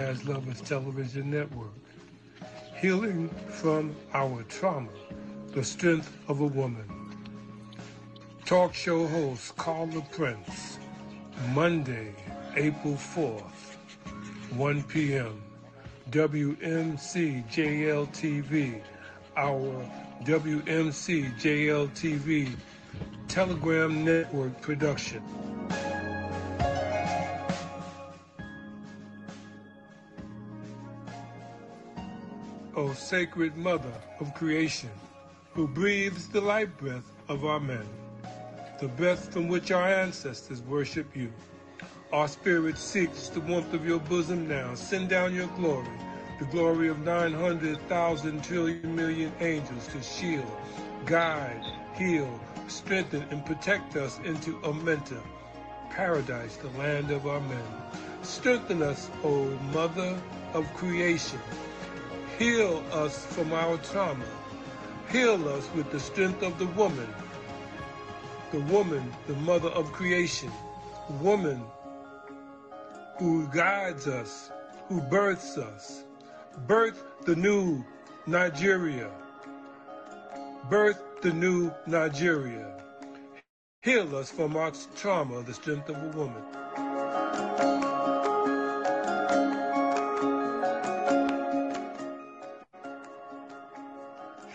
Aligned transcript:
Jazz 0.00 0.24
Lovers 0.28 0.60
Television 0.60 1.28
Network. 1.28 1.72
Healing 2.76 3.28
from 3.48 3.96
our 4.14 4.44
trauma, 4.44 4.92
the 5.50 5.64
strength 5.64 6.16
of 6.28 6.38
a 6.38 6.46
woman. 6.46 6.84
Talk 8.44 8.74
show 8.74 9.08
host 9.08 9.56
Carla 9.56 10.00
Prince, 10.12 10.78
Monday, 11.52 12.14
April 12.54 12.94
4th, 12.94 13.74
1 14.54 14.84
p.m. 14.84 15.42
WMCJL 16.12 18.06
TV, 18.14 18.80
our 19.36 19.84
WMCJL 20.22 21.88
TV 21.90 22.48
Telegram 23.26 24.04
Network 24.04 24.60
production. 24.60 25.24
Sacred 32.98 33.56
mother 33.56 33.92
of 34.20 34.34
creation, 34.34 34.90
who 35.54 35.68
breathes 35.68 36.28
the 36.28 36.40
life 36.40 36.68
breath 36.78 37.10
of 37.28 37.44
our 37.44 37.60
men, 37.60 37.86
the 38.80 38.88
breath 38.88 39.32
from 39.32 39.48
which 39.48 39.70
our 39.70 39.88
ancestors 39.88 40.62
worship 40.62 41.16
you. 41.16 41.32
Our 42.12 42.28
spirit 42.28 42.76
seeks 42.76 43.28
the 43.28 43.40
warmth 43.40 43.72
of 43.72 43.86
your 43.86 44.00
bosom 44.00 44.48
now. 44.48 44.74
Send 44.74 45.10
down 45.10 45.34
your 45.34 45.46
glory, 45.48 45.88
the 46.38 46.46
glory 46.46 46.88
of 46.88 46.98
900,000 47.00 48.42
trillion 48.42 48.96
million 48.96 49.32
angels 49.40 49.86
to 49.88 50.02
shield, 50.02 50.50
guide, 51.06 51.64
heal, 51.94 52.28
strengthen, 52.66 53.22
and 53.30 53.44
protect 53.44 53.96
us 53.96 54.18
into 54.24 54.58
Amenta, 54.60 55.20
paradise, 55.90 56.56
the 56.56 56.70
land 56.78 57.10
of 57.10 57.26
our 57.26 57.40
men. 57.40 57.64
Strengthen 58.22 58.82
us, 58.82 59.10
O 59.22 59.44
Mother 59.72 60.20
of 60.52 60.72
creation. 60.74 61.40
Heal 62.38 62.84
us 62.92 63.26
from 63.26 63.52
our 63.52 63.78
trauma. 63.78 64.24
Heal 65.10 65.48
us 65.48 65.68
with 65.74 65.90
the 65.90 65.98
strength 65.98 66.42
of 66.42 66.56
the 66.58 66.66
woman. 66.66 67.08
The 68.52 68.60
woman, 68.60 69.12
the 69.26 69.34
mother 69.34 69.70
of 69.70 69.90
creation. 69.92 70.52
Woman 71.20 71.62
who 73.18 73.48
guides 73.48 74.06
us, 74.06 74.52
who 74.88 75.00
births 75.00 75.58
us. 75.58 76.04
Birth 76.68 77.02
the 77.24 77.34
new 77.34 77.84
Nigeria. 78.28 79.10
Birth 80.70 81.02
the 81.22 81.32
new 81.32 81.72
Nigeria. 81.88 82.80
Heal 83.82 84.14
us 84.14 84.30
from 84.30 84.56
our 84.56 84.72
trauma, 84.94 85.42
the 85.42 85.54
strength 85.54 85.88
of 85.88 85.96
a 85.96 86.16
woman. 86.16 86.42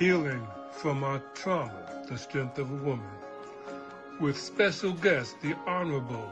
Healing 0.03 0.45
from 0.73 1.01
our 1.01 1.21
trauma, 1.33 2.03
the 2.09 2.17
strength 2.17 2.59
of 2.59 2.69
a 2.69 2.75
woman. 2.83 3.07
With 4.19 4.37
special 4.37 4.91
guest, 4.91 5.37
the 5.41 5.55
Honorable 5.65 6.29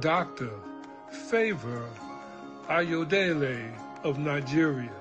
Dr. 0.00 0.48
Favor 1.28 1.84
Ayodele 2.70 3.70
of 4.02 4.18
Nigeria, 4.18 4.96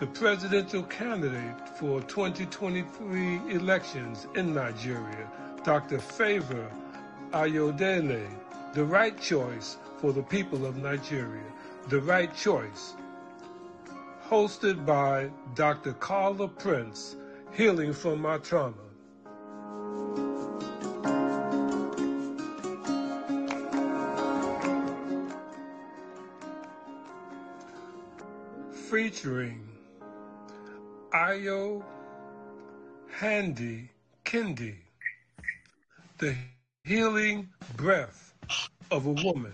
the 0.00 0.06
presidential 0.06 0.84
candidate 0.84 1.68
for 1.78 2.00
2023 2.00 3.52
elections 3.54 4.26
in 4.34 4.54
Nigeria, 4.54 5.30
Dr. 5.64 5.98
Favor 5.98 6.66
Ayodele, 7.32 8.26
the 8.72 8.84
right 8.86 9.20
choice 9.20 9.76
for 9.98 10.14
the 10.14 10.22
people 10.22 10.64
of 10.64 10.78
Nigeria, 10.78 11.44
the 11.90 12.00
right 12.00 12.34
choice 12.34 12.94
hosted 14.28 14.84
by 14.84 15.30
Dr. 15.54 15.92
Carla 15.92 16.48
Prince, 16.48 17.14
Healing 17.52 17.92
from 17.92 18.20
My 18.20 18.38
Trauma. 18.38 18.74
Featuring 28.90 29.68
Ayo 31.12 31.84
Handy 33.08 33.88
Kendi, 34.24 34.74
the 36.18 36.34
healing 36.82 37.48
breath 37.76 38.34
of 38.90 39.06
a 39.06 39.12
woman 39.12 39.52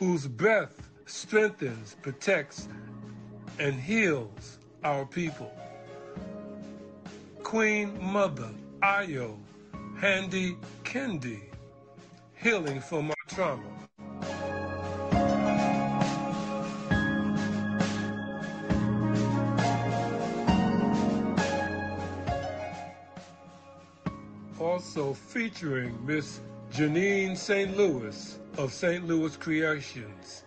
whose 0.00 0.26
breath 0.26 0.88
strengthens, 1.06 1.96
protects, 2.02 2.68
and 3.58 3.80
heals 3.80 4.58
our 4.84 5.04
people. 5.04 5.52
Queen 7.42 7.98
Mother 8.00 8.50
Ayo 8.82 9.36
Handy 9.98 10.56
Kendi, 10.84 11.40
healing 12.36 12.80
from 12.80 13.10
our 13.10 13.16
trauma. 13.26 13.64
Also 24.60 25.14
featuring 25.14 25.98
Miss 26.06 26.40
Janine 26.70 27.36
St. 27.36 27.76
Louis 27.76 28.38
of 28.56 28.72
St. 28.72 29.06
Louis 29.06 29.36
Creations 29.36 30.44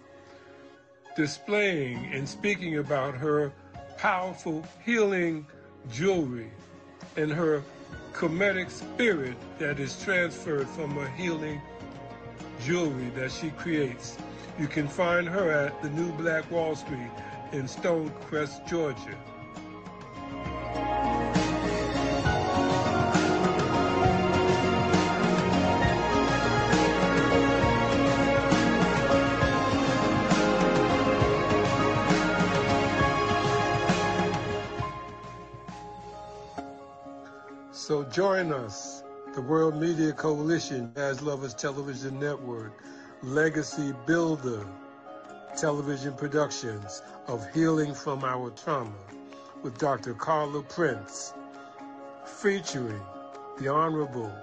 displaying 1.16 2.12
and 2.14 2.28
speaking 2.28 2.78
about 2.78 3.16
her 3.16 3.52
powerful 3.98 4.64
healing 4.84 5.46
jewelry 5.92 6.50
and 7.18 7.32
her 7.32 7.64
comedic 8.14 8.70
spirit 8.70 9.36
that 9.60 9.80
is 9.80 10.02
transferred 10.04 10.68
from 10.70 10.92
her 10.92 11.10
healing 11.10 11.62
jewelry 12.64 13.10
that 13.16 13.32
she 13.32 13.50
creates. 13.52 14.18
You 14.60 14.68
can 14.68 14.88
find 14.88 15.28
her 15.28 15.52
at 15.52 15.82
the 15.82 15.90
New 15.90 16.12
Black 16.14 16.50
Wall 16.52 16.76
Street 16.76 17.12
in 17.52 17.64
Stonecrest, 17.64 18.68
Georgia. 18.68 19.18
So 37.92 38.04
join 38.06 38.54
us, 38.54 39.04
the 39.36 39.42
World 39.42 39.76
Media 39.76 40.14
Coalition, 40.14 40.94
Jazz 40.96 41.22
Lovers 41.22 41.54
Television 41.54 42.18
Network, 42.22 42.72
Legacy 43.22 43.94
Builder 44.06 44.66
Television 45.58 46.14
Productions 46.14 47.02
of 47.28 47.46
Healing 47.54 47.94
from 47.94 48.24
Our 48.24 48.52
Trauma 48.52 48.96
with 49.62 49.78
Dr. 49.78 50.14
Carla 50.14 50.64
Prince, 50.64 51.34
featuring 52.26 53.02
the 53.60 53.68
Honorable 53.68 54.34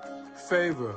Favor 0.50 0.94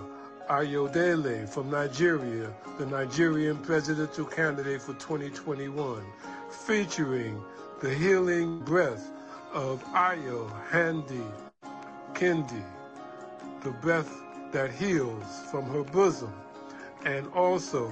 Ayodele 0.50 1.47
from 1.47 1.72
Nigeria, 1.72 2.53
the 2.78 2.85
Nigerian 2.85 3.59
presidential 3.59 4.25
candidate 4.25 4.81
for 4.81 4.91
2021, 4.95 6.03
featuring 6.50 7.41
the 7.79 7.94
healing 7.94 8.59
breath 8.59 9.09
of 9.53 9.81
Ayo 9.94 10.51
Handy 10.69 11.23
Kendi, 12.22 12.64
the 13.63 13.72
breath 13.72 14.22
that 14.51 14.69
heals 14.69 15.25
from 15.50 15.66
her 15.72 15.84
bosom, 15.84 16.31
and 17.04 17.28
also 17.34 17.92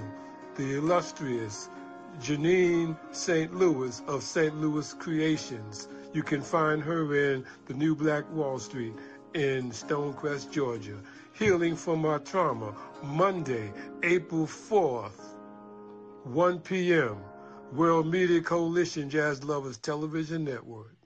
the 0.55 0.77
illustrious 0.77 1.67
Janine 2.21 2.95
St. 3.09 3.51
Louis 3.55 4.03
of 4.05 4.21
St. 4.21 4.55
Louis 4.61 4.93
Creations. 4.93 5.87
You 6.13 6.21
can 6.21 6.43
find 6.43 6.83
her 6.83 7.33
in 7.33 7.43
the 7.65 7.73
New 7.73 7.95
Black 7.95 8.23
Wall 8.31 8.59
Street 8.59 8.93
in 9.33 9.71
Stonecrest, 9.71 10.51
Georgia. 10.51 10.99
Healing 11.33 11.75
from 11.75 12.05
Our 12.05 12.19
Trauma, 12.19 12.75
Monday, 13.01 13.73
April 14.03 14.45
4th, 14.45 15.37
1 16.25 16.59
p.m. 16.59 17.17
World 17.73 18.05
Media 18.05 18.41
Coalition 18.41 19.09
Jazz 19.09 19.43
Lovers 19.43 19.77
Television 19.77 20.43
Network. 20.43 20.98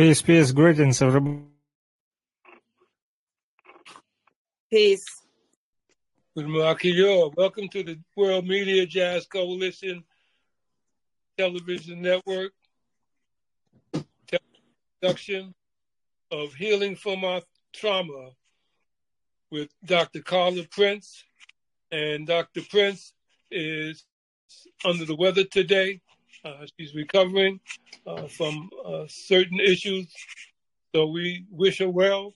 Peace, 0.00 0.22
peace, 0.22 0.50
greetings, 0.50 1.02
everybody. 1.02 1.40
Peace. 4.70 5.04
Welcome 6.34 7.68
to 7.68 7.82
the 7.82 7.98
World 8.16 8.48
Media 8.48 8.86
Jazz 8.86 9.26
Coalition 9.26 10.02
Television 11.36 12.00
Network 12.00 12.52
production 15.02 15.54
of 16.30 16.54
Healing 16.54 16.96
from 16.96 17.22
Our 17.22 17.42
Trauma 17.74 18.30
with 19.50 19.68
Dr. 19.84 20.22
Carla 20.22 20.64
Prince. 20.70 21.22
And 21.92 22.26
Dr. 22.26 22.62
Prince 22.70 23.12
is 23.50 24.06
under 24.82 25.04
the 25.04 25.14
weather 25.14 25.44
today. 25.44 26.00
Uh, 26.44 26.64
she's 26.78 26.94
recovering 26.94 27.60
uh, 28.06 28.26
from 28.26 28.70
uh, 28.84 29.04
certain 29.08 29.60
issues. 29.60 30.12
So 30.94 31.06
we 31.06 31.44
wish 31.50 31.78
her 31.78 31.88
well. 31.88 32.34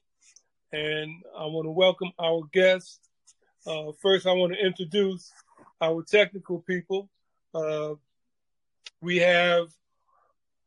And 0.73 1.23
I 1.39 1.47
want 1.47 1.67
to 1.67 1.71
welcome 1.71 2.11
our 2.21 2.43
guests. 2.53 3.01
Uh, 3.67 3.93
first, 4.03 4.27
I 4.27 4.33
want 4.33 4.53
to 4.53 4.59
introduce 4.59 5.33
our 5.81 6.03
technical 6.03 6.61
people. 6.61 7.09
Uh, 7.55 7.95
we 9.01 9.19
have 9.19 9.69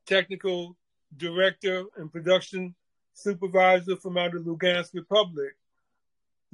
technical 0.07 0.75
director 1.15 1.83
and 1.97 2.11
production 2.11 2.73
supervisor 3.13 3.97
from 3.97 4.17
out 4.17 4.35
of 4.35 4.43
Lugansk 4.43 4.93
Republic, 4.93 5.55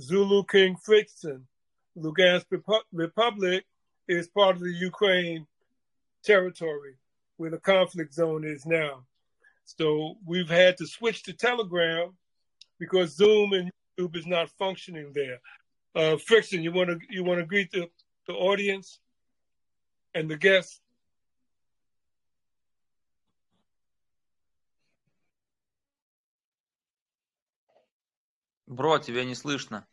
Zulu 0.01 0.43
King 0.45 0.75
Fritzen. 0.75 1.43
Lugansk 1.97 2.45
Republic 2.91 3.65
is 4.07 4.27
part 4.27 4.55
of 4.55 4.61
the 4.61 4.71
Ukraine 4.73 5.45
territory 6.24 6.94
where 7.36 7.50
the 7.50 7.58
conflict 7.58 8.12
zone 8.12 8.44
is 8.44 8.66
now. 8.66 9.04
So 9.64 10.16
we've 10.26 10.48
had 10.48 10.76
to 10.78 10.86
switch 10.86 11.22
to 11.24 11.32
Telegram 11.32 12.16
because 12.78 13.16
Zoom 13.16 13.52
and 13.52 13.70
YouTube 13.98 14.16
is 14.16 14.26
not 14.26 14.50
functioning 14.58 15.12
there. 15.14 15.38
Uh, 15.94 16.16
Fritzen, 16.16 16.62
you 16.62 16.72
want 16.72 16.90
to 16.90 16.98
you 17.10 17.24
want 17.24 17.40
to 17.40 17.46
greet 17.46 17.70
the, 17.70 17.88
the 18.26 18.34
audience 18.34 19.00
and 20.14 20.30
the 20.30 20.36
guests? 20.36 20.80
Бро, 28.66 28.98
тебя 28.98 29.24
не 29.24 29.34
слышно. 29.34 29.86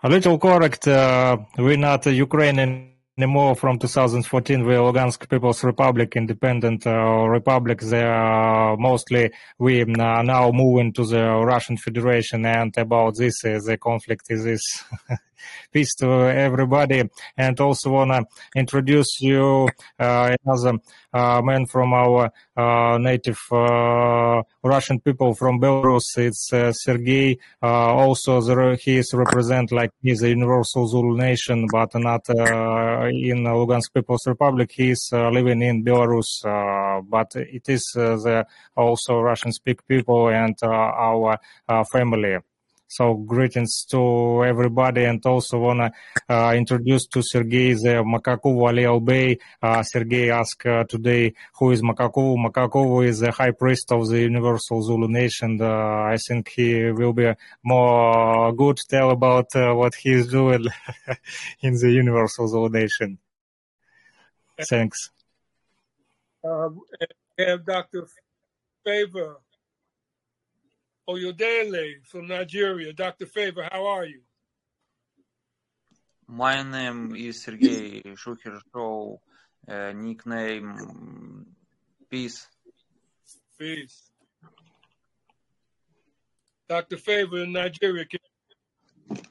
A 0.00 0.08
little 0.08 0.38
correct, 0.38 0.86
uh, 0.86 1.38
we're 1.56 1.76
not 1.76 2.06
Ukrainian 2.06 2.91
anymore 3.17 3.55
from 3.55 3.77
2014 3.77 4.65
we're 4.65 4.79
Lugansk 4.79 5.29
People's 5.29 5.63
Republic, 5.63 6.15
independent 6.15 6.87
uh, 6.87 7.27
republic. 7.27 7.79
They 7.79 8.01
are 8.01 8.75
mostly 8.77 9.31
we 9.59 9.81
are 9.81 10.23
now 10.23 10.51
moving 10.51 10.93
to 10.93 11.05
the 11.05 11.23
Russian 11.23 11.77
Federation 11.77 12.45
and 12.45 12.75
about 12.77 13.15
this 13.17 13.45
uh, 13.45 13.59
the 13.63 13.77
conflict 13.77 14.25
is 14.29 14.43
this 14.43 14.83
peace 15.71 15.95
to 15.95 16.07
everybody 16.07 17.03
and 17.37 17.59
also 17.59 17.91
wanna 17.91 18.23
introduce 18.55 19.21
you 19.21 19.67
uh, 19.99 20.35
another 20.45 20.79
uh, 21.13 21.41
man 21.43 21.65
from 21.65 21.93
our 21.93 22.31
uh, 22.57 22.97
native 22.97 23.39
Russian 24.63 24.99
people 24.99 25.33
from 25.35 25.59
Belarus. 25.59 26.17
It's 26.17 26.49
Sergei. 26.83 27.37
Uh, 27.61 27.93
also, 27.93 28.41
the, 28.41 28.77
he 28.81 28.97
is 28.97 29.13
represent 29.13 29.71
like 29.71 29.91
me, 30.01 30.13
the 30.13 30.29
Universal 30.29 30.87
Zulu 30.87 31.17
Nation, 31.17 31.67
but 31.71 31.93
not 31.95 32.27
in 32.29 33.43
Lugansk 33.43 33.93
People's 33.93 34.25
Republic. 34.27 34.71
He 34.71 34.91
is 34.91 35.09
living 35.11 35.61
in 35.61 35.83
Belarus, 35.83 36.41
but 37.09 37.35
it 37.35 37.69
is 37.69 37.83
the 37.95 38.45
also 38.75 39.19
Russian 39.19 39.51
speak 39.51 39.85
people 39.87 40.29
and 40.29 40.55
our 40.63 41.37
family. 41.91 42.37
So 42.95 43.15
greetings 43.15 43.85
to 43.85 44.45
everybody 44.45 45.05
and 45.05 45.19
also 45.25 45.57
wanna 45.57 45.91
uh, 46.29 46.53
introduce 46.55 47.07
to 47.07 47.23
Sergey 47.23 47.73
the 47.73 48.03
Makakovu 48.05 48.67
Ali 48.67 48.83
Albey. 48.83 49.39
Uh, 49.59 49.81
Sergey 49.81 50.29
asked 50.29 50.67
uh, 50.67 50.83
today 50.83 51.33
who 51.57 51.71
is 51.71 51.81
Makakovu. 51.81 52.37
Makakovu 52.37 53.03
is 53.03 53.17
the 53.21 53.31
high 53.31 53.49
priest 53.49 53.91
of 53.91 54.07
the 54.09 54.19
Universal 54.19 54.83
Zulu 54.83 55.07
Nation. 55.07 55.59
Uh, 55.59 56.03
I 56.13 56.17
think 56.17 56.49
he 56.49 56.91
will 56.91 57.13
be 57.13 57.33
more 57.63 58.53
good 58.53 58.77
tell 58.87 59.09
about 59.09 59.47
uh, 59.55 59.73
what 59.73 59.95
he 59.95 60.11
is 60.11 60.27
doing 60.27 60.67
in 61.61 61.73
the 61.73 61.89
Universal 61.89 62.47
Zulu 62.49 62.69
Nation. 62.69 63.17
Thanks. 64.69 65.09
Uh, 66.47 66.69
have 67.39 67.65
Dr. 67.65 68.07
Favor 68.85 69.39
Ayodele 71.07 72.05
from 72.05 72.27
Nigeria. 72.27 72.93
Dr. 72.93 73.25
Favor, 73.25 73.67
how 73.71 73.85
are 73.87 74.05
you? 74.05 74.21
My 76.27 76.63
name 76.63 77.15
is 77.15 77.43
Sergey 77.43 78.01
Shukir 78.15 78.59
Show, 78.73 79.19
uh, 79.67 79.91
nickname 79.93 81.45
Peace. 82.09 82.47
Peace. 83.59 84.09
Dr. 86.69 86.97
Favor 86.97 87.43
in 87.43 87.51
Nigeria. 87.51 88.05
Can... 88.05 88.19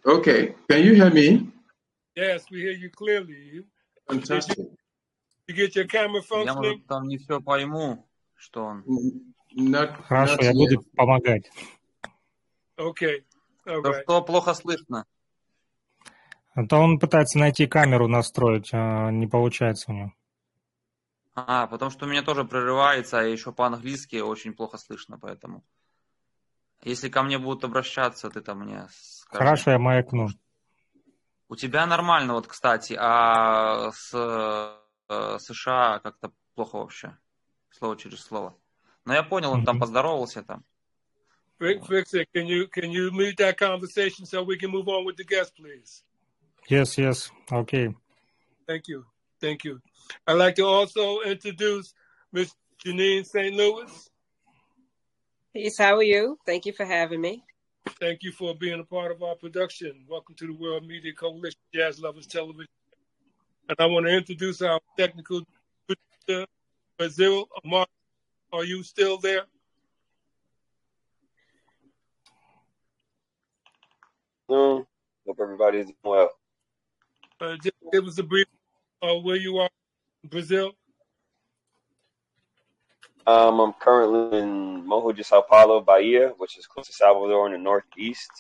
Okay, 0.05 0.55
can 0.69 0.85
you 0.85 0.95
hear 0.95 1.11
me? 1.11 1.49
Yes, 2.15 2.45
we 2.51 2.61
hear 2.61 2.73
you 2.73 2.91
clearly. 2.91 3.65
Fantastic. 4.09 4.59
You 5.49 5.55
get 5.55 5.75
your 5.75 5.87
camera 5.87 6.23
functioning? 6.23 6.47
Я, 6.47 6.55
может, 6.55 6.87
там 6.87 7.09
не 7.09 7.19
все 7.19 7.41
пойму, 7.41 8.07
что 8.37 8.65
он... 8.65 9.32
Not, 9.57 10.03
Хорошо, 10.05 10.35
not 10.37 10.45
я 10.45 10.51
yet. 10.51 10.55
буду 10.55 10.83
помогать. 10.97 11.51
Okay. 12.77 13.25
All 13.67 13.83
То 13.83 13.91
right. 13.91 14.03
что 14.03 14.23
плохо 14.23 14.55
слышно? 14.55 15.05
А 16.55 16.67
то 16.67 16.77
он 16.79 16.99
пытается 16.99 17.39
найти 17.39 17.67
камеру 17.67 18.09
настроить, 18.09 18.71
а 18.73 19.11
не 19.11 19.27
получается 19.27 19.91
у 19.91 19.95
него. 19.95 20.13
А, 21.35 21.67
потому 21.67 21.91
что 21.91 22.05
у 22.05 22.09
меня 22.09 22.23
тоже 22.23 22.45
прерывается, 22.45 23.21
а 23.21 23.23
еще 23.23 23.53
по-английски 23.53 24.17
очень 24.17 24.53
плохо 24.53 24.77
слышно, 24.77 25.19
поэтому. 25.19 25.65
Если 26.83 27.09
ко 27.09 27.23
мне 27.23 27.39
будут 27.39 27.65
обращаться, 27.65 28.29
ты 28.29 28.41
там 28.41 28.61
мне 28.61 28.87
скажи. 28.91 29.45
Хорошо, 29.45 29.71
я 29.71 29.79
маякну. 29.79 30.29
У 31.49 31.57
тебя 31.57 31.87
нормально, 31.87 32.35
вот, 32.35 32.47
кстати, 32.47 32.97
а 32.99 33.93
с 33.93 34.13
э, 35.09 35.39
США 35.39 36.01
как-то 36.01 36.33
плохо 36.55 36.77
вообще. 36.79 37.17
Слово 37.71 37.97
через 37.97 38.21
слово. 38.21 38.57
Но 39.06 39.14
я 39.14 39.24
понял, 39.24 39.52
он 39.52 39.64
там 39.66 39.76
Мгм. 39.78 39.82
поздоровался 39.82 40.44
там. 40.44 40.64
Fix, 41.60 41.88
fix 41.88 42.14
it. 42.14 42.28
Can 42.36 42.46
you 42.46 42.68
can 42.68 42.92
you 42.92 43.10
mute 43.12 43.38
that 43.38 43.58
conversation 43.58 44.26
so 44.26 44.44
we 44.44 44.58
can 44.58 44.70
move 44.70 44.88
on 44.88 45.06
with 45.06 45.16
the 45.18 45.24
guest, 45.24 45.56
please? 45.56 46.04
Yes, 46.70 46.98
yes, 46.98 47.32
okay. 47.52 47.96
Thank 48.68 48.88
you. 48.88 49.06
Thank 49.40 49.64
you. 49.64 49.80
I'd 50.28 50.34
like 50.34 50.56
to 50.56 50.66
also 50.66 51.22
introduce 51.22 51.94
Miss 52.32 52.54
Janine 52.86 53.26
St. 53.26 53.56
Louis. 53.56 54.10
Peace. 55.54 55.78
How 55.80 55.96
are 55.96 56.04
you? 56.04 56.38
Thank 56.46 56.66
you 56.66 56.74
for 56.74 56.86
having 56.86 57.22
me. 57.22 57.44
Thank 58.00 58.22
you 58.22 58.32
for 58.32 58.54
being 58.54 58.80
a 58.80 58.84
part 58.84 59.12
of 59.12 59.24
our 59.24 59.36
production. 59.36 60.06
Welcome 60.08 60.36
to 60.36 60.46
the 60.48 60.54
World 60.54 60.86
Media 60.86 61.14
Coalition 61.14 61.60
Jazz 61.74 62.00
Lovers 62.00 62.28
Television. 62.28 62.68
And 63.70 63.78
I 63.80 63.86
want 63.88 64.06
to 64.06 64.12
introduce 64.12 64.62
our 64.62 64.80
technical 64.98 65.42
producer, 65.88 66.46
Brazil 66.98 67.48
Amar. 67.64 67.88
are 68.53 68.65
you 68.65 68.83
still 68.83 69.17
there? 69.17 69.45
Hope 74.49 74.87
everybody 75.41 75.79
is 75.79 75.91
well. 76.05 76.31
Uh, 77.41 77.57
just 77.63 77.77
give 77.91 78.07
us 78.07 78.19
a 78.19 78.23
brief 78.23 78.47
uh, 79.01 79.15
where 79.15 79.37
you 79.37 79.57
are 79.57 79.71
in 80.23 80.29
Brazil. 80.29 80.73
Um, 83.27 83.61
I'm 83.61 83.73
currently 83.75 84.39
in 84.41 84.87
Morro 84.87 85.13
de 85.13 85.25
Sao 85.25 85.41
Paulo, 85.41 85.81
Bahia, 85.81 86.35
which 86.37 86.59
is 86.59 86.67
close 86.67 86.89
to 86.89 86.93
Salvador 86.93 87.47
in 87.47 87.53
the 87.53 87.59
northeast. 87.59 88.31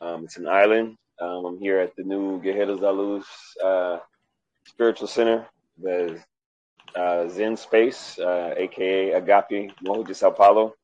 Um, 0.00 0.24
it's 0.24 0.36
an 0.36 0.48
island. 0.48 0.96
Um, 1.20 1.44
I'm 1.44 1.58
here 1.58 1.78
at 1.78 1.94
the 1.94 2.02
new 2.02 2.42
Guerreiros 2.42 2.80
da 2.80 2.90
Luz 2.90 3.26
uh, 3.62 3.98
Spiritual 4.66 5.06
Center, 5.06 5.46
the 5.80 6.20
uh, 6.94 7.28
Zen 7.28 7.56
Space, 7.56 8.18
uh, 8.18 8.54
aka 8.56 9.12
Agape 9.12 9.72
Morro 9.82 10.02
de 10.04 10.14
Sao 10.14 10.30
Paulo. 10.30 10.74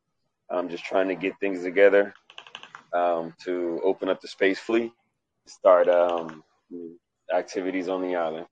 I'm 0.51 0.69
just 0.69 0.85
trying 0.85 1.09
to 1.09 1.15
get 1.15 1.39
things 1.39 1.63
together 1.63 2.13
um, 2.93 3.35
to 3.45 3.81
open 3.85 4.09
up 4.09 4.21
the 4.21 4.29
space 4.29 4.59
fleet, 4.59 4.93
start 5.47 5.89
um, 5.89 6.43
activities 7.33 7.89
on 7.89 8.03
the 8.03 8.17
island. 8.17 8.47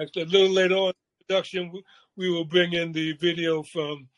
Actually, 0.00 0.22
a 0.22 0.26
little 0.26 0.50
later 0.50 0.74
on 0.76 0.88
in 0.88 0.94
the 1.18 1.24
production, 1.26 1.72
we- 1.72 2.30
will 2.30 2.44
bring 2.44 2.74
in 2.74 2.92
the 2.92 3.12
video 3.14 3.62
from 3.62 4.08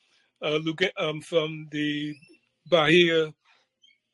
uh, 0.44 0.56
Luga- 0.56 0.92
um, 1.02 1.20
from 1.20 1.68
the 1.70 2.14
Bahia 2.68 3.32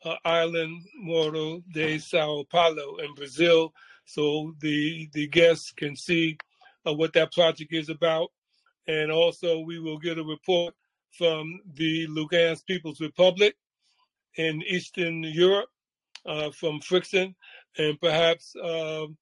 uh, 0.05 0.17
island, 0.25 0.83
Morro 1.01 1.63
de 1.73 1.99
Sao 1.99 2.45
Paulo 2.51 2.99
in 2.99 3.15
Brazil, 3.15 3.73
so 4.05 4.55
the 4.61 5.09
the 5.13 5.27
guests 5.27 5.73
can 5.73 5.97
see 5.97 6.37
uh, 6.89 6.95
what 6.95 7.13
that 7.13 7.33
project 7.33 7.73
is 7.73 7.89
about. 7.89 8.31
and 8.87 9.13
also 9.13 9.61
we 9.61 9.79
will 9.79 9.99
get 9.99 10.19
a 10.19 10.25
report 10.25 10.75
from 11.17 11.61
the 11.75 12.07
Lugansk 12.09 12.65
People's 12.67 13.01
Republic 13.01 13.55
in 14.37 14.63
Eastern 14.63 15.23
Europe 15.23 15.69
uh, 16.27 16.51
from 16.51 16.81
Frickson, 16.81 17.35
and 17.77 18.01
perhaps 18.01 18.55
um, 18.63 19.17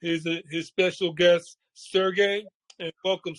his 0.00 0.26
his 0.50 0.66
special 0.66 1.12
guest 1.12 1.58
Sergey. 1.74 2.44
And 2.78 2.92
welcome, 3.04 3.34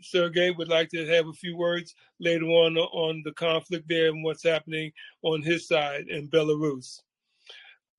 Sergey. 0.00 0.50
Would 0.52 0.68
like 0.68 0.88
to 0.90 1.06
have 1.06 1.26
a 1.26 1.32
few 1.32 1.56
words 1.56 1.94
later 2.18 2.46
on 2.46 2.78
on 2.78 3.22
the 3.24 3.32
conflict 3.32 3.88
there 3.88 4.08
and 4.08 4.24
what's 4.24 4.42
happening 4.42 4.92
on 5.22 5.42
his 5.42 5.68
side 5.68 6.08
in 6.08 6.28
Belarus. 6.28 7.00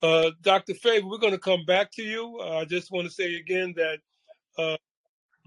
Uh, 0.01 0.31
Dr. 0.41 0.73
Favor, 0.73 1.07
we're 1.07 1.17
going 1.19 1.33
to 1.33 1.39
come 1.39 1.65
back 1.65 1.91
to 1.93 2.03
you. 2.03 2.39
Uh, 2.41 2.59
I 2.59 2.65
just 2.65 2.91
want 2.91 3.07
to 3.07 3.13
say 3.13 3.35
again 3.35 3.75
that 3.77 3.99
uh, 4.57 4.77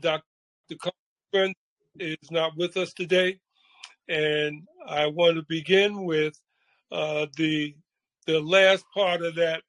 Dr. 0.01 0.25
Cochran 0.79 1.55
is 1.99 2.31
not 2.31 2.57
with 2.57 2.77
us 2.77 2.93
today, 2.93 3.39
and 4.09 4.63
I 4.87 5.07
want 5.07 5.37
to 5.37 5.45
begin 5.49 6.05
with 6.05 6.35
uh, 6.93 7.27
the 7.37 7.75
the 8.27 8.41
last 8.41 8.85
part 8.95 9.23
of 9.23 9.35
that 9.37 9.63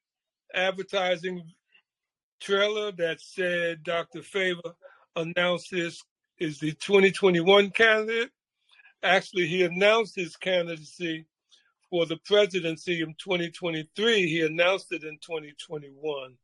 advertising 0.54 1.42
trailer 2.42 2.92
that 2.94 3.22
said 3.22 3.84
Dr. 3.84 4.22
Favor 4.22 4.76
announces 5.16 6.04
is 6.40 6.60
the 6.60 6.72
2021 6.74 7.70
candidate. 7.72 8.30
Actually, 9.04 9.48
he 9.48 9.64
announced 9.64 10.16
his 10.16 10.36
candidacy 10.36 11.26
for 11.90 12.06
the 12.06 12.18
presidency 12.26 13.02
in 13.02 13.16
2023. 13.20 14.28
He 14.28 14.42
announced 14.42 14.92
it 14.92 15.04
in 15.04 15.18
2021. 15.22 16.36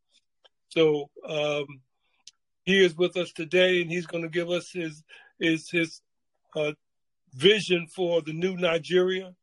So 0.69 1.09
um, 1.27 1.65
he 2.67 2.83
is 2.83 2.95
with 2.97 3.15
us 3.15 3.31
today, 3.31 3.81
and 3.81 3.89
he's 3.89 4.05
going 4.05 4.23
to 4.23 4.29
give 4.29 4.49
us 4.49 4.69
his 4.69 5.01
his 5.39 5.69
his 5.69 6.01
uh, 6.53 6.73
vision 7.33 7.87
for 7.87 8.21
the 8.21 8.33
new 8.33 8.57
Nigeria. 8.57 9.33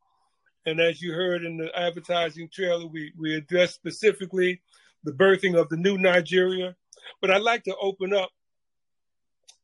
And 0.66 0.78
as 0.78 1.00
you 1.00 1.14
heard 1.14 1.42
in 1.42 1.56
the 1.56 1.70
advertising 1.74 2.50
trailer, 2.52 2.86
we 2.86 3.12
we 3.18 3.34
address 3.34 3.72
specifically 3.72 4.60
the 5.04 5.12
birthing 5.12 5.58
of 5.58 5.70
the 5.70 5.78
new 5.78 5.96
Nigeria. 5.96 6.76
But 7.22 7.30
I'd 7.30 7.40
like 7.40 7.64
to 7.64 7.74
open 7.76 8.12
up 8.12 8.28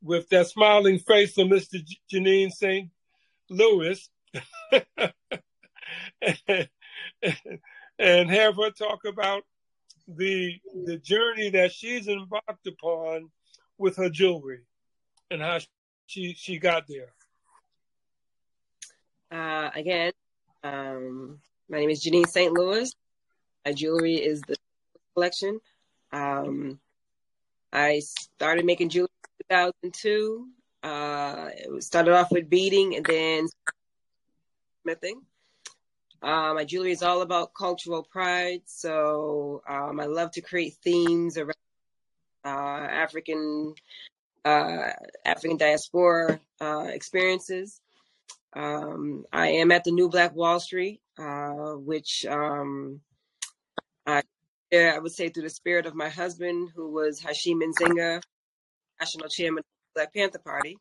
with 0.02 0.26
that 0.30 0.48
smiling 0.48 0.98
face 0.98 1.36
of 1.36 1.48
Mr. 1.48 1.86
Janine 2.10 2.50
St. 2.50 2.88
Louis. 3.50 4.08
and 7.98 8.30
have 8.30 8.56
her 8.56 8.70
talk 8.70 9.04
about 9.06 9.42
the 10.08 10.58
the 10.86 10.96
journey 10.96 11.50
that 11.50 11.72
she's 11.72 12.08
embarked 12.08 12.66
upon 12.66 13.30
with 13.80 13.96
her 13.96 14.10
jewelry 14.10 14.60
and 15.30 15.40
how 15.40 15.58
she 16.06 16.34
she 16.34 16.58
got 16.58 16.86
there. 16.86 17.12
Uh, 19.30 19.70
again, 19.74 20.12
um, 20.62 21.38
my 21.68 21.78
name 21.78 21.90
is 21.90 22.04
Janine 22.04 22.28
St. 22.28 22.52
Louis. 22.52 22.92
My 23.64 23.72
jewelry 23.72 24.16
is 24.16 24.42
the 24.42 24.56
collection. 25.14 25.60
Um, 26.12 26.78
I 27.72 28.00
started 28.00 28.64
making 28.64 28.90
jewelry 28.90 29.08
in 29.50 29.92
2002. 29.92 30.48
Uh, 30.82 31.50
it 31.54 31.82
started 31.84 32.14
off 32.14 32.30
with 32.30 32.50
beading 32.50 32.96
and 32.96 33.04
then 33.04 33.46
smithing. 34.82 35.22
Uh, 36.22 36.52
my 36.54 36.64
jewelry 36.64 36.92
is 36.92 37.02
all 37.02 37.22
about 37.22 37.54
cultural 37.54 38.02
pride. 38.02 38.62
So 38.66 39.62
um, 39.68 40.00
I 40.00 40.06
love 40.06 40.32
to 40.32 40.40
create 40.40 40.74
themes 40.82 41.38
around 41.38 41.54
uh, 42.44 42.48
African 42.48 43.74
uh, 44.44 44.90
African 45.24 45.56
diaspora 45.56 46.40
uh, 46.60 46.86
experiences. 46.88 47.80
Um, 48.54 49.24
I 49.32 49.48
am 49.48 49.70
at 49.70 49.84
the 49.84 49.92
New 49.92 50.08
Black 50.08 50.34
Wall 50.34 50.58
Street, 50.58 51.00
uh, 51.18 51.74
which 51.74 52.26
um, 52.28 53.00
I, 54.06 54.22
I 54.72 54.98
would 54.98 55.12
say 55.12 55.28
through 55.28 55.44
the 55.44 55.50
spirit 55.50 55.86
of 55.86 55.94
my 55.94 56.08
husband, 56.08 56.70
who 56.74 56.90
was 56.90 57.20
Hashim 57.20 57.60
Nzinga, 57.62 58.22
national 58.98 59.28
chairman 59.28 59.60
of 59.60 59.64
the 59.64 60.00
Black 60.00 60.14
Panther 60.14 60.38
Party. 60.38 60.78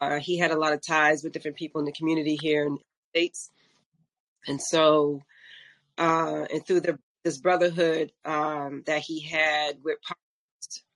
Uh, 0.00 0.18
he 0.18 0.36
had 0.36 0.50
a 0.50 0.58
lot 0.58 0.72
of 0.72 0.84
ties 0.84 1.22
with 1.22 1.32
different 1.32 1.56
people 1.56 1.78
in 1.80 1.84
the 1.84 1.92
community 1.92 2.36
here 2.40 2.66
in 2.66 2.74
the 2.74 2.80
States. 3.10 3.50
And 4.46 4.60
so, 4.60 5.22
uh, 5.96 6.46
and 6.52 6.66
through 6.66 6.80
the 6.80 6.98
this 7.22 7.38
brotherhood 7.38 8.10
um, 8.24 8.82
that 8.86 9.00
he 9.00 9.20
had 9.20 9.76
with 9.84 9.98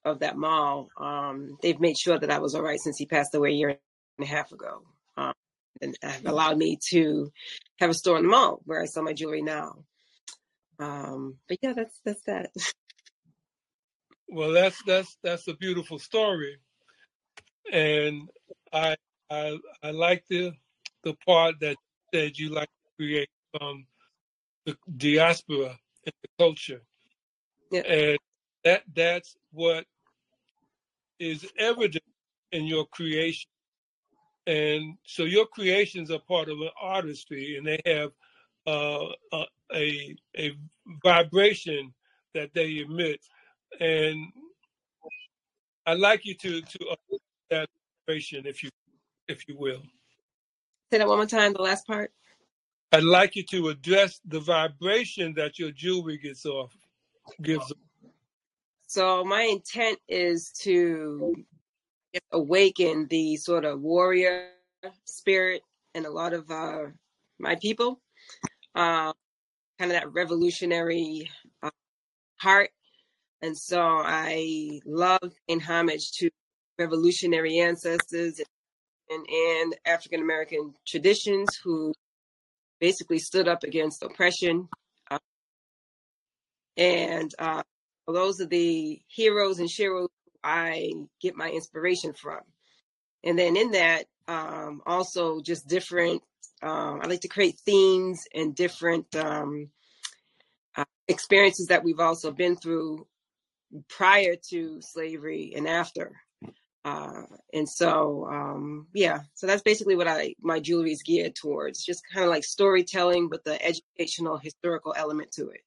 of 0.06 0.20
that 0.20 0.36
mall, 0.36 0.88
um, 0.98 1.58
they've 1.60 1.80
made 1.80 1.98
sure 1.98 2.18
that 2.18 2.30
I 2.30 2.38
was 2.38 2.54
all 2.54 2.62
right 2.62 2.78
since 2.80 2.96
he 2.96 3.06
passed 3.06 3.34
away 3.34 3.50
a 3.50 3.54
year 3.54 3.68
and 4.18 4.26
a 4.26 4.30
half 4.30 4.52
ago, 4.52 4.82
um, 5.16 5.32
and 5.82 5.96
have 6.00 6.24
allowed 6.26 6.56
me 6.56 6.78
to 6.90 7.30
have 7.80 7.90
a 7.90 7.94
store 7.94 8.16
in 8.16 8.22
the 8.22 8.30
mall 8.30 8.60
where 8.64 8.80
I 8.80 8.86
sell 8.86 9.02
my 9.02 9.12
jewelry 9.12 9.42
now. 9.42 9.84
Um, 10.78 11.38
but 11.48 11.58
yeah, 11.60 11.72
that's 11.74 12.00
that's 12.04 12.22
that. 12.22 12.50
Well, 14.28 14.50
that's 14.50 14.82
that's 14.82 15.16
that's 15.22 15.46
a 15.46 15.54
beautiful 15.54 16.00
story, 16.00 16.56
and 17.72 18.28
I 18.72 18.96
I 19.30 19.56
I 19.84 19.92
like 19.92 20.24
the 20.28 20.52
the 21.04 21.14
part 21.24 21.60
that 21.60 21.76
said 22.12 22.36
you 22.36 22.48
like 22.48 22.66
to 22.66 22.96
create 22.96 23.28
um, 23.60 23.86
the 24.64 24.76
diaspora 24.96 25.78
and 26.04 26.12
the 26.22 26.28
culture. 26.40 26.82
Yeah. 27.70 27.82
And 27.82 28.18
that 28.64 28.82
that's 28.92 29.36
what 29.52 29.86
is 31.18 31.46
evident 31.58 32.04
in 32.52 32.64
your 32.64 32.86
creation. 32.86 33.48
And 34.46 34.96
so 35.04 35.24
your 35.24 35.46
creations 35.46 36.10
are 36.10 36.20
part 36.20 36.48
of 36.48 36.60
an 36.60 36.70
artistry 36.80 37.56
and 37.56 37.66
they 37.66 37.80
have 37.84 38.12
uh, 38.66 39.12
a, 39.74 40.16
a 40.38 40.52
vibration 41.02 41.92
that 42.34 42.54
they 42.54 42.78
emit. 42.78 43.20
And 43.80 44.32
I'd 45.86 45.98
like 45.98 46.24
you 46.24 46.34
to, 46.34 46.62
to 46.62 46.96
that 47.50 47.68
vibration, 48.06 48.46
if 48.46 48.62
you, 48.62 48.70
if 49.28 49.48
you 49.48 49.56
will. 49.58 49.82
Say 50.92 50.98
that 50.98 51.08
one 51.08 51.18
more 51.18 51.26
time, 51.26 51.52
the 51.52 51.62
last 51.62 51.86
part. 51.86 52.12
I'd 52.92 53.02
like 53.02 53.34
you 53.34 53.42
to 53.44 53.68
address 53.68 54.20
the 54.24 54.38
vibration 54.38 55.34
that 55.34 55.58
your 55.58 55.72
jewelry 55.72 56.18
gets 56.18 56.46
off, 56.46 56.76
gives. 57.42 57.72
So 58.86 59.24
my 59.24 59.42
intent 59.42 59.98
is 60.08 60.52
to 60.62 61.34
awaken 62.30 63.06
the 63.10 63.36
sort 63.36 63.64
of 63.64 63.80
warrior 63.80 64.50
spirit 65.04 65.62
in 65.94 66.06
a 66.06 66.10
lot 66.10 66.32
of 66.32 66.50
uh, 66.50 66.86
my 67.38 67.56
people, 67.56 68.00
uh, 68.74 69.12
kind 69.78 69.90
of 69.90 70.00
that 70.00 70.12
revolutionary 70.12 71.28
uh, 71.62 71.70
heart. 72.36 72.70
And 73.42 73.56
so 73.56 73.80
I 73.80 74.80
love 74.86 75.32
in 75.48 75.60
homage 75.60 76.12
to 76.18 76.30
revolutionary 76.78 77.58
ancestors 77.58 78.40
and, 79.10 79.26
and 79.28 79.74
African 79.84 80.20
American 80.20 80.74
traditions 80.86 81.48
who 81.64 81.92
basically 82.80 83.18
stood 83.18 83.48
up 83.48 83.64
against 83.64 84.02
oppression. 84.02 84.68
Uh, 85.10 85.18
and 86.76 87.34
uh, 87.38 87.62
those 88.14 88.40
are 88.40 88.46
the 88.46 89.00
heroes 89.08 89.58
and 89.58 89.68
sheroes 89.68 90.08
I 90.42 90.92
get 91.20 91.36
my 91.36 91.50
inspiration 91.50 92.12
from. 92.12 92.40
And 93.24 93.38
then 93.38 93.56
in 93.56 93.72
that, 93.72 94.04
um, 94.28 94.82
also 94.86 95.40
just 95.40 95.66
different, 95.66 96.22
um, 96.62 97.00
I 97.02 97.06
like 97.06 97.22
to 97.22 97.28
create 97.28 97.58
themes 97.64 98.24
and 98.32 98.54
different 98.54 99.14
um, 99.16 99.70
uh, 100.76 100.84
experiences 101.08 101.66
that 101.66 101.82
we've 101.82 102.00
also 102.00 102.30
been 102.30 102.56
through 102.56 103.06
prior 103.88 104.36
to 104.50 104.80
slavery 104.80 105.52
and 105.56 105.66
after. 105.66 106.12
Uh, 106.84 107.22
and 107.52 107.68
so, 107.68 108.28
um, 108.30 108.86
yeah, 108.94 109.18
so 109.34 109.48
that's 109.48 109.62
basically 109.62 109.96
what 109.96 110.06
I 110.06 110.36
my 110.40 110.60
jewelry 110.60 110.92
is 110.92 111.02
geared 111.02 111.34
towards, 111.34 111.84
just 111.84 112.02
kind 112.14 112.24
of 112.24 112.30
like 112.30 112.44
storytelling 112.44 113.28
with 113.28 113.42
the 113.42 113.60
educational 113.60 114.38
historical 114.38 114.94
element 114.96 115.32
to 115.32 115.48
it. 115.48 115.62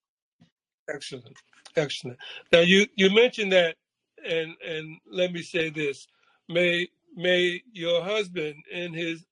Excellent, 0.89 1.35
excellent. 1.75 2.17
Now 2.51 2.61
you 2.61 2.87
you 2.95 3.09
mentioned 3.09 3.51
that, 3.53 3.75
and 4.27 4.55
and 4.67 4.97
let 5.11 5.31
me 5.33 5.41
say 5.41 5.69
this: 5.69 6.07
may 6.47 6.87
may 7.15 7.61
your 7.73 8.03
husband 8.03 8.55
in 8.71 8.93
his 8.93 9.25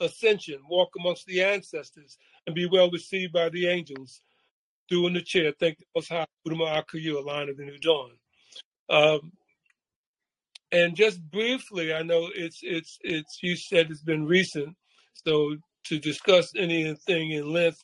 ascension 0.00 0.60
walk 0.68 0.90
amongst 0.98 1.26
the 1.26 1.42
ancestors 1.42 2.18
and 2.46 2.54
be 2.54 2.66
well 2.66 2.90
received 2.90 3.32
by 3.32 3.48
the 3.48 3.68
angels. 3.68 4.20
Doing 4.90 5.14
the 5.14 5.22
chair, 5.22 5.52
thank 5.58 5.78
the 5.78 5.86
Most 5.94 6.10
High, 6.10 6.26
a 6.46 7.20
line 7.20 7.48
of 7.48 7.56
the 7.56 7.64
new 7.64 7.78
dawn. 7.78 8.10
Um, 8.90 9.32
and 10.72 10.94
just 10.94 11.22
briefly, 11.30 11.94
I 11.94 12.02
know 12.02 12.28
it's 12.34 12.60
it's 12.62 12.98
it's 13.02 13.38
you 13.42 13.56
said 13.56 13.90
it's 13.90 14.02
been 14.02 14.26
recent, 14.26 14.76
so 15.14 15.56
to 15.84 15.98
discuss 15.98 16.52
anything 16.56 17.30
in 17.30 17.52
length 17.52 17.82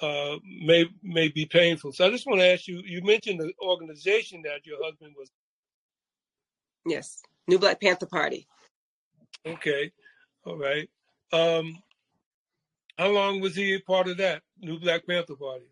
uh, 0.00 0.36
may 0.44 0.86
may 1.02 1.28
be 1.28 1.46
painful. 1.46 1.92
So 1.92 2.06
I 2.06 2.10
just 2.10 2.26
want 2.26 2.40
to 2.40 2.52
ask 2.52 2.68
you. 2.68 2.82
You 2.84 3.02
mentioned 3.02 3.40
the 3.40 3.52
organization 3.60 4.42
that 4.42 4.66
your 4.66 4.82
husband 4.82 5.14
was. 5.18 5.30
Yes, 6.86 7.22
New 7.46 7.58
Black 7.58 7.80
Panther 7.80 8.06
Party. 8.06 8.46
Okay, 9.46 9.90
All 10.44 10.56
right. 10.56 10.88
Um, 11.32 11.82
how 12.98 13.08
long 13.08 13.40
was 13.40 13.54
he 13.54 13.74
a 13.74 13.80
part 13.80 14.08
of 14.08 14.16
that 14.18 14.42
New 14.60 14.78
Black 14.80 15.06
Panther 15.06 15.36
Party? 15.36 15.68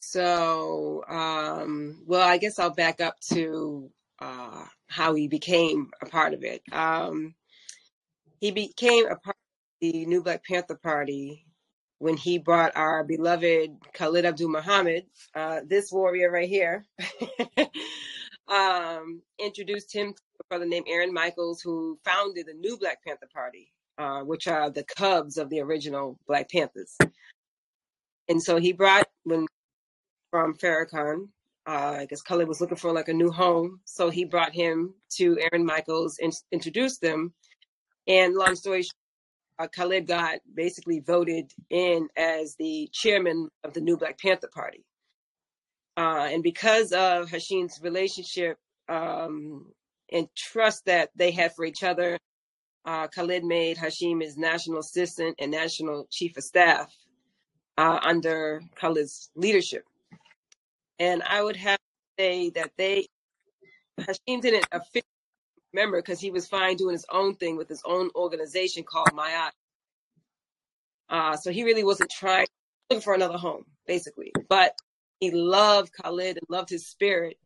So, 0.00 1.04
um, 1.08 2.02
well, 2.06 2.26
I 2.26 2.38
guess 2.38 2.58
I'll 2.58 2.70
back 2.74 3.00
up 3.00 3.18
to 3.32 3.90
uh, 4.20 4.64
how 4.86 5.14
he 5.14 5.28
became 5.28 5.90
a 6.00 6.06
part 6.06 6.34
of 6.34 6.44
it. 6.44 6.62
Um, 6.72 7.34
he 8.40 8.50
became 8.50 9.06
a 9.06 9.16
part 9.16 9.36
of 9.36 9.80
the 9.80 10.06
New 10.06 10.22
Black 10.22 10.44
Panther 10.44 10.76
Party 10.76 11.44
when 11.98 12.16
he 12.16 12.38
brought 12.38 12.76
our 12.76 13.04
beloved 13.04 13.76
Khalid 13.94 14.24
Abdul 14.24 14.50
Muhammad, 14.50 15.06
uh, 15.34 15.60
this 15.66 15.90
warrior 15.90 16.30
right 16.30 16.48
here, 16.48 16.84
um, 18.48 19.22
introduced 19.38 19.92
him 19.92 20.12
to 20.12 20.20
a 20.40 20.44
brother 20.48 20.66
named 20.66 20.86
Aaron 20.88 21.12
Michaels, 21.12 21.60
who 21.60 21.98
founded 22.04 22.46
the 22.46 22.54
New 22.54 22.78
Black 22.78 23.04
Panther 23.04 23.28
Party, 23.32 23.72
uh, 23.98 24.20
which 24.20 24.46
are 24.46 24.70
the 24.70 24.84
cubs 24.84 25.38
of 25.38 25.50
the 25.50 25.60
original 25.60 26.18
Black 26.26 26.50
Panthers. 26.50 26.96
And 28.28 28.42
so 28.42 28.58
he 28.58 28.72
brought 28.72 29.08
when 29.24 29.46
from 30.30 30.54
Farrakhan. 30.54 31.28
Uh, 31.66 31.98
I 32.00 32.06
guess 32.06 32.22
Khalid 32.22 32.48
was 32.48 32.62
looking 32.62 32.78
for 32.78 32.92
like 32.92 33.08
a 33.08 33.12
new 33.12 33.30
home, 33.30 33.80
so 33.84 34.08
he 34.08 34.24
brought 34.24 34.54
him 34.54 34.94
to 35.16 35.38
Aaron 35.38 35.66
Michaels 35.66 36.18
and 36.18 36.32
introduced 36.50 37.02
them. 37.02 37.34
And 38.06 38.34
long 38.34 38.54
story 38.54 38.82
short, 38.82 38.94
uh, 39.58 39.66
Khalid 39.66 40.06
got 40.06 40.38
basically 40.54 41.00
voted 41.00 41.52
in 41.70 42.08
as 42.16 42.54
the 42.56 42.88
chairman 42.92 43.48
of 43.64 43.74
the 43.74 43.80
New 43.80 43.96
Black 43.96 44.18
Panther 44.18 44.48
Party. 44.52 44.84
Uh, 45.96 46.28
and 46.30 46.42
because 46.42 46.92
of 46.92 47.28
Hashim's 47.28 47.80
relationship 47.82 48.56
um, 48.88 49.66
and 50.12 50.28
trust 50.36 50.84
that 50.86 51.10
they 51.16 51.32
had 51.32 51.54
for 51.54 51.64
each 51.64 51.82
other, 51.82 52.18
uh, 52.84 53.08
Khalid 53.08 53.44
made 53.44 53.76
Hashim 53.76 54.22
his 54.22 54.36
national 54.36 54.78
assistant 54.78 55.36
and 55.40 55.50
national 55.50 56.06
chief 56.10 56.36
of 56.36 56.44
staff 56.44 56.94
uh, 57.76 57.98
under 58.02 58.62
Khalid's 58.76 59.30
leadership. 59.34 59.82
And 61.00 61.22
I 61.22 61.42
would 61.42 61.56
have 61.56 61.78
to 61.78 62.22
say 62.22 62.50
that 62.50 62.70
they, 62.76 63.08
Hashim 64.00 64.40
didn't 64.40 64.66
officially 64.70 65.02
remember 65.78 65.98
because 65.98 66.20
he 66.20 66.30
was 66.30 66.48
fine 66.48 66.76
doing 66.76 66.94
his 66.94 67.06
own 67.10 67.36
thing 67.36 67.56
with 67.56 67.68
his 67.68 67.82
own 67.84 68.10
organization 68.14 68.82
called 68.82 69.08
Mayat. 69.12 69.50
Uh, 71.08 71.36
so 71.36 71.50
he 71.50 71.64
really 71.64 71.84
wasn't 71.84 72.10
trying 72.10 72.46
looking 72.90 73.02
for 73.02 73.14
another 73.14 73.38
home, 73.38 73.64
basically. 73.86 74.32
But 74.48 74.76
he 75.20 75.30
loved 75.30 75.92
Khalid 75.92 76.38
and 76.38 76.46
loved 76.48 76.68
his 76.68 76.86
spirit. 76.86 77.38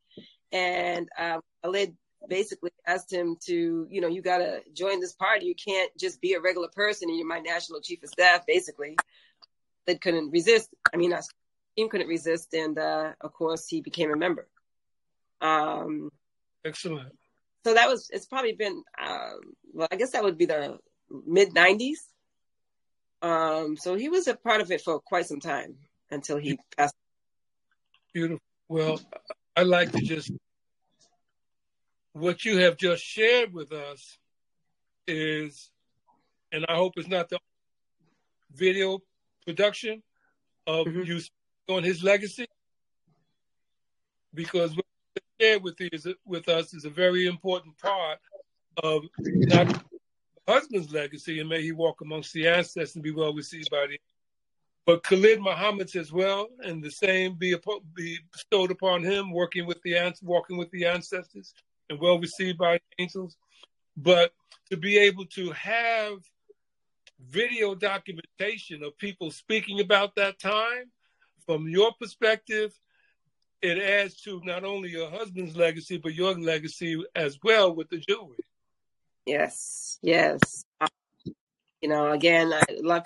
And 0.51 1.09
uh, 1.19 1.41
Khalid 1.63 1.97
basically 2.29 2.71
asked 2.87 3.13
him 3.13 3.37
to, 3.47 3.87
you 3.91 4.01
know, 4.01 4.09
you 4.09 4.23
got 4.23 4.39
to 4.39 4.63
join 4.73 5.01
this 5.01 5.13
party. 5.13 5.47
You 5.47 5.55
can't 5.55 5.91
just 5.99 6.21
be 6.21 6.35
a 6.35 6.41
regular 6.41 6.69
person 6.69 7.09
and 7.09 7.19
you're 7.19 7.27
my 7.27 7.41
national 7.41 7.81
chief 7.81 8.03
of 8.03 8.09
staff, 8.09 8.47
basically. 8.47 8.97
That 9.87 10.01
couldn't 10.01 10.31
resist. 10.31 10.71
I 10.95 10.97
mean, 10.97 11.13
our 11.13 11.23
team 11.77 11.89
couldn't 11.89 12.07
resist. 12.07 12.55
And 12.55 12.79
uh, 12.79 13.13
of 13.21 13.33
course, 13.33 13.67
he 13.69 13.81
became 13.81 14.11
a 14.13 14.17
member. 14.17 14.49
Um, 15.41 16.11
Excellent. 16.65 17.13
So 17.65 17.75
that 17.75 17.89
was, 17.89 18.09
it's 18.11 18.27
probably 18.27 18.53
been, 18.53 18.83
um, 19.01 19.41
well, 19.73 19.89
I 19.91 19.97
guess 19.97 20.11
that 20.13 20.25
would 20.25 20.39
be 20.39 20.47
the 20.47 20.79
mid 21.27 21.51
90s. 21.51 21.99
Um, 23.23 23.77
so 23.77 23.95
he 23.95 24.09
was 24.09 24.27
a 24.27 24.35
part 24.35 24.61
of 24.61 24.71
it 24.71 24.81
for 24.81 24.99
quite 25.01 25.27
some 25.27 25.41
time 25.41 25.77
until 26.11 26.39
he 26.39 26.59
passed. 26.77 26.95
Beautiful. 28.13 28.41
Well, 28.69 29.01
I'd 29.57 29.67
like 29.67 29.93
to 29.93 30.01
just, 30.01 30.31
what 32.13 32.45
you 32.45 32.59
have 32.59 32.77
just 32.77 33.05
shared 33.05 33.53
with 33.53 33.73
us 33.73 34.19
is, 35.07 35.71
and 36.51 36.65
I 36.69 36.75
hope 36.75 36.95
it's 36.97 37.09
not 37.09 37.29
the 37.29 37.39
video 38.55 39.01
production 39.47 40.03
of 40.67 40.87
Mhm. 40.87 41.07
you 41.07 41.21
on 41.69 41.83
his 41.83 42.03
legacy, 42.03 42.47
because 44.35 44.75
shared 45.43 45.63
with, 45.63 45.75
with 46.25 46.49
us 46.49 46.73
is 46.73 46.85
a 46.85 46.91
very 46.91 47.27
important 47.27 47.77
part 47.79 48.19
of 48.83 49.03
not 49.25 49.83
husband's 50.47 50.93
legacy, 50.93 51.41
and 51.41 51.49
may 51.49 51.63
he 51.63 51.73
walk 51.73 52.01
amongst 52.01 52.33
the 52.33 52.47
ancestors 52.47 52.95
and 52.95 53.03
be 53.03 53.11
well 53.11 53.35
received 53.35 53.71
by 53.71 53.87
the 53.87 53.99
but 54.85 55.05
Khalid 55.05 55.41
Muhammad's 55.41 55.95
as 55.95 56.11
well, 56.11 56.49
and 56.65 56.83
the 56.83 56.91
same 56.91 57.35
be, 57.35 57.55
be 57.95 58.19
bestowed 58.33 58.73
upon 58.73 59.05
him, 59.05 59.31
working 59.31 59.65
with 59.65 59.81
the 59.83 60.13
walking 60.23 60.57
with 60.57 60.73
the 60.73 60.87
ancestors, 60.87 61.55
and 61.89 62.01
well 62.01 62.19
received 62.19 62.59
by 62.59 62.75
the 62.75 63.03
angels. 63.03 63.37
But 63.97 64.33
to 64.71 64.77
be 64.77 64.99
able 64.99 65.27
to 65.27 65.53
have 65.53 66.15
video 67.21 67.77
documentation 67.77 68.83
of 68.83 68.99
people 68.99 69.31
speaking 69.31 69.79
about 69.79 70.17
that 70.17 70.41
time, 70.41 70.91
from 71.47 71.69
your 71.69 71.93
perspective, 72.01 72.77
it 73.63 73.79
adds 73.79 74.21
to 74.23 74.41
not 74.45 74.65
only 74.65 74.91
your 74.91 75.11
husband's 75.11 75.57
legacy 75.57 75.97
but 75.97 76.15
your 76.15 76.35
legacy 76.35 77.03
as 77.15 77.39
well 77.43 77.75
with 77.75 77.89
the 77.89 77.99
jewelry. 77.99 78.37
Yes, 79.25 79.99
yes. 80.03 80.41
You 81.81 81.89
know, 81.89 82.11
again, 82.11 82.53
I 82.53 82.63
love 82.81 83.05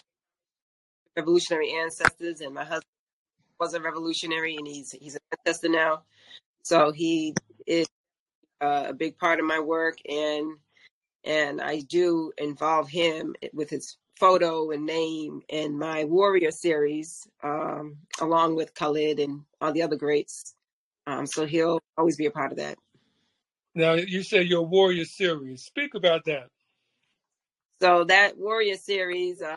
revolutionary 1.16 1.72
ancestors, 1.72 2.40
and 2.40 2.54
my 2.54 2.64
husband 2.64 2.84
was 3.60 3.74
a 3.74 3.80
revolutionary, 3.80 4.56
and 4.56 4.66
he's 4.66 4.92
he's 4.92 5.14
an 5.14 5.20
ancestor 5.38 5.68
now. 5.68 6.02
So 6.62 6.90
he 6.90 7.34
is 7.66 7.86
uh, 8.60 8.86
a 8.88 8.94
big 8.94 9.18
part 9.18 9.40
of 9.40 9.46
my 9.46 9.60
work, 9.60 9.98
and 10.08 10.56
and 11.24 11.60
I 11.60 11.80
do 11.80 12.32
involve 12.38 12.88
him 12.88 13.34
with 13.52 13.70
his 13.70 13.96
photo 14.18 14.70
and 14.70 14.86
name 14.86 15.42
in 15.48 15.78
my 15.78 16.04
Warrior 16.04 16.50
series, 16.50 17.26
um, 17.42 17.96
along 18.20 18.56
with 18.56 18.74
Khalid 18.74 19.20
and 19.20 19.42
all 19.60 19.72
the 19.72 19.82
other 19.82 19.96
greats. 19.96 20.54
Um, 21.06 21.26
so 21.26 21.46
he'll 21.46 21.80
always 21.96 22.16
be 22.16 22.26
a 22.26 22.30
part 22.30 22.52
of 22.52 22.58
that. 22.58 22.78
Now, 23.74 23.92
you 23.92 24.22
say 24.22 24.42
your 24.42 24.66
warrior 24.66 25.04
series. 25.04 25.64
Speak 25.64 25.94
about 25.94 26.24
that. 26.24 26.48
So 27.82 28.04
that 28.04 28.38
Warrior 28.38 28.76
series, 28.76 29.42
uh, 29.42 29.56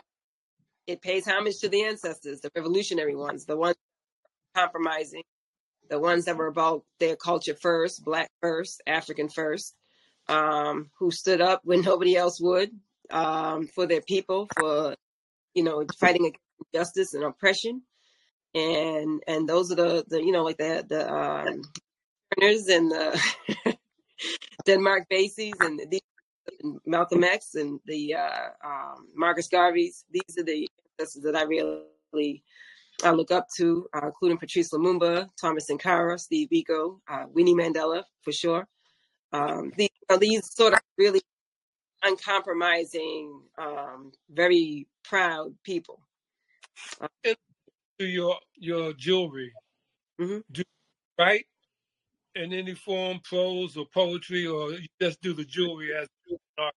it 0.86 1.00
pays 1.00 1.26
homage 1.26 1.60
to 1.60 1.70
the 1.70 1.84
ancestors, 1.84 2.40
the 2.40 2.50
revolutionary 2.54 3.16
ones, 3.16 3.46
the 3.46 3.56
ones 3.56 3.76
compromising, 4.54 5.22
the 5.88 5.98
ones 5.98 6.26
that 6.26 6.36
were 6.36 6.48
about 6.48 6.84
their 6.98 7.16
culture 7.16 7.54
first, 7.54 8.04
black 8.04 8.28
first, 8.42 8.82
African 8.86 9.30
first, 9.30 9.74
um, 10.28 10.90
who 10.98 11.10
stood 11.10 11.40
up 11.40 11.62
when 11.64 11.80
nobody 11.82 12.14
else 12.14 12.38
would 12.40 12.70
um, 13.10 13.66
for 13.66 13.86
their 13.86 14.02
people, 14.02 14.48
for 14.58 14.94
you 15.54 15.62
know 15.62 15.84
fighting 15.98 16.26
against 16.26 16.40
injustice 16.72 17.14
and 17.14 17.24
oppression, 17.24 17.82
and 18.54 19.22
and 19.26 19.48
those 19.48 19.70
are 19.72 19.76
the 19.76 20.04
the 20.08 20.22
you 20.22 20.32
know 20.32 20.44
like 20.44 20.58
the 20.58 20.84
the 20.88 21.12
um, 21.12 21.62
and 22.40 22.90
the 22.90 23.20
Denmark 24.66 25.06
Veseys 25.10 25.52
and 25.60 25.80
these 25.90 26.00
Malcolm 26.86 27.24
X 27.24 27.54
and 27.54 27.80
the 27.86 28.14
uh, 28.14 28.48
um, 28.64 29.08
Marcus 29.14 29.48
Garveys. 29.48 30.04
These 30.10 30.38
are 30.38 30.44
the 30.44 30.68
ancestors 30.98 31.22
that 31.22 31.36
I 31.36 31.42
really 31.42 32.42
I 33.02 33.12
look 33.12 33.30
up 33.30 33.46
to, 33.56 33.88
uh, 33.94 34.06
including 34.06 34.38
Patrice 34.38 34.70
Lumumba, 34.70 35.28
Thomas 35.40 35.66
Sankara, 35.66 36.18
Steve 36.18 36.48
Biko, 36.52 37.00
uh, 37.08 37.24
Winnie 37.32 37.54
Mandela 37.54 38.02
for 38.22 38.32
sure. 38.32 38.66
Um, 39.32 39.72
these, 39.76 39.88
you 39.92 40.06
know, 40.14 40.18
these 40.18 40.54
sort 40.54 40.74
of 40.74 40.80
really 40.98 41.22
uncompromising, 42.02 43.42
um, 43.58 44.12
very 44.30 44.86
proud 45.04 45.54
people. 45.62 46.00
To 47.22 48.06
your 48.06 48.38
your 48.54 48.92
jewelry, 48.94 49.52
Mhm. 50.18 50.42
do 50.50 50.60
you 50.60 50.64
write 51.18 51.46
in 52.34 52.52
any 52.52 52.74
form, 52.74 53.20
prose 53.20 53.76
or 53.76 53.86
poetry, 53.86 54.46
or 54.46 54.72
you 54.72 54.88
just 55.00 55.20
do 55.20 55.34
the 55.34 55.44
jewelry 55.44 55.94
as 55.94 56.08
art? 56.56 56.74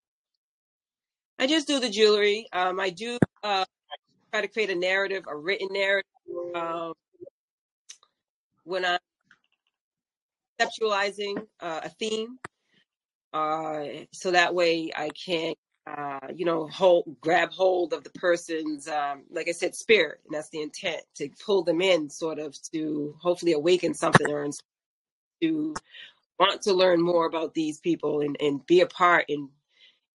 I 1.40 1.48
just 1.48 1.68
do 1.68 1.80
the 1.80 1.90
jewelry. 1.90 2.48
Um, 2.52 2.80
I 2.80 2.90
do 2.90 3.18
uh, 3.44 3.66
try 4.32 4.42
to 4.42 4.48
create 4.48 4.70
a 4.70 4.76
narrative, 4.76 5.26
a 5.28 5.36
written 5.36 5.70
narrative. 5.72 6.10
Um, 6.56 6.94
when 8.64 8.86
I'm 8.86 9.00
conceptualizing 10.60 11.48
uh, 11.60 11.82
a 11.84 11.90
theme, 11.90 12.40
uh, 13.34 13.84
so 14.12 14.32
that 14.32 14.54
way 14.54 14.92
I 14.96 15.10
can, 15.10 15.54
uh, 15.88 16.28
you 16.34 16.46
know, 16.46 16.68
hold, 16.68 17.18
grab 17.20 17.52
hold 17.52 17.94
of 17.94 18.04
the 18.04 18.12
person's, 18.12 18.88
um, 18.88 19.24
like 19.32 19.48
I 19.50 19.52
said, 19.52 19.76
spirit, 19.76 20.20
and 20.26 20.36
that's 20.36 20.50
the 20.50 20.62
intent 20.62 21.02
to 21.16 21.30
pull 21.46 21.64
them 21.64 21.82
in, 21.82 22.10
sort 22.10 22.40
of, 22.40 22.56
to 22.72 23.16
hopefully 23.22 23.54
awaken 23.54 23.94
something 23.94 24.30
or 24.32 24.48
to 25.42 25.74
want 26.40 26.62
to 26.64 26.74
learn 26.74 27.02
more 27.02 27.26
about 27.26 27.54
these 27.54 27.80
people 27.80 28.22
and, 28.22 28.38
and 28.40 28.66
be 28.66 28.82
a 28.82 28.88
part 28.88 29.26
and 29.30 29.50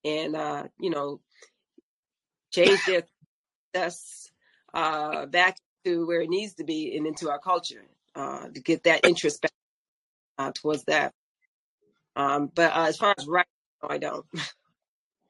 and 0.05 0.37
uh, 0.37 0.65
you 0.79 0.91
know 0.91 1.21
change 2.53 2.81
their 2.87 3.03
success 3.75 4.31
uh, 4.75 5.27
back 5.27 5.57
to 5.85 6.07
where 6.07 6.23
it 6.23 6.31
needs 6.31 6.55
to 6.55 6.65
be 6.65 6.97
and 6.97 7.07
into 7.07 7.31
our 7.31 7.39
culture 7.39 7.85
uh, 8.15 8.49
to 8.49 8.61
get 8.61 8.85
that 8.85 9.07
interest 9.07 9.43
back 9.43 9.53
uh, 10.39 10.53
towards 10.55 10.85
that. 10.85 11.13
Um, 12.19 12.53
but 12.55 12.73
uh, 12.77 12.87
as 12.89 12.99
far 12.99 13.15
as 13.19 13.29
writing, 13.29 13.51
no, 13.83 13.91
I 13.91 13.99
don't. 13.99 14.27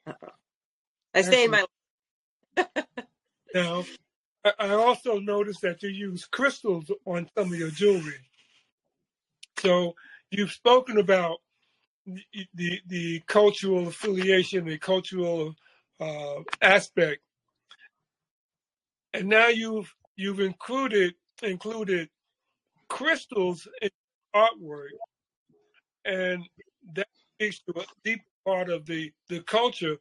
I 1.15 1.23
stay 1.23 1.45
in 1.45 1.53
my. 1.53 1.67
Now, 3.55 3.85
I 4.59 4.71
also 4.71 5.19
noticed 5.19 5.63
that 5.63 5.83
you 5.83 5.91
use 5.91 6.27
crystals 6.27 6.91
on 7.07 7.29
some 7.37 7.53
of 7.53 7.59
your 7.59 7.71
jewelry. 7.71 8.19
So 9.59 9.95
you've 10.31 10.53
spoken 10.53 10.99
about 10.99 11.39
the 12.07 12.23
the, 12.55 12.81
the 12.87 13.21
cultural 13.27 13.89
affiliation, 13.89 14.67
the 14.67 14.79
cultural 14.79 15.55
uh, 16.01 16.41
aspect, 16.63 17.21
and 19.15 19.29
now 19.29 19.49
you've 19.49 19.93
you've 20.17 20.41
included 20.41 21.15
included 21.43 22.09
crystals 22.89 23.69
in 23.83 23.91
artwork, 24.35 24.91
and 26.05 26.45
that 26.95 27.09
speaks 27.35 27.61
to 27.61 27.81
a 27.81 27.85
deep 28.05 28.21
part 28.45 28.71
of 28.71 28.87
the 28.87 29.13
the 29.29 29.41
culture 29.41 29.97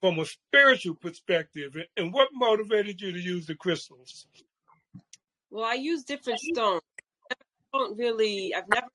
from 0.00 0.18
a 0.18 0.24
spiritual 0.24 0.94
perspective. 0.94 1.76
And 1.96 2.12
what 2.12 2.28
motivated 2.32 3.00
you 3.00 3.12
to 3.12 3.20
use 3.20 3.46
the 3.46 3.54
crystals? 3.54 4.26
Well, 5.50 5.64
I 5.64 5.74
use 5.74 6.04
different 6.04 6.40
stones. 6.40 6.82
I 7.30 7.34
don't 7.72 7.98
really. 7.98 8.54
I've 8.54 8.68
never 8.68 8.86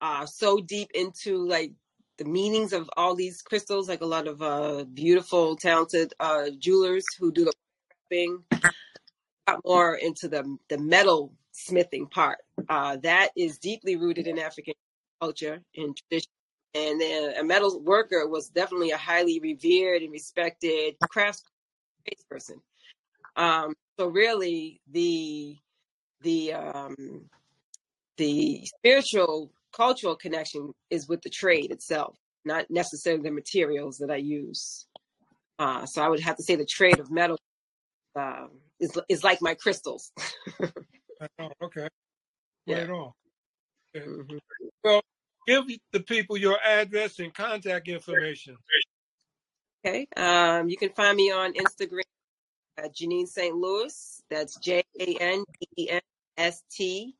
uh 0.00 0.26
so 0.26 0.58
deep 0.60 0.90
into 0.94 1.46
like 1.46 1.72
the 2.18 2.24
meanings 2.24 2.72
of 2.72 2.88
all 2.96 3.14
these 3.14 3.42
crystals. 3.42 3.88
Like 3.88 4.02
a 4.02 4.06
lot 4.06 4.26
of 4.28 4.42
uh 4.42 4.84
beautiful, 4.84 5.56
talented 5.56 6.12
uh 6.20 6.50
jewelers 6.58 7.04
who 7.18 7.32
do 7.32 7.44
the 7.46 7.52
wrapping. 8.10 8.44
Got 9.46 9.60
more 9.64 9.94
into 9.96 10.28
the 10.28 10.56
the 10.68 10.78
metal 10.78 11.32
smithing 11.52 12.06
part. 12.06 12.38
Uh, 12.68 12.96
that 13.02 13.30
is 13.36 13.58
deeply 13.58 13.96
rooted 13.96 14.26
in 14.26 14.38
African 14.38 14.74
culture 15.24 15.62
and 15.76 15.96
tradition. 15.96 16.30
And 16.74 17.00
then 17.00 17.34
a 17.38 17.44
metal 17.44 17.80
worker 17.80 18.28
was 18.28 18.48
definitely 18.48 18.90
a 18.90 18.96
highly 18.96 19.38
revered 19.40 20.02
and 20.02 20.12
respected 20.12 20.96
crafts 21.08 21.42
person. 22.28 22.60
Um, 23.36 23.74
so 23.98 24.08
really, 24.08 24.80
the 24.90 25.56
the 26.22 26.52
um, 26.54 27.30
the 28.16 28.66
spiritual 28.66 29.52
cultural 29.72 30.16
connection 30.16 30.72
is 30.90 31.08
with 31.08 31.22
the 31.22 31.30
trade 31.30 31.70
itself, 31.70 32.16
not 32.44 32.66
necessarily 32.70 33.22
the 33.22 33.30
materials 33.30 33.98
that 33.98 34.10
I 34.10 34.16
use. 34.16 34.86
Uh, 35.58 35.86
so 35.86 36.02
I 36.02 36.08
would 36.08 36.20
have 36.20 36.36
to 36.36 36.42
say 36.42 36.56
the 36.56 36.66
trade 36.66 37.00
of 37.00 37.10
metal 37.10 37.38
um, 38.16 38.50
is 38.80 38.98
is 39.08 39.24
like 39.24 39.40
my 39.40 39.54
crystals. 39.54 40.12
Oh, 41.38 41.48
okay, 41.62 41.88
Yeah. 42.66 42.86
on. 42.90 43.12
Okay. 43.96 44.06
Mhm. 44.06 44.38
Well, 44.82 45.00
give 45.46 45.64
the 45.92 46.00
people 46.00 46.36
your 46.36 46.58
address 46.64 47.18
and 47.18 47.32
contact 47.32 47.88
information. 47.88 48.56
Okay. 49.84 50.06
Um, 50.16 50.68
you 50.68 50.76
can 50.76 50.90
find 50.90 51.16
me 51.16 51.30
on 51.30 51.52
Instagram 51.54 52.02
at 52.78 52.94
Janine 52.94 53.28
St. 53.28 53.54
Louis. 53.54 54.22
That's 54.30 54.56
J 54.58 54.82
A 54.98 55.16
N 55.20 55.44
E 55.76 55.90
N 55.90 56.00
S 56.36 56.62
T 56.70 57.14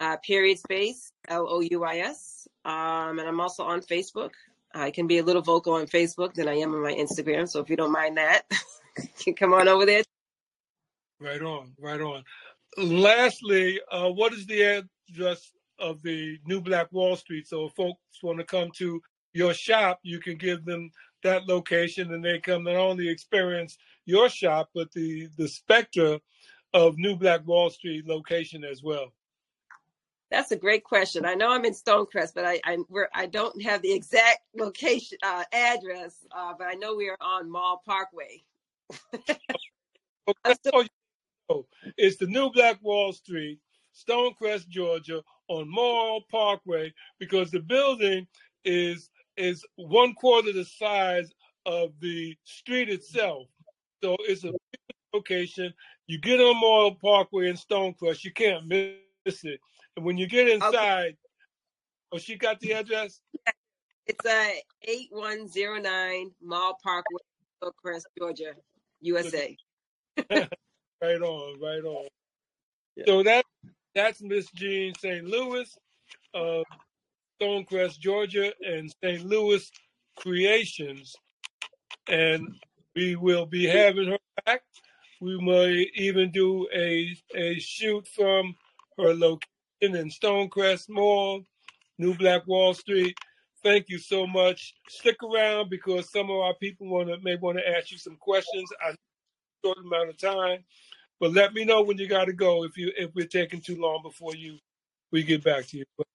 uh, 0.00 0.16
period 0.18 0.58
space 0.58 1.12
L 1.28 1.46
O 1.48 1.60
U 1.60 1.84
I 1.84 1.98
S. 1.98 2.48
Um, 2.64 3.18
and 3.18 3.28
I'm 3.28 3.40
also 3.40 3.64
on 3.64 3.80
Facebook. 3.80 4.30
I 4.74 4.90
can 4.90 5.06
be 5.06 5.18
a 5.18 5.22
little 5.22 5.42
vocal 5.42 5.74
on 5.74 5.86
Facebook 5.86 6.34
than 6.34 6.48
I 6.48 6.54
am 6.54 6.74
on 6.74 6.82
my 6.82 6.92
Instagram. 6.92 7.48
So 7.48 7.60
if 7.60 7.70
you 7.70 7.76
don't 7.76 7.92
mind 7.92 8.16
that, 8.16 8.42
you 8.98 9.08
can 9.22 9.34
come 9.34 9.54
on 9.54 9.68
over 9.68 9.86
there. 9.86 10.02
Right 11.20 11.40
on, 11.40 11.72
right 11.78 12.00
on. 12.00 12.24
Lastly, 12.76 13.80
uh, 13.90 14.10
what 14.10 14.32
is 14.32 14.46
the 14.46 14.84
address 15.08 15.52
of 15.78 16.02
the 16.02 16.38
New 16.46 16.60
Black 16.60 16.92
Wall 16.92 17.16
Street? 17.16 17.46
So 17.48 17.66
if 17.66 17.72
folks 17.74 18.00
want 18.22 18.38
to 18.38 18.44
come 18.44 18.70
to 18.76 19.00
your 19.32 19.54
shop, 19.54 20.00
you 20.02 20.20
can 20.20 20.36
give 20.36 20.64
them 20.64 20.90
that 21.22 21.46
location 21.46 22.12
and 22.12 22.24
they 22.24 22.38
come 22.38 22.64
not 22.64 22.76
only 22.76 23.08
experience 23.08 23.76
your 24.06 24.28
shop, 24.28 24.70
but 24.74 24.90
the, 24.92 25.28
the 25.36 25.48
spectra 25.48 26.20
of 26.72 26.98
New 26.98 27.16
Black 27.16 27.46
Wall 27.46 27.70
Street 27.70 28.06
location 28.06 28.64
as 28.64 28.82
well. 28.82 29.12
That's 30.30 30.50
a 30.50 30.56
great 30.56 30.82
question. 30.84 31.24
I 31.24 31.34
know 31.34 31.50
I'm 31.52 31.64
in 31.64 31.74
Stonecrest, 31.74 32.34
but 32.34 32.44
I 32.44 32.60
I, 32.64 32.78
we're, 32.88 33.08
I 33.14 33.26
don't 33.26 33.62
have 33.62 33.82
the 33.82 33.92
exact 33.92 34.40
location 34.56 35.18
uh, 35.22 35.44
address. 35.52 36.16
Uh, 36.36 36.54
but 36.58 36.66
I 36.66 36.74
know 36.74 36.96
we 36.96 37.08
are 37.08 37.16
on 37.20 37.50
Mall 37.50 37.82
Parkway. 37.86 38.42
Okay, 39.12 39.38
still- 40.54 40.84
oh, 41.50 41.66
it's 41.96 42.16
the 42.16 42.26
New 42.26 42.50
Black 42.50 42.82
Wall 42.82 43.12
Street, 43.12 43.60
Stonecrest, 43.94 44.66
Georgia, 44.68 45.22
on 45.48 45.68
Mall 45.68 46.22
Parkway, 46.30 46.92
because 47.18 47.50
the 47.50 47.60
building 47.60 48.26
is 48.64 49.10
is 49.36 49.64
one 49.76 50.14
quarter 50.14 50.52
the 50.52 50.64
size 50.64 51.30
of 51.66 51.92
the 52.00 52.36
street 52.44 52.88
itself. 52.88 53.48
So 54.02 54.16
it's 54.20 54.44
a 54.44 54.52
location. 55.12 55.72
You 56.06 56.18
get 56.18 56.40
on 56.40 56.60
Mall 56.60 56.94
Parkway 56.94 57.48
in 57.48 57.56
Stonecrest, 57.56 58.24
you 58.24 58.32
can't 58.32 58.66
miss 58.66 59.44
it. 59.44 59.60
And 59.96 60.04
when 60.04 60.16
you 60.16 60.26
get 60.26 60.48
inside, 60.48 61.16
oh, 62.12 62.18
she 62.18 62.36
got 62.36 62.60
the 62.60 62.72
address. 62.72 63.20
It's 64.06 64.26
a 64.26 64.60
eight 64.82 65.08
one 65.10 65.48
zero 65.48 65.80
nine 65.80 66.30
Mall 66.42 66.78
Parkway, 66.82 67.20
Stonecrest, 67.62 68.04
Georgia, 68.18 68.52
USA. 69.00 69.56
Right 71.02 71.20
on, 71.20 71.60
right 71.60 71.84
on. 71.84 72.06
Yeah. 72.96 73.04
So 73.06 73.22
that 73.24 73.44
that's 73.94 74.22
Miss 74.22 74.50
Jean 74.50 74.94
St. 74.98 75.24
Louis 75.24 75.76
of 76.34 76.64
Stonecrest, 77.40 77.98
Georgia, 77.98 78.52
and 78.66 78.92
St. 79.02 79.24
Louis 79.24 79.70
Creations, 80.16 81.14
and 82.08 82.48
we 82.94 83.16
will 83.16 83.46
be 83.46 83.66
having 83.66 84.08
her 84.08 84.18
back. 84.44 84.62
We 85.20 85.40
may 85.40 85.90
even 85.94 86.30
do 86.30 86.68
a 86.74 87.16
a 87.34 87.58
shoot 87.58 88.06
from 88.08 88.54
her 88.98 89.14
location 89.14 89.40
in 89.80 90.10
Stonecrest 90.10 90.88
Mall, 90.88 91.44
New 91.98 92.14
Black 92.14 92.46
Wall 92.46 92.74
Street. 92.74 93.16
Thank 93.62 93.88
you 93.88 93.98
so 93.98 94.26
much. 94.26 94.74
Stick 94.88 95.16
around 95.22 95.70
because 95.70 96.10
some 96.10 96.30
of 96.30 96.36
our 96.36 96.54
people 96.54 96.88
want 96.88 97.08
to 97.08 97.18
may 97.22 97.36
want 97.36 97.58
to 97.58 97.68
ask 97.76 97.90
you 97.90 97.98
some 97.98 98.16
questions. 98.16 98.68
I 98.82 98.94
short 99.64 99.78
amount 99.78 100.10
of 100.10 100.18
time. 100.18 100.64
But 101.24 101.32
let 101.32 101.54
me 101.54 101.64
know 101.64 101.80
when 101.80 101.96
you 101.96 102.06
got 102.06 102.26
to 102.26 102.34
go 102.34 102.64
if 102.64 102.76
you 102.76 102.92
if 102.98 103.14
we're 103.14 103.26
taking 103.26 103.62
too 103.62 103.80
long 103.80 104.02
before 104.02 104.34
you 104.34 104.58
we 105.10 105.22
get 105.22 105.42
back 105.42 105.66
to 105.68 105.78
you. 105.78 105.84
But 105.96 106.06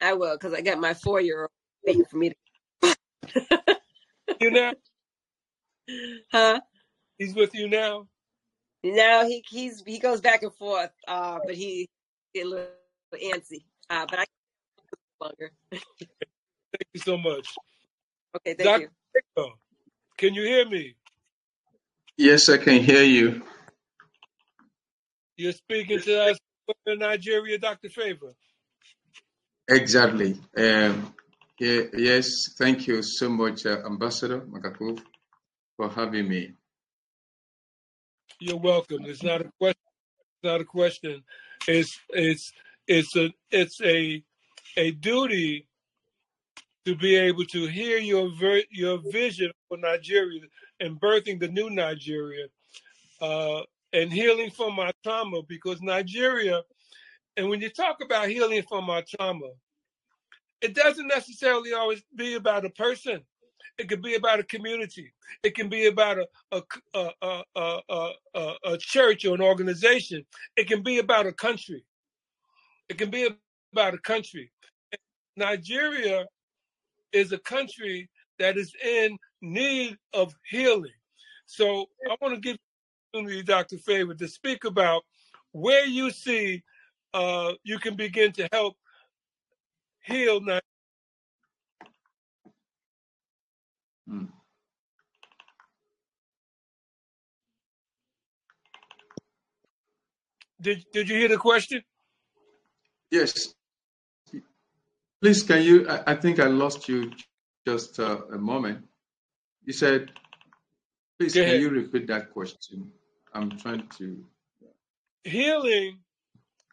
I 0.00 0.14
will, 0.14 0.36
because 0.36 0.54
I 0.54 0.62
got 0.62 0.78
my 0.78 0.94
four 0.94 1.20
year 1.20 1.42
old 1.42 1.50
waiting 1.86 2.06
for 2.06 2.16
me 2.16 2.30
to. 2.30 3.76
you 4.40 4.50
now, 4.50 4.72
Huh? 6.32 6.60
he's 7.18 7.34
with 7.34 7.54
you 7.54 7.68
now. 7.68 8.08
No, 8.82 9.26
he 9.28 9.44
he's 9.50 9.82
he 9.86 9.98
goes 9.98 10.22
back 10.22 10.42
and 10.42 10.54
forth, 10.54 10.92
uh, 11.06 11.40
but 11.44 11.54
he 11.54 11.86
get 12.34 12.46
a 12.46 12.48
little 12.48 12.68
antsy. 13.12 13.64
Uh, 13.90 14.06
but 14.08 14.20
I 14.20 14.24
longer. 15.20 15.50
Thank 15.70 15.84
you 16.94 17.00
so 17.00 17.18
much. 17.18 17.54
Okay, 18.36 18.54
thank 18.54 18.64
Doc- 18.64 18.80
you. 19.36 19.52
Can 20.16 20.32
you 20.32 20.42
hear 20.44 20.66
me? 20.66 20.94
Yes, 22.16 22.48
I 22.48 22.56
can 22.56 22.80
hear 22.80 23.02
you. 23.02 23.42
You're 25.38 25.52
speaking 25.52 26.00
to 26.00 26.20
us 26.20 26.38
from 26.84 26.98
Nigeria, 26.98 27.58
Dr. 27.58 27.88
Favor. 27.88 28.34
Exactly. 29.68 30.36
Um, 30.56 31.14
yeah, 31.60 31.82
yes, 31.96 32.54
thank 32.58 32.88
you 32.88 33.02
so 33.02 33.28
much, 33.28 33.64
uh, 33.64 33.78
Ambassador 33.86 34.40
Makakov, 34.40 35.00
for 35.76 35.90
having 35.90 36.28
me. 36.28 36.52
You're 38.40 38.56
welcome. 38.56 39.04
It's 39.04 39.22
not 39.22 39.42
a 39.42 39.50
question. 39.60 39.80
It's 40.20 40.44
not 40.44 40.60
a 40.60 40.64
question. 40.64 41.22
It's 41.68 42.00
it's 42.10 42.52
it's 42.88 43.16
a 43.16 43.32
it's 43.50 43.80
a 43.82 44.22
a 44.76 44.90
duty 44.92 45.66
to 46.84 46.96
be 46.96 47.16
able 47.16 47.44
to 47.44 47.66
hear 47.66 47.98
your 47.98 48.30
ver- 48.40 48.62
your 48.70 48.98
vision 49.12 49.50
for 49.68 49.76
Nigeria 49.76 50.42
and 50.80 51.00
birthing 51.00 51.38
the 51.40 51.48
new 51.48 51.68
Nigeria, 51.70 52.46
uh, 53.20 53.62
and 53.92 54.12
healing 54.12 54.50
from 54.50 54.78
our 54.78 54.92
trauma. 55.02 55.42
Because 55.48 55.80
Nigeria, 55.80 56.62
and 57.36 57.48
when 57.48 57.60
you 57.60 57.70
talk 57.70 57.98
about 58.02 58.28
healing 58.28 58.62
from 58.68 58.90
our 58.90 59.02
trauma, 59.02 59.50
it 60.60 60.74
doesn't 60.74 61.06
necessarily 61.06 61.72
always 61.72 62.02
be 62.16 62.34
about 62.34 62.64
a 62.64 62.70
person. 62.70 63.22
It 63.78 63.88
could 63.88 64.02
be 64.02 64.16
about 64.16 64.40
a 64.40 64.44
community. 64.44 65.12
It 65.44 65.54
can 65.54 65.68
be 65.68 65.86
about 65.86 66.18
a 66.18 66.62
a 66.94 67.10
a 67.22 67.42
a, 67.54 68.10
a, 68.34 68.54
a, 68.64 68.78
church 68.78 69.24
or 69.24 69.34
an 69.36 69.40
organization. 69.40 70.26
It 70.56 70.66
can 70.66 70.82
be 70.82 70.98
about 70.98 71.26
a 71.26 71.32
country. 71.32 71.84
It 72.88 72.98
can 72.98 73.10
be 73.10 73.28
about 73.72 73.94
a 73.94 73.98
country. 73.98 74.50
Nigeria 75.36 76.26
is 77.12 77.30
a 77.30 77.38
country 77.38 78.10
that 78.40 78.56
is 78.56 78.72
in 78.84 79.16
need 79.40 79.96
of 80.12 80.34
healing. 80.50 80.90
So 81.46 81.86
I 82.10 82.16
want 82.20 82.34
to 82.34 82.40
give 82.40 82.58
opportunity, 83.14 83.42
Dr. 83.42 83.78
Favor, 83.78 84.14
to 84.14 84.28
speak 84.28 84.64
about 84.64 85.02
where 85.52 85.86
you 85.86 86.10
see 86.10 86.62
uh, 87.14 87.52
you 87.62 87.78
can 87.78 87.96
begin 87.96 88.32
to 88.32 88.48
help 88.52 88.76
heal 90.02 90.40
now. 90.40 90.60
Hmm. 94.06 94.24
Did, 100.60 100.84
did 100.92 101.08
you 101.08 101.16
hear 101.16 101.28
the 101.28 101.38
question? 101.38 101.82
Yes. 103.10 103.54
Please, 105.20 105.42
can 105.42 105.62
you? 105.62 105.88
I, 105.88 106.12
I 106.12 106.14
think 106.14 106.40
I 106.40 106.46
lost 106.46 106.88
you 106.88 107.12
just 107.66 107.98
uh, 107.98 108.18
a 108.32 108.38
moment. 108.38 108.84
You 109.64 109.72
said, 109.72 110.10
please, 111.18 111.34
can 111.34 111.60
you 111.60 111.70
repeat 111.70 112.06
that 112.08 112.32
question? 112.32 112.92
I'm 113.32 113.50
trying 113.50 113.86
to. 113.98 114.24
Healing 115.24 115.98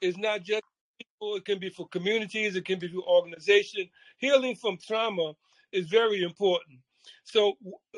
is 0.01 0.17
not 0.17 0.43
just 0.43 0.63
people; 0.99 1.35
it 1.35 1.45
can 1.45 1.59
be 1.59 1.69
for 1.69 1.87
communities, 1.89 2.55
it 2.55 2.65
can 2.65 2.79
be 2.79 2.87
for 2.87 3.03
organizations. 3.07 3.87
Healing 4.17 4.55
from 4.55 4.77
trauma 4.77 5.33
is 5.71 5.87
very 5.87 6.23
important. 6.23 6.79
So, 7.23 7.53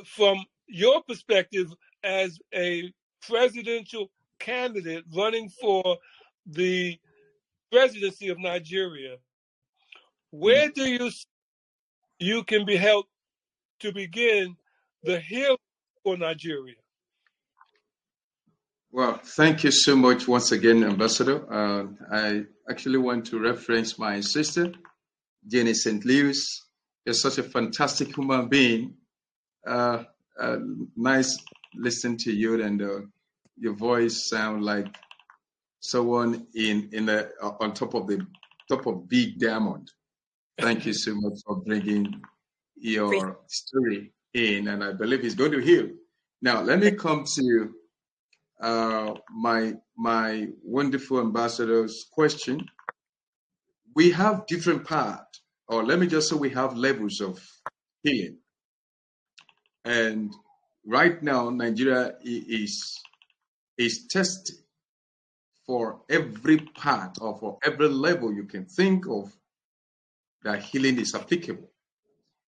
from 0.06 0.44
your 0.68 1.02
perspective 1.04 1.74
as 2.04 2.40
a 2.54 2.92
presidential 3.22 4.10
candidate 4.40 5.04
running 5.16 5.50
for 5.50 5.98
the 6.46 6.98
presidency 7.72 8.30
of 8.30 8.40
Nigeria, 8.40 9.18
where 10.32 10.70
mm. 10.70 10.74
do 10.74 10.84
you 10.86 11.12
you 12.20 12.44
can 12.44 12.66
be 12.66 12.76
helped 12.76 13.10
to 13.80 13.92
begin 13.92 14.56
the 15.04 15.20
healing 15.20 15.58
for 16.04 16.18
Nigeria? 16.18 16.76
Well, 18.92 19.20
thank 19.24 19.64
you 19.64 19.72
so 19.72 19.96
much 19.96 20.28
once 20.28 20.52
again, 20.52 20.84
Ambassador. 20.84 21.52
Uh, 21.52 21.88
I 22.12 22.44
actually 22.70 22.98
want 23.00 23.26
to 23.28 23.40
reference 23.40 24.00
my 24.00 24.22
sister, 24.22 24.72
Jenny 25.46 25.74
St. 25.74 26.04
Louis. 26.06 26.40
You're 27.06 27.14
such 27.14 27.38
a 27.38 27.44
fantastic 27.44 28.16
human 28.16 28.48
being. 28.48 28.96
Uh, 29.66 30.04
uh, 30.40 30.58
nice 30.96 31.38
listening 31.76 32.18
to 32.20 32.32
you, 32.32 32.62
and 32.64 32.82
uh, 32.82 33.00
your 33.58 33.74
voice 33.74 34.30
sound 34.30 34.64
like 34.64 34.88
someone 35.82 36.48
in 36.56 36.90
in 36.94 37.06
the 37.08 37.30
uh, 37.42 37.52
on 37.60 37.74
top 37.74 37.94
of 37.94 38.08
the 38.08 38.26
top 38.70 38.86
of 38.88 39.08
big 39.10 39.38
diamond. 39.40 39.92
Thank 40.60 40.86
you 40.86 40.94
so 40.94 41.14
much 41.16 41.40
for 41.46 41.58
bringing 41.58 42.22
your 42.76 43.40
story 43.48 44.14
in, 44.34 44.70
and 44.70 44.84
I 44.84 44.94
believe 44.94 45.26
it's 45.26 45.36
going 45.36 45.52
to 45.52 45.60
heal. 45.60 45.90
Now, 46.42 46.62
let 46.62 46.80
me 46.80 46.92
come 46.92 47.26
to 47.36 47.74
uh, 48.62 49.14
my 49.32 49.74
my 49.98 50.48
wonderful 50.64 51.20
ambassador's 51.20 52.06
question. 52.12 52.66
We 53.96 54.12
have 54.12 54.46
different 54.48 54.86
parts, 54.86 55.42
or 55.68 55.84
let 55.86 56.00
me 56.00 56.08
just 56.08 56.30
say 56.30 56.36
we 56.36 56.50
have 56.52 56.78
levels 56.78 57.22
of 57.22 57.40
healing. 58.04 58.38
And 59.86 60.34
right 60.86 61.22
now, 61.24 61.50
Nigeria 61.50 62.14
is 62.24 63.00
is 63.78 64.08
tested 64.10 64.56
for 65.66 66.02
every 66.10 66.58
part 66.60 67.18
or 67.22 67.38
for 67.38 67.60
every 67.64 67.90
level 67.90 68.34
you 68.34 68.46
can 68.46 68.66
think 68.66 69.08
of 69.08 69.32
that 70.44 70.64
healing 70.64 71.00
is 71.00 71.14
applicable. 71.16 71.70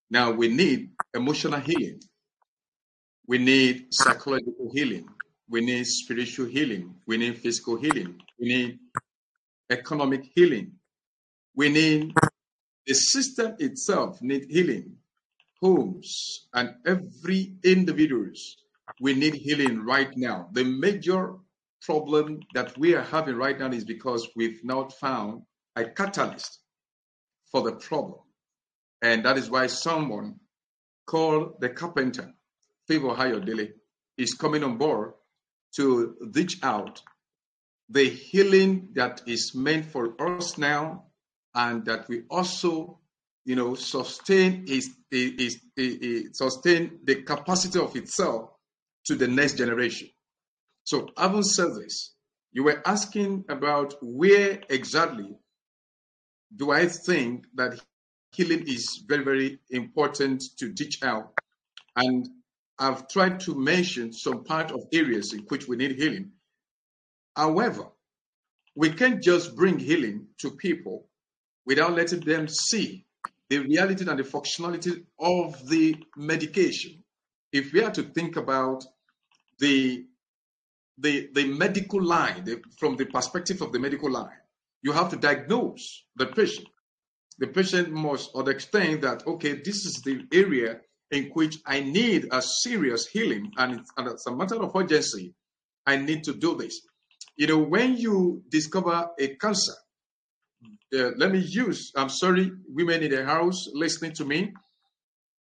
Now 0.10 0.32
we 0.32 0.48
need 0.48 0.92
emotional 1.14 1.60
healing. 1.60 2.02
We 3.28 3.38
need 3.40 3.88
psychological 3.94 4.72
healing. 4.74 5.10
We 5.50 5.62
need 5.62 5.86
spiritual 5.86 6.46
healing. 6.46 6.96
We 7.08 7.18
need 7.18 7.40
physical 7.40 7.78
healing. 7.78 8.20
We 8.40 8.48
need 8.48 8.80
economic 9.70 10.30
healing. 10.36 10.74
We 11.56 11.70
need 11.70 12.14
the 12.86 12.94
system 12.94 13.56
itself 13.60 14.22
need 14.22 14.46
healing. 14.50 14.98
Homes 15.62 16.48
and 16.54 16.76
every 16.86 17.56
individuals 17.64 18.58
we 19.02 19.14
need 19.14 19.36
healing 19.36 19.84
right 19.84 20.16
now. 20.16 20.50
The 20.54 20.64
major 20.64 21.36
problem 21.82 22.40
that 22.54 22.78
we 22.78 22.96
are 22.96 23.04
having 23.04 23.36
right 23.36 23.58
now 23.58 23.72
is 23.72 23.86
because 23.86 24.28
we've 24.36 24.64
not 24.64 24.94
found 24.94 25.44
a 25.76 25.86
catalyst 25.86 26.60
for 27.52 27.62
the 27.64 27.74
problem. 27.74 28.20
And 29.02 29.26
that 29.26 29.38
is 29.38 29.50
why 29.50 29.68
someone 29.68 30.36
called 31.06 31.60
the 31.60 31.70
carpenter, 31.70 32.34
Favor 32.88 33.10
Ayodele, 33.10 33.72
is 34.18 34.34
coming 34.34 34.64
on 34.64 34.78
board 34.78 35.14
to 35.76 36.16
reach 36.34 36.62
out. 36.64 37.02
The 37.90 38.10
healing 38.10 38.90
that 38.94 39.22
is 39.26 39.54
meant 39.56 39.86
for 39.86 40.16
us 40.22 40.58
now 40.58 41.06
and 41.56 41.86
that 41.86 42.08
we 42.08 42.24
also 42.30 43.00
you 43.46 43.56
know 43.56 43.74
sustain 43.74 44.66
is, 44.68 44.96
is, 45.12 45.60
is, 45.76 45.96
is 45.96 46.38
sustain 46.38 47.00
the 47.04 47.24
capacity 47.24 47.80
of 47.80 47.96
itself 47.96 48.52
to 49.06 49.16
the 49.16 49.28
next 49.28 49.58
generation. 49.58 50.10
So 50.84 51.10
having 51.18 51.44
said 51.44 51.76
this 51.76 52.14
you 52.52 52.64
were 52.64 52.82
asking 52.86 53.46
about 53.50 53.96
where 54.02 54.60
exactly 54.70 55.36
do 56.56 56.72
i 56.72 56.88
think 56.88 57.46
that 57.54 57.80
healing 58.32 58.64
is 58.68 59.04
very 59.08 59.24
very 59.24 59.60
important 59.70 60.44
to 60.58 60.74
teach 60.74 61.02
out? 61.04 61.34
And 61.96 62.28
i've 62.80 63.08
tried 63.08 63.40
to 63.40 63.56
mention 63.56 64.12
some 64.12 64.44
part 64.44 64.72
of 64.72 64.82
areas 64.94 65.34
in 65.34 65.40
which 65.50 65.68
we 65.68 65.76
need 65.76 65.92
healing 65.92 66.32
however 67.36 67.86
we 68.76 68.90
can't 68.90 69.22
just 69.22 69.56
bring 69.56 69.78
healing 69.78 70.28
to 70.38 70.52
people 70.52 71.08
without 71.66 71.94
letting 71.94 72.22
them 72.22 72.48
see 72.48 73.06
the 73.50 73.60
reality 73.60 74.08
and 74.08 74.20
the 74.20 74.24
functionality 74.24 75.04
of 75.20 75.68
the 75.68 75.96
medication. 76.16 77.04
If 77.52 77.74
we 77.74 77.84
are 77.84 77.92
to 77.92 78.04
think 78.04 78.38
about 78.38 78.84
the 79.60 80.06
the, 81.02 81.30
the 81.34 81.46
medical 81.46 82.04
line, 82.04 82.44
the, 82.44 82.62
from 82.78 82.98
the 82.98 83.06
perspective 83.06 83.62
of 83.62 83.72
the 83.72 83.80
medical 83.80 84.12
line, 84.12 84.42
you 84.82 84.92
have 84.92 85.10
to 85.12 85.16
diagnose 85.16 86.04
the 86.18 86.26
patient. 86.26 86.68
The 87.38 87.48
patient 87.48 87.90
must 87.90 88.36
understand 88.36 89.04
that, 89.04 89.26
okay, 89.26 89.62
this 89.64 89.86
is 89.86 90.02
the 90.04 90.26
area 90.34 90.82
in 91.12 91.32
which 91.34 91.58
I 91.66 91.80
need 91.80 92.28
a 92.32 92.42
serious 92.42 93.08
healing, 93.08 93.52
and 93.58 93.80
it's, 93.80 93.92
and 93.98 94.08
it's 94.08 94.28
a 94.28 94.36
matter 94.36 94.56
of 94.56 94.76
urgency. 94.76 95.34
I 95.86 95.98
need 95.98 96.24
to 96.26 96.34
do 96.34 96.56
this. 96.56 96.82
You 97.36 97.48
know, 97.48 97.58
when 97.58 97.98
you 97.98 98.44
discover 98.50 99.10
a 99.20 99.36
cancer, 99.36 99.74
uh, 100.94 101.12
let 101.18 101.32
me 101.32 101.40
use, 101.40 101.92
I'm 101.96 102.10
sorry, 102.10 102.52
women 102.68 103.02
in 103.04 103.12
the 103.12 103.26
house 103.26 103.68
listening 103.74 104.14
to 104.14 104.26
me. 104.26 104.54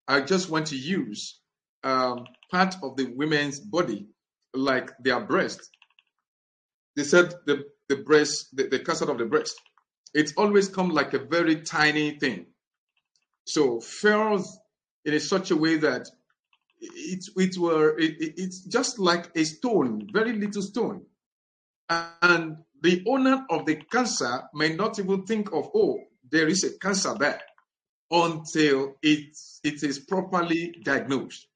I 0.07 0.21
just 0.21 0.49
want 0.49 0.67
to 0.67 0.77
use 0.77 1.39
um, 1.83 2.25
part 2.51 2.75
of 2.83 2.97
the 2.97 3.13
women's 3.15 3.59
body, 3.59 4.07
like 4.53 4.91
their 4.99 5.21
breast. 5.21 5.61
They 6.95 7.03
said 7.03 7.33
the, 7.45 7.63
the 7.89 7.97
breast, 7.97 8.55
the, 8.55 8.67
the 8.67 8.79
cancer 8.79 9.09
of 9.09 9.17
the 9.17 9.25
breast, 9.25 9.55
it's 10.13 10.33
always 10.37 10.67
come 10.67 10.89
like 10.89 11.13
a 11.13 11.19
very 11.19 11.61
tiny 11.61 12.19
thing. 12.19 12.47
So 13.45 13.79
falls 13.79 14.59
in 15.05 15.13
a 15.13 15.19
such 15.19 15.51
a 15.51 15.55
way 15.55 15.77
that 15.77 16.07
it, 16.79 17.25
it 17.35 17.57
were 17.57 17.97
it, 17.97 18.21
it- 18.21 18.33
it's 18.37 18.61
just 18.61 18.99
like 18.99 19.29
a 19.35 19.43
stone, 19.43 20.07
very 20.11 20.33
little 20.33 20.61
stone. 20.61 21.05
And 21.89 22.57
the 22.81 23.03
owner 23.07 23.45
of 23.49 23.65
the 23.65 23.75
cancer 23.75 24.43
may 24.53 24.75
not 24.75 24.99
even 24.99 25.25
think 25.25 25.51
of, 25.53 25.69
oh, 25.75 25.99
there 26.29 26.47
is 26.47 26.63
a 26.63 26.77
cancer 26.79 27.13
there 27.19 27.41
until 28.11 28.95
it, 29.01 29.35
it 29.63 29.83
is 29.83 29.99
properly 29.99 30.75
diagnosed. 30.83 31.47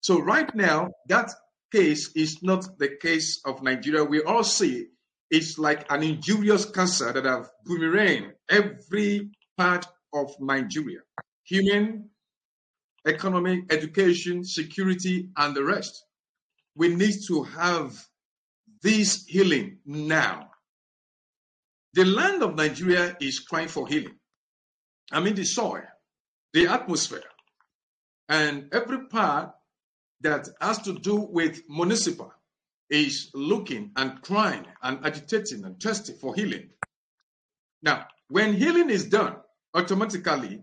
So 0.00 0.20
right 0.20 0.52
now, 0.54 0.90
that 1.08 1.30
case 1.72 2.10
is 2.14 2.42
not 2.42 2.78
the 2.78 2.96
case 3.00 3.40
of 3.44 3.62
Nigeria. 3.62 4.04
We 4.04 4.22
all 4.22 4.44
see 4.44 4.86
it's 5.30 5.58
like 5.58 5.90
an 5.90 6.02
injurious 6.02 6.66
cancer 6.66 7.12
that 7.12 7.24
have 7.24 7.50
boomerang 7.64 8.32
every 8.50 9.30
part 9.56 9.86
of 10.12 10.34
Nigeria. 10.40 11.00
Human, 11.44 12.10
economic, 13.06 13.72
education, 13.72 14.44
security, 14.44 15.28
and 15.36 15.54
the 15.54 15.64
rest. 15.64 16.04
We 16.74 16.94
need 16.94 17.14
to 17.28 17.42
have 17.42 18.06
this 18.82 19.24
healing 19.26 19.78
now. 19.84 20.50
The 21.94 22.04
land 22.04 22.42
of 22.42 22.54
Nigeria 22.54 23.16
is 23.20 23.40
crying 23.40 23.68
for 23.68 23.86
healing. 23.86 24.16
I 25.10 25.20
mean, 25.20 25.34
the 25.34 25.44
soil, 25.44 25.82
the 26.52 26.66
atmosphere, 26.68 27.22
and 28.28 28.68
every 28.72 29.06
part 29.08 29.52
that 30.22 30.48
has 30.60 30.78
to 30.82 30.94
do 30.94 31.16
with 31.16 31.62
municipal 31.68 32.32
is 32.88 33.30
looking 33.34 33.90
and 33.96 34.22
crying 34.22 34.64
and 34.82 35.04
agitating 35.04 35.64
and 35.64 35.80
thirsty 35.80 36.12
for 36.14 36.34
healing. 36.34 36.70
Now, 37.82 38.06
when 38.28 38.54
healing 38.54 38.90
is 38.90 39.06
done, 39.06 39.36
automatically 39.74 40.62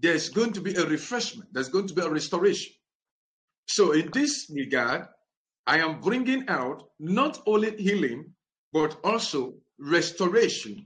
there's 0.00 0.28
going 0.28 0.52
to 0.52 0.60
be 0.60 0.74
a 0.74 0.86
refreshment, 0.86 1.52
there's 1.52 1.68
going 1.68 1.86
to 1.88 1.94
be 1.94 2.02
a 2.02 2.10
restoration. 2.10 2.72
So, 3.66 3.92
in 3.92 4.10
this 4.12 4.50
regard, 4.54 5.06
I 5.66 5.78
am 5.78 6.00
bringing 6.00 6.48
out 6.48 6.88
not 6.98 7.42
only 7.46 7.76
healing, 7.76 8.32
but 8.72 8.98
also 9.04 9.54
restoration 9.78 10.84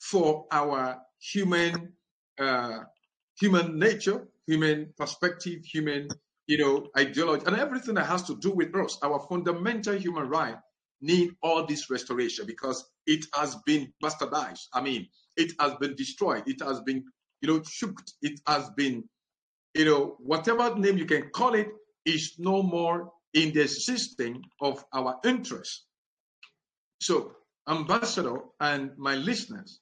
for 0.00 0.46
our 0.52 0.98
human, 1.20 1.92
uh, 2.38 2.80
human 3.40 3.78
nature, 3.78 4.28
human 4.46 4.92
perspective, 4.96 5.64
human, 5.64 6.08
you 6.46 6.58
know, 6.58 6.88
ideology, 6.96 7.44
and 7.46 7.56
everything 7.56 7.94
that 7.94 8.06
has 8.06 8.22
to 8.24 8.36
do 8.36 8.50
with 8.50 8.74
us, 8.74 8.98
our 9.02 9.26
fundamental 9.28 9.94
human 9.94 10.28
right 10.28 10.56
need 11.00 11.30
all 11.42 11.64
this 11.64 11.90
restoration 11.90 12.44
because 12.46 12.84
it 13.06 13.24
has 13.34 13.56
been 13.66 13.92
bastardized. 14.02 14.66
I 14.72 14.80
mean, 14.80 15.08
it 15.36 15.52
has 15.60 15.74
been 15.74 15.94
destroyed. 15.94 16.42
It 16.46 16.60
has 16.62 16.80
been, 16.80 17.04
you 17.40 17.48
know, 17.48 17.62
shooked. 17.62 18.14
It 18.22 18.40
has 18.46 18.70
been, 18.70 19.04
you 19.74 19.84
know, 19.84 20.16
whatever 20.18 20.74
name 20.76 20.98
you 20.98 21.06
can 21.06 21.30
call 21.30 21.54
it 21.54 21.68
is 22.04 22.34
no 22.38 22.62
more 22.62 23.12
in 23.34 23.52
the 23.52 23.68
system 23.68 24.42
of 24.60 24.84
our 24.92 25.18
interest. 25.24 25.84
So, 27.00 27.32
Ambassador 27.68 28.38
and 28.60 28.96
my 28.96 29.14
listeners, 29.14 29.80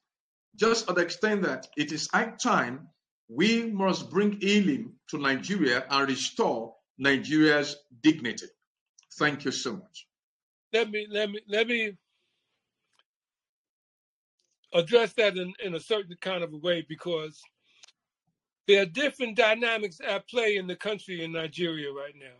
just 0.55 0.87
to 0.87 0.93
the 0.93 1.01
extent 1.01 1.43
that 1.43 1.67
it 1.77 1.91
is 1.91 2.09
high 2.11 2.33
time 2.41 2.89
we 3.29 3.71
must 3.71 4.09
bring 4.09 4.39
healing 4.39 4.93
to 5.09 5.17
Nigeria 5.17 5.85
and 5.89 6.07
restore 6.09 6.73
Nigeria's 6.97 7.75
dignity. 8.01 8.47
Thank 9.19 9.45
you 9.45 9.51
so 9.51 9.73
much. 9.73 10.07
Let 10.73 10.89
me 10.91 11.07
let 11.09 11.29
me 11.29 11.41
let 11.47 11.67
me 11.67 11.97
address 14.73 15.13
that 15.13 15.37
in, 15.37 15.53
in 15.63 15.75
a 15.75 15.79
certain 15.79 16.17
kind 16.21 16.43
of 16.43 16.53
a 16.53 16.57
way 16.57 16.85
because 16.87 17.41
there 18.67 18.83
are 18.83 18.87
different 18.87 19.37
dynamics 19.37 19.99
at 20.07 20.29
play 20.29 20.57
in 20.57 20.67
the 20.67 20.75
country 20.77 21.23
in 21.23 21.33
Nigeria 21.33 21.91
right 21.91 22.15
now. 22.19 22.37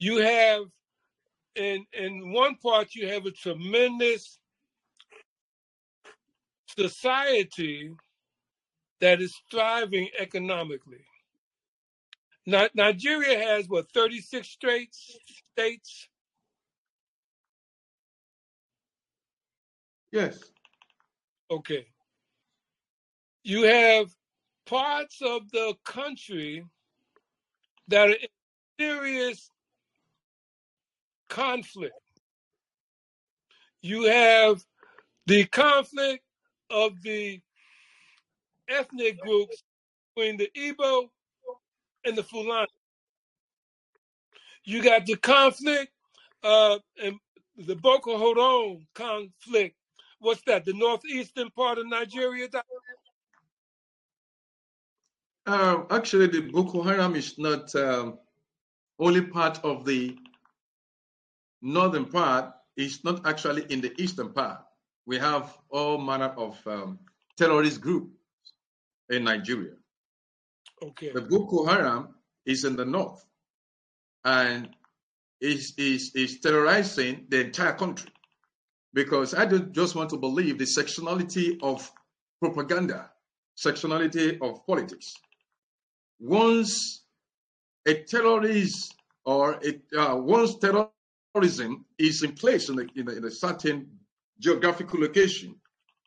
You 0.00 0.18
have 0.18 0.64
in 1.56 1.86
in 1.92 2.32
one 2.32 2.56
part 2.56 2.94
you 2.94 3.08
have 3.08 3.26
a 3.26 3.32
tremendous 3.32 4.38
society 6.78 7.92
that 9.00 9.20
is 9.22 9.34
thriving 9.50 10.08
economically. 10.18 11.04
Nigeria 12.74 13.38
has 13.38 13.68
what 13.68 13.90
36 13.92 14.48
states 14.48 15.18
states 15.52 16.08
Yes. 20.12 20.51
Okay. 21.52 21.84
You 23.44 23.64
have 23.64 24.06
parts 24.64 25.20
of 25.20 25.50
the 25.50 25.74
country 25.84 26.64
that 27.88 28.08
are 28.08 28.12
in 28.12 28.28
serious 28.80 29.50
conflict. 31.28 31.92
You 33.82 34.04
have 34.04 34.64
the 35.26 35.44
conflict 35.44 36.24
of 36.70 37.02
the 37.02 37.38
ethnic 38.70 39.20
groups 39.20 39.62
between 40.16 40.38
the 40.38 40.48
Igbo 40.56 41.08
and 42.06 42.16
the 42.16 42.22
Fulani. 42.22 42.66
You 44.64 44.82
got 44.82 45.04
the 45.04 45.16
conflict 45.16 45.92
uh, 46.42 46.78
and 47.02 47.18
the 47.58 47.76
Boko 47.76 48.16
Haram 48.16 48.86
conflict 48.94 49.76
what's 50.22 50.42
that? 50.42 50.64
The 50.64 50.72
northeastern 50.72 51.50
part 51.50 51.78
of 51.78 51.86
Nigeria. 51.86 52.48
Uh, 55.44 55.82
actually, 55.90 56.28
the 56.28 56.40
Boko 56.40 56.82
Haram 56.82 57.16
is 57.16 57.38
not 57.38 57.74
um, 57.74 58.18
only 58.98 59.22
part 59.22 59.62
of 59.64 59.84
the 59.84 60.16
northern 61.60 62.04
part. 62.06 62.52
It's 62.76 63.04
not 63.04 63.26
actually 63.26 63.64
in 63.68 63.80
the 63.80 63.92
eastern 64.00 64.32
part. 64.32 64.60
We 65.04 65.18
have 65.18 65.58
all 65.68 65.98
manner 65.98 66.32
of 66.36 66.64
um, 66.66 67.00
terrorist 67.36 67.80
groups 67.80 68.14
in 69.10 69.24
Nigeria. 69.24 69.74
Okay. 70.82 71.10
The 71.12 71.22
Boko 71.22 71.66
Haram 71.66 72.14
is 72.46 72.64
in 72.64 72.76
the 72.76 72.84
north 72.84 73.24
and 74.24 74.70
is, 75.40 75.74
is, 75.76 76.14
is 76.14 76.38
terrorizing 76.38 77.26
the 77.28 77.44
entire 77.46 77.72
country 77.72 78.12
because 78.94 79.34
I 79.34 79.46
just 79.46 79.94
want 79.94 80.10
to 80.10 80.16
believe 80.16 80.58
the 80.58 80.64
sectionality 80.64 81.58
of 81.62 81.90
propaganda, 82.40 83.10
sectionality 83.56 84.38
of 84.40 84.66
politics. 84.66 85.14
Once 86.20 87.04
a 87.86 87.94
terrorist 87.94 88.94
or 89.24 89.58
a, 89.64 89.98
uh, 89.98 90.16
once 90.16 90.56
terrorism 90.58 91.84
is 91.98 92.22
in 92.22 92.32
place 92.32 92.68
in 92.68 92.78
a, 92.78 92.82
in, 92.96 93.08
a, 93.08 93.12
in 93.12 93.24
a 93.24 93.30
certain 93.30 93.88
geographical 94.38 95.00
location, 95.00 95.54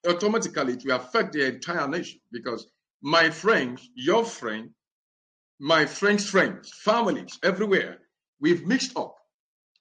automatically 0.08 0.74
it 0.74 0.84
will 0.86 0.96
affect 0.96 1.34
the 1.34 1.46
entire 1.46 1.88
nation 1.88 2.20
because 2.32 2.68
my 3.02 3.30
friends, 3.30 3.90
your 3.96 4.24
friend, 4.24 4.70
my 5.60 5.86
friends' 5.86 6.30
friends, 6.30 6.72
families, 6.84 7.40
everywhere, 7.44 7.98
we've 8.40 8.66
mixed 8.66 8.98
up. 8.98 9.16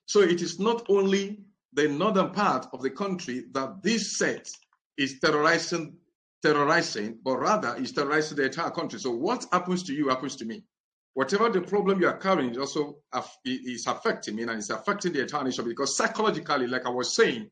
So 0.05 0.21
it 0.21 0.41
is 0.41 0.59
not 0.59 0.85
only 0.89 1.44
the 1.75 1.89
northern 1.89 2.31
part 2.31 2.67
of 2.73 2.81
the 2.81 2.89
country 2.89 3.45
that 3.51 3.83
this 3.83 4.17
set 4.17 4.49
is 4.97 5.19
terrorizing, 5.19 5.97
terrorizing, 6.41 7.19
but 7.23 7.37
rather 7.37 7.75
is 7.75 7.91
terrorizing 7.91 8.37
the 8.37 8.45
entire 8.45 8.71
country. 8.71 8.99
So 8.99 9.11
what 9.11 9.45
happens 9.51 9.83
to 9.83 9.93
you 9.93 10.09
happens 10.09 10.37
to 10.37 10.45
me. 10.45 10.63
Whatever 11.13 11.49
the 11.49 11.61
problem 11.61 12.01
you 12.01 12.07
are 12.07 12.17
carrying 12.17 12.51
is 12.51 12.57
also 12.57 12.97
is 13.45 13.87
affecting 13.87 14.35
me 14.35 14.43
and 14.43 14.51
it's 14.51 14.69
affecting 14.69 15.13
the 15.13 15.21
entire 15.21 15.43
nation 15.43 15.65
because 15.65 15.95
psychologically, 15.95 16.67
like 16.67 16.85
I 16.85 16.89
was 16.89 17.15
saying, 17.15 17.49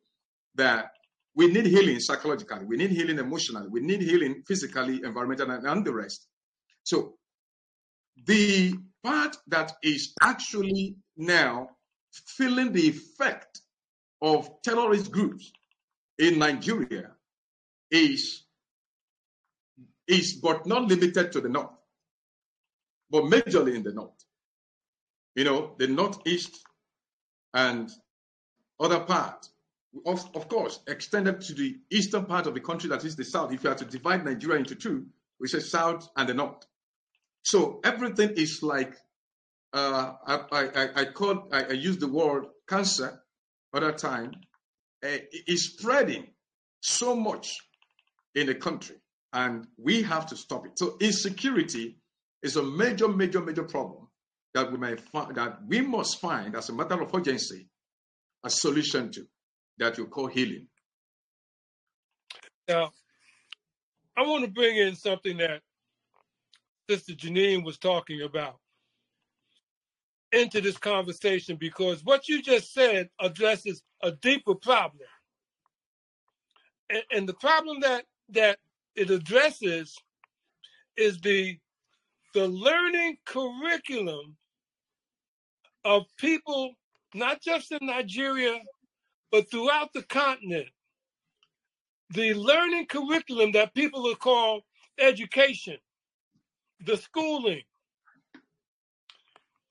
that 0.56 0.92
we 1.36 1.48
need 1.48 1.66
healing 1.66 2.00
psychologically, 2.00 2.66
we 2.66 2.78
need 2.78 2.92
healing 2.92 3.20
emotionally, 3.20 3.68
we 3.70 3.82
need 3.82 4.02
healing 4.02 4.44
physically, 4.48 5.00
environmentally, 5.00 5.58
and, 5.58 5.66
and 5.66 5.86
the 5.86 5.94
rest. 5.94 6.28
So 6.84 7.16
the 8.26 8.76
part 9.04 9.36
that 9.48 9.74
is 9.82 10.14
actually 10.22 10.96
now 11.18 11.70
feeling 12.38 12.72
the 12.72 12.88
effect 12.88 13.63
of 14.24 14.62
terrorist 14.62 15.12
groups 15.12 15.52
in 16.18 16.40
Nigeria 16.40 17.12
is, 17.92 18.44
is 20.08 20.34
but 20.42 20.66
not 20.66 20.88
limited 20.88 21.34
to 21.34 21.42
the 21.42 21.50
north, 21.50 21.76
but 23.12 23.26
majorly 23.26 23.76
in 23.76 23.84
the 23.84 23.92
north. 23.92 24.12
You 25.36 25.44
know, 25.44 25.76
the 25.78 25.88
northeast 25.88 26.64
and 27.54 27.92
other 28.80 29.02
parts, 29.02 29.50
of, 30.06 30.26
of 30.36 30.48
course, 30.48 30.80
extended 30.88 31.42
to 31.42 31.54
the 31.54 31.78
eastern 31.92 32.26
part 32.26 32.48
of 32.48 32.54
the 32.54 32.62
country, 32.62 32.90
that 32.90 33.04
is 33.04 33.18
the 33.18 33.26
south. 33.26 33.52
If 33.52 33.64
you 33.64 33.72
are 33.72 33.76
to 33.76 33.86
divide 33.86 34.24
Nigeria 34.24 34.60
into 34.60 34.76
two, 34.76 35.06
we 35.40 35.50
say 35.50 35.60
south 35.60 36.10
and 36.16 36.30
the 36.30 36.34
north. 36.34 36.66
So 37.44 37.82
everything 37.84 38.32
is 38.38 38.64
like 38.64 38.96
uh, 39.74 40.14
I, 40.26 40.40
I, 40.52 40.90
I 41.02 41.06
call 41.06 41.50
I, 41.52 41.64
I 41.64 41.72
use 41.72 41.98
the 41.98 42.08
word 42.08 42.46
cancer 42.70 43.23
other 43.74 43.92
time 43.92 44.34
uh, 45.04 45.18
is 45.48 45.74
spreading 45.74 46.28
so 46.82 47.16
much 47.16 47.58
in 48.36 48.48
the 48.48 48.56
country, 48.56 48.98
and 49.32 49.68
we 49.78 50.02
have 50.04 50.26
to 50.28 50.36
stop 50.36 50.66
it. 50.66 50.78
So 50.78 50.98
insecurity 51.00 51.98
is 52.42 52.56
a 52.56 52.64
major, 52.64 53.08
major, 53.08 53.42
major 53.42 53.64
problem 53.64 54.08
that 54.54 54.72
we 54.72 54.78
may 54.78 54.96
find 54.96 55.36
that 55.36 55.60
we 55.68 55.82
must 55.82 56.20
find 56.20 56.56
as 56.56 56.70
a 56.70 56.74
matter 56.74 57.02
of 57.02 57.14
urgency 57.14 57.68
a 58.44 58.50
solution 58.50 59.12
to 59.12 59.26
that 59.78 59.98
you 59.98 60.06
call 60.08 60.28
healing. 60.28 60.68
Now, 62.68 62.92
I 64.16 64.22
want 64.22 64.46
to 64.46 64.52
bring 64.52 64.78
in 64.78 64.96
something 64.96 65.38
that 65.38 65.62
Sister 66.90 67.14
Janine 67.14 67.64
was 67.64 67.78
talking 67.78 68.22
about 68.22 68.58
into 70.34 70.62
this 70.62 70.78
conversation 70.78 71.58
because 71.58 72.04
what 72.04 72.28
you 72.28 72.42
just 72.42 72.74
said 72.74 73.10
addresses 73.22 73.84
a 74.02 74.12
deeper 74.12 74.56
problem. 74.56 75.08
And, 76.90 77.04
and 77.12 77.30
the 77.30 77.36
problem 77.36 77.80
that 77.82 78.06
that 78.30 78.58
it 78.96 79.10
addresses 79.12 79.96
is 80.98 81.20
the 81.22 81.58
the 82.34 82.48
learning 82.48 83.18
curriculum 83.26 84.38
of 85.86 86.04
people 86.18 86.74
not 87.14 87.42
just 87.42 87.72
in 87.72 87.80
Nigeria 87.84 88.60
but 89.32 89.50
throughout 89.52 89.92
the 89.94 90.04
continent. 90.04 90.70
The 92.12 92.34
learning 92.36 92.88
curriculum 92.88 93.52
that 93.54 93.74
people 93.74 94.08
are 94.12 94.16
called 94.16 94.64
education, 95.00 95.78
the 96.86 96.98
schooling, 96.98 97.64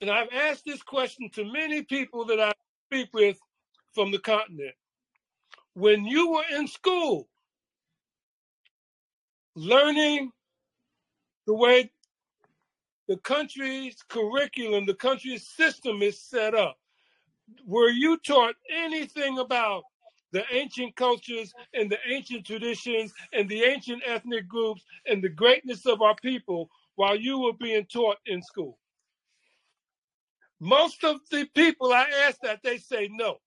and 0.03 0.11
I've 0.11 0.29
asked 0.33 0.65
this 0.67 0.83
question 0.83 1.31
to 1.35 1.45
many 1.45 1.83
people 1.83 2.25
that 2.27 2.41
I 2.41 2.53
speak 2.89 3.09
with 3.15 3.39
from 3.95 4.11
the 4.11 4.19
continent. 4.19 4.75
When 5.75 6.05
you 6.05 6.33
were 6.33 6.59
in 6.59 6.67
school, 6.67 7.29
learning 9.55 10.33
the 11.47 11.55
way 11.55 11.91
the 13.07 13.17
country's 13.19 13.97
curriculum, 14.09 14.87
the 14.87 14.95
country's 14.95 15.47
system 15.47 16.03
is 16.03 16.21
set 16.21 16.55
up, 16.55 16.77
were 17.65 17.91
you 17.91 18.19
taught 18.19 18.57
anything 18.75 19.39
about 19.39 19.85
the 20.33 20.43
ancient 20.51 20.97
cultures 20.97 21.53
and 21.75 21.89
the 21.89 21.99
ancient 22.09 22.45
traditions 22.45 23.13
and 23.33 23.49
the 23.49 23.63
ancient 23.63 24.03
ethnic 24.05 24.49
groups 24.49 24.83
and 25.07 25.23
the 25.23 25.29
greatness 25.29 25.87
of 25.87 26.03
our 26.03 26.17
people 26.17 26.69
while 26.97 27.15
you 27.15 27.39
were 27.39 27.53
being 27.53 27.87
taught 27.87 28.17
in 28.27 28.43
school? 28.43 28.79
Most 30.65 31.03
of 31.03 31.19
the 31.29 31.45
people 31.57 31.93
I 31.93 32.07
ask 32.29 32.39
that, 32.45 32.63
they 32.63 32.79
say 32.79 33.11
no. 33.11 33.39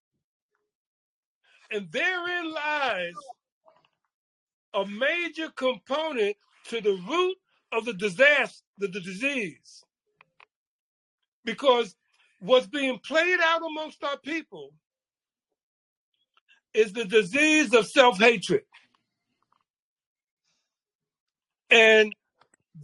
And 1.72 1.90
therein 1.90 2.54
lies 2.54 3.14
a 4.74 4.86
major 4.86 5.48
component 5.56 6.36
to 6.66 6.82
the 6.82 7.02
root 7.08 7.38
of 7.72 7.86
the 7.86 7.94
disaster, 7.94 8.62
the, 8.80 8.90
the 8.90 9.00
disease. 9.00 9.86
Because 11.46 11.96
what's 12.42 12.68
being 12.68 13.00
played 13.00 13.40
out 13.42 13.62
amongst 13.66 14.04
our 14.04 14.18
people 14.18 14.74
is 16.74 16.92
the 16.92 17.06
disease 17.06 17.74
of 17.74 17.88
self 17.88 18.20
hatred. 18.20 18.64
And 21.70 22.14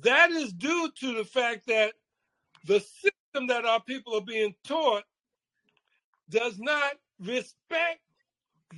that 0.03 0.31
is 0.31 0.53
due 0.53 0.89
to 1.01 1.15
the 1.15 1.25
fact 1.25 1.67
that 1.67 1.91
the 2.65 2.81
that 3.47 3.65
our 3.65 3.81
people 3.81 4.15
are 4.15 4.21
being 4.25 4.55
taught 4.65 5.03
does 6.29 6.59
not 6.59 6.93
respect 7.19 7.99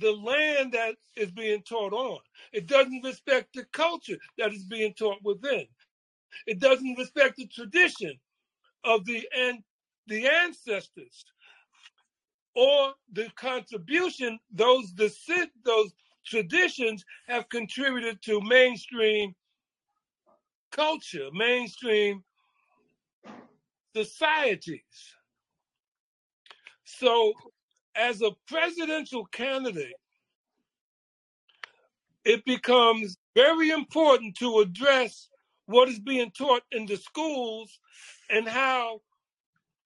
the 0.00 0.12
land 0.12 0.72
that 0.72 0.96
is 1.16 1.30
being 1.30 1.62
taught 1.62 1.92
on. 1.92 2.18
It 2.52 2.66
doesn't 2.66 3.04
respect 3.04 3.54
the 3.54 3.64
culture 3.72 4.18
that 4.38 4.52
is 4.52 4.64
being 4.64 4.94
taught 4.94 5.22
within. 5.22 5.66
It 6.46 6.58
doesn't 6.60 6.98
respect 6.98 7.36
the 7.36 7.46
tradition 7.46 8.14
of 8.84 9.04
the 9.04 9.28
and 9.36 9.60
the 10.06 10.28
ancestors 10.28 11.24
or 12.54 12.92
the 13.12 13.30
contribution 13.36 14.38
those 14.52 14.94
the 14.94 15.12
those 15.64 15.92
traditions 16.26 17.04
have 17.28 17.48
contributed 17.48 18.22
to 18.22 18.40
mainstream 18.42 19.34
culture, 20.72 21.28
mainstream 21.32 22.22
societies. 23.94 24.80
So, 26.84 27.32
as 27.96 28.22
a 28.22 28.30
presidential 28.48 29.24
candidate, 29.26 29.94
it 32.24 32.44
becomes 32.44 33.16
very 33.34 33.70
important 33.70 34.36
to 34.36 34.60
address 34.60 35.28
what 35.66 35.88
is 35.88 35.98
being 35.98 36.30
taught 36.30 36.62
in 36.72 36.86
the 36.86 36.96
schools 36.96 37.78
and 38.30 38.48
how 38.48 39.00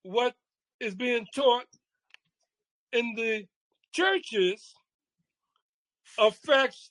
what 0.03 0.35
is 0.81 0.95
being 0.95 1.27
taught 1.35 1.67
in 2.93 3.15
the 3.17 3.45
churches 3.93 4.75
affects 6.19 6.91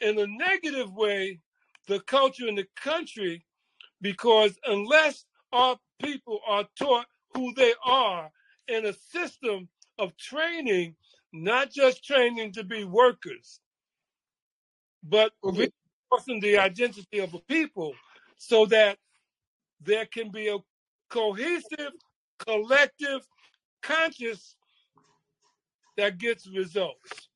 in 0.00 0.18
a 0.18 0.26
negative 0.26 0.92
way 0.92 1.40
the 1.86 2.00
culture 2.00 2.46
in 2.46 2.54
the 2.54 2.66
country 2.76 3.44
because 4.00 4.58
unless 4.64 5.24
our 5.52 5.76
people 6.02 6.40
are 6.46 6.66
taught 6.78 7.06
who 7.34 7.52
they 7.54 7.74
are 7.84 8.30
in 8.68 8.86
a 8.86 8.92
system 8.92 9.68
of 9.98 10.16
training, 10.16 10.94
not 11.32 11.70
just 11.72 12.04
training 12.04 12.52
to 12.52 12.64
be 12.64 12.84
workers, 12.84 13.60
but 15.02 15.32
Okay. 15.44 15.70
reinforcing 16.10 16.40
the 16.40 16.58
identity 16.58 17.18
of 17.18 17.34
a 17.34 17.40
people 17.40 17.94
so 18.36 18.66
that 18.66 18.98
there 19.80 20.06
can 20.06 20.30
be 20.30 20.48
a 20.48 20.58
cohesive, 21.10 21.92
collective, 22.38 23.20
conscious 23.82 24.56
that 25.96 26.18
gets 26.18 26.46
results. 26.48 27.28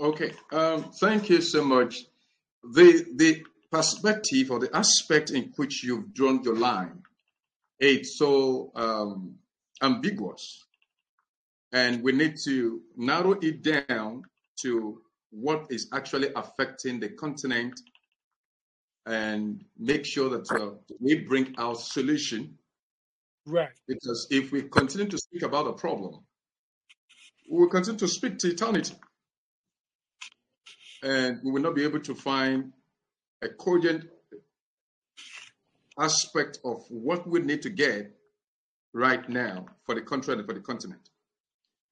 Okay. 0.00 0.32
Um, 0.50 0.90
thank 1.00 1.28
you 1.30 1.40
so 1.40 1.64
much. 1.64 2.06
The 2.64 3.06
the 3.16 3.44
perspective 3.70 4.50
or 4.50 4.58
the 4.58 4.74
aspect 4.76 5.30
in 5.30 5.52
which 5.56 5.82
you've 5.84 6.12
drawn 6.14 6.42
your 6.44 6.56
line, 6.56 7.01
it's 7.82 8.16
so 8.16 8.70
um, 8.74 9.34
ambiguous, 9.82 10.64
and 11.72 12.02
we 12.02 12.12
need 12.12 12.36
to 12.44 12.80
narrow 12.96 13.32
it 13.32 13.62
down 13.62 14.22
to 14.62 15.02
what 15.30 15.66
is 15.70 15.88
actually 15.92 16.28
affecting 16.36 17.00
the 17.00 17.08
continent 17.08 17.80
and 19.06 19.64
make 19.78 20.04
sure 20.04 20.30
that 20.30 20.50
uh, 20.52 20.70
we 21.00 21.16
bring 21.16 21.54
our 21.58 21.74
solution. 21.74 22.56
Right. 23.44 23.70
because 23.88 24.28
if 24.30 24.52
we 24.52 24.62
continue 24.62 25.08
to 25.08 25.18
speak 25.18 25.42
about 25.42 25.66
a 25.66 25.72
problem 25.72 26.20
we 27.52 27.58
will 27.58 27.68
continue 27.68 27.98
to 27.98 28.08
speak 28.08 28.38
to 28.38 28.48
eternity. 28.48 28.94
And 31.02 31.40
we 31.42 31.50
will 31.50 31.60
not 31.60 31.74
be 31.74 31.84
able 31.84 32.00
to 32.00 32.14
find 32.14 32.72
a 33.42 33.48
cogent 33.48 34.06
aspect 35.98 36.58
of 36.64 36.84
what 36.88 37.26
we 37.26 37.40
need 37.40 37.62
to 37.62 37.70
get 37.70 38.12
right 38.94 39.28
now 39.28 39.66
for 39.84 39.94
the 39.94 40.00
country 40.00 40.34
and 40.34 40.46
for 40.46 40.54
the 40.54 40.60
continent. 40.60 41.08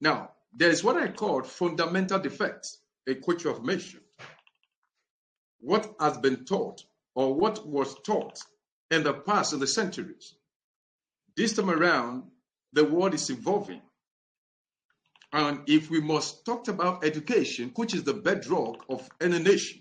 Now, 0.01 0.31
there 0.53 0.71
is 0.71 0.83
what 0.83 0.97
I 0.97 1.09
call 1.09 1.43
fundamental 1.43 2.19
defects, 2.19 2.79
a 3.09 3.13
you 3.13 3.49
have 3.49 3.63
mentioned. 3.63 4.03
What 5.61 5.95
has 6.01 6.19
been 6.19 6.45
taught 6.45 6.83
or 7.15 7.35
what 7.35 7.67
was 7.67 7.95
taught 8.03 8.39
in 8.91 9.03
the 9.05 9.15
past, 9.15 9.53
in 9.53 9.61
the 9.61 9.67
centuries. 9.67 10.35
This 11.37 11.55
time 11.55 11.71
around, 11.71 12.25
the 12.73 12.85
world 12.85 13.15
is 13.15 13.31
evolving. 13.31 13.83
And 15.33 15.61
if 15.69 15.91
we 15.91 16.01
must 16.01 16.45
talk 16.45 16.67
about 16.69 17.05
education, 17.05 17.73
which 17.77 17.95
is 17.95 18.03
the 18.03 18.15
bedrock 18.15 18.85
of 18.89 19.09
any 19.21 19.39
nation, 19.39 19.80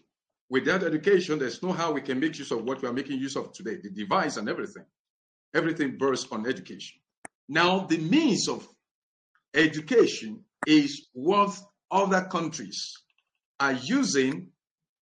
without 0.49 0.83
education, 0.83 1.39
there's 1.39 1.61
no 1.61 1.71
how 1.71 1.91
we 1.91 2.01
can 2.01 2.19
make 2.19 2.37
use 2.37 2.51
of 2.51 2.63
what 2.63 2.81
we 2.81 2.87
are 2.87 2.93
making 2.93 3.19
use 3.19 3.35
of 3.35 3.53
today, 3.53 3.77
the 3.81 3.89
device 3.89 4.37
and 4.37 4.49
everything. 4.49 4.85
Everything 5.55 5.97
bursts 5.97 6.31
on 6.31 6.47
education. 6.47 6.99
Now, 7.47 7.79
the 7.79 7.97
means 7.97 8.47
of 8.47 8.67
education 9.55 10.43
is 10.67 11.07
what 11.13 11.57
other 11.91 12.21
countries 12.25 12.93
are 13.59 13.73
using 13.73 14.49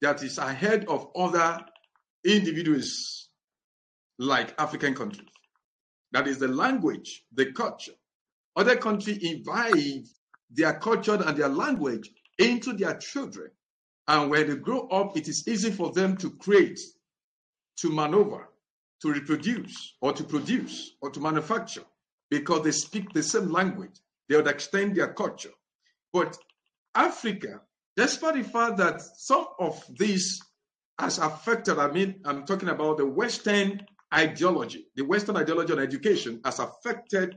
that 0.01 0.22
is 0.22 0.39
ahead 0.39 0.85
of 0.87 1.09
other 1.16 1.61
individuals 2.24 3.28
like 4.18 4.55
African 4.59 4.95
countries. 4.95 5.28
That 6.12 6.28
is 6.28 6.39
the 6.39 6.49
language, 6.49 7.24
the 7.32 7.53
culture. 7.53 7.93
Other 8.57 8.76
countries 8.76 9.18
invite 9.22 10.07
their 10.51 10.74
culture 10.74 11.14
and 11.14 11.37
their 11.37 11.49
language 11.49 12.11
into 12.39 12.72
their 12.72 12.95
children. 12.99 13.51
And 14.07 14.30
when 14.30 14.48
they 14.48 14.57
grow 14.57 14.88
up, 14.88 15.16
it 15.16 15.28
is 15.28 15.48
easy 15.48 15.70
for 15.70 15.92
them 15.92 16.16
to 16.18 16.30
create, 16.30 16.78
to 17.78 17.90
maneuver, 17.90 18.48
to 19.02 19.12
reproduce, 19.12 19.94
or 20.00 20.12
to 20.12 20.24
produce, 20.24 20.92
or 21.00 21.11
to 21.11 21.20
manufacture, 21.20 21.84
because 22.30 22.62
they 22.62 22.70
speak 22.70 23.12
the 23.12 23.22
same 23.22 23.50
language. 23.50 23.98
They 24.28 24.36
would 24.36 24.46
extend 24.46 24.96
their 24.96 25.12
culture. 25.12 25.52
But 26.12 26.36
Africa, 26.94 27.61
despite 27.96 28.34
the 28.34 28.44
fact 28.44 28.76
that 28.78 29.00
some 29.00 29.46
of 29.59 29.82
these 29.98 30.40
has 30.98 31.18
affected, 31.18 31.78
I 31.78 31.90
mean, 31.90 32.20
I'm 32.24 32.44
talking 32.44 32.68
about 32.68 32.98
the 32.98 33.07
Western 33.07 33.80
ideology, 34.12 34.86
the 34.94 35.05
Western 35.05 35.36
ideology 35.36 35.72
on 35.72 35.80
education 35.80 36.40
has 36.44 36.59
affected 36.61 37.34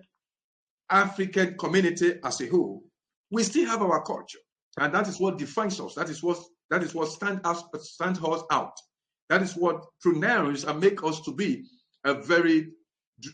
African 0.89 1.57
community 1.57 2.19
as 2.23 2.39
a 2.41 2.47
whole. 2.47 2.83
We 3.31 3.43
still 3.43 3.67
have 3.67 3.81
our 3.81 4.03
culture, 4.03 4.39
and 4.79 4.93
that 4.93 5.07
is 5.07 5.19
what 5.19 5.37
defines 5.37 5.79
us. 5.79 5.95
That 5.95 6.09
is 6.09 6.21
what 6.21 6.37
that 6.69 6.83
is 6.83 6.93
what 6.93 7.09
stand 7.09 7.41
us 7.43 7.63
stand 7.81 8.19
us 8.23 8.43
out. 8.51 8.73
That 9.29 9.41
is 9.41 9.55
what 9.55 9.85
pronouns 10.01 10.63
and 10.63 10.79
make 10.79 11.03
us 11.03 11.21
to 11.21 11.33
be 11.33 11.65
a 12.03 12.13
very 12.13 12.69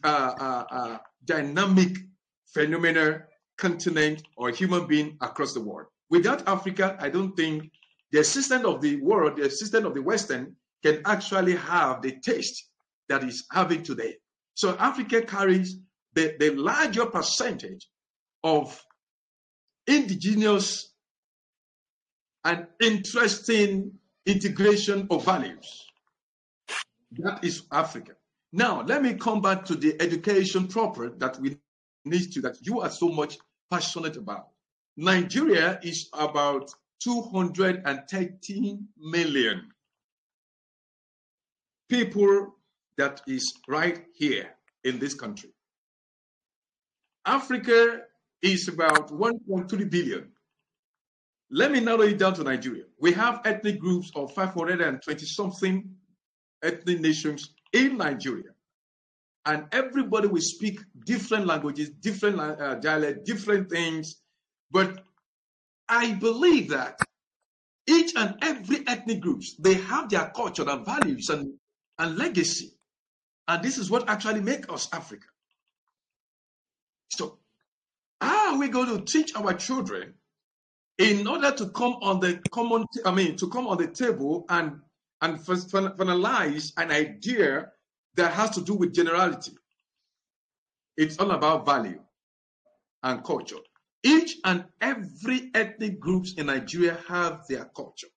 uh, 0.04 0.08
uh, 0.40 0.64
uh, 0.72 0.98
dynamic 1.26 1.98
phenomenal 2.54 3.20
continent 3.58 4.24
or 4.38 4.50
human 4.50 4.88
being 4.88 5.18
across 5.22 5.54
the 5.54 5.62
world. 5.62 5.88
Without 6.10 6.48
Africa, 6.48 6.98
I 7.00 7.10
don't 7.10 7.36
think 7.36 7.72
the 8.12 8.20
assistant 8.20 8.66
of 8.66 8.82
the 8.82 9.02
world, 9.02 9.38
the 9.38 9.46
assistant 9.46 9.86
of 9.86 9.94
the 9.94 10.02
Western, 10.02 10.56
can 10.84 11.02
actually 11.06 11.56
have 11.56 12.02
the 12.02 12.20
taste 12.20 12.70
that 13.10 13.24
is 13.24 13.46
having 13.52 13.84
today. 13.84 14.16
So 14.56 14.76
Africa 14.78 15.22
carries 15.22 15.78
the, 16.14 16.36
the 16.40 16.52
larger 16.52 17.06
percentage 17.06 17.88
of 18.44 18.80
indigenous 19.88 20.93
and 22.46 22.68
interesting 22.82 23.92
integration 24.26 25.08
of 25.10 25.26
values. 25.26 25.86
That 27.20 27.44
is 27.44 27.64
Africa. 27.72 28.14
Now, 28.52 28.84
let 28.84 29.02
me 29.02 29.16
come 29.16 29.42
back 29.42 29.66
to 29.66 29.76
the 29.76 30.00
education 30.02 30.68
proper 30.68 31.10
that 31.18 31.40
we 31.40 31.58
need 32.06 32.32
to, 32.34 32.42
that 32.42 32.58
you 32.62 32.82
are 32.82 32.90
so 32.90 33.10
much 33.10 33.38
passionate 33.72 34.18
about. 34.18 34.50
Nigeria 34.98 35.80
is 35.82 36.10
about 36.14 36.72
213 37.02 38.88
million 38.98 39.70
people 41.90 42.56
that 42.98 43.22
is 43.28 43.54
right 43.68 44.06
here 44.14 44.50
in 44.84 45.00
this 45.00 45.14
country. 45.14 45.50
Africa 47.26 48.02
is 48.42 48.68
about 48.68 49.10
1.3 49.10 49.90
billion. 49.90 50.33
Let 51.56 51.72
me 51.72 51.80
narrow 51.80 52.02
it 52.02 52.18
down 52.18 52.34
to 52.36 52.44
Nigeria. 52.44 52.86
We 53.00 53.12
have 53.12 53.42
ethnic 53.46 53.80
groups 53.80 54.12
of 54.16 54.34
520 54.34 55.26
something 55.28 55.88
ethnic 56.64 57.00
nations 57.00 57.54
in 57.74 57.98
Nigeria. 57.98 58.50
And 59.46 59.66
everybody 59.72 60.28
will 60.30 60.42
speak 60.42 60.80
different 61.06 61.46
languages, 61.46 61.92
different 61.92 62.40
uh, 62.40 62.76
dialect, 62.76 63.28
different 63.28 63.70
things. 63.70 64.16
But 64.72 65.04
I 65.88 66.14
believe 66.14 66.70
that 66.70 66.98
each 67.88 68.14
and 68.16 68.36
every 68.42 68.88
ethnic 68.88 69.20
groups 69.20 69.56
they 69.60 69.76
have 69.76 70.10
their 70.10 70.32
culture 70.36 70.68
and 70.68 70.84
values 70.84 71.30
and, 71.30 71.54
and 72.00 72.18
legacy. 72.18 72.72
And 73.48 73.62
this 73.64 73.78
is 73.78 73.92
what 73.92 74.10
actually 74.10 74.42
makes 74.42 74.68
us 74.70 74.90
Africa. 74.92 75.28
So 77.12 77.38
how 78.20 78.56
are 78.56 78.60
we 78.60 78.70
going 78.70 78.98
to 78.98 79.06
teach 79.06 79.36
our 79.36 79.54
children 79.54 80.16
in 80.98 81.28
order 81.28 81.52
to 81.52 81.70
come 81.70 81.94
on 82.02 82.20
the 82.20 82.40
common 82.52 82.86
I 83.06 83.14
mean 83.14 83.36
to 83.38 83.50
come 83.50 83.68
on 83.68 83.78
the 83.78 83.88
table 83.88 84.46
and 84.50 84.80
and 85.22 85.40
finalize 85.40 86.74
an 86.78 86.92
idea 86.92 87.72
that 88.16 88.34
has 88.34 88.52
to 88.52 88.62
do 88.62 88.76
with 88.76 88.94
generality? 88.94 89.54
It's 90.98 91.18
all 91.18 91.32
about 91.32 91.66
value 91.66 92.00
and 93.02 93.24
culture. 93.24 93.58
Each 94.04 94.36
and 94.44 94.66
every 94.82 95.50
ethnic 95.56 96.00
groups 96.00 96.34
in 96.34 96.48
Nigeria 96.48 97.00
have 97.08 97.48
their 97.48 97.66
culture. 97.66 98.08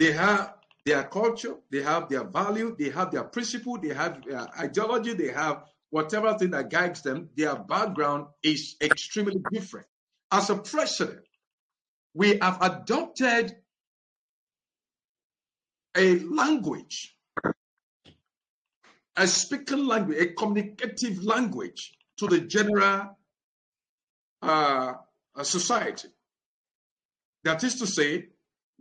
They 0.00 0.12
have 0.12 0.54
their 0.86 1.04
culture, 1.04 1.56
they 1.70 1.82
have 1.82 2.08
their 2.08 2.24
value, 2.24 2.74
they 2.78 2.90
have 2.90 3.10
their 3.10 3.24
principle, 3.24 3.78
they 3.78 3.94
have 3.94 4.24
their 4.24 4.46
ideology, 4.58 5.12
they 5.14 5.28
have 5.30 5.64
whatever 5.90 6.36
thing 6.36 6.50
that 6.50 6.70
guides 6.70 7.02
them. 7.02 7.28
Their 7.36 7.54
background 7.56 8.26
is 8.42 8.76
extremely 8.80 9.42
different. 9.52 9.86
As 10.34 10.50
a 10.50 10.56
president, 10.56 11.20
we 12.12 12.38
have 12.38 12.60
adopted 12.60 13.54
a 15.96 16.18
language, 16.18 17.16
a 19.14 19.28
speaking 19.28 19.86
language, 19.86 20.18
a 20.18 20.32
communicative 20.32 21.22
language 21.22 21.92
to 22.16 22.26
the 22.26 22.40
general 22.40 23.16
uh, 24.42 24.94
society. 25.40 26.08
That 27.44 27.62
is 27.62 27.76
to 27.76 27.86
say, 27.86 28.30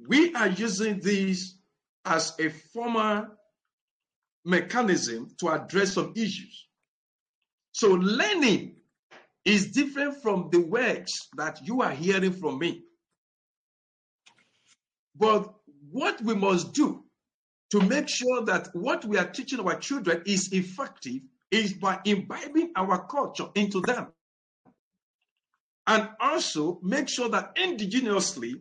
we 0.07 0.33
are 0.33 0.49
using 0.49 1.01
these 1.01 1.59
as 2.03 2.33
a 2.39 2.49
formal 2.49 3.27
mechanism 4.43 5.29
to 5.41 5.49
address 5.49 5.93
some 5.93 6.13
issues. 6.15 6.67
So 7.73 7.89
learning 7.89 8.72
is 9.45 9.71
different 9.71 10.21
from 10.21 10.49
the 10.51 10.59
words 10.59 11.29
that 11.35 11.59
you 11.65 11.81
are 11.81 11.91
hearing 11.91 12.33
from 12.33 12.59
me. 12.59 12.83
But 15.15 15.53
what 15.91 16.21
we 16.21 16.33
must 16.33 16.73
do 16.73 17.03
to 17.71 17.81
make 17.81 18.07
sure 18.07 18.45
that 18.45 18.69
what 18.73 19.05
we 19.05 19.17
are 19.17 19.29
teaching 19.29 19.59
our 19.59 19.77
children 19.79 20.23
is 20.25 20.51
effective 20.53 21.21
is 21.51 21.73
by 21.73 21.99
imbibing 22.05 22.71
our 22.75 23.05
culture 23.05 23.47
into 23.55 23.81
them 23.81 24.07
and 25.87 26.09
also 26.19 26.79
make 26.81 27.09
sure 27.09 27.29
that 27.29 27.55
indigenously 27.55 28.53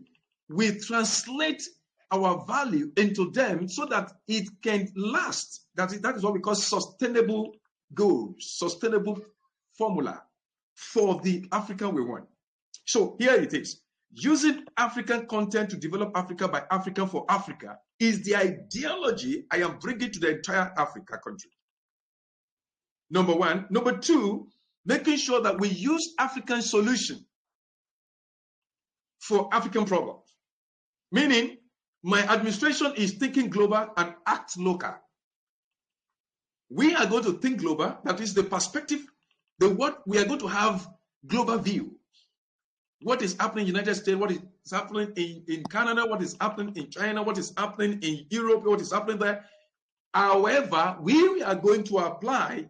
we 0.48 0.78
translate 0.78 1.62
our 2.10 2.44
value 2.46 2.92
into 2.96 3.30
them 3.30 3.68
so 3.68 3.86
that 3.86 4.12
it 4.28 4.48
can 4.62 4.88
last. 4.96 5.66
That 5.76 5.92
is, 5.92 6.00
that 6.00 6.16
is 6.16 6.22
what 6.22 6.34
we 6.34 6.40
call 6.40 6.54
sustainable 6.54 7.54
goals, 7.94 8.36
sustainable 8.38 9.18
formula 9.78 10.22
for 10.74 11.20
the 11.20 11.46
Africa 11.52 11.88
we 11.88 12.02
want. 12.02 12.24
So 12.84 13.16
here 13.18 13.34
it 13.34 13.54
is. 13.54 13.80
Using 14.14 14.64
African 14.76 15.26
content 15.26 15.70
to 15.70 15.76
develop 15.76 16.12
Africa 16.14 16.46
by 16.48 16.64
African 16.70 17.06
for 17.06 17.24
Africa 17.28 17.78
is 17.98 18.22
the 18.24 18.36
ideology 18.36 19.46
I 19.50 19.58
am 19.58 19.78
bringing 19.78 20.10
to 20.10 20.18
the 20.18 20.36
entire 20.36 20.72
Africa 20.76 21.18
country. 21.24 21.50
Number 23.10 23.34
one. 23.34 23.66
Number 23.70 23.96
two, 23.96 24.48
making 24.84 25.16
sure 25.16 25.40
that 25.42 25.58
we 25.58 25.68
use 25.68 26.14
African 26.18 26.62
solution 26.62 27.24
for 29.20 29.48
African 29.52 29.84
problems. 29.84 30.24
Meaning, 31.10 31.58
my 32.02 32.20
administration 32.22 32.92
is 32.96 33.12
thinking 33.12 33.48
global 33.48 33.88
and 33.96 34.14
act 34.26 34.58
local. 34.58 34.94
We 36.68 36.94
are 36.94 37.06
going 37.06 37.24
to 37.24 37.34
think 37.34 37.60
global, 37.60 37.98
that 38.04 38.20
is 38.20 38.34
the 38.34 38.42
perspective, 38.42 39.06
the 39.58 39.68
what 39.68 40.06
we 40.06 40.18
are 40.18 40.24
going 40.24 40.40
to 40.40 40.46
have 40.46 40.88
global 41.26 41.58
view. 41.58 41.96
What 43.02 43.22
is 43.22 43.36
happening 43.38 43.66
in 43.66 43.72
the 43.72 43.80
United 43.80 43.96
States, 43.96 44.16
what 44.16 44.30
is 44.30 44.40
happening 44.70 45.12
in, 45.16 45.42
in 45.48 45.64
Canada, 45.64 46.06
what 46.06 46.22
is 46.22 46.36
happening 46.40 46.74
in 46.76 46.90
China, 46.90 47.22
what 47.22 47.38
is 47.38 47.52
happening 47.56 47.98
in 48.02 48.26
Europe, 48.30 48.64
what 48.64 48.80
is 48.80 48.92
happening 48.92 49.18
there. 49.18 49.44
However, 50.14 50.96
we 51.00 51.42
are 51.42 51.54
going 51.54 51.84
to 51.84 51.98
apply 51.98 52.68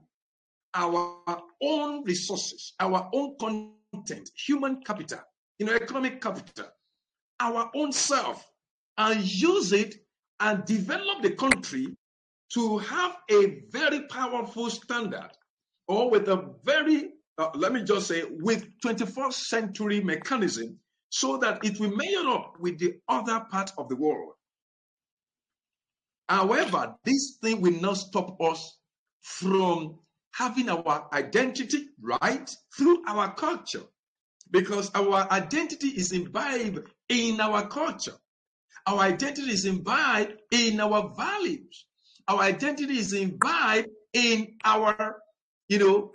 our 0.75 1.43
own 1.61 2.05
resources, 2.05 2.73
our 2.81 3.11
own 3.13 3.37
content, 3.39 4.31
human 4.35 4.83
capital, 4.83 5.21
you 5.59 5.67
know, 5.67 5.75
economic 5.75 6.21
capital, 6.21 6.67
our 7.41 7.71
own 7.75 7.93
self, 7.93 8.49
and 8.97 9.23
use 9.23 9.73
it 9.73 9.97
and 10.41 10.65
develop 10.65 11.23
the 11.23 11.33
country 11.33 11.89
to 12.55 12.79
have 12.79 13.17
a 13.31 13.63
very 13.71 14.03
powerful 14.09 14.71
standard 14.71 15.31
or 15.89 16.11
with 16.11 16.29
a 16.29 16.55
very, 16.65 17.11
uh, 17.39 17.51
let 17.55 17.73
me 17.73 17.83
just 17.83 18.09
say, 18.09 18.25
with 18.29 18.67
21st 18.85 19.33
century 19.33 20.01
mechanism 20.01 20.79
so 21.11 21.37
that 21.39 21.65
it 21.65 21.79
will 21.79 21.95
measure 21.95 22.29
up 22.29 22.55
with 22.59 22.79
the 22.79 22.95
other 23.09 23.41
part 23.51 23.71
of 23.79 23.89
the 23.89 23.97
world. 23.97 24.33
However, 26.29 26.95
this 27.05 27.39
thing 27.43 27.61
will 27.61 27.81
not 27.81 27.99
stop 27.99 28.41
us 28.41 28.79
from 29.21 29.99
having 30.33 30.69
our 30.69 31.09
identity 31.13 31.89
right 32.01 32.51
through 32.77 33.03
our 33.07 33.35
culture 33.35 33.83
because 34.51 34.91
our 34.95 35.31
identity 35.31 35.89
is 35.89 36.13
imbibed 36.13 36.81
in 37.09 37.41
our 37.41 37.67
culture. 37.69 38.15
Our 38.87 39.01
identity 39.01 39.51
is 39.51 39.65
imbibed 39.65 40.35
in 40.51 40.81
our 40.81 41.15
values. 41.17 41.87
Our 42.27 42.41
identity 42.41 42.99
is 42.99 43.13
imbibed 43.13 43.89
in 44.13 44.55
our, 44.65 45.22
you 45.73 45.79
know, 45.79 46.13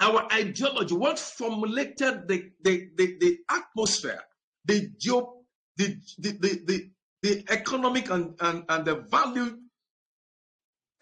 our 0.00 0.26
ideology. 0.32 0.94
What 0.94 1.18
formulated 1.18 2.26
the, 2.26 2.50
the, 2.62 2.88
the, 2.96 3.16
the 3.20 3.38
atmosphere, 3.50 4.20
the 4.64 4.90
geo, 4.98 5.34
the, 5.76 5.98
the, 6.18 6.30
the, 6.32 6.60
the, 6.64 6.90
the 7.22 7.44
economic 7.50 8.08
and, 8.10 8.34
and, 8.40 8.64
and 8.66 8.84
the 8.86 8.94
value 8.94 9.58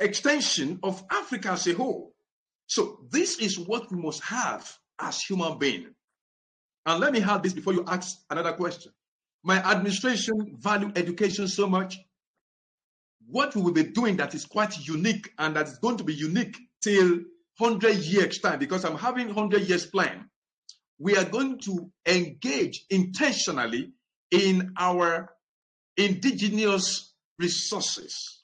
extension 0.00 0.80
of 0.82 1.04
Africa 1.12 1.52
as 1.52 1.68
a 1.68 1.74
whole. 1.74 2.12
So 2.66 3.06
this 3.12 3.38
is 3.38 3.56
what 3.56 3.88
we 3.92 4.02
must 4.02 4.24
have 4.24 4.68
as 4.98 5.22
human 5.22 5.56
beings. 5.58 5.90
And 6.86 7.00
let 7.00 7.12
me 7.12 7.20
have 7.20 7.44
this 7.44 7.52
before 7.52 7.72
you 7.72 7.84
ask 7.86 8.18
another 8.28 8.54
question. 8.54 8.90
My 9.44 9.58
administration 9.58 10.56
value 10.58 10.90
education 10.96 11.46
so 11.46 11.68
much. 11.68 11.98
What 13.28 13.54
we 13.54 13.62
will 13.62 13.72
be 13.72 13.84
doing 13.84 14.16
that 14.16 14.34
is 14.34 14.44
quite 14.44 14.76
unique 14.78 15.30
and 15.38 15.54
that 15.54 15.68
is 15.68 15.78
going 15.78 15.98
to 15.98 16.04
be 16.04 16.14
unique 16.14 16.56
till 16.82 17.20
100 17.58 17.96
years 17.96 18.38
time 18.38 18.58
because 18.58 18.84
I'm 18.84 18.96
having 18.96 19.28
100 19.28 19.62
years 19.62 19.86
plan. 19.86 20.28
We 20.98 21.16
are 21.16 21.24
going 21.24 21.58
to 21.60 21.90
engage 22.06 22.84
intentionally 22.90 23.92
in 24.30 24.72
our 24.78 25.30
indigenous 25.96 27.14
resources. 27.38 28.42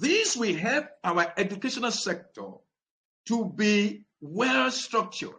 This 0.00 0.36
will 0.36 0.54
help 0.56 0.86
our 1.02 1.32
educational 1.36 1.90
sector 1.90 2.52
to 3.26 3.44
be 3.44 4.06
well 4.20 4.70
structured 4.70 5.34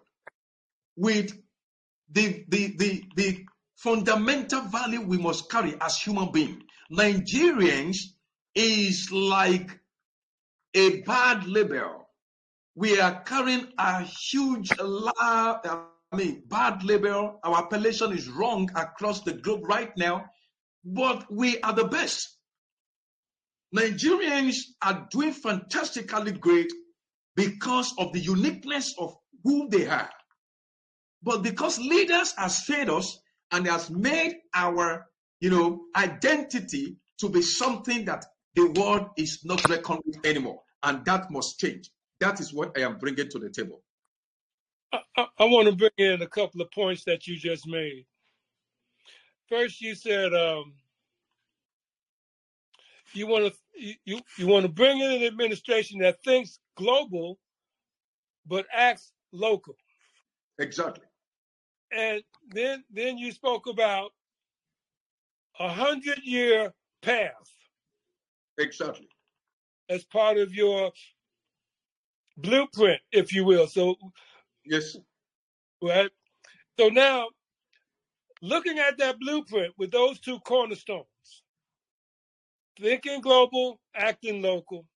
with 0.95 1.31
the, 2.11 2.45
the, 2.47 2.75
the, 2.77 3.03
the 3.15 3.45
fundamental 3.75 4.61
value 4.61 5.01
we 5.01 5.17
must 5.17 5.49
carry 5.49 5.75
as 5.81 5.97
human 5.97 6.31
beings. 6.31 6.63
Nigerians 6.91 7.97
is 8.53 9.11
like 9.11 9.79
a 10.75 11.01
bad 11.01 11.47
label. 11.47 12.09
We 12.75 12.99
are 12.99 13.23
carrying 13.23 13.67
a 13.77 14.03
huge, 14.03 14.69
I 14.77 15.57
mean, 16.13 16.43
bad 16.47 16.83
label. 16.83 17.39
Our 17.43 17.63
appellation 17.63 18.11
is 18.11 18.27
wrong 18.27 18.69
across 18.75 19.21
the 19.21 19.33
globe 19.33 19.61
right 19.63 19.91
now, 19.97 20.25
but 20.83 21.25
we 21.31 21.59
are 21.61 21.73
the 21.73 21.85
best. 21.85 22.37
Nigerians 23.73 24.57
are 24.81 25.07
doing 25.09 25.31
fantastically 25.31 26.33
great 26.33 26.71
because 27.35 27.93
of 27.97 28.11
the 28.13 28.19
uniqueness 28.19 28.93
of 28.99 29.15
who 29.43 29.69
they 29.69 29.87
are. 29.87 30.09
But 31.23 31.41
because 31.43 31.79
leaders 31.79 32.33
has 32.37 32.59
failed 32.59 32.89
us 32.89 33.17
and 33.51 33.65
has 33.67 33.89
made 33.89 34.35
our, 34.53 35.07
you 35.39 35.49
know, 35.49 35.85
identity 35.95 36.97
to 37.19 37.29
be 37.29 37.41
something 37.41 38.05
that 38.05 38.25
the 38.55 38.69
world 38.71 39.07
is 39.17 39.39
not 39.43 39.67
reckoned 39.69 40.01
with 40.05 40.25
anymore. 40.25 40.61
And 40.85 41.03
that 41.05 41.31
must 41.31 41.59
change. 41.59 41.89
That 42.19 42.39
is 42.39 42.53
what 42.53 42.77
I 42.77 42.81
am 42.81 42.97
bringing 42.97 43.27
to 43.29 43.39
the 43.39 43.49
table. 43.49 43.81
I, 44.93 44.99
I, 45.17 45.25
I 45.39 45.45
want 45.45 45.67
to 45.67 45.75
bring 45.75 45.91
in 45.97 46.21
a 46.21 46.27
couple 46.27 46.61
of 46.61 46.71
points 46.71 47.03
that 47.05 47.27
you 47.27 47.37
just 47.37 47.67
made. 47.67 48.05
First, 49.49 49.81
you 49.81 49.95
said 49.95 50.33
um, 50.33 50.73
you 53.13 53.27
want 53.27 53.53
to 53.53 53.95
you, 54.05 54.21
you 54.37 54.47
want 54.47 54.63
to 54.63 54.71
bring 54.71 54.99
in 54.99 55.11
an 55.11 55.23
administration 55.23 55.99
that 55.99 56.23
thinks 56.23 56.59
global 56.77 57.39
but 58.47 58.65
acts 58.71 59.11
local. 59.31 59.75
Exactly. 60.59 61.03
and 61.91 62.23
then 62.53 62.83
then 62.91 63.17
you 63.17 63.31
spoke 63.31 63.67
about 63.67 64.11
a 65.59 65.67
hundred 65.67 66.19
year 66.23 66.71
path 67.01 67.51
Exactly. 68.57 69.07
As 69.89 70.05
part 70.05 70.37
of 70.37 70.53
your 70.53 70.91
blueprint, 72.37 73.01
if 73.11 73.33
you 73.33 73.45
will. 73.45 73.67
So 73.67 73.95
Yes. 74.65 74.97
right. 75.81 76.11
So 76.79 76.89
now, 76.89 77.27
looking 78.41 78.79
at 78.79 78.97
that 78.99 79.19
blueprint 79.19 79.73
with 79.77 79.91
those 79.91 80.19
two 80.19 80.39
cornerstones, 80.41 81.07
thinking 82.79 83.21
global, 83.21 83.79
acting 83.95 84.41
local, 84.41 84.87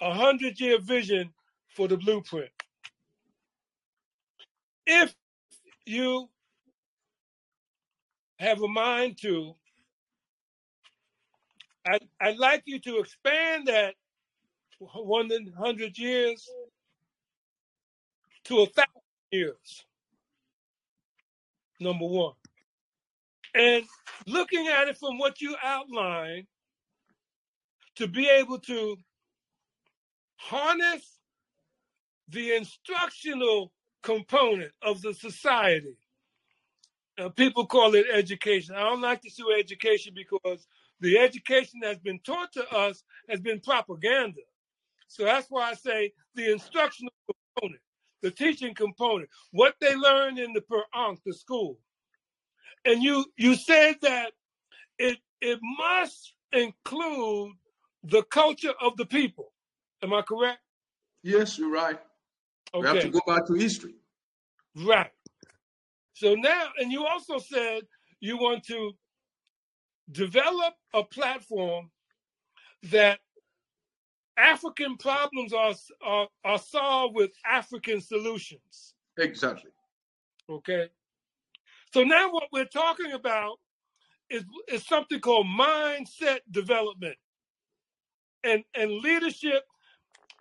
a 0.00 0.14
hundred 0.14 0.60
year 0.60 0.80
vision 0.80 1.32
for 1.68 1.88
the 1.88 1.96
blueprint. 1.98 2.50
If 4.86 5.14
you 5.86 6.28
have 8.38 8.62
a 8.62 8.68
mind 8.68 9.18
to, 9.22 9.54
I, 11.86 11.98
I'd 12.20 12.38
like 12.38 12.62
you 12.66 12.78
to 12.80 12.98
expand 12.98 13.66
that 13.66 13.94
100 14.78 15.98
years 15.98 16.48
to 18.44 18.60
a 18.60 18.66
thousand 18.66 19.02
years, 19.30 19.84
number 21.80 22.06
one. 22.06 22.34
And 23.54 23.84
looking 24.26 24.68
at 24.68 24.88
it 24.88 24.98
from 24.98 25.18
what 25.18 25.40
you 25.40 25.56
outlined, 25.62 26.46
to 27.96 28.08
be 28.08 28.28
able 28.28 28.58
to 28.58 28.96
harness 30.36 31.18
the 32.28 32.56
instructional 32.56 33.72
component 34.02 34.72
of 34.82 35.02
the 35.02 35.14
society. 35.14 35.96
Uh, 37.18 37.28
people 37.28 37.66
call 37.66 37.94
it 37.94 38.06
education. 38.12 38.74
I 38.74 38.80
don't 38.80 39.02
like 39.02 39.20
to 39.22 39.30
say 39.30 39.42
education 39.58 40.14
because 40.14 40.66
the 41.02 41.18
education 41.18 41.80
that's 41.82 41.98
been 41.98 42.20
taught 42.20 42.52
to 42.52 42.66
us 42.70 43.02
has 43.28 43.40
been 43.40 43.60
propaganda. 43.60 44.40
So 45.08 45.24
that's 45.24 45.48
why 45.50 45.70
I 45.70 45.74
say 45.74 46.12
the 46.36 46.50
instructional 46.50 47.12
component, 47.56 47.82
the 48.22 48.30
teaching 48.30 48.72
component, 48.74 49.28
what 49.50 49.74
they 49.80 49.94
learn 49.94 50.38
in 50.38 50.52
the 50.52 50.62
per 50.62 50.82
Ankh, 50.94 51.20
the 51.26 51.34
school. 51.34 51.78
And 52.84 53.02
you 53.02 53.26
you 53.36 53.56
said 53.56 53.96
that 54.02 54.32
it 54.98 55.18
it 55.40 55.58
must 55.60 56.34
include 56.52 57.52
the 58.04 58.22
culture 58.24 58.74
of 58.80 58.96
the 58.96 59.06
people. 59.06 59.52
Am 60.02 60.14
I 60.14 60.22
correct? 60.22 60.60
Yes, 61.22 61.58
you're 61.58 61.70
right. 61.70 61.98
We 62.78 62.86
have 62.86 63.00
to 63.00 63.10
go 63.10 63.20
back 63.26 63.46
to 63.48 63.54
history. 63.54 63.94
right. 64.76 65.10
So 66.14 66.34
now, 66.34 66.68
and 66.78 66.92
you 66.92 67.04
also 67.06 67.38
said 67.38 67.82
you 68.20 68.36
want 68.36 68.64
to 68.64 68.92
develop 70.10 70.74
a 70.94 71.04
platform 71.04 71.90
that 72.84 73.20
African 74.36 74.96
problems 74.96 75.52
are, 75.52 75.74
are, 76.04 76.28
are 76.44 76.58
solved 76.58 77.14
with 77.14 77.30
African 77.46 78.00
solutions. 78.00 78.94
Exactly. 79.18 79.70
Okay. 80.48 80.88
So 81.92 82.02
now 82.02 82.32
what 82.32 82.48
we're 82.52 82.64
talking 82.64 83.12
about 83.12 83.58
is, 84.30 84.44
is 84.68 84.86
something 84.86 85.20
called 85.20 85.46
mindset 85.46 86.40
development 86.50 87.16
and, 88.42 88.64
and 88.74 88.90
leadership 88.90 89.62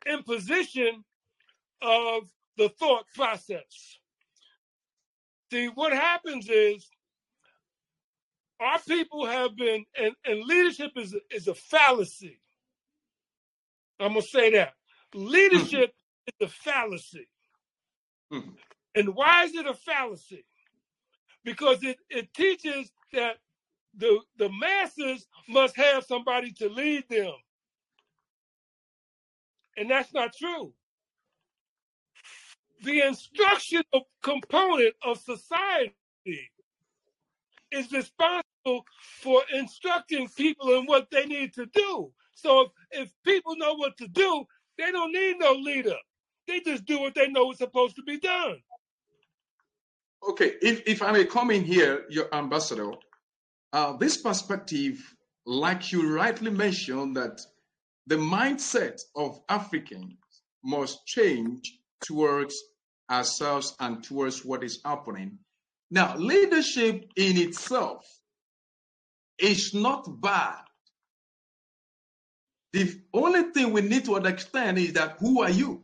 imposition 0.08 1.04
of 1.82 2.24
the 2.58 2.70
thought 2.70 3.06
process. 3.14 4.00
See, 5.52 5.68
what 5.68 5.92
happens 5.92 6.48
is 6.50 6.90
our 8.62 8.80
people 8.82 9.28
have 9.28 9.58
been, 9.58 9.86
and, 10.00 10.16
and 10.26 10.46
leadership 10.46 10.94
is, 10.98 11.16
a- 11.16 11.36
is 11.36 11.50
a 11.50 11.56
fallacy. 11.56 12.40
I'm 14.00 14.14
going 14.14 14.24
to 14.24 14.28
say 14.30 14.52
that. 14.52 14.74
Leadership 15.16 15.94
is 16.28 16.48
a 16.48 16.50
fallacy. 16.52 17.28
Mhm. 18.34 18.56
And 18.96 19.16
why 19.16 19.46
is 19.46 19.56
it 19.56 19.68
a 19.68 19.74
fallacy? 19.76 20.46
Because 21.46 21.84
it, 21.84 21.98
it 22.10 22.34
teaches 22.34 22.92
that 23.14 23.38
the, 23.98 24.20
the 24.38 24.50
masses 24.50 25.28
must 25.50 25.76
have 25.78 26.06
somebody 26.06 26.52
to 26.54 26.70
lead 26.70 27.06
them. 27.10 27.34
And 29.78 29.90
that's 29.92 30.14
not 30.14 30.36
true. 30.36 30.74
The 32.84 33.02
instructional 33.02 34.10
component 34.24 34.96
of 35.04 35.20
society 35.20 35.96
is 37.72 37.92
responsible 37.92 38.86
for 39.22 39.42
instructing 39.54 40.28
people 40.30 40.78
in 40.78 40.86
what 40.86 41.10
they 41.12 41.26
need 41.26 41.54
to 41.54 41.66
do. 41.68 42.12
So 42.34 42.62
if, 42.62 42.70
if 42.92 43.12
people 43.24 43.56
know 43.56 43.74
what 43.76 43.98
to 43.98 44.08
do, 44.08 44.46
they 44.78 44.92
don't 44.92 45.12
need 45.12 45.38
no 45.40 45.54
leader. 45.54 45.96
They 46.48 46.60
just 46.62 46.86
do 46.86 47.00
what 47.00 47.16
they 47.16 47.28
know 47.28 47.52
is 47.52 47.58
supposed 47.58 47.96
to 47.98 48.04
be 48.04 48.20
done. 48.20 48.62
Okay, 50.28 50.54
if, 50.62 50.84
if 50.86 51.02
I 51.02 51.12
may 51.12 51.26
come 51.26 51.50
in 51.52 51.64
here, 51.64 52.06
your 52.10 52.34
ambassador, 52.34 52.92
uh, 53.74 53.98
this 53.98 54.18
perspective, 54.18 55.16
like 55.46 55.92
you 55.92 56.16
rightly 56.16 56.52
mentioned, 56.52 57.16
that 57.18 57.42
the 58.08 58.16
mindset 58.16 59.02
of 59.16 59.40
Africans 59.50 60.14
must 60.64 61.06
change 61.06 61.80
towards 62.02 62.56
ourselves 63.10 63.76
and 63.80 64.04
towards 64.04 64.46
what 64.46 64.64
is 64.64 64.80
happening. 64.86 65.38
Now, 65.92 66.16
leadership 66.16 67.12
in 67.18 67.38
itself 67.38 68.08
is 69.38 69.74
not 69.74 70.08
bad. 70.22 70.64
The 72.72 73.02
only 73.14 73.52
thing 73.52 73.74
we 73.74 73.82
need 73.82 74.06
to 74.06 74.16
understand 74.16 74.78
is 74.78 74.94
that 74.94 75.18
who 75.20 75.44
are 75.44 75.50
you? 75.50 75.84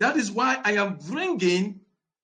That 0.00 0.16
is 0.16 0.32
why 0.32 0.60
I 0.64 0.72
am 0.72 0.98
bringing 0.98 1.80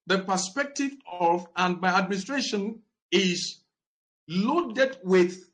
the 0.09 0.19
perspective 0.19 0.91
of, 1.11 1.47
and 1.57 1.81
my 1.81 1.97
administration 1.97 2.83
is 3.13 3.61
loaded 4.29 4.99
with 5.05 5.49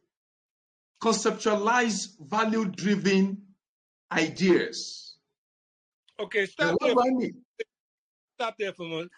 conceptualized, 1.02 2.18
value 2.20 2.64
driven 2.64 3.42
ideas. 4.10 5.16
Okay, 6.18 6.46
stop 6.46 6.78
there. 6.80 6.92
I 6.92 7.10
mean? 7.10 7.42
Stop 8.38 8.56
there 8.58 8.72
for 8.72 8.86
a 8.86 8.88
moment. 8.88 9.12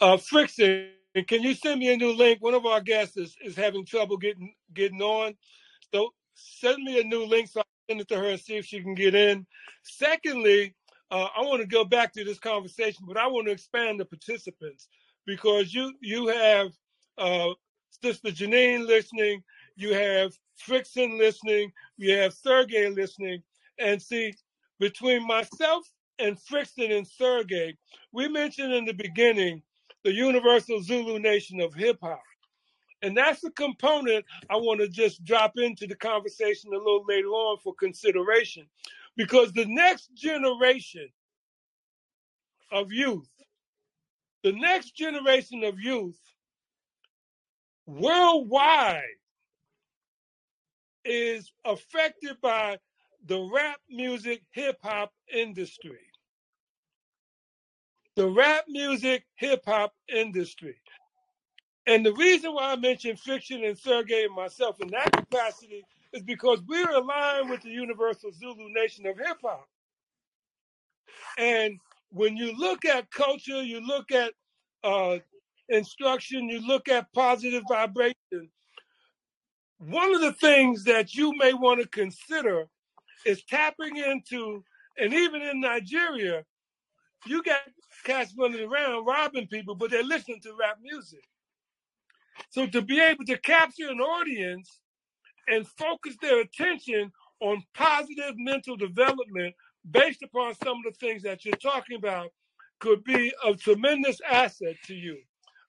Uh, 0.00 0.16
Frickson, 0.16 0.88
can 1.26 1.42
you 1.42 1.54
send 1.54 1.80
me 1.80 1.92
a 1.92 1.96
new 1.96 2.12
link? 2.12 2.42
One 2.42 2.54
of 2.54 2.66
our 2.66 2.80
guests 2.80 3.16
is, 3.16 3.36
is 3.42 3.56
having 3.56 3.84
trouble 3.84 4.16
getting 4.16 4.54
getting 4.74 5.00
on. 5.00 5.34
So 5.92 6.12
send 6.34 6.82
me 6.82 7.00
a 7.00 7.04
new 7.04 7.24
link 7.24 7.48
so 7.48 7.60
I 7.60 7.62
can 7.62 7.94
send 7.94 8.00
it 8.00 8.08
to 8.08 8.16
her 8.16 8.28
and 8.30 8.40
see 8.40 8.56
if 8.56 8.66
she 8.66 8.82
can 8.82 8.94
get 8.94 9.14
in. 9.14 9.46
Secondly, 9.84 10.74
uh, 11.10 11.28
I 11.36 11.42
want 11.42 11.60
to 11.60 11.66
go 11.66 11.84
back 11.84 12.12
to 12.14 12.24
this 12.24 12.38
conversation, 12.38 13.04
but 13.06 13.16
I 13.16 13.28
want 13.28 13.46
to 13.46 13.52
expand 13.52 14.00
the 14.00 14.04
participants 14.04 14.88
because 15.26 15.72
you 15.72 15.94
you 16.00 16.26
have 16.28 16.72
uh, 17.16 17.50
Sister 18.02 18.30
Janine 18.30 18.86
listening, 18.86 19.42
you 19.76 19.94
have 19.94 20.32
Frickson 20.68 21.18
listening, 21.18 21.72
you 21.96 22.16
have 22.16 22.34
Sergey 22.34 22.88
listening, 22.88 23.42
and 23.78 24.02
see 24.02 24.34
between 24.80 25.26
myself 25.26 25.88
and 26.18 26.36
Frickson 26.36 26.96
and 26.96 27.06
Sergey, 27.06 27.76
we 28.12 28.28
mentioned 28.28 28.72
in 28.72 28.84
the 28.84 28.92
beginning 28.92 29.62
the 30.04 30.12
Universal 30.12 30.82
Zulu 30.82 31.18
Nation 31.18 31.60
of 31.60 31.74
hip 31.74 31.98
hop. 32.02 32.22
And 33.02 33.16
that's 33.16 33.42
a 33.44 33.50
component 33.50 34.24
I 34.48 34.56
want 34.56 34.80
to 34.80 34.88
just 34.88 35.24
drop 35.24 35.54
into 35.56 35.86
the 35.86 35.96
conversation 35.96 36.70
a 36.72 36.78
little 36.78 37.04
later 37.06 37.28
on 37.28 37.58
for 37.58 37.74
consideration. 37.74 38.66
Because 39.16 39.52
the 39.52 39.66
next 39.66 40.14
generation 40.14 41.08
of 42.70 42.92
youth, 42.92 43.28
the 44.42 44.52
next 44.52 44.96
generation 44.96 45.64
of 45.64 45.78
youth 45.78 46.18
worldwide 47.86 49.02
is 51.04 51.52
affected 51.64 52.40
by 52.40 52.78
the 53.26 53.40
rap 53.52 53.78
music 53.88 54.42
hip 54.50 54.78
hop 54.82 55.12
industry. 55.32 56.00
The 58.16 58.28
rap 58.28 58.64
music 58.68 59.24
hip 59.36 59.62
hop 59.66 59.92
industry. 60.14 60.76
And 61.86 62.06
the 62.06 62.14
reason 62.14 62.54
why 62.54 62.72
I 62.72 62.76
mentioned 62.76 63.18
Frickson 63.18 63.66
and 63.66 63.76
Sergey 63.76 64.24
and 64.24 64.34
myself 64.34 64.80
in 64.80 64.88
that 64.88 65.12
capacity 65.12 65.84
is 66.12 66.22
because 66.22 66.60
we're 66.66 66.90
aligned 66.90 67.50
with 67.50 67.62
the 67.62 67.70
Universal 67.70 68.32
Zulu 68.32 68.72
Nation 68.72 69.06
of 69.06 69.18
hip 69.18 69.38
hop. 69.42 69.66
And 71.36 71.78
when 72.10 72.36
you 72.36 72.56
look 72.56 72.84
at 72.84 73.10
culture, 73.10 73.62
you 73.62 73.80
look 73.84 74.12
at 74.12 74.32
uh, 74.84 75.18
instruction, 75.68 76.48
you 76.48 76.64
look 76.66 76.88
at 76.88 77.12
positive 77.12 77.64
vibration, 77.68 78.14
one 79.78 80.14
of 80.14 80.20
the 80.20 80.32
things 80.32 80.84
that 80.84 81.14
you 81.14 81.32
may 81.36 81.52
want 81.52 81.80
to 81.80 81.88
consider 81.88 82.66
is 83.26 83.42
tapping 83.44 83.96
into, 83.96 84.62
and 84.98 85.12
even 85.12 85.42
in 85.42 85.60
Nigeria, 85.60 86.44
you 87.26 87.42
got 87.42 87.60
cats 88.04 88.34
running 88.38 88.62
around 88.62 89.06
robbing 89.06 89.48
people, 89.48 89.74
but 89.74 89.90
they're 89.90 90.04
listening 90.04 90.40
to 90.42 90.54
rap 90.60 90.78
music. 90.82 91.24
So 92.50 92.66
to 92.66 92.82
be 92.82 93.00
able 93.00 93.24
to 93.26 93.38
capture 93.38 93.88
an 93.90 94.00
audience 94.00 94.80
and 95.48 95.66
focus 95.66 96.16
their 96.22 96.40
attention 96.40 97.12
on 97.40 97.62
positive 97.74 98.34
mental 98.36 98.76
development 98.76 99.54
based 99.90 100.22
upon 100.22 100.54
some 100.62 100.78
of 100.78 100.84
the 100.84 100.98
things 100.98 101.22
that 101.22 101.44
you're 101.44 101.56
talking 101.56 101.96
about 101.96 102.30
could 102.80 103.04
be 103.04 103.32
a 103.44 103.54
tremendous 103.54 104.20
asset 104.30 104.76
to 104.86 104.94
you. 104.94 105.18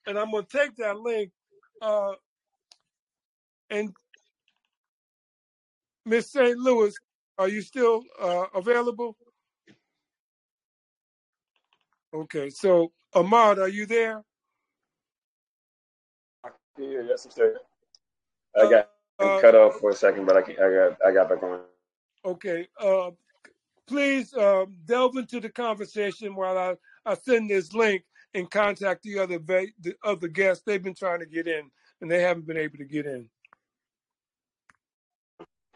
And 0.06 0.18
I'm 0.18 0.30
going 0.30 0.46
to 0.46 0.58
take 0.58 0.76
that 0.76 0.98
link 0.98 1.30
uh, 1.82 2.12
and 3.70 3.92
Miss 6.04 6.30
St. 6.30 6.56
Louis, 6.58 6.94
are 7.38 7.48
you 7.48 7.62
still 7.62 8.02
uh, 8.20 8.44
available? 8.54 9.16
Okay, 12.16 12.48
so 12.48 12.92
Ahmad, 13.14 13.58
are 13.58 13.68
you 13.68 13.84
there? 13.84 14.22
Yeah, 16.78 17.02
yes, 17.06 17.26
sir. 17.30 17.58
I 18.58 18.70
got 18.70 18.90
uh, 19.18 19.40
cut 19.42 19.54
off 19.54 19.76
for 19.80 19.90
a 19.90 19.94
second, 19.94 20.24
but 20.24 20.36
I, 20.36 20.40
I 20.40 20.70
got 20.72 20.98
I 21.06 21.12
got 21.12 21.28
back 21.28 21.42
on. 21.42 21.60
Okay, 22.24 22.68
uh, 22.80 23.10
please 23.86 24.32
uh, 24.32 24.64
delve 24.86 25.16
into 25.16 25.40
the 25.40 25.50
conversation 25.50 26.34
while 26.34 26.56
I, 26.56 26.76
I 27.04 27.16
send 27.16 27.50
this 27.50 27.74
link 27.74 28.02
and 28.32 28.50
contact 28.50 29.02
the 29.02 29.18
other 29.18 29.38
the 29.38 29.94
other 30.02 30.28
guests. 30.28 30.62
They've 30.64 30.82
been 30.82 30.94
trying 30.94 31.20
to 31.20 31.26
get 31.26 31.46
in 31.46 31.70
and 32.00 32.10
they 32.10 32.22
haven't 32.22 32.46
been 32.46 32.56
able 32.56 32.78
to 32.78 32.86
get 32.86 33.04
in. 33.04 33.28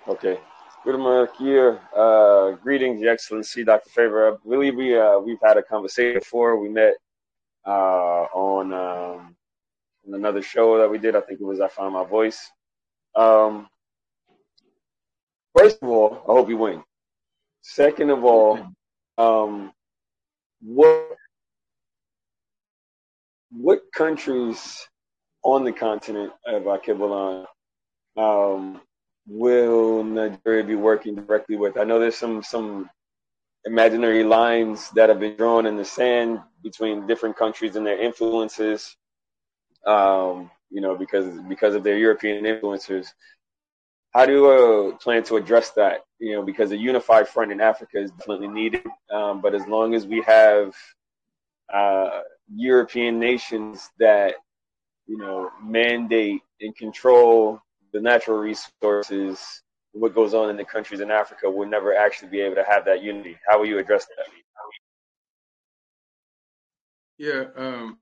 Okay. 0.09 0.41
Good 0.83 0.99
morning. 0.99 1.79
Uh, 1.95 2.53
greetings, 2.53 3.03
Your 3.03 3.13
Excellency, 3.13 3.65
Dr. 3.65 3.91
Favor. 3.91 4.33
I 4.33 4.37
believe 4.49 4.77
we 4.77 4.99
uh, 4.99 5.19
we've 5.19 5.39
had 5.45 5.59
a 5.59 5.63
conversation 5.63 6.21
before. 6.21 6.59
We 6.59 6.71
met 6.71 6.95
uh, 7.67 8.25
on, 8.33 8.73
um, 8.73 9.37
on 10.07 10.15
another 10.15 10.41
show 10.41 10.79
that 10.79 10.91
we 10.91 10.97
did. 10.97 11.15
I 11.15 11.21
think 11.21 11.39
it 11.39 11.45
was 11.45 11.61
I 11.61 11.69
Found 11.69 11.93
My 11.93 12.05
Voice. 12.05 12.51
Um, 13.15 13.69
first 15.55 15.83
of 15.83 15.89
all, 15.91 16.23
I 16.27 16.33
hope 16.33 16.49
you 16.49 16.57
win. 16.57 16.83
Second 17.61 18.09
of 18.09 18.25
all, 18.25 18.59
um, 19.19 19.73
what 20.63 21.09
what 23.53 23.81
countries 23.95 24.89
on 25.43 25.63
the 25.65 25.73
continent 25.73 26.33
of 26.47 26.63
Alkebulan 26.63 27.45
um, 28.17 28.81
will 29.31 30.03
Nigeria 30.03 30.65
be 30.65 30.75
working 30.75 31.15
directly 31.15 31.57
with? 31.57 31.79
I 31.79 31.85
know 31.85 32.01
there's 32.01 32.17
some 32.17 32.43
some 32.43 32.91
imaginary 33.65 34.25
lines 34.25 34.91
that 34.91 35.09
have 35.09 35.21
been 35.21 35.37
drawn 35.37 35.67
in 35.67 35.77
the 35.77 35.85
sand 35.85 36.41
between 36.63 37.07
different 37.07 37.37
countries 37.37 37.77
and 37.77 37.87
their 37.87 38.01
influences. 38.03 38.97
Um, 39.87 40.51
you 40.69 40.81
know, 40.81 40.97
because 40.97 41.27
because 41.49 41.75
of 41.75 41.85
their 41.85 41.97
European 41.97 42.45
influences. 42.45 43.15
How 44.13 44.27
do 44.27 44.33
you 44.33 44.47
uh, 44.51 44.97
plan 44.97 45.23
to 45.25 45.37
address 45.37 45.71
that? 45.71 46.01
You 46.19 46.35
know, 46.35 46.43
because 46.43 46.73
a 46.73 46.77
unified 46.77 47.29
front 47.29 47.53
in 47.53 47.61
Africa 47.61 47.99
is 48.01 48.11
definitely 48.11 48.49
needed. 48.49 48.85
Um, 49.09 49.41
but 49.41 49.55
as 49.55 49.65
long 49.69 49.95
as 49.95 50.05
we 50.05 50.21
have 50.23 50.75
uh, 51.73 52.23
European 52.53 53.21
nations 53.21 53.89
that 54.01 54.35
you 55.07 55.17
know 55.17 55.51
mandate 55.63 56.43
and 56.61 56.75
control 56.77 57.61
the 57.93 58.01
natural 58.01 58.39
resources, 58.39 59.63
what 59.93 60.15
goes 60.15 60.35
on 60.35 60.51
in 60.51 60.57
the 60.57 60.65
countries 60.65 61.01
in 61.01 61.11
Africa, 61.11 61.51
will 61.51 61.69
never 61.69 61.95
actually 61.95 62.29
be 62.29 62.41
able 62.41 62.57
to 62.57 62.65
have 62.65 62.85
that 62.85 63.03
unity. 63.03 63.37
How 63.49 63.59
will 63.59 63.67
you 63.67 63.79
address 63.79 64.07
that? 64.17 64.27
Yeah, 67.19 67.45
um, 67.57 67.99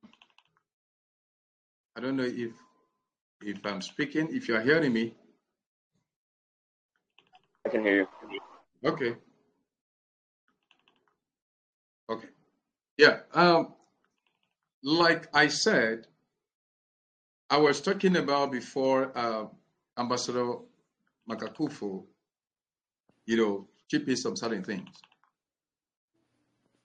I 1.97 2.01
don't 2.01 2.16
know 2.16 2.24
if 2.24 2.53
if 3.43 3.64
I'm 3.64 3.80
speaking, 3.80 4.28
if 4.30 4.49
you're 4.49 4.61
hearing 4.61 4.93
me. 4.93 5.14
I 7.66 7.70
can 7.70 7.82
hear 7.82 7.97
you. 7.97 8.07
Okay. 8.84 9.16
Okay. 12.11 12.28
Yeah. 12.97 13.20
Um, 13.34 13.74
like 14.82 15.28
I 15.34 15.49
said, 15.49 16.07
I 17.51 17.59
was 17.59 17.80
talking 17.80 18.16
about 18.16 18.53
before 18.53 19.12
uh, 19.16 19.47
Ambassador 19.99 20.55
Makakufu, 21.28 22.05
you 23.26 23.36
know, 23.36 23.68
keeping 23.90 24.16
some 24.16 24.36
certain 24.36 24.62
things. 24.62 24.88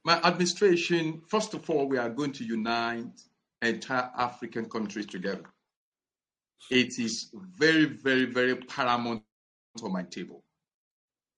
My 0.04 0.20
administration, 0.22 1.22
first 1.30 1.54
of 1.54 1.70
all, 1.70 1.88
we 1.88 1.98
are 1.98 2.10
going 2.10 2.34
to 2.34 2.44
unite 2.44 3.22
entire 3.62 4.10
African 4.18 4.66
countries 4.66 5.06
together. 5.06 5.46
It 6.70 7.00
is 7.00 7.30
very, 7.58 7.86
very, 7.86 8.26
very 8.26 8.56
paramount 8.56 9.24
on 9.82 9.94
my 9.94 10.04
table. 10.04 10.44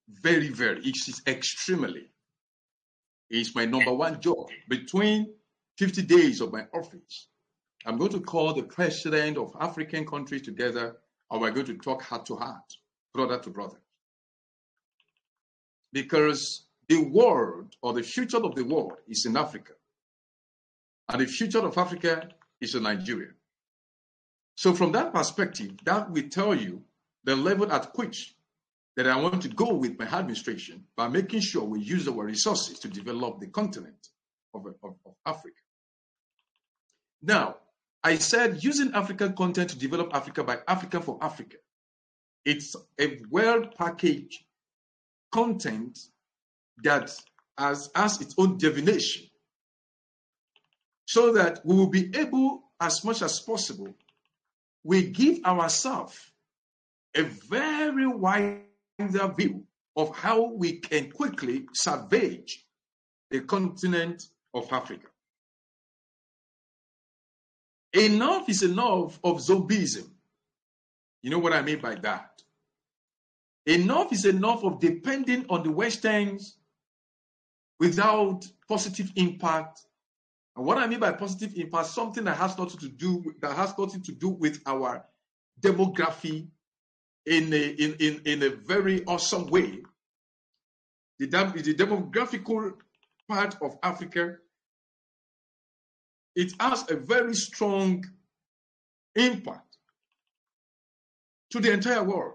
Very, 0.10 0.50
very. 0.50 0.80
It 0.80 0.96
is 1.08 1.22
extremely. 1.28 2.10
It's 3.30 3.56
my 3.56 3.66
number 3.66 3.94
one 3.94 4.20
job. 4.20 4.48
Between 4.70 5.34
50 5.78 6.04
days 6.04 6.42
of 6.42 6.52
my 6.52 6.66
office, 6.74 7.28
I'm 7.86 7.98
going 7.98 8.12
to 8.12 8.22
call 8.22 8.54
the 8.54 8.64
president 8.64 9.38
of 9.38 9.56
African 9.60 10.06
countries 10.06 10.42
together 10.42 10.98
and 11.32 11.42
we're 11.42 11.52
going 11.52 11.66
to 11.68 11.78
talk 11.78 12.04
heart 12.04 12.26
to 12.28 12.36
heart, 12.36 12.74
brother 13.14 13.40
to 13.40 13.50
brother. 13.50 13.78
Because 15.92 16.66
the 16.88 17.04
world 17.04 17.76
or 17.82 17.94
the 17.94 18.04
future 18.04 18.44
of 18.44 18.56
the 18.56 18.64
world 18.64 18.98
is 19.08 19.26
in 19.26 19.38
Africa. 19.38 19.74
And 21.10 21.22
the 21.22 21.28
future 21.28 21.66
of 21.66 21.78
Africa 21.78 22.30
is 22.62 22.76
in 22.76 22.84
Nigeria. 22.84 23.32
So, 24.56 24.74
from 24.74 24.92
that 24.94 25.14
perspective, 25.14 25.72
that 25.84 26.10
will 26.10 26.30
tell 26.30 26.56
you 26.56 26.82
the 27.24 27.36
level 27.36 27.72
at 27.72 27.96
which 27.98 28.36
that 28.96 29.08
I 29.08 29.18
want 29.18 29.42
to 29.42 29.50
go 29.50 29.74
with 29.74 30.00
my 30.00 30.06
administration 30.06 30.86
by 30.96 31.10
making 31.10 31.42
sure 31.42 31.64
we 31.64 31.82
use 31.82 32.08
our 32.08 32.24
resources 32.24 32.80
to 32.80 32.88
develop 32.88 33.40
the 33.40 33.48
continent 33.48 34.08
of, 34.54 34.66
of, 34.66 34.96
of 35.06 35.14
Africa. 35.26 35.56
Now, 37.22 37.58
I 38.06 38.20
said 38.20 38.64
using 38.64 38.94
African 38.94 39.34
content 39.34 39.72
to 39.72 39.80
develop 39.80 40.14
Africa 40.14 40.44
by 40.44 40.60
Africa 40.68 41.02
for 41.02 41.18
Africa. 41.24 41.58
It's 42.46 42.76
a 43.02 43.18
well 43.32 43.66
packaged 43.66 44.44
content 45.32 45.98
that 46.84 47.12
has, 47.58 47.90
has 47.96 48.22
its 48.22 48.36
own 48.38 48.60
definition 48.60 49.26
so 51.08 51.34
that 51.34 51.62
we 51.66 51.76
will 51.76 51.90
be 51.90 52.16
able, 52.16 52.66
as 52.80 53.04
much 53.04 53.24
as 53.24 53.40
possible, 53.40 53.96
we 54.84 55.10
give 55.10 55.44
ourselves 55.44 56.32
a 57.16 57.24
very 57.24 58.06
wider 58.06 58.62
view 59.36 59.64
of 59.96 60.16
how 60.16 60.52
we 60.52 60.74
can 60.74 61.10
quickly 61.10 61.66
salvage 61.74 62.68
the 63.32 63.40
continent 63.40 64.22
of 64.54 64.72
Africa. 64.72 65.08
Enough 67.96 68.50
is 68.50 68.62
enough 68.62 69.20
of 69.24 69.38
zombieism. 69.38 70.10
You 71.22 71.30
know 71.30 71.40
what 71.40 71.54
I 71.54 71.62
mean 71.62 71.80
by 71.80 71.96
that? 71.96 72.42
Enough 73.66 74.12
is 74.12 74.26
enough 74.26 74.64
of 74.64 74.80
depending 74.80 75.46
on 75.50 75.64
the 75.64 75.72
Westerns 75.72 76.58
without 77.80 78.46
positive 78.68 79.12
impact. 79.16 79.82
And 80.56 80.66
what 80.66 80.78
I 80.78 80.88
mean 80.88 81.00
by 81.00 81.14
positive 81.14 81.56
impact, 81.56 81.88
something 81.88 82.26
that 82.26 82.38
has 82.38 82.58
nothing 82.58 82.80
to 82.82 82.90
do 82.90 83.34
that 83.42 83.56
has 83.56 83.74
nothing 83.78 84.02
to 84.04 84.12
do 84.12 84.30
with 84.30 84.62
our 84.66 85.06
demography 85.62 86.48
in 87.26 87.52
a 87.54 87.68
in, 87.70 87.96
in, 88.00 88.22
in 88.26 88.44
a 88.44 88.50
very 88.50 89.04
awesome 89.06 89.48
way. 89.48 89.82
The, 91.18 91.28
the 91.28 91.74
demographical 91.74 92.74
part 93.28 93.56
of 93.62 93.78
Africa 93.82 94.38
it 96.36 96.54
has 96.60 96.90
a 96.90 96.96
very 96.96 97.34
strong 97.34 98.04
impact 99.16 99.78
to 101.52 101.60
the 101.60 101.72
entire 101.72 102.04
world. 102.04 102.34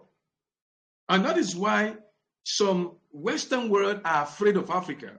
And 1.08 1.24
that 1.24 1.36
is 1.36 1.54
why 1.54 1.96
some 2.44 2.96
Western 3.10 3.68
world 3.68 4.00
are 4.04 4.22
afraid 4.24 4.56
of 4.56 4.70
Africa. 4.70 5.12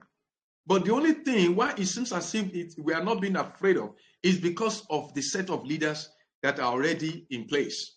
But 0.66 0.84
the 0.84 0.92
only 0.92 1.14
thing 1.14 1.54
why 1.54 1.74
it 1.76 1.86
seems 1.86 2.12
as 2.12 2.34
if 2.34 2.52
it, 2.54 2.74
we 2.78 2.92
are 2.94 3.04
not 3.04 3.20
being 3.20 3.36
afraid 3.36 3.76
of 3.76 3.94
is 4.22 4.38
because 4.38 4.84
of 4.90 5.12
the 5.14 5.22
set 5.22 5.50
of 5.50 5.64
leaders 5.64 6.08
that 6.42 6.58
are 6.58 6.72
already 6.72 7.26
in 7.30 7.44
place. 7.44 7.96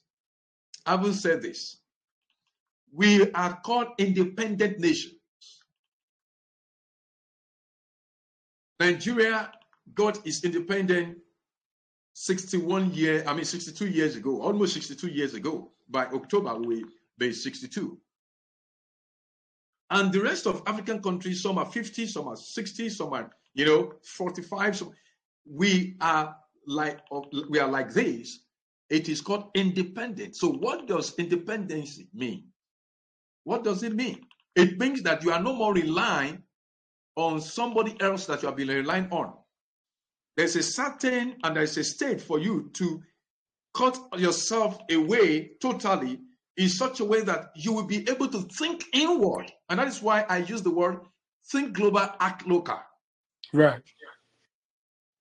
Having 0.85 1.13
said 1.13 1.41
this, 1.41 1.77
we 2.91 3.31
are 3.31 3.59
called 3.63 3.87
independent 3.97 4.79
nations. 4.79 5.13
Nigeria 8.79 9.51
got 9.93 10.25
is 10.25 10.43
independent 10.43 11.17
61 12.13 12.93
years, 12.93 13.25
I 13.27 13.33
mean 13.33 13.45
62 13.45 13.87
years 13.87 14.15
ago, 14.15 14.41
almost 14.41 14.73
62 14.73 15.07
years 15.07 15.33
ago. 15.33 15.71
By 15.89 16.05
October, 16.07 16.55
we 16.55 16.83
be 17.19 17.31
62. 17.31 17.97
And 19.91 20.11
the 20.11 20.21
rest 20.21 20.47
of 20.47 20.63
African 20.65 21.01
countries, 21.01 21.43
some 21.43 21.59
are 21.59 21.65
50, 21.65 22.07
some 22.07 22.27
are 22.27 22.35
60, 22.35 22.89
some 22.89 23.13
are 23.13 23.29
you 23.55 23.65
know, 23.65 23.93
45. 24.03 24.77
So 24.77 24.93
we 25.49 25.95
are 25.99 26.35
like 26.67 26.99
we 27.49 27.59
are 27.59 27.69
like 27.69 27.91
this. 27.91 28.39
It 28.89 29.09
is 29.09 29.21
called 29.21 29.49
independent. 29.55 30.35
So 30.35 30.51
what 30.51 30.87
does 30.87 31.15
independence 31.17 31.99
mean? 32.13 32.45
What 33.45 33.63
does 33.63 33.81
it 33.81 33.95
mean? 33.95 34.21
It 34.55 34.77
means 34.77 35.01
that 35.03 35.23
you 35.23 35.31
are 35.31 35.41
no 35.41 35.53
more 35.53 35.73
relying 35.73 36.43
on 37.15 37.41
somebody 37.41 37.95
else 37.99 38.25
that 38.27 38.41
you 38.41 38.47
have 38.47 38.57
been 38.57 38.67
relying 38.67 39.07
on. 39.09 39.33
There's 40.35 40.55
a 40.55 40.63
certain 40.63 41.35
and 41.43 41.55
there's 41.55 41.77
a 41.77 41.83
state 41.83 42.21
for 42.21 42.39
you 42.39 42.69
to 42.73 43.01
cut 43.73 43.97
yourself 44.17 44.77
away 44.91 45.51
totally 45.61 46.19
in 46.57 46.69
such 46.69 46.99
a 46.99 47.05
way 47.05 47.21
that 47.21 47.51
you 47.55 47.73
will 47.73 47.87
be 47.87 48.07
able 48.09 48.27
to 48.29 48.41
think 48.41 48.85
inward. 48.93 49.51
And 49.69 49.79
that 49.79 49.87
is 49.87 50.01
why 50.01 50.25
I 50.27 50.37
use 50.37 50.61
the 50.61 50.71
word 50.71 50.99
think 51.51 51.73
global, 51.73 52.07
act 52.19 52.47
local. 52.47 52.79
Right. 53.53 53.81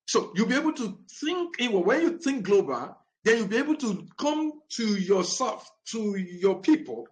So 0.07 0.33
you'll 0.35 0.49
be 0.49 0.55
able 0.55 0.73
to 0.75 0.99
think 1.21 1.57
inward. 1.59 1.87
When 1.87 2.01
you 2.03 2.19
think 2.19 2.45
global, 2.45 2.97
then 3.25 3.39
you'll 3.39 3.49
be 3.49 3.57
able 3.57 3.77
to 3.77 4.07
come 4.19 4.53
to 4.77 4.97
yourself, 4.97 5.69
to 5.93 6.17
your 6.17 6.61
people. 6.61 7.07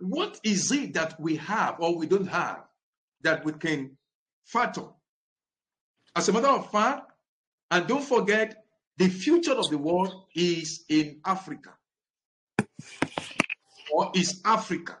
What 0.00 0.38
is 0.44 0.70
it 0.70 0.94
that 0.94 1.20
we 1.20 1.36
have 1.36 1.76
or 1.80 1.96
we 1.96 2.06
don't 2.06 2.28
have 2.28 2.64
that 3.22 3.44
we 3.44 3.52
can 3.52 3.96
fathom? 4.44 4.90
As 6.14 6.28
a 6.28 6.32
matter 6.32 6.48
of 6.48 6.70
fact, 6.70 7.07
and 7.70 7.86
don't 7.86 8.04
forget, 8.04 8.64
the 8.96 9.08
future 9.08 9.52
of 9.52 9.70
the 9.70 9.78
world 9.78 10.24
is 10.34 10.84
in 10.88 11.20
Africa 11.24 11.70
or 13.92 14.10
is 14.14 14.40
Africa. 14.44 14.98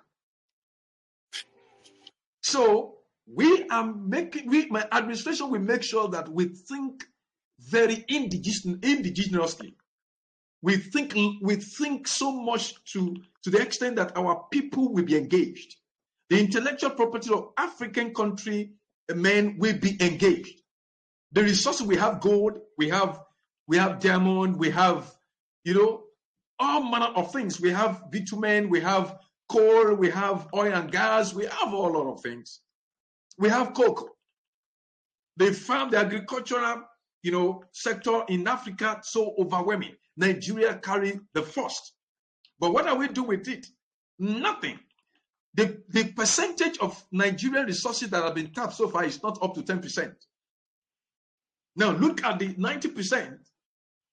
So 2.42 2.98
we 3.26 3.68
are 3.68 3.92
making, 3.92 4.48
we, 4.48 4.66
my 4.66 4.86
administration 4.92 5.50
will 5.50 5.60
make 5.60 5.82
sure 5.82 6.08
that 6.08 6.28
we 6.28 6.46
think 6.46 7.04
very 7.58 8.04
indigenous, 8.08 8.64
indigenously. 8.64 9.74
We 10.62 10.76
think 10.76 11.14
we 11.40 11.56
think 11.56 12.08
so 12.08 12.32
much 12.32 12.82
to, 12.92 13.16
to 13.44 13.50
the 13.50 13.60
extent 13.60 13.96
that 13.96 14.16
our 14.16 14.46
people 14.50 14.92
will 14.92 15.04
be 15.04 15.16
engaged. 15.16 15.76
The 16.30 16.40
intellectual 16.40 16.90
property 16.90 17.32
of 17.32 17.52
African 17.56 18.12
country 18.12 18.72
eh, 19.08 19.14
men 19.14 19.56
will 19.58 19.78
be 19.78 19.96
engaged. 20.00 20.60
The 21.32 21.42
resources 21.42 21.86
we 21.86 21.96
have 21.96 22.20
gold, 22.20 22.58
we 22.76 22.88
have 22.88 23.20
we 23.66 23.76
have 23.76 24.00
diamond, 24.00 24.56
we 24.56 24.70
have 24.70 25.12
you 25.64 25.74
know 25.74 26.04
all 26.58 26.82
manner 26.82 27.12
of 27.14 27.32
things. 27.32 27.60
We 27.60 27.70
have 27.70 28.10
bitumen, 28.10 28.68
we 28.68 28.80
have 28.80 29.18
coal, 29.48 29.94
we 29.94 30.10
have 30.10 30.48
oil 30.54 30.72
and 30.72 30.90
gas, 30.90 31.32
we 31.34 31.44
have 31.44 31.72
a 31.72 31.76
lot 31.76 32.12
of 32.12 32.20
things. 32.20 32.60
We 33.38 33.48
have 33.48 33.74
cocoa. 33.74 34.10
They 35.36 35.52
found 35.52 35.92
the 35.92 35.98
agricultural, 35.98 36.82
you 37.22 37.32
know, 37.32 37.64
sector 37.72 38.24
in 38.28 38.46
Africa 38.48 39.00
so 39.02 39.34
overwhelming. 39.38 39.94
Nigeria 40.16 40.74
carry 40.74 41.20
the 41.32 41.42
first. 41.42 41.92
But 42.58 42.72
what 42.72 42.86
do 42.86 42.94
we 42.96 43.08
do 43.08 43.22
with 43.22 43.46
it? 43.46 43.66
Nothing. 44.18 44.80
The, 45.54 45.80
the 45.88 46.12
percentage 46.12 46.78
of 46.78 47.02
Nigerian 47.12 47.66
resources 47.66 48.10
that 48.10 48.22
have 48.22 48.34
been 48.34 48.52
tapped 48.52 48.74
so 48.74 48.88
far 48.88 49.04
is 49.04 49.22
not 49.22 49.38
up 49.40 49.54
to 49.54 49.62
10%. 49.62 50.12
Now 51.78 51.92
look 51.92 52.24
at 52.24 52.40
the 52.40 52.54
90%. 52.54 53.38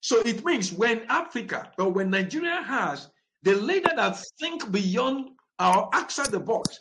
So 0.02 0.20
it 0.20 0.46
means 0.46 0.72
when 0.72 1.02
Africa 1.10 1.72
or 1.80 1.92
when 1.92 2.12
Nigeria 2.12 2.62
has 2.62 3.10
the 3.42 3.56
leader 3.56 3.90
that 3.96 4.24
think 4.40 4.72
beyond 4.72 5.30
or 5.60 5.90
outside 5.96 6.28
the 6.28 6.40
box, 6.40 6.80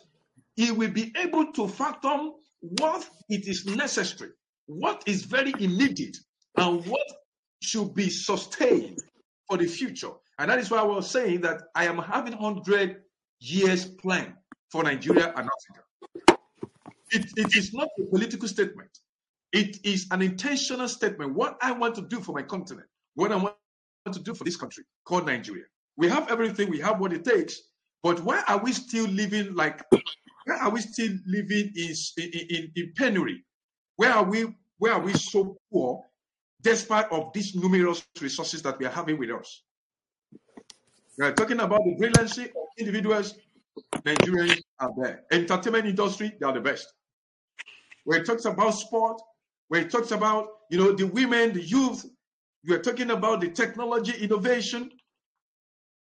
he 0.55 0.71
will 0.71 0.91
be 0.91 1.11
able 1.17 1.51
to 1.53 1.67
fathom 1.67 2.33
what 2.59 3.09
it 3.29 3.47
is 3.47 3.65
necessary, 3.65 4.29
what 4.67 5.01
is 5.07 5.23
very 5.23 5.53
immediate, 5.59 6.17
and 6.57 6.85
what 6.85 7.07
should 7.63 7.95
be 7.95 8.07
sustained 8.07 8.99
for 9.49 9.57
the 9.57 9.65
future. 9.65 10.11
And 10.37 10.51
that 10.51 10.59
is 10.59 10.69
why 10.69 10.77
I 10.77 10.83
was 10.83 11.09
saying 11.09 11.41
that 11.41 11.63
I 11.73 11.85
am 11.85 11.97
having 11.97 12.33
100 12.37 13.01
years 13.39 13.85
plan 13.85 14.35
for 14.69 14.83
Nigeria 14.83 15.33
and 15.35 15.49
Africa. 15.49 16.39
It, 17.09 17.25
it 17.37 17.55
is 17.57 17.73
not 17.73 17.87
a 17.99 18.05
political 18.05 18.47
statement. 18.47 18.89
It 19.55 19.85
is 19.85 20.07
an 20.11 20.21
intentional 20.21 20.89
statement. 20.89 21.33
What 21.33 21.57
I 21.61 21.71
want 21.71 21.95
to 21.95 22.01
do 22.01 22.19
for 22.19 22.33
my 22.33 22.41
continent, 22.41 22.89
what 23.13 23.31
I 23.31 23.37
want 23.37 23.55
to 24.11 24.19
do 24.19 24.33
for 24.33 24.43
this 24.43 24.57
country 24.57 24.83
called 25.05 25.25
Nigeria. 25.25 25.63
We 25.95 26.09
have 26.09 26.29
everything, 26.29 26.69
we 26.69 26.81
have 26.81 26.99
what 26.99 27.13
it 27.13 27.23
takes, 27.23 27.61
but 28.03 28.19
why 28.19 28.43
are 28.49 28.57
we 28.57 28.73
still 28.73 29.07
living 29.07 29.55
like 29.55 29.81
why 30.45 30.57
are 30.57 30.69
we 30.69 30.81
still 30.81 31.13
living 31.25 31.71
in, 31.73 31.95
in, 32.17 32.71
in 32.75 32.93
penury? 32.97 33.45
Where 33.95 34.11
are 34.11 34.25
we? 34.25 34.53
Where 34.77 34.91
are 34.91 34.99
we 34.99 35.13
so 35.13 35.57
poor, 35.71 36.03
despite 36.61 37.09
of 37.13 37.31
these 37.33 37.55
numerous 37.55 38.05
resources 38.21 38.61
that 38.63 38.77
we 38.77 38.85
are 38.85 38.91
having 38.91 39.17
with 39.17 39.31
us? 39.31 39.63
We 41.17 41.27
are 41.27 41.31
talking 41.31 41.61
about 41.61 41.79
the 41.85 41.95
brilliancy 41.97 42.43
of 42.43 42.67
individuals. 42.77 43.35
Nigerians 44.03 44.61
are 44.81 44.91
there. 45.01 45.23
Entertainment 45.31 45.85
industry, 45.85 46.33
they 46.37 46.45
are 46.45 46.53
the 46.53 46.59
best. 46.59 46.91
When 48.03 48.19
it 48.19 48.25
talks 48.25 48.43
about 48.43 48.71
sport, 48.71 49.21
when 49.67 49.83
it 49.83 49.91
talks 49.91 50.11
about 50.11 50.47
you 50.69 50.77
know 50.77 50.91
the 50.93 51.07
women, 51.07 51.53
the 51.53 51.61
youth, 51.61 52.05
we 52.67 52.73
are 52.73 52.81
talking 52.81 53.11
about 53.11 53.41
the 53.41 53.49
technology, 53.49 54.13
innovation, 54.23 54.91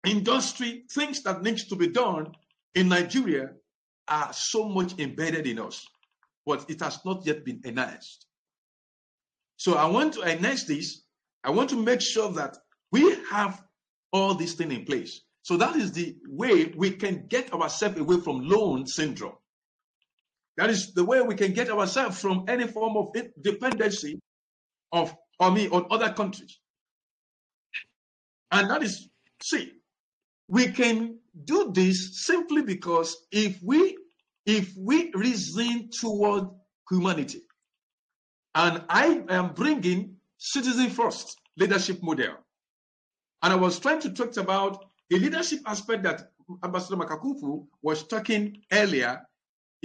industry, 0.05 0.85
things 0.91 1.23
that 1.23 1.41
needs 1.41 1.67
to 1.67 1.75
be 1.75 1.87
done 1.87 2.33
in 2.75 2.89
Nigeria 2.89 3.51
are 4.07 4.31
so 4.33 4.67
much 4.69 4.99
embedded 4.99 5.47
in 5.47 5.59
us, 5.59 5.85
but 6.45 6.69
it 6.69 6.79
has 6.81 6.99
not 7.05 7.25
yet 7.25 7.43
been 7.43 7.61
enhanced. 7.63 8.27
So 9.57 9.75
I 9.75 9.85
want 9.85 10.13
to 10.13 10.21
enhance 10.21 10.65
this. 10.65 11.03
I 11.43 11.49
want 11.51 11.69
to 11.69 11.81
make 11.81 12.01
sure 12.01 12.31
that 12.33 12.57
we 12.91 13.15
have 13.31 13.61
all 14.11 14.35
these 14.35 14.53
things 14.53 14.73
in 14.73 14.85
place. 14.85 15.21
So 15.41 15.57
that 15.57 15.75
is 15.75 15.91
the 15.91 16.15
way 16.27 16.73
we 16.75 16.91
can 16.91 17.27
get 17.27 17.53
ourselves 17.53 17.99
away 17.99 18.19
from 18.19 18.47
loan 18.47 18.85
syndrome. 18.87 19.35
That 20.57 20.69
is 20.69 20.93
the 20.93 21.03
way 21.03 21.21
we 21.21 21.35
can 21.35 21.53
get 21.53 21.69
ourselves 21.69 22.19
from 22.19 22.45
any 22.47 22.67
form 22.67 22.95
of 22.95 23.07
dependency 23.41 24.19
of 24.91 25.15
on 25.39 25.53
me 25.53 25.67
on 25.69 25.85
other 25.91 26.13
countries. 26.13 26.59
And 28.51 28.69
that 28.69 28.83
is, 28.83 29.09
see, 29.41 29.73
we 30.47 30.67
can 30.67 31.19
do 31.43 31.71
this 31.73 32.25
simply 32.25 32.61
because 32.61 33.27
if 33.31 33.59
we 33.61 33.97
if 34.45 34.71
we 34.77 35.11
reason 35.13 35.89
toward 35.89 36.45
humanity, 36.89 37.41
and 38.53 38.83
I 38.87 39.23
am 39.27 39.53
bringing 39.53 40.15
citizen 40.37 40.89
first 40.89 41.37
leadership 41.57 42.01
model, 42.01 42.35
and 43.41 43.53
I 43.53 43.55
was 43.55 43.79
trying 43.79 43.99
to 44.01 44.11
talk 44.11 44.37
about 44.37 44.85
the 45.09 45.19
leadership 45.19 45.59
aspect 45.65 46.03
that 46.03 46.29
Ambassador 46.63 46.95
Makakufu 46.95 47.65
was 47.81 48.03
talking 48.03 48.61
earlier, 48.71 49.21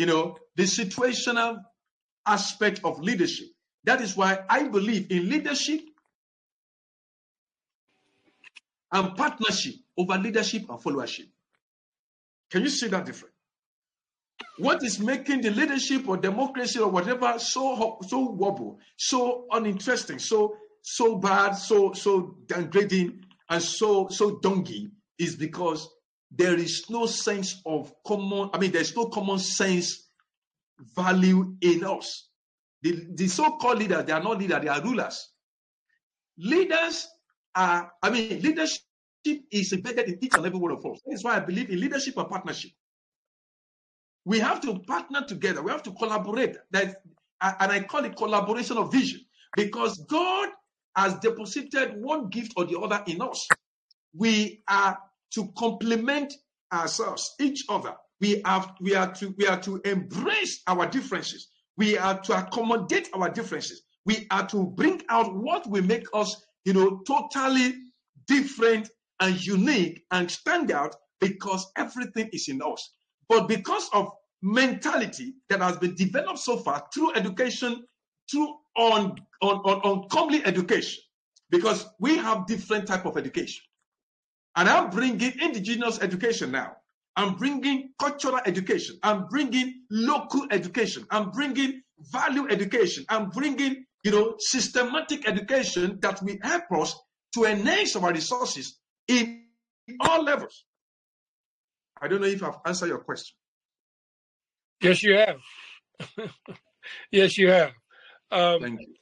you 0.01 0.07
know, 0.07 0.39
the 0.57 0.63
situational 0.63 1.59
aspect 2.25 2.81
of 2.85 3.01
leadership. 3.01 3.49
That 3.85 4.01
is 4.01 4.17
why 4.17 4.39
I 4.49 4.67
believe 4.67 5.11
in 5.11 5.29
leadership 5.29 5.83
and 8.91 9.15
partnership 9.15 9.75
over 9.99 10.17
leadership 10.17 10.63
and 10.71 10.79
followership. 10.79 11.29
Can 12.51 12.63
you 12.63 12.71
see 12.71 12.89
that 12.89 13.05
difference? 13.05 13.35
What 14.57 14.83
is 14.83 14.99
making 14.99 15.43
the 15.43 15.51
leadership 15.51 16.09
or 16.09 16.17
democracy 16.17 16.79
or 16.79 16.89
whatever 16.89 17.39
so 17.39 17.99
so 18.09 18.21
wobble, 18.21 18.79
so 18.97 19.45
uninteresting, 19.51 20.19
so 20.19 20.57
so 20.81 21.17
bad, 21.17 21.53
so 21.53 21.93
so 21.93 22.37
degrading, 22.47 23.21
and 23.51 23.63
so 23.63 24.09
so 24.09 24.39
dungy 24.39 24.93
is 25.19 25.37
because 25.37 25.87
there 26.31 26.55
is 26.55 26.89
no 26.89 27.07
sense 27.07 27.61
of 27.67 27.93
common. 28.07 28.51
I 28.53 28.59
mean, 28.59 28.73
there's 28.73 28.95
no 28.95 29.07
common 29.07 29.39
sense 29.39 30.09
value 30.97 31.57
in 31.61 31.85
us. 31.85 32.29
The, 32.83 33.07
the 33.15 33.29
so-called 33.29 33.79
leaders, 33.79 34.05
they 34.07 34.13
are 34.13 34.23
not 34.23 34.39
leaders, 34.39 34.63
they 34.63 34.69
are 34.69 34.83
rulers. 34.83 35.33
Leaders 36.39 37.09
are, 37.55 37.93
I 38.03 38.11
mean, 38.11 38.41
leadership 38.41 38.81
is 39.25 39.73
embedded 39.73 40.09
in 40.09 40.19
each 40.25 40.35
and 40.35 40.47
every 40.47 40.59
one 40.59 40.73
of 40.73 40.79
us. 40.87 41.01
That 41.05 41.15
is 41.15 41.25
why 41.25 41.37
I 41.37 41.41
believe 41.41 41.69
in 41.69 41.81
leadership 41.81 42.17
and 42.17 42.29
partnership. 42.29 42.71
We 44.25 44.39
have 44.39 44.61
to 44.63 44.79
partner 44.81 45.25
together. 45.27 45.63
We 45.63 45.71
have 45.71 45.83
to 45.83 45.93
collaborate. 45.93 46.57
That, 46.71 47.03
and 47.43 47.73
I 47.73 47.81
call 47.81 48.05
it 48.05 48.17
collaboration 48.17 48.79
of 48.79 48.93
vision 48.93 49.21
because 49.57 49.99
God 50.09 50.51
has 50.97 51.15
deposited 51.17 51.95
one 51.97 52.29
gift 52.29 52.53
or 52.57 52.65
the 52.65 52.79
other 52.79 53.03
in 53.07 53.21
us. 53.21 53.47
We 54.15 54.63
are 54.69 54.99
to 55.35 55.51
complement 55.57 56.33
ourselves, 56.73 57.35
each 57.41 57.65
other. 57.69 57.95
We 58.21 58.43
have 58.45 58.73
we 58.81 58.95
are 58.95 59.13
to 59.15 59.35
we 59.39 59.47
are 59.47 59.61
to 59.61 59.81
embrace 59.85 60.63
our 60.67 60.87
differences. 60.87 61.49
We 61.77 61.97
are 61.97 62.21
to 62.21 62.39
accommodate 62.39 63.09
our 63.15 63.31
differences. 63.31 63.83
We 64.05 64.27
are 64.31 64.47
to 64.49 64.67
bring 64.77 65.03
out 65.09 65.35
what 65.35 65.69
will 65.69 65.85
make 65.85 66.07
us, 66.13 66.45
you 66.65 66.73
know, 66.73 67.01
totally 67.07 67.75
different 68.27 68.91
and 69.21 69.47
unique 69.47 70.05
and 70.11 70.31
stand 70.31 70.71
out 70.71 70.95
because 71.21 71.71
everything 71.77 72.29
is 72.33 72.49
in 72.49 72.61
us. 72.63 72.93
But 73.29 73.49
because 73.49 73.89
of 73.93 74.11
mentality 74.43 75.35
that 75.49 75.61
has 75.61 75.77
been 75.77 75.95
developed 75.95 76.39
so 76.39 76.57
far 76.57 76.87
through 76.93 77.15
education, 77.15 77.85
through 78.31 78.55
on, 78.77 79.17
on, 79.43 79.57
on, 79.59 80.07
on 80.11 80.35
education 80.45 81.03
because 81.51 81.87
we 81.99 82.17
have 82.17 82.47
different 82.47 82.87
type 82.87 83.05
of 83.05 83.17
education. 83.17 83.63
And 84.57 84.69
I'm 84.69 84.91
bringing 84.91 85.33
indigenous 85.41 86.01
education 86.01 86.51
now. 86.53 86.73
I'm 87.17 87.37
bringing 87.37 87.91
cultural 87.99 88.41
education. 88.45 88.99
I'm 89.03 89.27
bringing 89.29 89.83
local 89.91 90.47
education. 90.51 91.07
I'm 91.11 91.31
bringing 91.31 91.83
value 92.13 92.49
education. 92.49 93.05
I'm 93.09 93.31
bringing, 93.31 93.85
you 94.03 94.11
know, 94.11 94.35
systematic 94.39 95.29
education 95.29 95.99
that 96.03 96.23
will 96.23 96.37
help 96.43 96.65
us 96.73 96.99
to 97.35 97.45
enhance 97.45 97.97
our 97.97 98.13
resources 98.13 98.79
in 99.09 99.45
all 100.01 100.23
levels. 100.25 100.65
I 102.01 102.09
don't 102.09 102.21
know 102.21 102.27
if 102.27 102.43
I've 102.43 102.59
answered 102.65 102.89
your 102.89 103.01
question. 103.01 103.37
Yes, 104.81 105.03
you 105.03 105.17
have. 105.17 105.37
yes, 107.13 107.37
you 107.37 107.51
have. 107.51 107.73
Um, 108.31 108.63
Thank 108.63 108.81
you. 108.81 108.95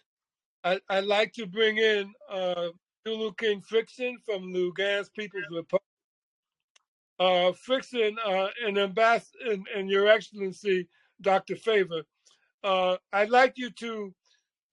I, 0.65 0.81
I'd 0.89 1.05
like 1.05 1.33
to 1.35 1.47
bring 1.47 1.79
in 1.79 2.13
uh, 2.31 2.69
Zulu 3.09 3.33
King 3.39 3.63
Frickson 3.63 4.17
from 4.27 4.53
Lugansk 4.53 5.15
People's 5.15 5.45
Republic. 5.51 5.83
Uh, 7.19 7.53
uh, 8.27 8.49
and, 8.67 8.77
ambas- 8.77 9.33
and, 9.47 9.67
and 9.75 9.89
Your 9.89 10.09
Excellency, 10.09 10.87
Dr. 11.23 11.57
Favor, 11.57 12.03
uh, 12.65 12.97
I'd 13.13 13.31
like 13.31 13.55
you 13.57 13.71
to 13.71 14.15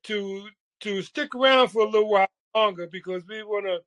to 0.03 0.47
to 0.81 1.01
stick 1.01 1.33
around 1.33 1.69
for 1.69 1.83
a 1.83 1.89
little 1.89 2.09
while 2.09 2.27
longer 2.53 2.87
because 2.91 3.23
we 3.27 3.41
want 3.43 3.65
to. 3.67 3.79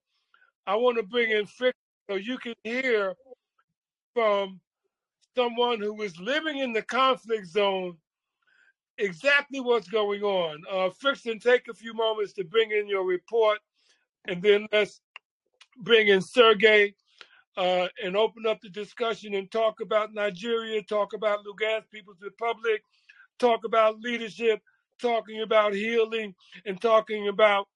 I 0.66 0.76
want 0.76 0.96
to 0.96 1.02
bring 1.02 1.30
in 1.30 1.44
Frickson 1.44 1.72
so 2.08 2.16
you 2.16 2.38
can 2.38 2.54
hear 2.64 3.14
from 4.14 4.60
someone 5.36 5.80
who 5.80 6.00
is 6.02 6.18
living 6.18 6.58
in 6.58 6.72
the 6.72 6.82
conflict 6.82 7.46
zone 7.46 7.96
exactly 8.96 9.60
what's 9.60 9.88
going 9.88 10.22
on. 10.22 10.62
Uh, 10.70 10.90
take 11.38 11.68
a 11.68 11.74
few 11.74 11.94
moments 11.94 12.32
to 12.34 12.44
bring 12.44 12.70
in 12.72 12.88
your 12.88 13.04
report, 13.04 13.58
and 14.28 14.42
then 14.42 14.68
let's 14.72 15.00
bring 15.82 16.08
in 16.08 16.20
Sergey 16.20 16.94
uh, 17.56 17.88
and 18.04 18.16
open 18.16 18.46
up 18.46 18.60
the 18.60 18.68
discussion 18.68 19.34
and 19.34 19.50
talk 19.50 19.80
about 19.80 20.14
Nigeria, 20.14 20.82
talk 20.82 21.14
about 21.14 21.40
Lugansk 21.44 21.90
People's 21.92 22.20
Republic, 22.22 22.82
talk 23.38 23.64
about 23.64 24.00
leadership, 24.00 24.60
talking 25.00 25.42
about 25.42 25.74
healing, 25.74 26.34
and 26.66 26.80
talking 26.80 27.28
about 27.28 27.66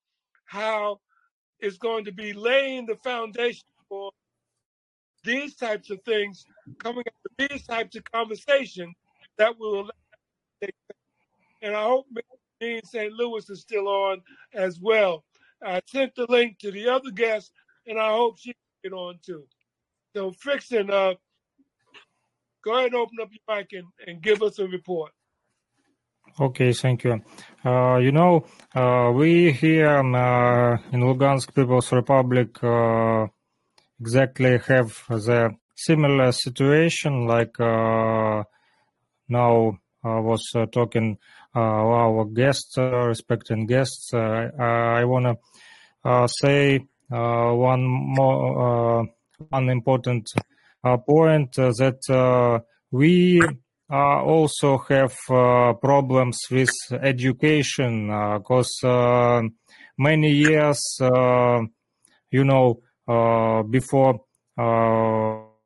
how 0.47 1.01
it's 1.61 1.79
going 1.79 2.05
to 2.05 2.13
be 2.13 2.33
laying 2.33 2.87
the 2.87 2.97
foundation 2.97 3.67
for 3.89 4.13
these 5.25 5.57
types 5.57 5.91
of 5.91 6.01
things, 6.05 6.45
coming 6.79 7.05
up 7.07 7.49
these 7.51 7.67
types 7.67 7.97
of 7.97 8.05
conversations 8.13 8.95
that 9.39 9.59
will 9.59 9.91
and 11.63 11.77
I 11.77 11.83
hope 11.85 12.07
Dean 12.61 12.81
St. 12.85 13.13
Louis 13.13 13.49
is 13.51 13.61
still 13.61 13.89
on 13.89 14.23
as 14.55 14.81
well. 14.81 15.25
I 15.65 15.81
sent 15.87 16.15
the 16.15 16.27
link 16.29 16.59
to 16.61 16.71
the 16.71 16.89
other 16.89 17.11
guest, 17.11 17.53
and 17.87 17.99
I 17.99 18.11
hope 18.11 18.39
she 18.39 18.55
get 18.83 18.93
on 18.93 19.19
too. 19.25 19.45
So, 20.15 20.33
Frickson, 20.33 20.91
uh, 20.91 21.15
go 22.65 22.75
ahead 22.75 22.87
and 22.87 22.97
open 22.97 23.19
up 23.23 23.29
your 23.31 23.57
mic 23.57 23.69
and, 23.73 23.87
and 24.07 24.23
give 24.23 24.43
us 24.43 24.59
a 24.59 24.67
report. 24.67 25.13
Okay, 26.41 26.73
thank 26.73 27.05
you. 27.05 27.21
Uh, 27.65 27.99
you 27.99 28.11
know, 28.11 28.47
uh, 28.75 29.13
we 29.15 29.53
here 29.53 29.99
um, 29.99 30.15
uh, 30.15 30.75
in 30.93 31.01
Lugansk 31.01 31.55
People's 31.55 31.93
Republic 31.93 32.63
uh, 32.65 33.27
exactly 34.01 34.59
have 34.67 35.05
the 35.09 35.55
similar 35.77 36.33
situation 36.33 37.27
like 37.27 37.59
uh, 37.61 38.43
now 39.29 39.79
I 40.05 40.21
was 40.21 40.51
uh, 40.55 40.67
talking 40.67 41.19
Uh, 41.55 41.61
our 41.61 42.25
guests, 42.25 42.79
uh, 42.79 43.07
respecting 43.07 43.67
guests. 43.67 44.15
Uh, 44.15 44.49
I 44.59 45.05
want 45.05 45.39
to 46.05 46.29
say 46.29 46.81
one 47.09 47.85
more 47.85 49.07
one 49.51 49.69
important 49.69 50.31
point 51.07 51.53
that 51.53 52.63
we 52.91 53.43
uh, 53.93 54.23
also 54.25 54.79
have 54.89 55.15
uh, 55.29 55.75
problems 55.75 56.39
with 56.51 56.71
education 57.03 58.07
because 58.39 58.75
uh, 58.83 59.43
many 59.99 60.31
years, 60.31 60.81
you 62.31 62.45
know, 62.45 62.81
before 63.71 64.25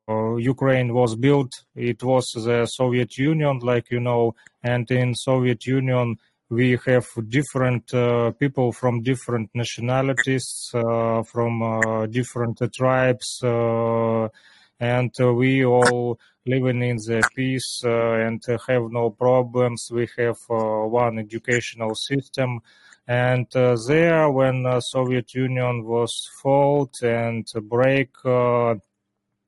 Ukraine 0.08 0.94
was 0.94 1.16
built, 1.16 1.52
it 1.74 2.02
was 2.02 2.30
the 2.34 2.66
Soviet 2.66 3.16
Union, 3.18 3.58
like 3.58 3.90
you 3.90 4.00
know, 4.00 4.34
and 4.62 4.88
in 4.90 5.14
Soviet 5.14 5.66
Union 5.66 6.16
we 6.48 6.78
have 6.86 7.06
different 7.28 7.92
uh, 7.92 8.30
people 8.32 8.70
from 8.70 9.02
different 9.02 9.50
nationalities, 9.54 10.70
uh, 10.74 11.22
from 11.24 11.62
uh, 11.62 12.06
different 12.06 12.60
tribes, 12.72 13.40
and 13.42 15.10
we 15.18 15.64
all 15.64 16.18
living 16.46 16.82
in 16.82 16.96
the 16.96 17.28
peace 17.34 17.80
and 17.84 18.40
have 18.68 18.82
no 18.90 19.10
problems. 19.10 19.88
We 19.90 20.08
have 20.18 20.36
one 20.48 21.18
educational 21.18 21.94
system. 21.94 22.60
And 23.08 23.46
uh, 23.54 23.76
there, 23.86 24.28
when 24.30 24.66
uh, 24.66 24.80
Soviet 24.80 25.32
Union 25.32 25.84
was 25.84 26.12
fought 26.42 26.94
and 27.02 27.46
break, 27.62 28.10
uh, 28.24 28.74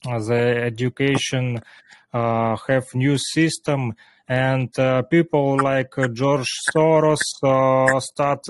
the 0.03 0.63
education 0.65 1.61
uh, 2.13 2.57
have 2.69 2.95
new 2.95 3.19
system, 3.19 3.95
and 4.29 4.77
uh, 4.79 5.03
people 5.03 5.63
like 5.63 5.99
uh, 5.99 6.09
George 6.09 6.49
Soros 6.75 7.19
start 8.01 8.45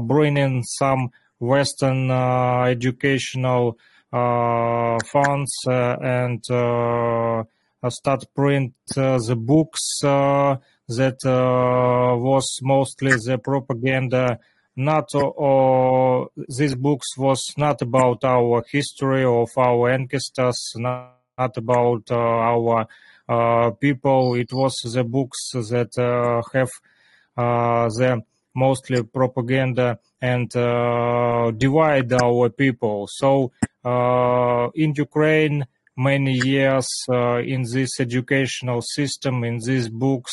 bringing 0.00 0.62
some 0.62 1.10
Western 1.38 2.10
educational 2.10 3.76
uh, 4.14 4.96
funds 5.10 5.52
uh, 5.66 5.96
and 6.00 6.48
uh, 6.48 7.42
start 7.88 8.24
print 8.32 8.72
the 8.94 9.36
books 9.36 9.98
that 10.02 11.18
was 11.24 12.58
mostly 12.62 13.10
the 13.10 13.38
propaganda 13.42 14.38
not 14.76 15.08
uh, 15.14 16.24
these 16.58 16.74
books 16.74 17.16
was 17.16 17.42
not 17.56 17.80
about 17.82 18.24
our 18.24 18.64
history 18.70 19.24
of 19.24 19.48
our 19.56 19.90
ancestors 19.90 20.72
not, 20.76 21.16
not 21.38 21.56
about 21.56 22.02
uh, 22.10 22.16
our 22.16 22.86
uh, 23.28 23.70
people 23.72 24.34
it 24.34 24.52
was 24.52 24.74
the 24.92 25.04
books 25.04 25.50
that 25.52 25.92
have 26.52 26.70
the 27.36 28.22
mostly 28.54 29.02
propaganda 29.02 29.98
and 30.20 30.54
uh, 30.56 31.50
divide 31.50 32.12
our 32.12 32.48
people. 32.48 33.08
So 33.10 33.52
uh, 33.84 34.68
in 34.74 34.94
Ukraine, 34.96 35.66
many 35.96 36.32
years 36.32 36.88
uh, 37.12 37.38
in 37.38 37.62
this 37.70 38.00
educational 38.00 38.80
system, 38.82 39.44
in 39.44 39.58
these 39.58 39.88
books, 39.88 40.32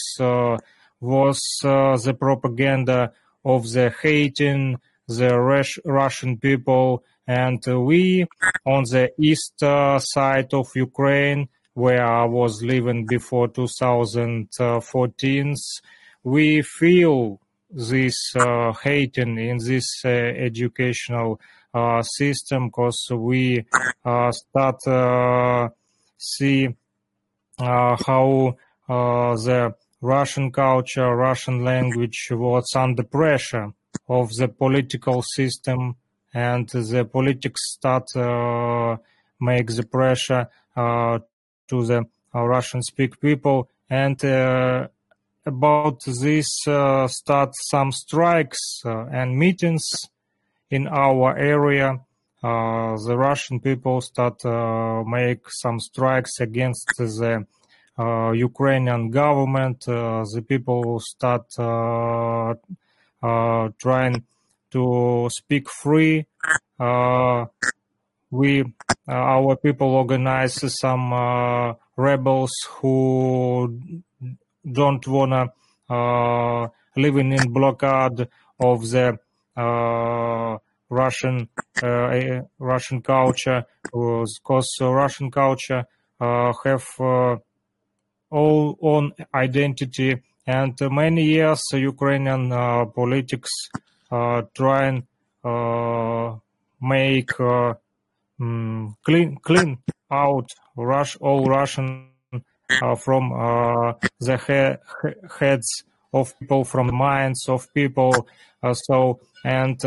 was 0.99 1.39
the 1.63 2.15
propaganda 2.17 3.11
of 3.43 3.69
the 3.71 3.93
hating 4.01 4.77
the 5.07 5.71
Russian 5.85 6.37
people. 6.37 7.03
And 7.27 7.63
we 7.65 8.25
on 8.65 8.83
the 8.83 9.11
east 9.17 9.59
side 9.59 10.53
of 10.53 10.69
Ukraine, 10.75 11.49
where 11.73 12.05
I 12.05 12.25
was 12.25 12.63
living 12.63 13.05
before 13.05 13.47
2014, 13.47 15.55
we 16.23 16.61
feel 16.61 17.39
this 17.69 18.35
uh, 18.35 18.73
hating 18.73 19.37
in 19.37 19.57
this 19.57 20.03
uh, 20.03 20.09
educational 20.09 21.39
uh, 21.73 22.01
system 22.01 22.67
because 22.67 23.07
we 23.11 23.65
start 24.31 24.81
see 26.17 26.67
how 27.57 28.57
the 28.87 29.73
Russian 30.01 30.51
culture, 30.51 31.15
Russian 31.15 31.63
language 31.63 32.27
was 32.31 32.73
under 32.75 33.03
pressure 33.03 33.71
of 34.09 34.29
the 34.35 34.47
political 34.47 35.21
system 35.21 35.95
and 36.33 36.67
the 36.69 37.05
politics 37.05 37.61
start 37.73 38.15
uh, 38.15 38.97
make 39.39 39.67
the 39.67 39.83
pressure 39.83 40.47
uh, 40.75 41.19
to 41.67 41.85
the 41.85 42.05
uh, 42.33 42.43
Russian 42.43 42.81
speak 42.81 43.19
people 43.19 43.69
and 43.89 44.23
about 45.45 46.03
this 46.05 46.67
uh, 46.67 47.07
start 47.07 47.53
some 47.69 47.91
strikes 47.91 48.81
uh, 48.85 49.05
and 49.11 49.37
meetings 49.37 49.89
in 50.69 50.87
our 50.87 51.37
area. 51.37 51.99
Uh, 52.43 52.97
the 53.05 53.15
Russian 53.17 53.59
people 53.59 54.01
start 54.01 54.43
uh, 54.45 55.03
make 55.03 55.49
some 55.49 55.79
strikes 55.79 56.39
against 56.39 56.87
the 56.97 57.37
uh, 57.37 57.43
Uh, 58.01 58.31
Ukrainian 58.49 59.11
government. 59.11 59.79
Uh, 59.87 60.23
the 60.33 60.41
people 60.51 60.99
start 60.99 61.45
uh, 61.59 62.55
uh, 63.21 63.69
trying 63.77 64.17
to 64.71 64.83
speak 65.29 65.65
free. 65.69 66.25
we, 68.39 68.51
our 69.07 69.55
people 69.65 69.89
organize 70.03 70.57
some 70.81 71.05
rebels 71.95 72.53
who 72.75 73.79
don't 74.79 75.05
wanna 75.07 75.43
uh, 75.89 76.67
living 76.95 77.29
in 77.33 77.53
blockade 77.53 78.27
of 78.69 78.77
the 78.93 79.07
Russian 80.99 81.37
Russian 82.71 82.99
culture, 83.01 83.65
because 83.83 84.71
Russian 84.81 85.29
culture 85.29 85.83
have 86.19 86.85
all 88.32 88.77
own 88.82 89.13
identity 89.36 90.21
and 90.47 90.75
many 90.89 91.23
years 91.23 91.61
Ukrainian 91.73 92.49
politics 92.95 93.51
try 94.09 94.41
trying 94.55 95.03
make 96.82 97.39
um, 97.39 98.97
clean 99.05 99.38
clean 99.38 99.77
out 100.11 100.49
Rush 100.75 101.15
all 101.17 101.45
Russian 101.45 102.09
uh, 102.82 102.95
from 102.95 103.32
uh, 103.34 103.93
the 104.19 104.38
he 104.38 105.38
heads 105.39 105.84
of 106.13 106.38
people, 106.39 106.63
from 106.63 106.93
minds 106.93 107.47
of 107.47 107.67
people. 107.73 108.27
Uh, 108.63 108.73
so 108.73 109.19
and 109.43 109.79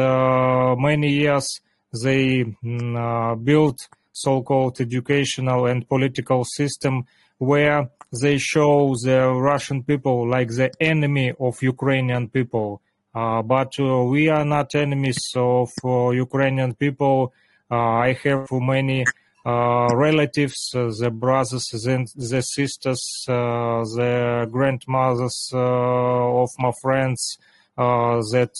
many 0.78 1.10
years 1.10 1.60
they 2.02 2.44
mm, 2.64 3.44
built 3.44 3.78
so-called 4.12 4.80
educational 4.80 5.66
and 5.66 5.88
political 5.88 6.44
system 6.44 7.04
where 7.38 7.90
they 8.20 8.38
show 8.38 8.94
the 9.02 9.32
Russian 9.32 9.82
people 9.82 10.28
like 10.28 10.48
the 10.48 10.70
enemy 10.80 11.32
of 11.38 11.62
Ukrainian 11.62 12.28
people. 12.28 12.80
Uh, 13.14 13.42
but 13.42 13.72
uh, 13.78 14.02
we 14.04 14.28
are 14.28 14.44
not 14.44 14.74
enemies 14.74 15.22
of 15.36 15.70
uh, 15.84 16.10
Ukrainian 16.10 16.74
people. 16.74 17.32
Uh, 17.70 17.76
I 18.08 18.18
have 18.24 18.48
many 18.50 19.04
uh, 19.46 19.88
relatives, 19.94 20.72
uh, 20.74 20.90
the 20.98 21.10
brothers, 21.10 21.68
the, 21.70 22.06
the 22.16 22.40
sisters, 22.40 23.02
the 23.26 24.48
grandmothers 24.50 25.50
of 25.52 26.48
my 26.58 26.72
friends 26.82 27.38
that 27.76 28.54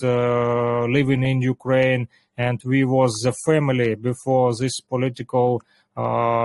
living 0.89 1.23
in 1.25 1.41
Ukraine, 1.43 2.07
and 2.37 2.61
we 2.65 2.85
was 2.85 3.13
the 3.25 3.35
family 3.47 3.95
before 3.95 4.53
this 4.55 4.81
political 4.81 5.63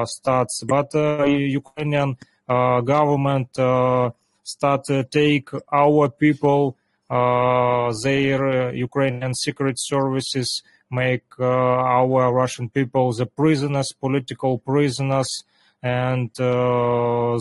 starts. 0.05 0.63
But 0.67 0.93
Ukrainian 0.93 2.17
Uh, 2.49 2.81
government 2.81 3.59
uh, 3.59 4.09
start 4.43 4.83
to 4.83 5.03
take 5.03 5.49
our 5.71 6.09
people 6.09 6.75
uh, 7.11 7.93
their 8.03 8.69
uh, 8.69 8.71
Ukrainian 8.71 9.35
secret 9.35 9.75
services 9.77 10.63
make 10.89 11.25
uh, 11.39 11.45
our 11.45 12.33
Russian 12.33 12.67
people 12.69 13.13
the 13.13 13.27
prisoners, 13.27 13.93
political 13.99 14.57
prisoners, 14.57 15.43
and 15.83 16.31
uh, 16.39 17.37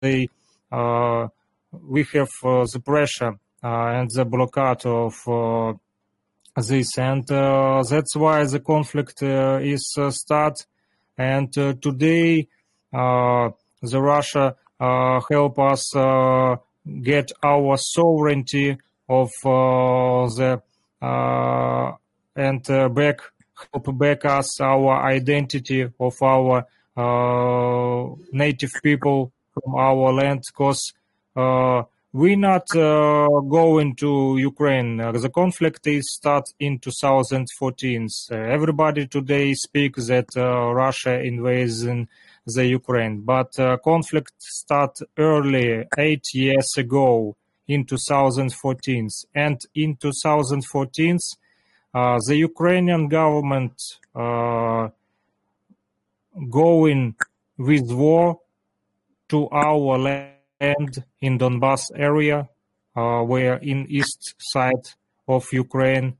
they 0.00 0.28
we 1.92 2.04
have 2.14 2.30
the 2.72 2.82
pressure 2.84 3.34
and 3.62 4.10
the 4.14 4.24
blockade 4.24 4.86
of 4.86 5.14
this, 6.68 6.98
and 6.98 7.26
that's 7.26 8.14
why 8.16 8.44
the 8.44 8.60
conflict 8.60 9.22
is 9.22 9.98
start. 10.10 10.66
And 11.18 11.52
today, 11.52 12.48
the 13.82 14.00
Russia 14.00 14.56
help 14.78 15.58
us 15.58 15.92
get 17.02 17.32
our 17.42 17.76
sovereignty 17.76 18.78
of 19.08 19.30
uh, 19.44 20.26
the 20.36 20.62
uh, 21.02 21.92
and 22.34 22.70
uh, 22.70 22.88
back 22.88 23.20
help 23.72 23.98
back 23.98 24.24
us 24.24 24.60
our 24.60 25.04
identity 25.04 25.88
of 26.00 26.22
our 26.22 26.66
native 28.32 28.72
people 28.82 29.32
from 29.52 29.74
our 29.74 30.12
land 30.12 30.42
because 30.46 30.92
we 32.12 32.34
not 32.34 32.74
uh, 32.74 33.28
going 33.46 33.94
to 33.96 34.38
Ukraine. 34.38 35.00
Uh, 35.00 35.12
the 35.12 35.28
conflict 35.28 35.86
is 35.86 36.10
start 36.10 36.48
in 36.58 36.78
2014. 36.78 38.08
Uh, 38.30 38.34
everybody 38.36 39.06
today 39.06 39.52
speaks 39.52 40.06
that 40.06 40.28
Russia 40.34 41.20
invades 41.20 41.82
in 41.82 42.08
the 42.46 42.66
Ukraine, 42.66 43.22
but 43.22 43.52
conflict 43.84 44.32
start 44.38 44.98
early, 45.18 45.84
eight 45.98 46.24
years 46.32 46.70
ago 46.76 47.36
in 47.68 47.84
2014. 47.84 49.08
And 49.34 49.60
in 49.74 49.96
2014, 49.96 51.18
uh, 51.94 52.18
the 52.26 52.36
Ukrainian 52.36 53.08
government 53.08 53.80
uh, 54.14 54.88
going 56.50 57.14
with 57.56 57.90
war 57.90 58.40
to 59.28 59.48
our 59.50 59.98
land 59.98 61.04
in 61.20 61.38
Donbass 61.38 61.90
area, 61.94 62.48
uh, 62.94 63.22
where 63.22 63.56
in 63.56 63.86
east 63.88 64.34
side 64.38 64.86
of 65.26 65.46
Ukraine 65.52 66.16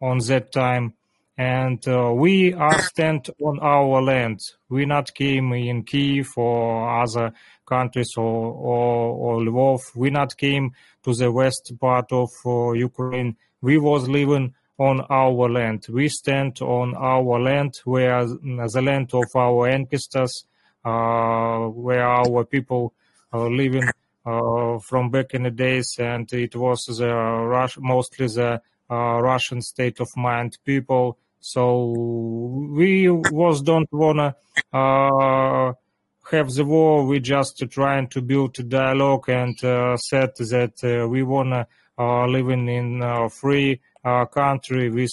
on 0.00 0.18
that 0.28 0.52
time 0.52 0.94
and 1.40 1.88
uh, 1.88 2.12
we 2.14 2.52
are 2.52 2.78
stand 2.82 3.30
on 3.42 3.58
our 3.60 4.02
land. 4.02 4.42
We 4.68 4.84
not 4.84 5.14
came 5.14 5.54
in 5.54 5.84
Kiev 5.84 6.36
or 6.36 7.02
other 7.02 7.32
countries 7.64 8.12
or, 8.18 8.52
or, 8.52 9.14
or 9.16 9.40
Lvov. 9.40 9.80
We 9.96 10.10
not 10.10 10.36
came 10.36 10.72
to 11.02 11.14
the 11.14 11.32
west 11.32 11.72
part 11.80 12.12
of 12.12 12.28
uh, 12.44 12.72
Ukraine. 12.72 13.38
We 13.62 13.78
was 13.78 14.06
living 14.06 14.52
on 14.76 15.00
our 15.08 15.48
land. 15.48 15.86
We 15.88 16.10
stand 16.10 16.60
on 16.60 16.94
our 16.94 17.40
land, 17.40 17.80
where 17.84 18.26
the 18.26 18.82
land 18.82 19.14
of 19.14 19.34
our 19.34 19.66
ancestors, 19.66 20.44
uh, 20.84 21.60
where 21.68 22.06
our 22.06 22.44
people 22.44 22.92
are 23.32 23.50
living 23.50 23.88
uh, 24.26 24.78
from 24.80 25.10
back 25.10 25.32
in 25.32 25.44
the 25.44 25.50
days, 25.50 25.96
and 25.98 26.30
it 26.34 26.54
was 26.54 26.84
the 26.84 27.08
Rus- 27.08 27.78
mostly 27.78 28.26
the 28.26 28.60
uh, 28.90 29.20
Russian 29.22 29.62
state 29.62 30.00
of 30.00 30.08
mind 30.16 30.58
people 30.66 31.16
so 31.40 31.86
we 32.70 33.08
was 33.08 33.62
don't 33.62 33.88
wanna 33.92 34.36
uh, 34.72 35.72
have 36.30 36.52
the 36.52 36.64
war. 36.64 37.06
We 37.06 37.20
just 37.20 37.62
trying 37.70 38.08
to 38.08 38.22
build 38.22 38.58
a 38.58 38.62
dialogue 38.62 39.28
and 39.28 39.62
uh, 39.64 39.96
said 39.96 40.36
that 40.36 40.84
uh, 40.84 41.08
we 41.08 41.22
wanna 41.22 41.66
uh, 41.98 42.26
living 42.26 42.68
in 42.68 43.02
a 43.02 43.28
free 43.28 43.80
uh, 44.02 44.24
country 44.24 44.90
with 44.90 45.12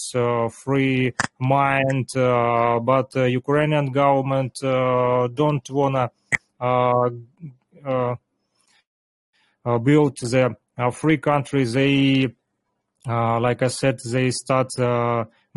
free 0.53 1.13
mind. 1.39 2.15
Uh, 2.15 2.79
but 2.79 3.13
uh, 3.15 3.23
Ukrainian 3.23 3.91
government 3.91 4.59
don't 4.61 5.69
wanna 5.69 6.09
build 9.83 10.17
the 10.17 10.55
free 10.93 11.17
country. 11.17 11.65
They, 11.65 12.33
like 13.05 13.61
I 13.63 13.67
said, 13.67 13.99
they 13.99 14.31
start. 14.31 14.69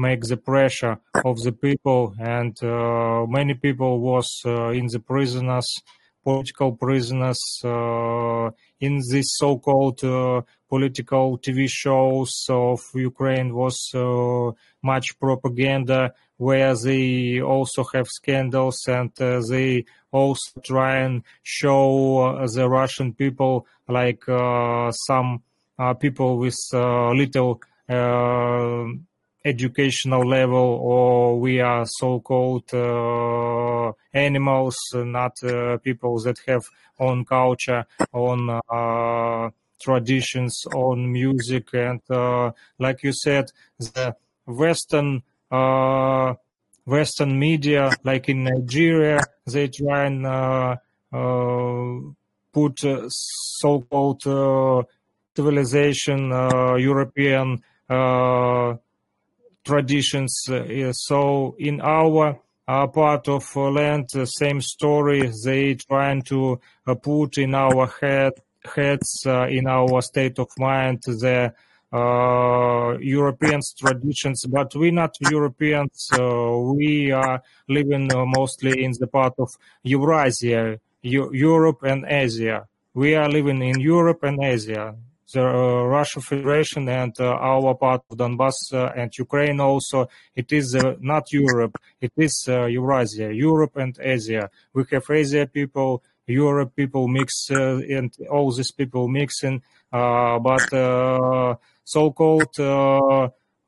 Uh, 0.00 0.08
make 0.08 0.22
the 0.22 0.36
pressure 0.36 0.98
of 1.24 1.36
the 1.42 1.52
people 1.52 2.14
and 2.18 2.62
uh, 2.62 3.26
many 3.26 3.54
people 3.54 4.00
was 4.00 4.42
uh, 4.46 4.68
in 4.70 4.86
the 4.86 5.00
prisoners 5.00 5.82
political 6.22 6.72
prisoners 6.72 7.40
uh, 7.64 8.50
in 8.80 9.00
this 9.10 9.26
so-called 9.38 10.02
uh, 10.04 10.42
political 10.68 11.38
TV 11.38 11.66
shows 11.68 12.46
of 12.48 12.80
Ukraine 12.94 13.54
was 13.54 13.90
uh, 13.94 14.50
much 14.82 15.18
propaganda 15.18 16.12
where 16.36 16.74
they 16.76 17.40
also 17.40 17.84
have 17.94 18.06
scandals 18.06 18.78
and 18.86 19.12
uh, 19.20 19.40
they 19.48 19.84
also 20.12 20.60
try 20.62 20.98
and 20.98 21.22
show 21.42 22.46
the 22.54 22.68
Russian 22.68 23.14
people 23.14 23.66
like 23.88 24.24
some 25.08 25.42
people 25.98 26.38
with 26.38 26.58
little 26.72 27.60
educational 29.44 30.26
level 30.26 30.78
or 30.82 31.38
we 31.40 31.60
are 31.60 31.84
so-called 31.86 32.72
uh, 32.74 33.92
animals 34.12 34.76
not 34.94 35.32
uh, 35.42 35.78
people 35.78 36.18
that 36.20 36.38
have 36.46 36.64
own 36.98 37.24
culture 37.24 37.84
own 38.12 38.50
uh, 38.50 39.50
traditions 39.80 40.64
own 40.74 41.10
music. 41.10 41.72
And 41.72 42.00
uh, 42.10 42.52
like 42.78 43.02
you 43.02 43.12
said 43.12 43.50
the 43.78 44.14
western 44.46 45.22
uh, 45.50 46.34
western 46.84 47.38
media 47.38 47.90
like 48.04 48.28
in 48.28 48.44
nigeria 48.44 49.20
they 49.46 49.68
try 49.68 50.06
and 50.06 50.26
uh, 50.26 50.76
put 52.52 52.80
so-called 53.08 54.22
civilization 55.36 56.30
european 56.78 57.62
traditions. 59.64 60.44
Uh, 60.48 60.92
so 60.92 61.54
in 61.58 61.80
our 61.80 62.40
uh, 62.68 62.86
part 62.86 63.28
of 63.28 63.44
land, 63.56 64.08
same 64.24 64.60
story. 64.60 65.30
They 65.44 65.74
trying 65.74 66.22
to 66.22 66.60
uh, 66.86 66.94
put 66.94 67.38
in 67.38 67.54
our 67.54 67.86
head 68.00 68.32
heads 68.76 69.22
in 69.24 69.66
our 69.66 70.02
state 70.02 70.38
of 70.38 70.48
mind 70.58 71.02
the 71.06 71.54
uh, 71.92 72.96
Europeans 73.00 73.74
traditions, 73.74 74.44
but 74.46 74.74
we 74.76 74.90
not 74.90 75.16
Europeans. 75.30 76.08
Uh, 76.12 76.56
we 76.58 77.10
are 77.10 77.42
living 77.68 78.12
uh, 78.14 78.24
mostly 78.26 78.84
in 78.84 78.92
the 78.98 79.08
part 79.08 79.34
of 79.38 79.50
Eurasia, 79.82 80.78
Europe 81.02 81.82
and 81.82 82.04
Asia. 82.06 82.66
We 82.94 83.14
are 83.14 83.28
living 83.28 83.62
in 83.62 83.80
Europe 83.80 84.22
and 84.22 84.38
Asia. 84.42 84.94
The 85.32 85.42
uh, 85.42 85.84
Russia 85.84 86.20
Federation 86.20 86.88
and 86.88 87.14
uh, 87.20 87.24
our 87.24 87.74
part 87.74 88.02
of 88.10 88.16
Donbass 88.16 88.72
uh, 88.72 88.92
and 88.96 89.10
Ukraine 89.16 89.60
also. 89.60 90.08
It 90.34 90.52
is 90.52 90.76
not 91.00 91.24
Europe, 91.32 91.76
it 92.00 92.12
is 92.16 92.44
Eurasia, 92.48 93.32
Europe 93.32 93.76
and 93.76 93.96
Asia. 94.00 94.50
We 94.72 94.84
have 94.90 95.04
Asia 95.10 95.46
people, 95.46 96.02
Europe 96.26 96.74
people 96.76 97.08
mix 97.08 97.50
and 97.50 98.12
all 98.30 98.52
these 98.52 98.72
people 98.72 99.08
mixing, 99.08 99.62
but 99.90 101.58
so-called 101.84 102.56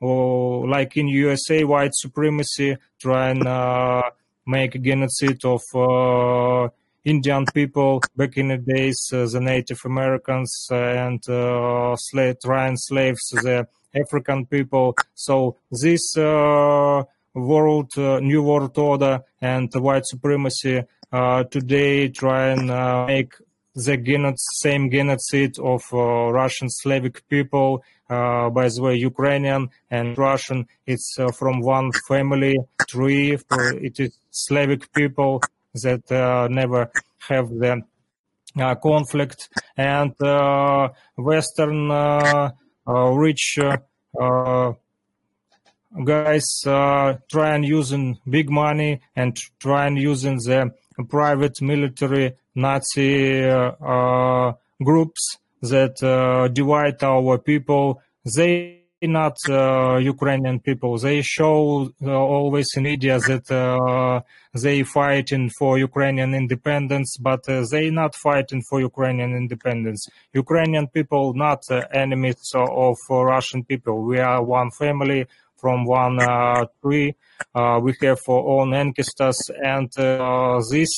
like 0.02 0.97
in 0.97 1.09
USA, 1.09 1.64
white 1.64 1.94
supremacy 1.94 2.76
try 3.01 3.30
and 3.30 3.47
uh, 3.47 4.02
make 4.47 4.80
genocide 4.82 5.44
of 5.44 5.62
uh, 5.74 6.68
Indian 7.05 7.45
people 7.53 8.01
back 8.16 8.37
in 8.37 8.49
the 8.49 8.59
days, 8.59 9.11
uh, 9.12 9.27
the 9.27 9.41
Native 9.41 9.81
Americans 9.85 10.69
and 10.70 11.29
uh, 11.29 11.97
slave, 11.97 12.37
trying 12.45 12.77
slaves, 12.77 13.29
the 13.31 13.66
African 13.95 14.47
people. 14.47 14.95
So 15.15 15.57
this 15.70 16.16
uh, 16.16 17.03
world, 17.35 17.91
uh, 17.97 18.20
new 18.20 18.43
world 18.43 18.79
order 18.79 19.20
and 19.41 19.73
white 19.74 20.07
supremacy 20.07 20.85
uh, 21.11 21.45
today 21.45 22.09
try 22.09 22.51
and 22.51 22.70
uh, 22.70 23.07
make 23.07 23.35
the 23.74 23.97
genocide, 23.97 24.39
same 24.39 24.91
genocide 24.91 25.59
of 25.59 25.83
Russian 25.93 26.69
Slavic 26.70 27.27
people. 27.29 27.83
by 28.09 28.69
the 28.69 28.81
way, 28.81 28.95
Ukrainian 28.97 29.70
and 29.91 30.16
Russian, 30.16 30.66
it's 30.87 31.16
from 31.39 31.61
one 31.61 31.91
family 32.07 32.59
tree. 32.87 33.39
It 33.51 33.99
is 33.99 34.19
Slavic 34.31 34.93
people 34.93 35.41
that 35.74 36.11
uh, 36.12 36.49
never 36.49 36.90
have 37.28 37.49
the 37.49 37.82
uh, 38.59 38.74
conflict 38.77 39.49
and 39.77 40.20
uh, 40.23 40.89
Western 41.16 41.89
rich 42.86 43.59
guys 46.05 46.65
uh, 46.66 47.15
try 47.31 47.55
and 47.55 47.65
using 47.65 48.19
big 48.28 48.51
money 48.51 49.01
and 49.15 49.36
try 49.59 49.86
and 49.86 49.99
using 49.99 50.36
the 50.36 50.73
private 51.09 51.61
military 51.61 52.35
Nazi 52.55 53.44
uh, 53.44 54.53
groups 54.82 55.39
that 55.61 56.03
uh, 56.03 56.49
divide 56.49 57.03
our 57.03 57.39
people. 57.39 58.03
They 58.36 58.82
not 59.09 59.37
uh, 59.49 59.97
Ukrainian 59.97 60.61
people. 60.61 60.99
They 60.99 61.23
show 61.23 61.91
uh, 62.05 62.11
always 62.11 62.69
in 62.77 62.85
media 62.85 63.19
that 63.19 63.51
uh, 63.51 64.20
they 64.55 64.83
fighting 64.83 65.51
for 65.59 65.79
Ukrainian 65.79 66.35
independence, 66.35 67.16
but 67.19 67.49
uh, 67.49 67.65
they 67.70 67.91
not 67.91 68.15
fighting 68.15 68.62
for 68.69 68.81
Ukrainian 68.81 69.37
independence. 69.37 70.07
Ukrainian 70.33 70.87
people 70.89 71.35
not 71.35 71.61
uh, 71.70 71.83
enemies 71.93 72.53
of 72.55 72.97
Russian 73.11 73.65
people. 73.65 74.03
We 74.05 74.19
are 74.20 74.43
one 74.43 74.70
family 74.79 75.27
from 75.57 75.85
one 75.85 76.20
uh, 76.20 76.66
tree. 76.81 77.15
we 77.55 77.95
have 78.03 78.20
our 78.29 78.45
own 78.57 78.74
ancestors, 78.74 79.39
and 79.62 79.91
this 80.70 80.93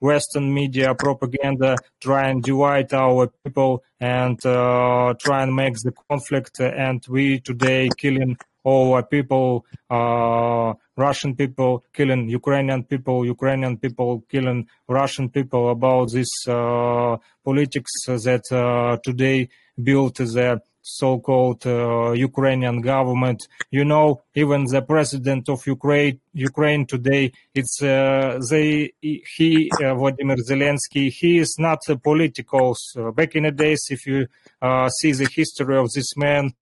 Western 0.00 0.52
media 0.52 0.94
propaganda 0.94 1.76
try 2.00 2.28
and 2.28 2.42
divide 2.42 2.92
our 2.94 3.30
people 3.44 3.82
and 4.00 4.44
uh, 4.46 5.14
try 5.20 5.42
and 5.42 5.54
make 5.54 5.74
the 5.74 5.92
conflict. 6.08 6.60
And 6.60 7.04
we 7.08 7.40
today 7.40 7.88
killing 7.96 8.36
our 8.66 9.02
people, 9.02 9.64
uh, 9.88 10.74
Russian 10.96 11.34
people 11.36 11.84
killing 11.92 12.28
Ukrainian 12.28 12.84
people, 12.84 13.24
Ukrainian 13.24 13.76
people 13.78 14.24
killing 14.28 14.68
Russian 14.88 15.28
people 15.30 15.70
about 15.70 16.12
this 16.12 16.28
uh, 16.48 17.16
politics 17.44 17.92
that 18.06 18.44
uh, 18.52 18.98
today 19.02 19.48
built 19.82 20.16
the 20.16 20.60
so-called 20.98 21.66
uh, 21.66 22.12
Ukrainian 22.12 22.80
government. 22.80 23.46
You 23.70 23.84
know, 23.84 24.22
even 24.34 24.64
the 24.64 24.82
president 24.82 25.48
of 25.48 25.66
Ukraine, 25.66 26.20
Ukraine 26.32 26.86
today, 26.86 27.32
it's 27.54 27.82
uh, 27.82 28.40
they 28.50 28.92
he 29.00 29.70
uh, 29.82 29.94
Vladimir 29.94 30.36
Zelensky. 30.48 31.10
He 31.10 31.38
is 31.38 31.56
not 31.58 31.78
a 31.88 31.96
political. 31.96 32.76
back 33.14 33.34
in 33.34 33.44
the 33.44 33.52
days, 33.52 33.82
if 33.90 34.06
you 34.06 34.26
uh, 34.60 34.88
see 34.88 35.12
the 35.12 35.28
history 35.38 35.76
of 35.76 35.90
this 35.92 36.16
man, 36.16 36.52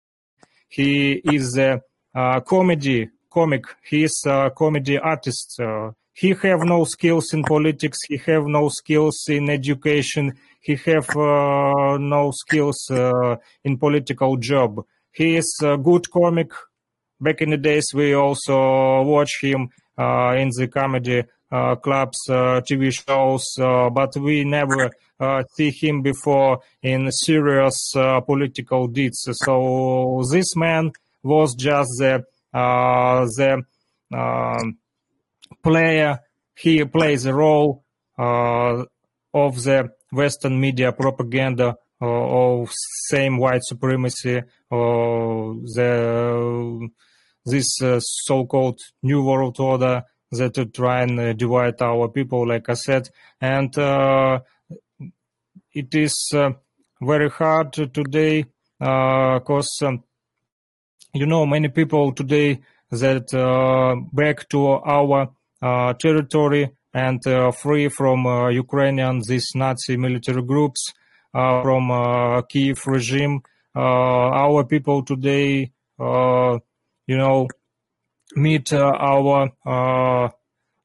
he 0.69 1.21
is 1.25 1.57
a 1.59 1.81
comedy 2.47 3.09
comic. 3.31 3.65
He 3.83 4.05
is 4.05 4.23
a 4.27 4.51
comedy 4.57 4.99
artist. 4.99 5.61
Uh, 6.19 6.20
he 6.20 6.35
have 6.49 6.61
no 6.65 6.85
skills 6.85 7.32
in 7.32 7.43
politics. 7.43 7.99
He 8.09 8.16
have 8.27 8.47
no 8.47 8.69
skills 8.69 9.24
in 9.28 9.49
education 9.51 10.32
he 10.61 10.77
have 10.85 11.09
uh, 11.16 11.97
no 11.99 12.31
skills 12.32 12.90
uh, 12.90 13.36
in 13.65 13.78
political 13.78 14.36
job. 14.36 14.85
He 15.12 15.36
is 15.36 15.59
a 15.62 15.77
good 15.77 16.11
comic. 16.11 16.51
Back 17.20 17.40
in 17.40 17.51
the 17.51 17.57
days, 17.57 17.86
we 17.95 18.15
also 18.15 19.03
watch 19.03 19.39
him 19.40 19.69
uh, 19.97 20.35
in 20.36 20.51
the 20.51 20.69
comedy 20.69 21.24
clubs, 21.82 22.19
TV 22.28 22.93
shows, 22.93 23.45
but 23.57 24.15
we 24.16 24.45
never 24.45 24.90
see 25.57 25.70
him 25.70 26.03
before 26.03 26.61
in 26.82 27.11
serious 27.11 27.93
political 28.27 28.86
deeds. 28.86 29.27
So 29.45 30.23
this 30.31 30.55
man 30.55 30.93
was 31.23 31.55
just 31.55 31.90
the 31.99 32.24
the 32.53 33.62
um, 34.15 34.78
player. 35.62 36.20
He 36.55 36.85
plays 36.85 37.27
a 37.27 37.35
role 37.35 37.85
uh, 38.19 38.85
of 39.33 39.62
the 39.62 39.91
Western 40.11 40.61
media 40.61 40.93
propaganda 40.93 41.77
uh, 42.01 42.07
of 42.07 42.70
same 43.09 43.39
white 43.39 43.62
supremacy 43.62 44.43
or 44.70 45.55
the 45.75 46.89
this 47.45 47.81
uh, 47.83 47.99
so-called 48.01 48.79
new 49.03 49.25
world 49.25 49.59
order 49.59 50.05
that 50.31 50.55
to 50.55 50.66
try 50.66 51.03
and 51.03 51.19
uh, 51.19 51.33
divide 51.33 51.81
our 51.81 52.09
people, 52.09 52.47
like 52.47 52.69
I 52.69 52.75
said, 52.75 53.09
and 53.41 53.75
it 55.73 55.95
is 55.95 56.35
very 57.01 57.31
hard 57.31 57.73
today 57.73 58.45
because 58.79 59.79
um, 59.83 60.05
you 61.15 61.27
know 61.27 61.47
many 61.47 61.69
people 61.69 62.12
today 62.12 62.61
that 62.91 63.33
uh, 63.35 63.97
back 64.12 64.49
to 64.49 64.66
our 64.66 65.23
uh, 65.23 65.27
territory 65.61 66.71
and 66.95 67.25
uh, 67.27 67.51
free 67.53 67.89
from 67.89 68.27
uh, 68.27 68.49
Ukrainian 68.49 69.21
these 69.27 69.49
Nazi 69.55 69.97
military 69.97 70.43
groups 70.43 70.93
uh, 71.35 71.63
from 71.63 72.43
Kiev 72.49 72.87
regime. 72.87 73.43
our 73.75 74.65
people 74.65 75.03
today, 75.05 75.71
you 75.99 77.17
know, 77.23 77.49
meet 78.35 78.73
our 78.73 79.51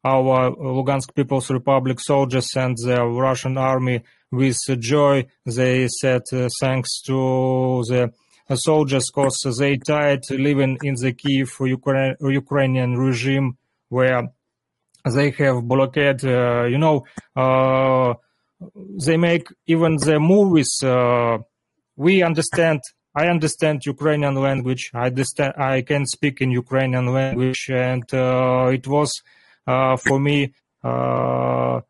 our 0.06 0.52
Lugansk 0.52 1.16
People's 1.16 1.50
Republic 1.50 2.00
soldiers 2.00 2.50
and 2.56 2.78
the 2.78 3.04
Russian 3.06 3.58
army 3.58 4.04
with 4.32 4.58
joy. 4.80 5.26
They 5.46 5.88
said 5.88 6.24
uh, 6.34 6.50
thanks 6.60 7.02
to 7.04 7.84
the 7.88 8.12
soldiers 8.56 9.10
because 9.10 9.40
they 9.60 9.78
tired 9.78 10.24
living 10.30 10.78
in 10.84 10.96
the 10.96 11.14
Kiev 11.14 11.50
Ukrainian 11.62 12.98
regime 12.98 13.58
where 13.88 14.30
they 15.06 15.32
have 15.32 15.64
blockade. 15.64 16.26
Uh, 16.26 16.66
you 16.66 16.78
know, 16.78 17.06
uh, 17.36 18.14
they 19.06 19.18
make 19.18 19.48
even 19.68 19.98
the 19.98 20.20
movies. 20.20 20.82
Uh, 20.84 21.38
we 21.96 22.24
understand. 22.24 22.82
I 23.16 23.28
understand 23.28 23.86
Ukrainian 23.86 24.36
language. 24.36 24.90
I 24.94 25.08
understand. 25.08 25.54
I 25.58 25.84
can 25.84 26.08
speak 26.08 26.42
in 26.42 26.52
Ukrainian 26.52 27.14
language, 27.14 27.70
and 27.70 28.04
it 28.12 28.88
was 28.88 29.22
for 29.68 30.20
me. 30.20 30.54
I 30.84 31.82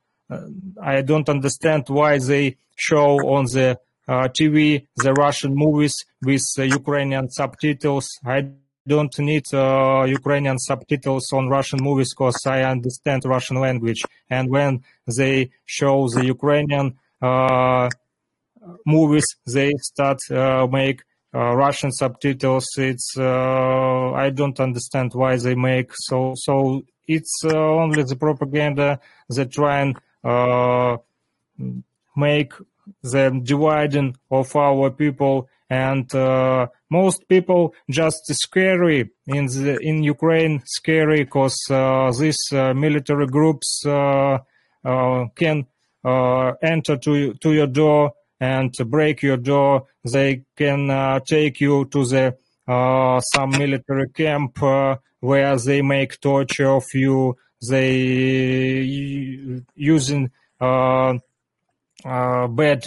don't 1.01 1.29
understand 1.29 1.85
why 1.87 2.17
they 2.17 2.57
show 2.75 3.17
on 3.35 3.45
the 3.45 3.77
uh, 4.07 4.27
TV 4.27 4.85
the 4.97 5.13
Russian 5.13 5.55
movies 5.55 6.05
with 6.21 6.43
uh, 6.57 6.63
Ukrainian 6.63 7.29
subtitles. 7.29 8.19
I 8.25 8.49
don't 8.87 9.17
need 9.19 9.45
uh, 9.53 10.03
Ukrainian 10.07 10.59
subtitles 10.59 11.31
on 11.33 11.47
Russian 11.47 11.79
movies 11.81 12.13
because 12.13 12.39
I 12.45 12.63
understand 12.63 13.23
Russian 13.25 13.57
language. 13.59 14.01
And 14.29 14.49
when 14.49 14.83
they 15.17 15.51
show 15.65 16.07
the 16.09 16.25
Ukrainian 16.25 16.97
uh, 17.21 17.89
movies, 18.85 19.25
they 19.45 19.71
start 19.77 20.19
uh, 20.29 20.67
make 20.67 21.01
uh, 21.33 21.55
Russian 21.55 21.91
subtitles. 21.91 22.67
It's 22.77 23.15
uh, 23.17 24.11
I 24.11 24.29
don't 24.29 24.59
understand 24.59 25.13
why 25.13 25.37
they 25.37 25.55
make 25.55 25.91
so. 25.93 26.33
So 26.35 26.83
it's 27.07 27.41
uh, 27.45 27.57
only 27.57 28.03
the 28.03 28.15
propaganda 28.15 28.99
that 29.29 29.51
try 29.51 29.81
and 29.81 29.97
make 32.15 32.53
the 33.01 33.41
dividing 33.43 34.15
of 34.29 34.55
our 34.55 34.91
people 34.91 35.49
and 35.73 36.13
uh, 36.13 36.67
most 36.91 37.27
people 37.27 37.73
just 37.89 38.21
scary 38.45 39.09
in 39.25 39.45
the 39.47 39.79
in 39.81 40.03
Ukraine 40.03 40.61
scary 40.65 41.23
because 41.23 41.57
uh, 41.71 42.11
these 42.19 42.41
uh, 42.51 42.73
military 42.75 43.27
groups 43.27 43.83
uh, 43.85 44.37
uh, 44.85 45.25
can 45.35 45.65
uh, 46.05 46.51
enter 46.61 46.95
to 46.97 47.33
to 47.43 47.53
your 47.53 47.67
door 47.81 48.13
and 48.39 48.71
break 48.95 49.23
your 49.23 49.37
door. 49.37 49.73
They 50.13 50.43
can 50.55 50.81
take 51.25 51.59
you 51.59 51.85
to 51.85 52.05
the 52.05 52.25
some 53.33 53.51
military 53.63 54.09
camp 54.09 54.61
where 55.29 55.55
they 55.57 55.81
make 55.81 56.19
torture 56.19 56.71
of 56.79 56.85
you. 56.93 57.35
They 57.69 57.95
using 59.95 60.31
bad 62.59 62.81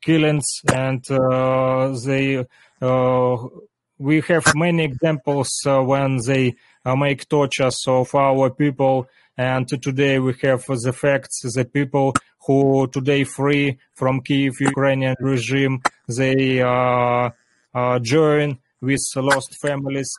killings 0.00 0.46
and 0.72 1.04
they 2.04 2.44
we 3.98 4.22
have 4.22 4.54
many 4.54 4.84
examples 4.84 5.50
when 5.64 6.18
they 6.26 6.54
make 6.96 7.28
tortures 7.28 7.84
of 7.86 8.14
our 8.14 8.48
people. 8.48 9.06
And 9.36 9.68
today 9.68 10.18
we 10.18 10.34
have 10.42 10.64
the 10.66 10.92
facts 10.92 11.42
the 11.54 11.64
people 11.64 12.14
who 12.46 12.86
today 12.88 13.24
free 13.24 13.78
from 13.94 14.20
Kiev 14.22 14.60
Ukrainian 14.60 15.16
regime 15.20 15.82
they 16.08 16.60
uh, 16.62 17.30
uh, 17.74 17.98
join 18.00 18.58
with 18.80 19.00
lost 19.16 19.56
families 19.60 20.10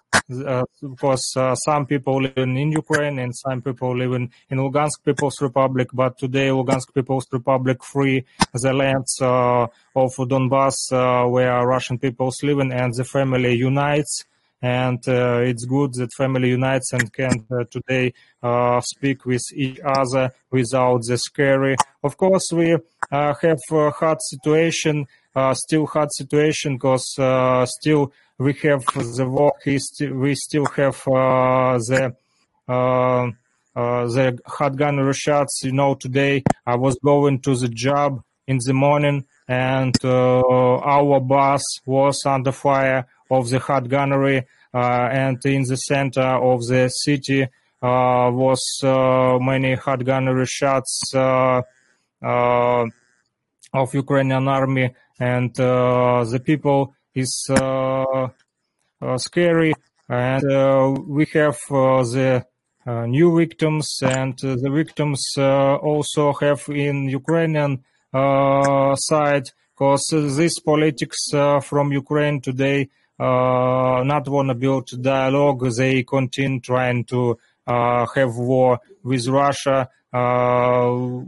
uh, 0.46 0.64
because 0.82 1.34
uh, 1.36 1.56
some 1.56 1.86
people 1.86 2.22
live 2.22 2.38
in 2.38 2.72
Ukraine 2.72 3.20
and 3.20 3.36
some 3.36 3.62
people 3.62 3.98
live 3.98 4.14
in, 4.14 4.30
in 4.50 4.58
Lugansk 4.60 5.04
People's 5.04 5.42
Republic, 5.42 5.90
but 5.94 6.18
today 6.18 6.50
Lugansk 6.50 6.94
People's 6.94 7.28
Republic 7.32 7.84
free 7.84 8.24
the 8.54 8.74
lands 8.74 9.20
uh, 9.22 9.64
of 9.96 10.12
Donbass 10.32 10.92
uh, 10.92 11.28
where 11.28 11.66
Russian 11.66 11.98
peoples 11.98 12.42
live 12.44 12.60
and 12.60 12.94
the 12.94 13.04
family 13.04 13.54
unites 13.56 14.26
and 14.62 15.00
uh, 15.08 15.40
it's 15.42 15.66
good 15.66 15.94
that 15.96 16.14
family 16.14 16.50
unites 16.50 16.94
and 16.94 17.12
can 17.12 17.46
uh, 17.52 17.64
today 17.70 18.14
uh, 18.44 18.80
speak 18.82 19.26
with 19.26 19.44
each 19.54 19.80
other 19.84 20.32
without 20.52 21.02
the 21.08 21.18
scary. 21.18 21.76
Of 22.04 22.18
course, 22.18 22.52
we 22.52 22.70
have 22.70 22.82
a 23.12 23.92
hard 23.92 24.20
situation 24.22 25.08
still 25.54 25.86
hard 25.88 26.10
situation 26.12 26.76
because 26.76 27.12
still 27.70 28.12
we 28.38 28.54
have 28.54 28.86
the 28.86 29.26
war. 29.28 29.54
We 29.66 30.36
still 30.36 30.66
have 30.66 31.02
the 31.04 32.16
uh, 33.76 34.06
the 34.08 34.40
hard 34.46 35.16
shots. 35.16 35.62
You 35.64 35.72
know, 35.72 35.96
today 35.96 36.44
I 36.66 36.76
was 36.76 36.98
going 37.04 37.40
to 37.42 37.56
the 37.56 37.70
job 37.70 38.22
in 38.48 38.60
the 38.66 38.74
morning, 38.74 39.26
and 39.48 39.96
uh, 40.04 40.78
our 40.78 41.20
bus 41.20 41.64
was 41.86 42.22
under 42.26 42.52
fire 42.52 43.08
of 43.30 43.50
the 43.50 43.60
hard 43.60 43.90
gunnery, 43.90 44.46
uh, 44.74 45.10
and 45.12 45.38
in 45.46 45.64
the 45.64 45.76
center 45.76 46.22
of 46.22 46.60
the 46.68 46.88
city 46.90 47.44
uh, 47.44 48.30
was 48.32 48.62
many 49.42 49.76
hard 49.76 50.06
gunnery 50.06 50.46
shots 50.46 51.12
of 51.14 51.66
Ukrainian 53.94 54.48
army. 54.48 54.94
And 55.20 55.58
uh, 55.60 56.24
the 56.24 56.40
people 56.40 56.96
is 57.14 57.46
uh, 57.50 58.28
uh, 59.02 59.18
scary. 59.18 59.74
And 60.10 60.44
we 61.08 61.26
have 61.34 61.58
the 61.70 62.46
new 62.86 63.38
victims. 63.38 64.00
And 64.02 64.38
the 64.38 64.70
victims 64.72 65.34
also 65.38 66.34
have 66.34 66.64
in 66.70 67.08
Ukrainian 67.10 67.84
side 68.14 69.50
because 69.74 70.06
this 70.12 70.60
politics 70.60 71.30
from 71.62 71.92
Ukraine 71.92 72.42
today 72.42 72.90
uh, 73.22 74.02
not 74.04 74.28
want 74.28 74.50
to 74.50 74.56
build 74.56 74.90
dialogue. 75.00 75.64
They 75.76 76.02
continue 76.02 76.60
trying 76.60 77.04
to 77.06 77.38
uh, 77.68 78.08
have 78.16 78.36
war 78.36 78.80
with 79.04 79.28
Russia. 79.28 79.90
Uh, 80.12 81.22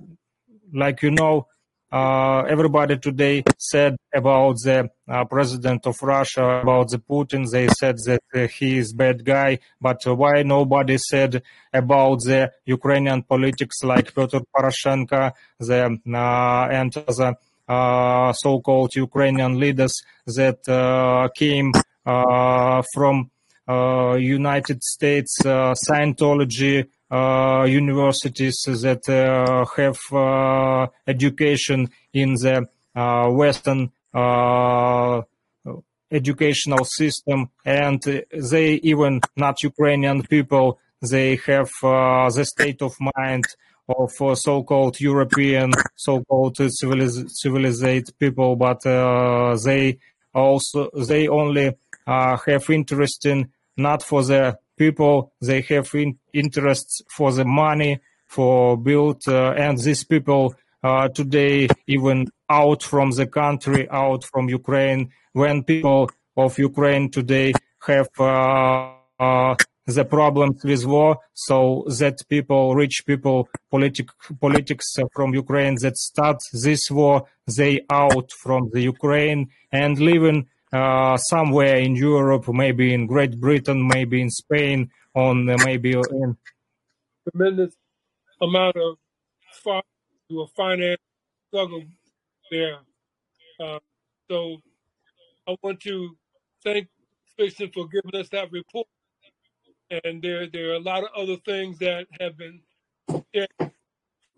like 0.73 1.03
you 1.03 1.11
know, 1.11 1.35
uh, 1.37 1.52
everybody 1.93 2.97
today 2.97 3.43
said 3.59 3.95
about 4.11 4.55
the 4.63 4.89
uh, 5.07 5.25
president 5.25 5.85
of 5.85 6.01
Russia, 6.01 6.61
about 6.63 6.89
the 6.89 6.97
Putin. 6.97 7.47
They 7.49 7.67
said 7.67 7.97
that 8.05 8.23
uh, 8.33 8.47
he 8.47 8.79
is 8.79 8.93
bad 8.93 9.23
guy, 9.23 9.59
but 9.79 10.01
why 10.05 10.41
nobody 10.41 10.97
said 10.97 11.43
about 11.71 12.21
the 12.21 12.51
Ukrainian 12.65 13.21
politics 13.21 13.83
like 13.83 14.15
Petro 14.15 14.41
Poroshenko, 14.55 15.33
the 15.59 15.99
and 16.05 16.97
other 16.97 18.33
so-called 18.33 18.95
Ukrainian 18.95 19.59
leaders 19.59 20.01
that 20.25 20.63
came 21.35 21.71
from 22.93 23.31
United 24.19 24.83
States 24.83 25.37
Scientology 25.43 26.83
uh, 26.83 26.87
universities 27.67 28.57
that 28.65 29.07
uh, 29.09 29.65
have 29.77 29.99
uh, 30.11 30.87
education 31.07 31.89
in 32.13 32.33
the 32.33 32.67
Western 32.95 33.91
educational 36.11 36.85
system, 36.85 37.49
and 37.65 38.01
they 38.51 38.73
even 38.83 39.19
not 39.35 39.63
Ukrainian 39.63 40.23
people. 40.23 40.79
They 41.01 41.35
have 41.47 41.69
the 41.81 42.45
state 42.45 42.81
of 42.81 42.93
mind 43.17 43.45
of 43.89 44.11
uh, 44.21 44.35
so-called 44.35 44.99
European, 44.99 45.73
so-called 45.95 46.55
civiliz- 46.55 47.29
civilized 47.29 48.17
people, 48.17 48.55
but 48.55 48.85
uh, 48.85 49.57
they 49.65 49.99
also 50.33 50.89
they 51.07 51.27
only 51.27 51.75
uh, 52.07 52.37
have 52.45 52.69
interest 52.69 53.25
in 53.25 53.51
not 53.75 54.03
for 54.03 54.23
the 54.23 54.57
people 54.85 55.31
they 55.47 55.61
have 55.61 55.89
in, 55.93 56.17
interests 56.33 57.01
for 57.15 57.29
the 57.37 57.45
money 57.45 57.93
for 58.35 58.77
build 58.87 59.21
uh, 59.27 59.65
and 59.65 59.77
these 59.77 60.03
people 60.03 60.43
uh, 60.83 61.07
today 61.19 61.67
even 61.87 62.17
out 62.49 62.81
from 62.91 63.11
the 63.19 63.27
country 63.41 63.81
out 63.89 64.21
from 64.31 64.43
ukraine. 64.49 65.01
When 65.41 65.63
people 65.63 66.01
of 66.43 66.51
ukraine 66.69 67.05
today 67.17 67.49
have 67.87 68.09
uh, 68.19 68.93
uh 69.25 69.55
the 69.97 70.05
problems 70.17 70.57
with 70.63 70.85
war 70.85 71.11
so 71.47 71.57
that 71.99 72.17
people 72.29 72.73
rich 72.83 72.97
people 73.09 73.49
politic, 73.73 74.07
politics 74.39 74.87
from 75.15 75.29
ukraine 75.45 75.75
that 75.83 75.97
start 75.97 76.39
this 76.65 76.83
war 76.99 77.15
they 77.57 77.73
out 78.03 78.29
from 78.43 78.61
the 78.73 78.81
ukraine 78.95 79.41
and 79.81 79.93
living 80.11 80.39
uh, 80.73 81.17
somewhere 81.17 81.77
in 81.77 81.95
Europe, 81.95 82.47
maybe 82.49 82.93
in 82.93 83.05
Great 83.05 83.39
Britain, 83.39 83.87
maybe 83.87 84.21
in 84.21 84.29
Spain, 84.29 84.89
on 85.15 85.47
uh, 85.49 85.57
maybe 85.63 85.93
in 85.93 86.37
tremendous 87.29 87.75
amount 88.41 88.75
of 88.75 88.97
to 90.29 90.41
a 90.41 90.47
finance 90.47 90.99
struggle 91.47 91.83
there. 92.49 92.79
Uh, 93.59 93.79
so 94.29 94.57
I 95.47 95.55
want 95.61 95.79
to 95.81 96.17
thank 96.63 96.87
Frickson 97.39 97.73
for 97.73 97.87
giving 97.87 98.19
us 98.19 98.29
that 98.29 98.51
report. 98.51 98.87
And 100.03 100.21
there, 100.21 100.47
there 100.47 100.71
are 100.71 100.75
a 100.75 100.79
lot 100.79 101.03
of 101.03 101.09
other 101.15 101.37
things 101.45 101.77
that 101.79 102.07
have 102.19 102.37
been 102.37 102.61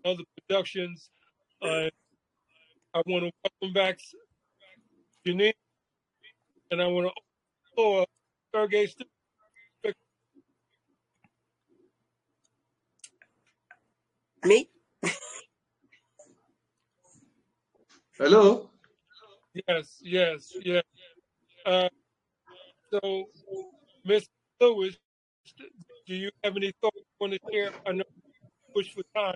other 0.04 0.22
productions. 0.36 1.08
Uh, 1.62 1.88
I 2.94 3.02
want 3.06 3.24
to 3.24 3.30
welcome 3.42 3.72
back 3.72 3.98
Janine 5.26 5.52
and 6.70 6.82
I 6.82 6.86
want 6.86 7.06
to 7.06 7.12
floor 7.74 8.06
Sergey 8.54 8.88
Me? 14.44 14.68
Hello? 18.18 18.70
Yes, 19.68 19.98
yes, 20.02 20.52
yes. 20.64 20.82
Uh, 21.64 21.88
so, 22.92 23.24
Miss 24.04 24.26
Lewis, 24.60 24.96
do 26.06 26.14
you 26.14 26.30
have 26.44 26.56
any 26.56 26.72
thoughts 26.80 26.96
you 26.96 27.04
want 27.20 27.32
to 27.32 27.40
share? 27.52 27.70
I 27.86 27.92
know 27.92 28.04
push 28.74 28.92
for 28.92 29.02
time. 29.16 29.34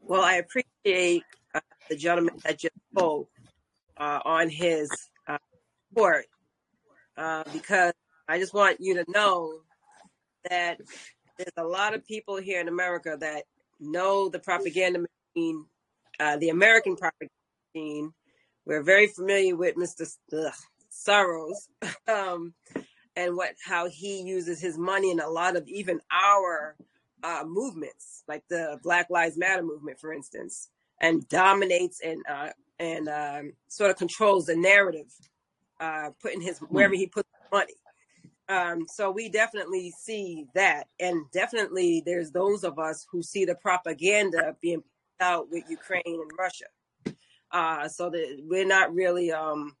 Well, 0.00 0.22
I 0.22 0.34
appreciate 0.34 1.24
uh, 1.54 1.60
the 1.88 1.96
gentleman 1.96 2.34
that 2.44 2.58
just 2.58 2.74
spoke 2.92 3.28
uh, 3.96 4.20
on 4.24 4.48
his 4.48 4.90
support 5.92 6.26
uh, 7.16 7.44
because 7.52 7.92
I 8.28 8.38
just 8.38 8.54
want 8.54 8.78
you 8.80 8.94
to 8.94 9.04
know 9.08 9.60
that 10.48 10.78
there's 11.38 11.52
a 11.56 11.64
lot 11.64 11.94
of 11.94 12.06
people 12.06 12.36
here 12.36 12.60
in 12.60 12.68
America 12.68 13.16
that 13.20 13.44
know 13.80 14.28
the 14.28 14.38
propaganda 14.38 15.00
machine, 15.00 15.66
uh, 16.20 16.36
the 16.36 16.50
American 16.50 16.96
propaganda 16.96 17.32
machine. 17.74 18.12
We're 18.64 18.82
very 18.82 19.08
familiar 19.08 19.56
with 19.56 19.76
Mr. 19.76 20.08
Ugh, 20.32 20.52
Soros 20.90 21.68
um, 22.08 22.54
and 23.16 23.36
what 23.36 23.54
how 23.64 23.88
he 23.88 24.22
uses 24.22 24.60
his 24.60 24.78
money 24.78 25.10
in 25.10 25.20
a 25.20 25.28
lot 25.28 25.56
of 25.56 25.66
even 25.68 26.00
our 26.10 26.76
uh, 27.24 27.44
movements, 27.46 28.24
like 28.28 28.42
the 28.48 28.78
Black 28.82 29.10
Lives 29.10 29.36
Matter 29.36 29.62
movement, 29.62 30.00
for 30.00 30.12
instance, 30.12 30.68
and 31.00 31.28
dominates 31.28 32.00
and 32.02 32.22
uh, 32.30 32.50
and 32.78 33.08
um, 33.08 33.52
sort 33.68 33.90
of 33.90 33.96
controls 33.96 34.46
the 34.46 34.56
narrative 34.56 35.12
uh, 35.82 36.10
putting 36.20 36.40
his 36.40 36.58
hmm. 36.58 36.66
wherever 36.66 36.94
he 36.94 37.06
puts 37.06 37.28
money. 37.52 37.74
Um, 38.48 38.86
so 38.88 39.10
we 39.10 39.28
definitely 39.28 39.92
see 39.98 40.46
that, 40.54 40.86
and 41.00 41.24
definitely 41.32 42.02
there's 42.04 42.30
those 42.30 42.64
of 42.64 42.78
us 42.78 43.06
who 43.10 43.22
see 43.22 43.44
the 43.44 43.54
propaganda 43.56 44.56
being 44.60 44.82
out 45.20 45.50
with 45.50 45.64
Ukraine 45.68 46.02
and 46.06 46.30
Russia. 46.38 46.66
Uh, 47.50 47.86
so 47.86 48.08
that 48.10 48.40
we're 48.44 48.66
not 48.66 48.94
really, 48.94 49.30
um, 49.30 49.76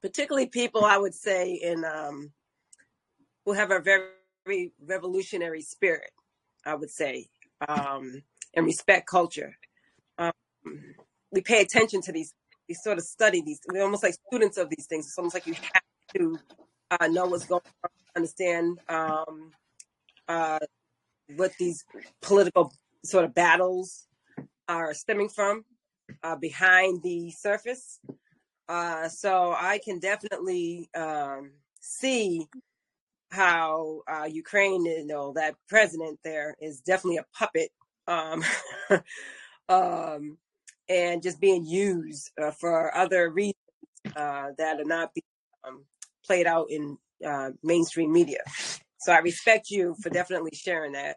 particularly 0.00 0.46
people, 0.46 0.84
I 0.84 0.96
would 0.96 1.14
say, 1.14 1.52
in 1.52 1.84
um, 1.84 2.32
who 3.44 3.52
have 3.52 3.70
a 3.70 3.80
very 3.80 4.72
revolutionary 4.84 5.62
spirit. 5.62 6.10
I 6.64 6.74
would 6.74 6.90
say, 6.90 7.28
um, 7.68 8.22
and 8.54 8.66
respect 8.66 9.08
culture. 9.08 9.56
Um, 10.18 10.32
we 11.30 11.40
pay 11.40 11.60
attention 11.62 12.02
to 12.02 12.12
these. 12.12 12.34
We 12.68 12.74
sort 12.74 12.98
of 12.98 13.04
study 13.04 13.42
these. 13.42 13.60
We're 13.72 13.82
almost 13.82 14.02
like 14.02 14.14
students 14.28 14.58
of 14.58 14.70
these 14.70 14.86
things. 14.86 15.06
It's 15.06 15.18
almost 15.18 15.34
like 15.34 15.46
you 15.46 15.54
have 15.54 15.82
to 16.16 16.38
uh, 16.90 17.06
know 17.08 17.26
what's 17.26 17.46
going 17.46 17.62
on, 17.84 17.90
understand 18.16 18.78
um, 18.88 19.52
uh, 20.28 20.58
what 21.36 21.52
these 21.58 21.84
political 22.22 22.72
sort 23.04 23.24
of 23.24 23.34
battles 23.34 24.06
are 24.68 24.94
stemming 24.94 25.28
from 25.28 25.64
uh, 26.22 26.36
behind 26.36 27.02
the 27.02 27.30
surface. 27.30 28.00
Uh, 28.68 29.08
so 29.08 29.54
I 29.58 29.78
can 29.84 30.00
definitely 30.00 30.88
um, 30.94 31.52
see 31.80 32.46
how 33.30 34.02
uh, 34.08 34.24
Ukraine, 34.24 34.84
you 34.84 35.06
know, 35.06 35.32
that 35.34 35.54
president 35.68 36.18
there 36.24 36.56
is 36.60 36.80
definitely 36.80 37.18
a 37.18 37.26
puppet, 37.32 37.70
um, 38.06 38.44
um, 39.68 40.38
and 40.88 41.22
just 41.22 41.40
being 41.40 41.64
used 41.64 42.30
uh, 42.40 42.50
for 42.50 42.94
other 42.96 43.30
reasons 43.30 43.54
uh, 44.14 44.48
that 44.58 44.80
are 44.80 44.84
not 44.84 45.12
being 45.14 45.24
um, 45.66 45.84
played 46.24 46.46
out 46.46 46.70
in 46.70 46.96
uh, 47.26 47.50
mainstream 47.62 48.12
media. 48.12 48.40
So 48.98 49.12
I 49.12 49.18
respect 49.18 49.70
you 49.70 49.94
for 50.02 50.10
definitely 50.10 50.52
sharing 50.54 50.92
that, 50.92 51.16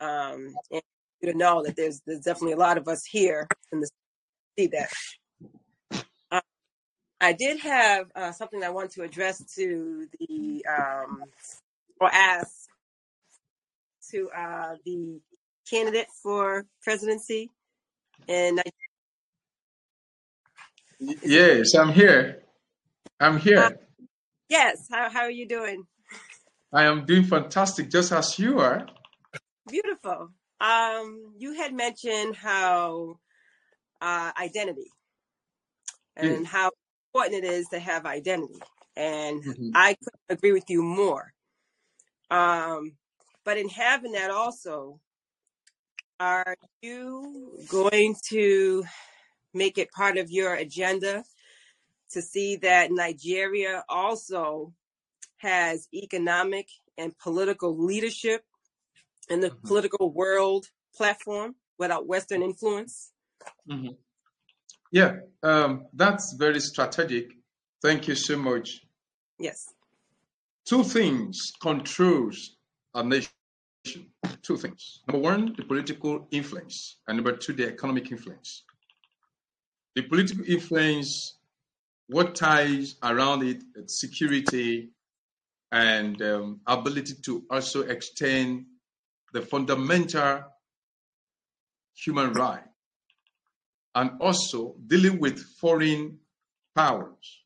um, 0.00 0.54
and 0.70 0.82
you 1.20 1.32
to 1.32 1.38
know 1.38 1.62
that 1.62 1.76
there's 1.76 2.00
there's 2.06 2.20
definitely 2.20 2.52
a 2.52 2.58
lot 2.58 2.78
of 2.78 2.88
us 2.88 3.04
here 3.04 3.46
in 3.70 3.80
the 3.80 3.88
see 4.58 4.66
that. 4.68 4.92
Uh, 6.30 6.40
I 7.20 7.32
did 7.32 7.60
have 7.60 8.06
uh, 8.14 8.32
something 8.32 8.62
I 8.62 8.70
want 8.70 8.90
to 8.92 9.02
address 9.02 9.44
to 9.56 10.06
the 10.18 10.64
um, 10.68 11.22
or 12.00 12.10
ask 12.12 12.68
to 14.10 14.28
uh, 14.36 14.74
the 14.84 15.20
candidate 15.70 16.08
for 16.22 16.66
presidency, 16.82 17.50
and 18.28 18.58
I, 18.58 18.64
Yes, 21.02 21.74
I'm 21.74 21.92
here. 21.92 22.42
I'm 23.18 23.36
uh, 23.36 23.38
here. 23.38 23.78
yes, 24.48 24.86
how 24.90 25.10
how 25.10 25.20
are 25.22 25.30
you 25.30 25.48
doing? 25.48 25.84
I 26.72 26.84
am 26.84 27.04
doing 27.06 27.24
fantastic, 27.24 27.90
just 27.90 28.12
as 28.12 28.38
you 28.38 28.60
are. 28.60 28.86
Beautiful. 29.68 30.30
Um, 30.60 31.34
you 31.36 31.54
had 31.54 31.74
mentioned 31.74 32.36
how 32.36 33.18
uh, 34.00 34.32
identity 34.40 34.86
Yes. 36.20 36.36
and 36.36 36.46
how 36.46 36.70
important 37.12 37.44
it 37.44 37.48
is 37.48 37.66
to 37.68 37.80
have 37.80 38.06
identity, 38.06 38.60
and 38.96 39.42
Mhm. 39.42 39.72
I 39.74 39.94
couldn't 39.94 40.38
agree 40.38 40.52
with 40.52 40.68
you 40.70 40.82
more. 40.82 41.32
Um, 42.30 42.96
but 43.44 43.58
in 43.58 43.68
having 43.68 44.12
that 44.12 44.30
also, 44.30 45.00
are 46.20 46.56
you 46.80 47.58
going 47.68 48.14
to 48.30 48.84
make 49.54 49.78
it 49.78 49.90
part 49.92 50.16
of 50.18 50.30
your 50.30 50.54
agenda 50.54 51.24
to 52.10 52.22
see 52.22 52.56
that 52.56 52.90
Nigeria 52.92 53.84
also 53.88 54.74
has 55.38 55.88
economic 55.92 56.68
and 56.98 57.16
political 57.18 57.76
leadership 57.76 58.44
in 59.28 59.40
the 59.40 59.50
Mhm. 59.50 59.62
political 59.64 60.12
world 60.12 60.68
platform 60.94 61.56
without 61.78 62.06
Western 62.06 62.42
influence? 62.42 63.12
Mhm. 63.66 63.96
Yeah, 64.90 65.20
um, 65.42 65.88
that's 65.94 66.34
very 66.34 66.60
strategic. 66.60 67.32
Thank 67.80 68.08
you 68.08 68.14
so 68.14 68.36
much. 68.36 68.86
Yes. 69.38 69.72
Two 70.64 70.84
things 70.84 71.52
controls 71.60 72.56
a 72.94 73.02
nation. 73.02 73.32
Two 74.42 74.56
things. 74.56 75.02
Number 75.08 75.20
one, 75.20 75.54
the 75.56 75.64
political 75.64 76.28
influence, 76.30 77.00
and 77.08 77.16
number 77.16 77.36
two, 77.36 77.52
the 77.52 77.66
economic 77.66 78.10
influence. 78.12 78.64
The 79.94 80.02
political 80.02 80.44
influence, 80.46 81.38
what 82.08 82.34
ties 82.34 82.96
around 83.02 83.42
it, 83.44 83.62
security 83.90 84.90
and 85.70 86.20
um, 86.22 86.60
ability 86.66 87.14
to 87.24 87.44
also 87.50 87.82
extend 87.82 88.66
the 89.32 89.42
fundamental 89.42 90.44
human 91.94 92.32
right, 92.32 92.64
and 93.94 94.10
also 94.20 94.74
dealing 94.86 95.18
with 95.18 95.38
foreign 95.60 96.18
powers. 96.74 97.42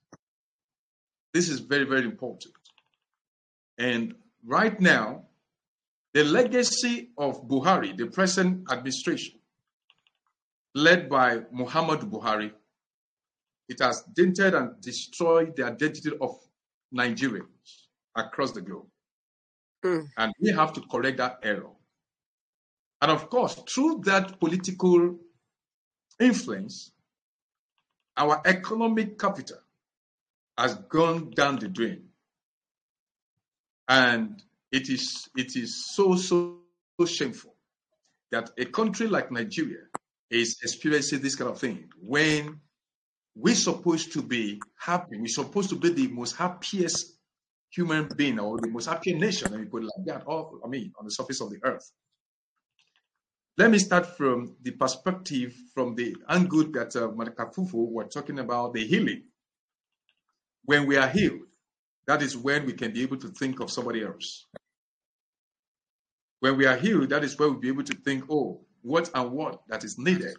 This 1.33 1.49
is 1.49 1.61
very, 1.61 1.85
very 1.85 2.05
important. 2.05 2.55
And 3.79 4.15
right 4.45 4.81
now, 4.81 5.25
the 6.15 6.25
legacy 6.25 7.11
of 7.19 7.47
Buhari, 7.47 7.97
the 7.97 8.07
present 8.07 8.71
administration, 8.73 9.36
led 10.77 11.09
by 11.09 11.41
Muhammad 11.51 12.01
Buhari, 12.01 12.53
it 13.67 13.81
has 13.81 14.03
dented 14.15 14.53
and 14.55 14.79
destroyed 14.83 15.57
the 15.57 15.65
identity 15.65 16.11
of 16.21 16.39
Nigerians 16.95 17.87
across 18.15 18.53
the 18.53 18.61
globe. 18.61 18.87
Mm. 19.83 20.07
And 20.19 20.33
we 20.39 20.51
have 20.51 20.75
to 20.75 20.83
correct 20.83 21.17
that 21.17 21.39
error. 21.43 21.71
And 23.01 23.11
of 23.11 23.31
course, 23.31 23.55
through 23.69 24.03
that 24.05 24.39
political 24.39 25.17
influence, 26.21 26.93
our 28.19 28.43
economic 28.45 29.19
capital 29.19 29.59
has 30.59 30.75
gone 30.91 31.31
down 31.31 31.57
the 31.57 31.69
drain. 31.69 32.05
And 33.89 34.43
it 34.73 34.91
is 34.91 35.29
it 35.37 35.57
is 35.57 35.87
so 35.87 36.17
so, 36.17 36.59
so 37.01 37.07
shameful 37.07 37.55
that 38.31 38.51
a 38.59 38.67
country 38.67 39.07
like 39.07 39.31
Nigeria 39.31 39.86
is 40.31 40.59
experiencing 40.63 41.21
this 41.21 41.37
kind 41.37 41.51
of 41.51 41.59
thing 41.59 41.89
when 42.01 42.61
we're 43.35 43.55
supposed 43.55 44.13
to 44.15 44.23
be 44.23 44.61
happy. 44.79 45.19
We're 45.19 45.27
supposed 45.27 45.69
to 45.71 45.77
be 45.77 45.91
the 45.91 46.09
most 46.09 46.37
happiest 46.37 47.17
human 47.71 48.09
being 48.17 48.39
or 48.39 48.59
the 48.59 48.69
most 48.69 48.87
happy 48.87 49.13
nation, 49.13 49.53
let 49.53 49.61
me 49.61 49.67
put 49.67 49.83
it 49.83 49.91
like 49.97 50.07
that, 50.07 50.23
or 50.27 50.59
I 50.65 50.69
mean 50.69 50.93
on 50.99 51.05
the 51.05 51.11
surface 51.11 51.41
of 51.41 51.51
the 51.51 51.59
earth. 51.63 51.91
Let 53.59 53.71
me 53.71 53.79
start 53.79 54.07
from 54.17 54.57
the 54.63 54.73
perspective 54.73 55.55
from 55.75 55.95
the 55.95 56.17
angle 56.29 56.65
that 56.73 56.95
uh, 56.97 57.09
Matakafufu 57.09 57.91
were 57.91 58.05
talking 58.05 58.39
about 58.39 58.75
the 58.75 58.87
healing. 58.87 59.25
When 60.65 60.87
we 60.87 60.97
are 60.97 61.09
healed, 61.09 61.49
that 62.07 62.23
is 62.23 62.37
when 62.37 62.67
we 62.67 62.73
can 62.75 62.93
be 62.93 63.03
able 63.03 63.17
to 63.19 63.29
think 63.29 63.61
of 63.61 63.71
somebody 63.71 64.05
else. 64.05 64.47
When 66.41 66.57
we 66.57 66.67
are 66.67 66.77
healed, 66.77 67.09
that 67.11 67.25
is 67.25 67.39
where 67.39 67.49
we'll 67.49 67.61
be 67.61 67.69
able 67.69 67.85
to 67.85 67.95
think, 67.95 68.25
oh, 68.31 68.66
what 68.87 69.11
and 69.15 69.33
what 69.33 69.63
that 69.69 69.83
is 69.83 69.99
needed. 69.99 70.37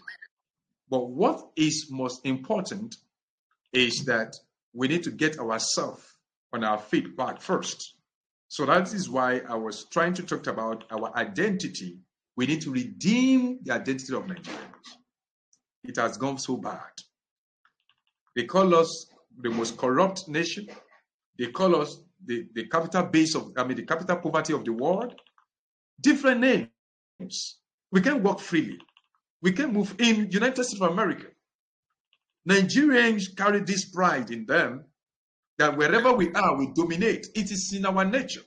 But 0.90 1.10
what 1.10 1.50
is 1.58 1.88
most 1.92 2.26
important 2.26 2.96
is 3.74 4.06
that 4.06 4.36
we 4.74 4.88
need 4.88 5.04
to 5.04 5.12
get 5.12 5.38
ourselves 5.38 6.02
on 6.54 6.64
our 6.64 6.78
feet 6.78 7.18
back 7.18 7.42
first. 7.42 7.96
So 8.48 8.66
that 8.66 8.94
is 8.94 9.10
why 9.10 9.42
I 9.50 9.56
was 9.56 9.86
trying 9.92 10.14
to 10.14 10.24
talk 10.24 10.48
about 10.48 10.86
our 10.92 11.14
identity. 11.18 11.98
We 12.38 12.48
need 12.48 12.62
to 12.62 12.72
redeem 12.72 13.60
the 13.64 13.74
identity 13.74 14.16
of 14.16 14.24
Nigerians. 14.24 14.88
It 15.84 15.98
has 15.98 16.16
gone 16.18 16.38
so 16.38 16.56
bad. 16.56 16.94
They 18.34 18.46
call 18.46 18.74
us 18.76 19.08
the 19.42 19.50
most 19.50 19.78
corrupt 19.78 20.30
nation. 20.30 20.70
They 21.38 21.48
call 21.48 21.76
us 21.82 22.00
the, 22.26 22.48
the 22.54 22.68
capital 22.68 23.04
base 23.04 23.36
of, 23.36 23.52
I 23.58 23.66
mean, 23.66 23.76
the 23.76 23.86
capital 23.86 24.18
poverty 24.18 24.54
of 24.54 24.64
the 24.64 24.72
world. 24.72 25.20
Different 26.00 26.40
names. 26.40 27.58
We 27.92 28.02
can 28.02 28.22
walk 28.24 28.40
freely. 28.40 28.80
We 29.42 29.52
can 29.52 29.74
move 29.74 29.96
in 30.00 30.30
United 30.32 30.64
States 30.64 30.82
of 30.82 30.92
America. 30.92 31.28
Nigerians 32.48 33.36
carry 33.36 33.62
this 33.62 33.86
pride 33.86 34.32
in 34.32 34.46
them 34.46 34.86
that 35.58 35.78
wherever 35.78 36.14
we 36.14 36.32
are, 36.34 36.58
we 36.58 36.68
dominate. 36.74 37.28
It 37.36 37.52
is 37.52 37.74
in 37.74 37.86
our 37.86 38.06
nature. 38.06 38.42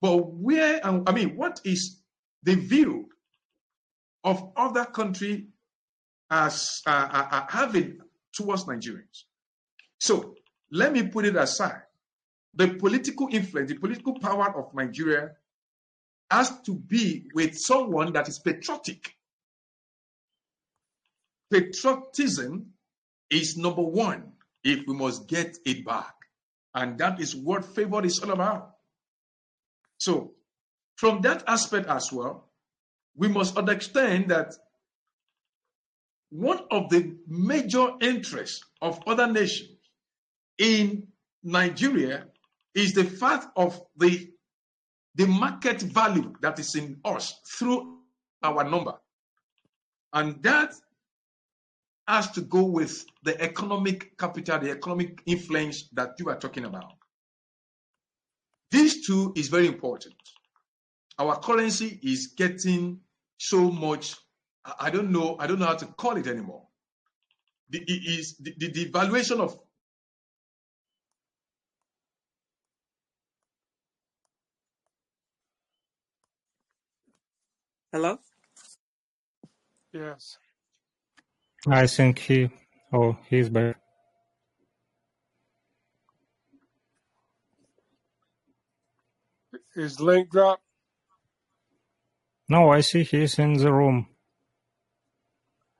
But 0.00 0.16
where, 0.32 0.80
I 0.84 1.12
mean, 1.12 1.36
what 1.36 1.60
is 1.64 2.00
the 2.42 2.54
view 2.54 3.08
of 4.24 4.52
other 4.56 4.84
country 4.84 5.48
as 6.30 6.82
uh, 6.86 7.08
uh, 7.10 7.28
uh, 7.30 7.46
having 7.48 7.98
towards 8.32 8.64
Nigerians? 8.64 9.24
So 9.98 10.34
let 10.70 10.92
me 10.92 11.04
put 11.04 11.24
it 11.24 11.36
aside. 11.36 11.82
The 12.54 12.74
political 12.74 13.28
influence, 13.30 13.70
the 13.70 13.78
political 13.78 14.18
power 14.18 14.56
of 14.56 14.74
Nigeria 14.74 15.30
has 16.30 16.60
to 16.62 16.74
be 16.74 17.26
with 17.34 17.58
someone 17.58 18.12
that 18.12 18.28
is 18.28 18.38
patriotic. 18.38 19.14
Patriotism 21.50 22.66
is 23.30 23.56
number 23.56 23.82
one 23.82 24.32
if 24.64 24.86
we 24.86 24.94
must 24.94 25.26
get 25.26 25.56
it 25.64 25.84
back. 25.84 26.14
And 26.74 26.98
that 26.98 27.20
is 27.20 27.34
what 27.34 27.64
favor 27.64 28.04
is 28.04 28.20
all 28.20 28.30
about. 28.32 28.72
So, 29.98 30.32
from 30.96 31.22
that 31.22 31.44
aspect 31.46 31.86
as 31.88 32.12
well, 32.12 32.50
we 33.16 33.28
must 33.28 33.56
understand 33.56 34.30
that 34.30 34.54
one 36.30 36.60
of 36.70 36.90
the 36.90 37.16
major 37.26 37.88
interests 38.00 38.62
of 38.82 39.00
other 39.06 39.26
nations 39.26 39.78
in 40.58 41.08
Nigeria 41.42 42.26
is 42.74 42.92
the 42.92 43.04
fact 43.04 43.48
of 43.56 43.80
the, 43.96 44.30
the 45.14 45.26
market 45.26 45.82
value 45.82 46.34
that 46.40 46.58
is 46.58 46.74
in 46.74 46.98
us 47.04 47.40
through 47.58 47.98
our 48.42 48.68
number. 48.68 48.94
And 50.12 50.42
that 50.42 50.72
has 52.06 52.30
to 52.32 52.40
go 52.40 52.64
with 52.64 53.04
the 53.22 53.40
economic 53.40 54.16
capital, 54.16 54.58
the 54.58 54.70
economic 54.70 55.22
influence 55.26 55.88
that 55.92 56.14
you 56.18 56.28
are 56.30 56.38
talking 56.38 56.64
about. 56.64 56.92
These 58.70 59.06
two 59.06 59.32
is 59.36 59.48
very 59.48 59.66
important. 59.66 60.14
Our 61.18 61.38
currency 61.38 61.98
is 62.02 62.28
getting 62.36 63.00
so 63.38 63.70
much, 63.70 64.14
I 64.78 64.90
don't 64.90 65.10
know, 65.10 65.36
I 65.38 65.46
don't 65.46 65.58
know 65.58 65.66
how 65.66 65.74
to 65.74 65.86
call 65.86 66.16
it 66.16 66.26
anymore. 66.26 66.62
The, 67.70 67.80
it 67.80 68.18
is 68.18 68.36
the, 68.38 68.54
the 68.56 68.70
devaluation 68.72 69.40
of 69.40 69.58
Hello? 77.98 78.16
Yes. 79.92 80.38
I 81.68 81.88
think 81.88 82.20
he, 82.20 82.50
oh, 82.92 83.18
he's 83.28 83.48
back. 83.48 83.76
Is 89.76 90.00
link 90.00 90.30
drop? 90.30 90.60
No, 92.48 92.70
I 92.70 92.82
see 92.82 93.02
he's 93.02 93.38
in 93.40 93.54
the 93.54 93.72
room. 93.72 94.06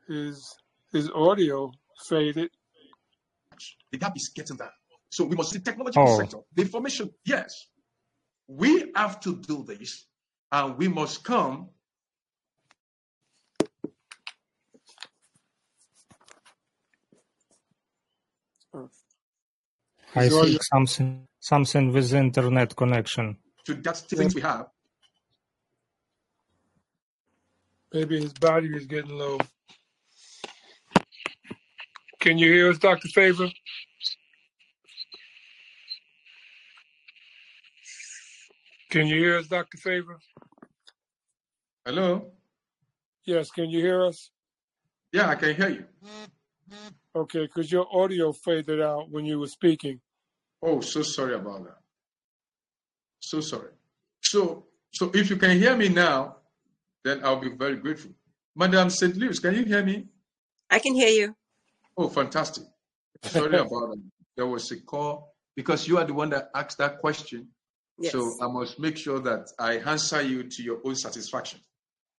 His 0.08 0.56
his 0.92 1.10
audio 1.10 1.72
faded. 2.08 2.50
the 3.92 3.98
gap 3.98 4.16
is 4.16 4.30
getting 4.34 4.56
that. 4.56 4.72
So 5.10 5.24
we 5.24 5.36
must 5.36 5.52
see 5.52 5.60
technological 5.60 6.08
Oh. 6.08 6.18
sector. 6.18 6.38
The 6.56 6.62
information, 6.62 7.10
yes. 7.24 7.68
We 8.48 8.90
have 8.96 9.20
to 9.20 9.36
do 9.36 9.64
this 9.64 10.06
and 10.50 10.76
we 10.78 10.88
must 10.88 11.24
come 11.24 11.70
I 20.14 20.24
His 20.24 20.34
audio- 20.34 20.50
think 20.50 20.62
something, 20.62 21.28
something 21.40 21.92
with 21.92 22.12
internet 22.12 22.74
connection. 22.76 23.38
to 23.66 23.74
that 23.74 23.96
things 23.98 24.34
we 24.34 24.40
have. 24.40 24.66
Maybe 27.92 28.20
his 28.20 28.32
body 28.34 28.68
is 28.78 28.86
getting 28.86 29.16
low. 29.18 29.38
Can 32.20 32.38
you 32.38 32.50
hear 32.52 32.70
us, 32.70 32.78
Dr. 32.78 33.08
Favor? 33.08 33.48
Can 38.90 39.06
you 39.06 39.16
hear 39.18 39.38
us, 39.38 39.46
Dr. 39.48 39.78
Favor? 39.78 40.18
Hello? 41.84 42.32
Yes, 43.24 43.50
can 43.50 43.68
you 43.70 43.80
hear 43.80 44.04
us? 44.06 44.30
Yeah, 45.12 45.28
I 45.28 45.34
can 45.36 45.54
hear 45.54 45.68
you. 45.68 45.84
Okay, 47.14 47.46
because 47.46 47.70
your 47.70 47.86
audio 47.92 48.32
faded 48.32 48.80
out 48.80 49.10
when 49.10 49.24
you 49.24 49.38
were 49.38 49.46
speaking. 49.48 50.00
Oh, 50.62 50.80
so 50.80 51.02
sorry 51.02 51.34
about 51.34 51.64
that. 51.64 51.78
So 53.20 53.40
sorry. 53.40 53.70
So 54.22 54.66
so 54.92 55.10
if 55.14 55.30
you 55.30 55.36
can 55.36 55.58
hear 55.58 55.76
me 55.76 55.88
now, 55.88 56.36
then 57.04 57.20
I'll 57.24 57.40
be 57.40 57.50
very 57.50 57.76
grateful. 57.76 58.12
Madam 58.56 58.90
St. 58.90 59.16
Louis, 59.16 59.38
can 59.38 59.54
you 59.54 59.64
hear 59.64 59.84
me? 59.84 60.06
I 60.70 60.78
can 60.78 60.94
hear 60.94 61.08
you. 61.08 61.36
Oh, 61.96 62.08
fantastic. 62.08 62.64
Sorry 63.22 63.56
about 63.66 63.90
that. 63.90 64.02
There 64.36 64.46
was 64.46 64.70
a 64.70 64.80
call 64.80 65.34
because 65.56 65.88
you 65.88 65.98
are 65.98 66.04
the 66.04 66.14
one 66.14 66.30
that 66.30 66.50
asked 66.54 66.78
that 66.78 66.98
question. 66.98 67.48
Yes. 67.98 68.12
So 68.12 68.36
I 68.40 68.46
must 68.46 68.78
make 68.78 68.96
sure 68.96 69.18
that 69.20 69.48
I 69.58 69.78
answer 69.78 70.22
you 70.22 70.44
to 70.44 70.62
your 70.62 70.78
own 70.84 70.94
satisfaction. 70.94 71.60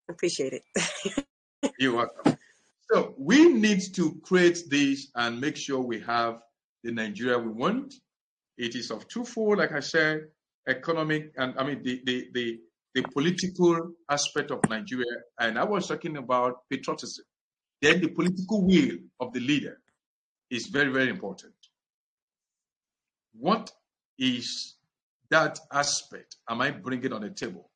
Appreciate 0.10 0.54
it. 0.54 1.26
You're 1.80 1.96
welcome. 1.96 2.38
So 2.92 3.14
we 3.18 3.50
need 3.54 3.82
to 3.96 4.20
create 4.24 4.64
this 4.70 5.10
and 5.16 5.40
make 5.40 5.58
sure 5.58 5.80
we 5.80 6.00
have 6.02 6.40
the 6.84 6.92
Nigeria 6.92 7.38
we 7.38 7.52
want. 7.52 7.94
It 8.58 8.76
is 8.76 8.90
of 8.92 9.08
twofold, 9.08 9.60
like 9.60 9.72
I 9.72 9.80
said, 9.80 10.22
economic 10.68 11.32
and 11.38 11.54
I 11.58 11.64
mean 11.66 11.84
the 11.84 12.02
the 12.06 12.28
the, 12.34 12.60
the 12.96 13.04
political 13.14 13.92
aspect 14.10 14.52
of 14.52 14.60
Nigeria. 14.70 15.06
And 15.40 15.60
I 15.60 15.64
was 15.64 15.88
talking 15.88 16.18
about 16.18 16.68
patriotism. 16.70 17.26
Then 17.82 18.02
the 18.02 18.10
political 18.10 18.66
will 18.66 18.98
of 19.20 19.34
the 19.34 19.40
leader 19.40 19.78
is 20.50 20.68
very, 20.68 20.92
very 20.92 21.10
important. 21.10 21.54
What 23.34 23.72
is 24.18 24.76
that 25.30 25.60
aspect 25.72 26.38
am 26.50 26.62
I 26.62 26.72
bringing 26.72 27.06
it 27.06 27.14
on 27.14 27.22
the 27.22 27.30
table? 27.30 27.70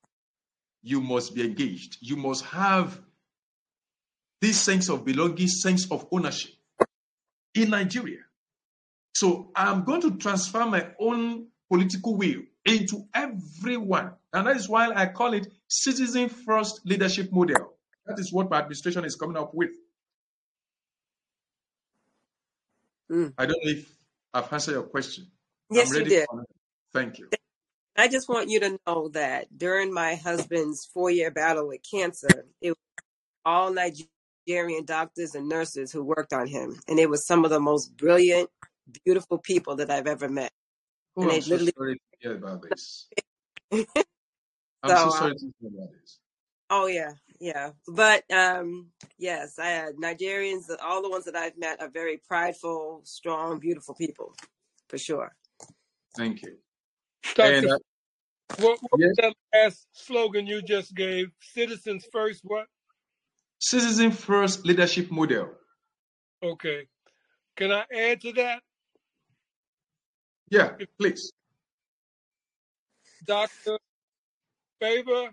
You 0.82 1.00
must 1.00 1.34
be 1.36 1.44
engaged. 1.46 1.98
You 2.02 2.18
must 2.18 2.44
have 2.46 3.00
this 4.44 4.60
sense 4.60 4.90
of 4.90 5.06
belonging, 5.06 5.48
sense 5.48 5.90
of 5.90 6.06
ownership 6.12 6.52
in 7.56 7.70
Nigeria. 7.70 8.20
So 9.16 9.52
I'm 9.56 9.86
going 9.86 10.02
to 10.02 10.18
transfer 10.18 10.66
my 10.66 10.90
own 11.00 11.48
political 11.72 12.18
will 12.18 12.42
into 12.66 13.06
everyone. 13.14 14.12
And 14.34 14.48
that 14.48 14.58
is 14.58 14.68
why 14.68 14.92
I 14.94 15.06
call 15.06 15.34
it 15.34 15.48
citizen 15.70 16.28
first 16.28 16.82
leadership 16.84 17.32
model. 17.32 17.74
That 18.06 18.20
is 18.20 18.34
what 18.34 18.50
my 18.50 18.60
administration 18.60 19.06
is 19.06 19.16
coming 19.16 19.38
up 19.38 19.54
with. 19.54 19.70
Mm. 23.10 23.34
I 23.38 23.46
don't 23.46 23.64
know 23.64 23.72
if 23.72 23.90
I've 24.34 24.52
answered 24.52 24.74
your 24.74 24.84
question. 24.84 25.28
Yes, 25.72 25.96
you 25.96 26.04
did. 26.04 26.26
for. 26.30 26.44
Thank 26.92 27.18
you. 27.20 27.30
I 27.96 28.10
just 28.10 28.28
want 28.28 28.50
you 28.50 28.60
to 28.60 28.78
know 28.86 29.08
that 29.14 29.58
during 29.58 29.94
my 29.94 30.16
husband's 30.16 30.86
four 30.94 31.10
year 31.12 31.32
battle 31.32 31.70
with 31.70 31.80
cancer, 31.90 32.46
it 32.60 32.72
was 32.72 32.78
all 33.46 33.72
Nigerian 34.48 34.86
doctors 34.86 35.36
and 35.36 35.48
nurses 35.48 35.92
who 35.92 36.04
worked 36.04 36.34
on 36.34 36.48
him. 36.48 36.80
And 36.88 37.00
it 37.00 37.10
was 37.10 37.26
some 37.26 37.44
of 37.46 37.52
the 37.52 37.60
most 37.60 37.96
brilliant, 37.98 38.50
beautiful 39.06 39.38
people 39.38 39.76
that 39.78 39.90
I've 39.90 40.08
ever 40.08 40.30
met. 40.30 40.52
Oh, 41.16 41.24
And 41.24 41.32
I'm 41.32 41.36
they 41.38 41.42
so 41.42 41.50
literally- 41.56 41.74
sorry 41.78 41.96
to 41.96 42.02
hear 42.20 42.36
about 42.38 42.62
this. 42.70 43.08
So, 44.86 44.92
I'm 44.92 44.98
so 44.98 45.08
uh, 45.16 45.20
sorry 45.20 45.36
to 45.36 45.40
hear 45.62 45.70
about 45.78 45.94
this. 45.94 46.20
Oh 46.70 46.88
yeah, 46.88 47.14
yeah. 47.40 47.70
But 47.88 48.30
um 48.34 48.88
yes, 49.18 49.58
I 49.58 49.68
had 49.68 49.96
Nigerians, 49.96 50.64
all 50.84 51.02
the 51.02 51.10
ones 51.10 51.24
that 51.24 51.38
I've 51.38 51.58
met 51.58 51.82
are 51.82 51.88
very 51.88 52.20
prideful, 52.28 53.00
strong, 53.06 53.60
beautiful 53.60 53.96
people, 53.96 54.36
for 54.90 54.98
sure. 54.98 55.34
Thank 56.18 56.42
you. 56.42 56.58
Dr. 57.34 57.54
And 57.54 57.72
uh, 57.72 57.78
what, 58.60 58.78
what 58.90 59.00
yes, 59.00 59.08
was 59.08 59.16
that 59.22 59.34
last 59.54 59.88
slogan 59.94 60.46
you 60.48 60.62
just 60.62 60.94
gave? 60.96 61.28
Citizens 61.40 62.06
first, 62.12 62.42
what? 62.44 62.66
Citizen 63.64 64.12
first 64.12 64.66
leadership 64.66 65.10
model. 65.10 65.50
Okay. 66.44 66.88
Can 67.56 67.72
I 67.72 67.86
add 67.96 68.20
to 68.22 68.34
that? 68.34 68.62
Yeah, 70.50 70.72
please. 71.00 71.32
Dr. 73.26 73.78
Favor 74.82 75.30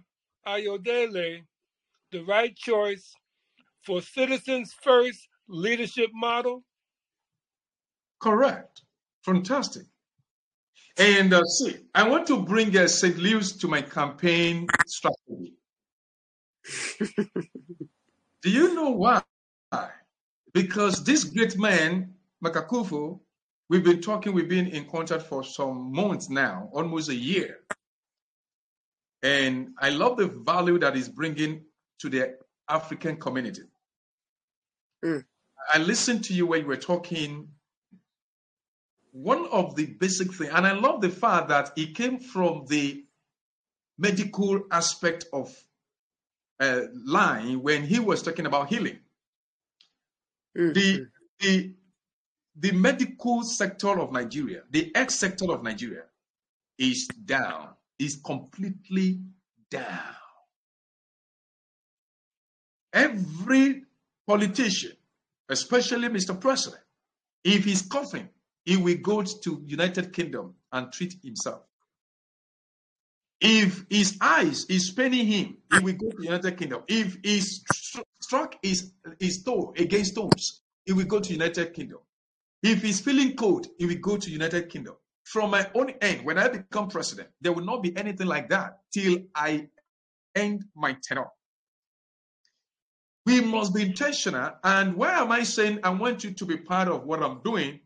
Ayodele, 0.47 1.43
the 2.13 2.23
right 2.23 2.55
choice 2.55 3.13
for 3.85 4.01
citizens 4.01 4.73
first 4.81 5.27
leadership 5.49 6.11
model? 6.15 6.63
Correct. 8.21 8.83
Fantastic. 9.25 9.87
And 10.97 11.35
uh, 11.35 11.43
see, 11.45 11.79
I 11.95 12.09
want 12.09 12.29
to 12.29 12.43
bring 12.43 12.77
uh, 12.77 12.87
St. 12.87 13.19
Louis 13.19 13.53
to 13.57 13.67
my 13.67 13.83
campaign 13.83 14.69
strategy. 14.87 15.57
Do 18.43 18.51
you 18.51 18.75
know 18.75 18.91
why? 18.91 19.23
Because 20.53 21.05
this 21.05 21.25
great 21.25 21.59
man, 21.59 22.15
Makakufu, 22.45 23.21
we've 23.69 23.85
been 23.85 24.01
talking, 24.01 24.33
we've 24.33 24.49
been 24.49 24.69
in 24.69 24.87
contact 24.87 25.25
for 25.25 25.45
some 25.45 25.93
months 25.93 26.29
now, 26.29 26.71
almost 26.73 27.09
a 27.09 27.15
year. 27.15 27.59
And 29.23 29.75
I 29.79 29.91
love 29.91 30.17
the 30.17 30.27
value 30.27 30.79
that 30.79 30.97
he's 30.97 31.09
bringing 31.09 31.63
to 32.01 32.09
the 32.09 32.37
African 32.69 33.17
community. 33.17 33.63
Mm. 35.05 35.25
I 35.73 35.79
listened 35.79 36.25
to 36.25 36.35
you 36.35 36.47
when 36.47 36.63
you 36.63 36.67
were 36.67 36.77
talking. 36.77 37.49
One 39.13 39.47
of 39.51 39.75
the 39.75 39.87
basic 39.87 40.33
things, 40.33 40.51
and 40.51 40.67
I 40.67 40.73
love 40.73 41.01
the 41.01 41.11
fact 41.11 41.49
that 41.49 41.73
he 41.75 41.93
came 41.93 42.21
from 42.21 42.65
the 42.69 43.05
medical 43.99 44.63
aspect 44.71 45.27
of 45.33 45.53
uh, 46.61 46.83
line 47.07 47.63
when 47.63 47.85
he 47.85 47.99
was 47.99 48.23
talking 48.23 48.47
about 48.47 48.69
healing. 48.69 48.99
Mm, 50.57 50.75
The 50.75 50.99
mm. 50.99 51.07
the 51.41 51.75
the 52.57 52.73
medical 52.73 53.43
sector 53.43 53.99
of 53.99 54.13
Nigeria, 54.13 54.63
the 54.71 54.95
X 54.95 55.15
sector 55.15 55.51
of 55.53 55.63
Nigeria, 55.63 56.05
is 56.79 57.07
down, 57.09 57.71
is 57.99 58.21
completely 58.25 59.21
down. 59.71 60.15
Every 62.93 63.85
politician 64.27 64.93
especially 65.51 66.09
Mr. 66.09 66.41
President. 66.41 66.83
If 67.45 67.65
he's 67.65 67.83
coughing, 67.83 68.29
he 68.65 68.77
will 68.77 68.97
go 69.03 69.23
to 69.23 69.63
United 69.67 70.13
Kingdom 70.13 70.55
and 70.73 70.93
treat 70.93 71.17
himself. 71.23 71.63
If 73.41 73.87
his 73.89 74.19
eyes 74.21 74.67
is 74.67 74.91
paining 74.91 75.27
him, 75.27 75.57
he 75.71 75.79
will 75.79 75.95
go 75.95 76.11
to 76.11 76.23
United 76.23 76.59
Kingdom. 76.59 76.83
If 76.89 77.17
he 77.23 77.41
struck 77.41 78.57
his, 78.63 78.93
his 79.19 79.43
toe 79.43 79.73
against 79.77 80.13
stones, 80.13 80.63
he 80.85 80.93
will 80.93 81.07
go 81.07 81.21
to 81.21 81.33
United 81.33 81.73
Kingdom. 81.73 82.01
If 82.63 82.83
he's 82.83 83.01
feeling 83.01 83.37
cold, 83.37 83.69
he 83.79 83.87
will 83.87 83.99
go 84.01 84.19
to 84.19 84.31
United 84.31 84.69
Kingdom. 84.69 84.97
From 85.25 85.51
my 85.51 85.71
own 85.75 85.91
end, 86.03 86.25
when 86.27 86.37
I 86.39 86.49
become 86.49 86.89
president, 86.89 87.29
there 87.41 87.53
will 87.53 87.65
not 87.65 87.83
be 87.83 87.97
anything 87.97 88.27
like 88.27 88.51
that 88.51 88.81
till 88.93 89.19
I 89.35 89.69
end 90.35 90.65
my 90.75 90.97
tenure. 91.03 91.31
We 93.25 93.41
must 93.41 93.75
be 93.75 93.83
intentional. 93.83 94.53
And 94.65 94.97
why 94.97 95.15
am 95.15 95.33
I 95.33 95.45
saying 95.45 95.81
I 95.85 95.91
want 95.91 96.25
you 96.25 96.33
to 96.33 96.45
be 96.45 96.57
part 96.57 96.89
of 96.89 97.05
what 97.05 97.23
I'm 97.23 97.41
doing? 97.43 97.81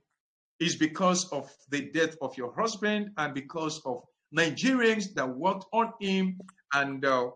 Is 0.59 0.77
because 0.77 1.29
of 1.31 1.51
the 1.69 1.91
death 1.91 2.17
of 2.23 2.37
your 2.37 2.55
husband 2.55 3.11
and 3.17 3.35
because 3.35 3.81
of 3.85 4.05
Nigerians 4.35 5.15
that 5.15 5.29
worked 5.29 5.67
on 5.73 5.93
him. 6.01 6.41
And 6.73 7.05
uh, 7.05 7.31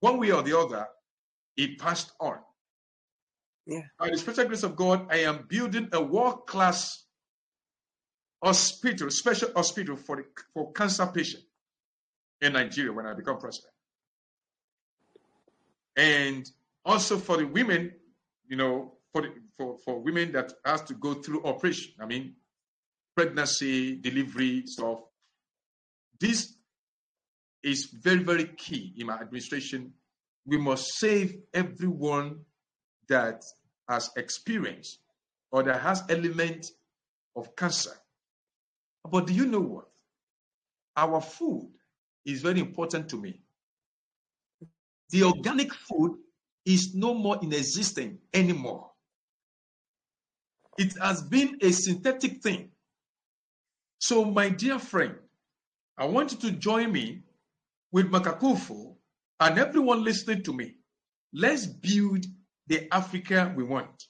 one 0.00 0.18
way 0.18 0.30
or 0.30 0.42
the 0.42 0.58
other, 0.58 0.86
he 1.56 1.76
passed 1.76 2.12
on. 2.20 2.38
Yeah. 3.66 3.82
By 3.98 4.10
the 4.10 4.18
special 4.18 4.46
grace 4.46 4.62
of 4.62 4.74
God, 4.74 5.06
I 5.10 5.18
am 5.18 5.46
building 5.48 5.88
a 5.92 6.02
world 6.02 6.46
class 6.46 7.04
hospital, 8.42 9.10
special 9.10 9.50
hospital 9.54 9.96
for, 9.96 10.16
the, 10.16 10.24
for 10.52 10.72
cancer 10.72 11.06
patients 11.06 11.44
in 12.40 12.54
Nigeria 12.54 12.92
when 12.92 13.06
I 13.06 13.14
become 13.14 13.38
president. 13.38 13.72
And 15.96 16.50
also 16.84 17.18
for 17.18 17.36
the 17.36 17.44
women, 17.44 17.92
you 18.48 18.56
know, 18.56 18.94
for 19.12 19.22
the, 19.22 19.32
for, 19.56 19.78
for 19.84 20.00
women 20.00 20.32
that 20.32 20.52
has 20.64 20.82
to 20.82 20.94
go 20.94 21.14
through 21.14 21.44
operation. 21.44 21.92
I 22.00 22.06
mean, 22.06 22.34
pregnancy, 23.14 23.96
delivery 23.96 24.66
stuff. 24.66 25.00
This 26.22 26.54
is 27.64 27.86
very, 27.86 28.22
very 28.22 28.44
key 28.44 28.94
in 28.96 29.08
my 29.08 29.14
administration. 29.14 29.92
We 30.46 30.56
must 30.56 30.94
save 30.94 31.34
everyone 31.52 32.44
that 33.08 33.42
has 33.88 34.08
experienced 34.16 35.00
or 35.50 35.64
that 35.64 35.80
has 35.80 36.04
element 36.08 36.70
of 37.34 37.56
cancer. 37.56 37.90
But 39.10 39.26
do 39.26 39.34
you 39.34 39.46
know 39.46 39.62
what? 39.62 39.88
Our 40.96 41.20
food 41.20 41.72
is 42.24 42.40
very 42.40 42.60
important 42.60 43.08
to 43.08 43.16
me. 43.16 43.40
The 45.10 45.24
organic 45.24 45.74
food 45.74 46.18
is 46.64 46.94
no 46.94 47.14
more 47.14 47.40
in 47.42 47.52
existence 47.52 48.20
anymore. 48.32 48.92
It 50.78 50.96
has 51.02 51.20
been 51.20 51.58
a 51.62 51.72
synthetic 51.72 52.42
thing. 52.44 52.70
So, 53.98 54.24
my 54.24 54.50
dear 54.50 54.78
friend, 54.78 55.16
I 56.02 56.04
want 56.06 56.32
you 56.32 56.38
to 56.38 56.50
join 56.50 56.90
me 56.90 57.20
with 57.92 58.10
Makakufu 58.10 58.96
and 59.38 59.56
everyone 59.56 60.02
listening 60.02 60.42
to 60.42 60.52
me. 60.52 60.74
Let's 61.32 61.64
build 61.64 62.26
the 62.66 62.92
Africa 62.92 63.54
we 63.56 63.62
want. 63.62 64.06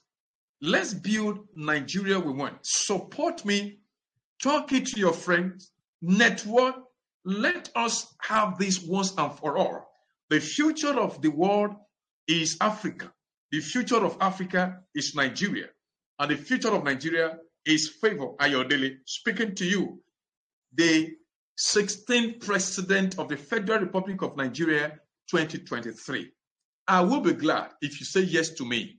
Let's 0.63 0.95
build 0.95 1.41
Nigeria 1.55 2.19
we 2.19 2.33
want. 2.33 2.57
Support 2.63 3.45
me. 3.45 3.81
Talk 4.43 4.73
it 4.73 4.87
to 4.87 5.01
your 5.01 5.13
friends. 5.13 5.71
Network. 6.01 6.77
Let 7.27 7.69
us 7.77 8.07
have 8.23 8.57
this 8.57 8.81
once 8.83 9.13
and 9.19 9.31
for 9.35 9.59
all. 9.59 9.87
The 10.31 10.41
future 10.41 10.99
of 10.99 11.21
the 11.21 11.29
world 11.31 11.75
is 12.27 12.57
Africa. 12.63 13.13
The 13.51 13.61
future 13.61 14.03
of 14.03 14.17
Africa 14.19 14.79
is 14.95 15.15
Nigeria. 15.15 15.67
And 16.19 16.31
the 16.31 16.37
future 16.39 16.71
of 16.75 16.85
Nigeria 16.85 17.37
is 17.67 17.91
Favor 18.01 18.29
Ayodele 18.41 18.95
speaking 19.05 19.55
to 19.57 19.67
you, 19.67 20.01
the 20.75 21.17
16th 21.63 22.45
President 22.45 23.19
of 23.21 23.29
the 23.29 23.37
Federal 23.37 23.79
Republic 23.79 24.21
of 24.23 24.37
Nigeria 24.37 24.99
2023. 25.31 26.29
I 26.89 27.01
will 27.03 27.21
be 27.21 27.35
glad 27.35 27.71
if 27.81 28.01
you 28.01 28.05
say 28.05 28.23
yes 28.23 28.51
to 28.55 28.65
me. 28.65 28.99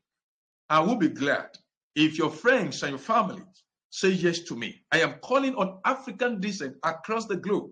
I 0.69 0.79
will 0.79 0.95
be 0.95 1.09
glad 1.09 1.49
if 1.93 2.17
your 2.17 2.29
friends 2.29 2.81
and 2.81 2.91
your 2.91 2.99
family 2.99 3.43
say 3.89 4.09
yes 4.11 4.39
to 4.39 4.55
me. 4.55 4.81
I 4.93 5.01
am 5.01 5.15
calling 5.21 5.55
on 5.55 5.79
African 5.83 6.39
descent 6.39 6.77
across 6.85 7.25
the 7.25 7.35
globe. 7.35 7.69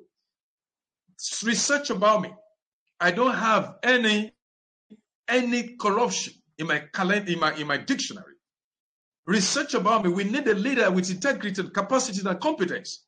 Research 1.42 1.90
about 1.90 2.24
me. 2.24 2.34
I 3.00 3.12
don't 3.12 3.34
have 3.36 3.76
any 3.84 4.34
any 5.30 5.78
corruption 5.78 6.34
in 6.58 6.68
my 6.68 6.80
calendar, 6.94 7.32
in 7.32 7.40
my 7.40 7.56
in 7.56 7.66
my 7.66 7.78
dictionary. 7.78 8.36
Research 9.26 9.74
about 9.74 10.04
me. 10.04 10.12
We 10.12 10.26
need 10.26 10.50
a 10.50 10.54
leader 10.54 10.92
with 10.92 11.10
integrity, 11.10 11.64
capacity, 11.70 12.28
and 12.28 12.40
competence. 12.42 13.06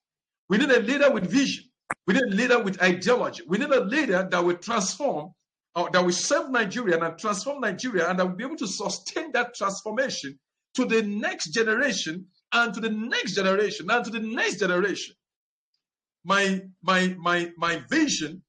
We 0.47 0.57
need 0.57 0.71
a 0.71 0.79
leader 0.79 1.11
with 1.11 1.29
vision. 1.29 1.65
We 2.07 2.13
need 2.15 2.23
a 2.23 2.27
leader 2.35 2.63
with 2.63 2.81
ideology. 2.81 3.43
We 3.47 3.57
need 3.57 3.69
a 3.69 3.83
leader 3.83 4.27
that 4.29 4.43
will 4.43 4.57
transform, 4.57 5.33
or 5.75 5.89
that 5.91 6.03
will 6.03 6.11
serve 6.11 6.49
Nigeria 6.51 6.99
and 6.99 7.17
transform 7.17 7.61
Nigeria, 7.61 8.09
and 8.09 8.19
that 8.19 8.25
will 8.27 8.35
be 8.35 8.43
able 8.43 8.57
to 8.57 8.67
sustain 8.67 9.31
that 9.33 9.55
transformation 9.55 10.39
to 10.75 10.85
the 10.85 11.01
next 11.03 11.49
generation 11.53 12.27
and 12.51 12.73
to 12.73 12.79
the 12.81 12.89
next 12.89 13.35
generation 13.35 13.89
and 13.89 14.05
to 14.05 14.11
the 14.11 14.19
next 14.19 14.59
generation. 14.59 15.15
My 16.25 16.61
my 16.81 17.15
my 17.19 17.51
my 17.57 17.81
vision 17.89 18.43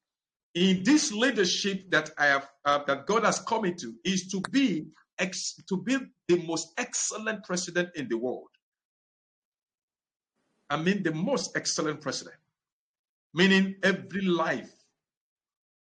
in 0.55 0.83
this 0.85 1.13
leadership 1.13 1.91
that 1.91 2.11
I 2.19 2.27
have 2.27 2.49
uh, 2.65 2.85
that 2.87 3.07
God 3.07 3.25
has 3.25 3.41
come 3.41 3.65
into 3.65 3.95
is 4.05 4.29
to 4.29 4.41
be 4.51 4.87
ex- 5.19 5.57
to 5.69 5.77
be 5.77 5.99
the 6.29 6.43
most 6.47 6.73
excellent 6.79 7.45
president 7.45 7.91
in 7.97 8.09
the 8.09 8.17
world. 8.17 8.49
I 10.71 10.77
mean 10.77 11.03
the 11.03 11.13
most 11.13 11.57
excellent 11.57 12.01
president, 12.01 12.37
meaning 13.35 13.75
every 13.83 14.23
life. 14.23 14.73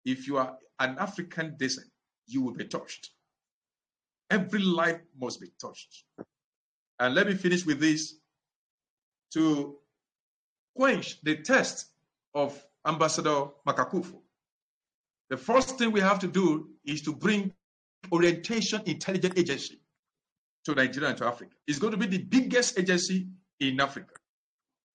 If 0.04 0.26
you 0.26 0.38
are 0.38 0.56
an 0.78 0.96
African 0.98 1.56
descent, 1.58 1.88
you 2.26 2.40
will 2.40 2.54
be 2.54 2.64
touched. 2.64 3.10
Every 4.30 4.60
life 4.60 5.00
must 5.20 5.40
be 5.40 5.48
touched. 5.60 6.04
And 6.98 7.14
let 7.14 7.26
me 7.26 7.34
finish 7.34 7.66
with 7.66 7.80
this 7.80 8.14
to 9.34 9.76
quench 10.74 11.20
the 11.22 11.36
test 11.36 11.88
of 12.34 12.64
Ambassador 12.86 13.46
Makakufu. 13.66 14.18
The 15.30 15.36
first 15.36 15.78
thing 15.78 15.92
we 15.92 16.00
have 16.00 16.18
to 16.20 16.28
do 16.28 16.68
is 16.84 17.02
to 17.02 17.12
bring 17.12 17.52
Orientation 18.10 18.82
Intelligence 18.86 19.34
Agency 19.36 19.80
to 20.64 20.74
Nigeria 20.74 21.10
and 21.10 21.18
to 21.18 21.26
Africa. 21.26 21.52
It's 21.66 21.78
going 21.78 21.92
to 21.92 21.96
be 21.96 22.06
the 22.06 22.22
biggest 22.22 22.78
agency 22.78 23.28
in 23.60 23.80
Africa. 23.80 24.14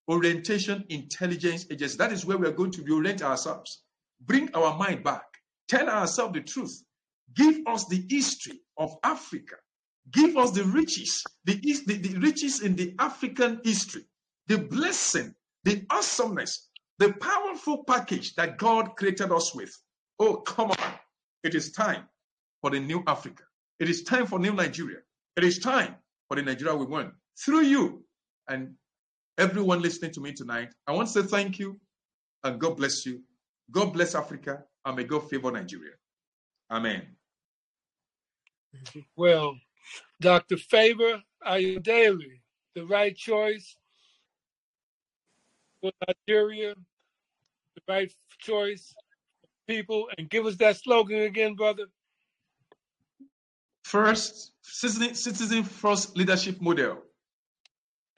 Orientation 0.09 0.85
Intelligence 0.89 1.65
Agency. 1.69 1.97
That 1.97 2.11
is 2.11 2.25
where 2.25 2.38
we 2.38 2.47
are 2.47 2.51
going 2.53 2.71
to 2.71 2.81
be 2.81 2.91
orient 2.93 3.21
ourselves. 3.21 3.84
Bring 4.21 4.49
our 4.53 4.77
mind 4.77 5.03
back. 5.03 5.23
Tell 5.67 5.89
ourselves 5.89 6.34
the 6.34 6.41
truth. 6.41 6.84
Give 7.35 7.59
us 7.67 7.85
the 7.85 8.05
history 8.09 8.61
of 8.77 8.95
Africa. 9.03 9.55
Give 10.11 10.38
us 10.38 10.51
the 10.51 10.63
riches, 10.63 11.21
the, 11.43 11.55
the, 11.85 11.97
the 11.97 12.17
riches 12.19 12.61
in 12.61 12.75
the 12.75 12.95
African 12.97 13.59
history, 13.63 14.03
the 14.47 14.57
blessing, 14.57 15.35
the 15.65 15.85
awesomeness, 15.89 16.69
the 16.97 17.11
powerful 17.13 17.84
package 17.84 18.34
that 18.35 18.57
God 18.57 18.95
created 18.95 19.31
us 19.31 19.53
with. 19.53 19.71
Oh, 20.19 20.38
come 20.38 20.71
on. 20.71 20.93
It 21.43 21.55
is 21.55 21.73
time 21.73 22.03
for 22.61 22.69
the 22.69 22.79
new 22.79 23.03
Africa. 23.05 23.43
It 23.79 23.89
is 23.89 24.03
time 24.03 24.25
for 24.25 24.39
new 24.39 24.53
Nigeria. 24.53 24.99
It 25.35 25.43
is 25.43 25.59
time 25.59 25.95
for 26.27 26.35
the 26.35 26.41
Nigeria 26.41 26.75
we 26.75 26.85
want. 26.85 27.13
Through 27.43 27.63
you 27.63 28.03
and 28.47 28.73
everyone 29.38 29.81
listening 29.81 30.11
to 30.11 30.22
me 30.22 30.34
tonight, 30.34 30.73
I 30.85 30.91
want 30.93 31.07
to 31.09 31.22
say 31.22 31.27
thank 31.27 31.59
you 31.59 31.80
and 32.43 32.59
God 32.59 32.77
bless 32.77 33.05
you. 33.05 33.22
God 33.72 33.93
bless 33.93 34.15
Africa 34.15 34.64
and 34.85 34.95
may 34.95 35.03
God 35.03 35.30
favor 35.30 35.51
Nigeria. 35.51 35.93
Amen. 36.72 37.03
Well, 39.15 39.57
Dr. 40.19 40.57
Favor 40.57 41.22
Ayodele 41.45 42.39
the 42.77 42.85
right 42.85 43.15
choice 43.15 43.76
for 45.81 45.91
Nigeria, 46.07 46.76
the 47.73 47.81
right 47.88 48.14
choice 48.38 48.93
people 49.68 50.07
and 50.15 50.30
give 50.30 50.45
us 50.45 50.55
that 50.57 50.77
slogan 50.77 51.22
again, 51.22 51.55
brother? 51.55 51.85
First, 53.84 54.51
citizen, 54.61 55.15
citizen 55.15 55.64
first 55.64 56.15
leadership 56.15 56.61
model. 56.61 57.01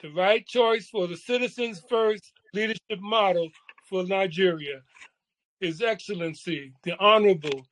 The 0.02 0.10
right 0.12 0.46
choice 0.46 0.88
for 0.88 1.06
the 1.06 1.16
citizens 1.16 1.82
first 1.88 2.32
leadership 2.54 3.00
model 3.00 3.50
for 3.84 4.04
Nigeria. 4.04 4.80
His 5.60 5.82
Excellency, 5.82 6.72
the 6.84 6.96
Honorable 6.98 7.66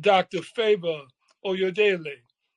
Dr. 0.00 0.42
Favor 0.42 1.02
Ayodele, 1.46 2.14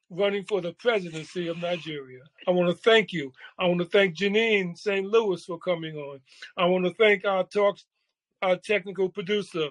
running 0.10 0.44
for 0.46 0.60
the 0.60 0.74
presidency 0.74 1.48
of 1.48 1.58
Nigeria. 1.60 2.22
I 2.48 2.52
want 2.52 2.70
to 2.70 2.76
thank 2.84 3.14
you. 3.14 3.32
I 3.60 3.68
want 3.68 3.80
to 3.80 3.86
thank 3.86 4.16
Janine 4.16 4.76
St. 4.76 5.06
Louis 5.06 5.46
for 5.46 5.60
coming 5.60 5.96
on. 5.98 6.20
I 6.58 6.66
want 6.66 6.86
to 6.86 6.94
thank 6.96 7.24
our 7.24 7.44
talks, 7.44 7.86
our 8.42 8.58
technical 8.58 9.08
producer, 9.08 9.68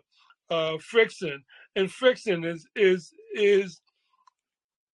uh, 0.50 0.74
Frickson, 0.78 1.38
and 1.74 1.88
Frickson 1.88 2.46
is 2.46 2.66
is 2.76 3.12
is 3.34 3.80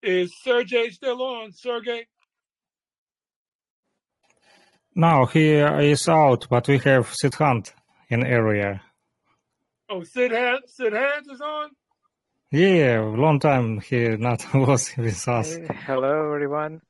is 0.02 0.32
Sergey 0.42 0.90
still 0.90 1.22
on? 1.22 1.52
Sergey, 1.52 2.06
No, 4.98 5.26
he 5.26 5.50
is 5.50 6.08
out, 6.08 6.46
but 6.48 6.66
we 6.68 6.78
have 6.78 7.12
Sid 7.12 7.34
Hunt 7.34 7.74
in 8.08 8.24
area. 8.24 8.80
Oh, 9.90 10.02
Sid 10.02 10.32
Hand, 10.32 10.60
Sid 10.68 10.94
Hands 10.94 11.28
is 11.28 11.42
on. 11.42 11.68
Yeah, 12.50 13.00
long 13.02 13.38
time 13.38 13.80
he 13.80 14.08
not 14.16 14.42
was 14.54 14.96
with 14.96 15.28
us. 15.28 15.54
Hey, 15.54 15.66
hello, 15.84 16.32
everyone. 16.32 16.80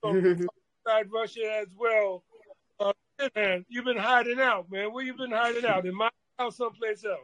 From 0.00 0.16
inside 0.16 1.12
Russia 1.12 1.60
as 1.62 1.68
well. 1.78 2.24
Uh, 2.80 2.92
Sid 3.20 3.30
Hand, 3.36 3.66
you've 3.68 3.84
been 3.84 3.98
hiding 3.98 4.40
out, 4.40 4.66
man. 4.68 4.92
Where 4.92 5.04
you 5.04 5.14
been 5.14 5.30
hiding 5.30 5.64
out? 5.64 5.86
In 5.86 5.94
my 5.94 6.10
house, 6.40 6.56
someplace 6.56 7.04
else? 7.04 7.20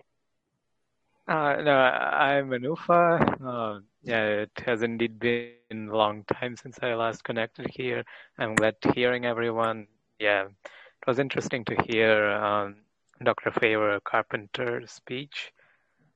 Uh, 1.27 1.61
no, 1.61 1.73
I'm 1.73 2.53
in 2.53 2.63
Ufa. 2.63 3.37
Uh, 3.45 3.81
yeah, 4.03 4.25
it 4.25 4.51
has 4.65 4.83
indeed 4.83 5.19
been 5.19 5.89
a 5.91 5.97
long 5.97 6.25
time 6.25 6.57
since 6.57 6.79
I 6.83 6.95
last 6.95 7.25
connected 7.25 7.67
here. 7.75 8.05
I'm 8.39 8.55
glad 8.55 8.77
hearing 8.95 9.27
everyone. 9.27 9.87
Yeah, 10.19 10.45
it 10.47 11.07
was 11.07 11.19
interesting 11.19 11.65
to 11.67 11.77
hear 11.87 12.29
um, 12.31 12.77
Dr. 13.23 13.51
Favor 13.53 13.99
Carpenter's 14.01 14.93
speech. 14.93 15.53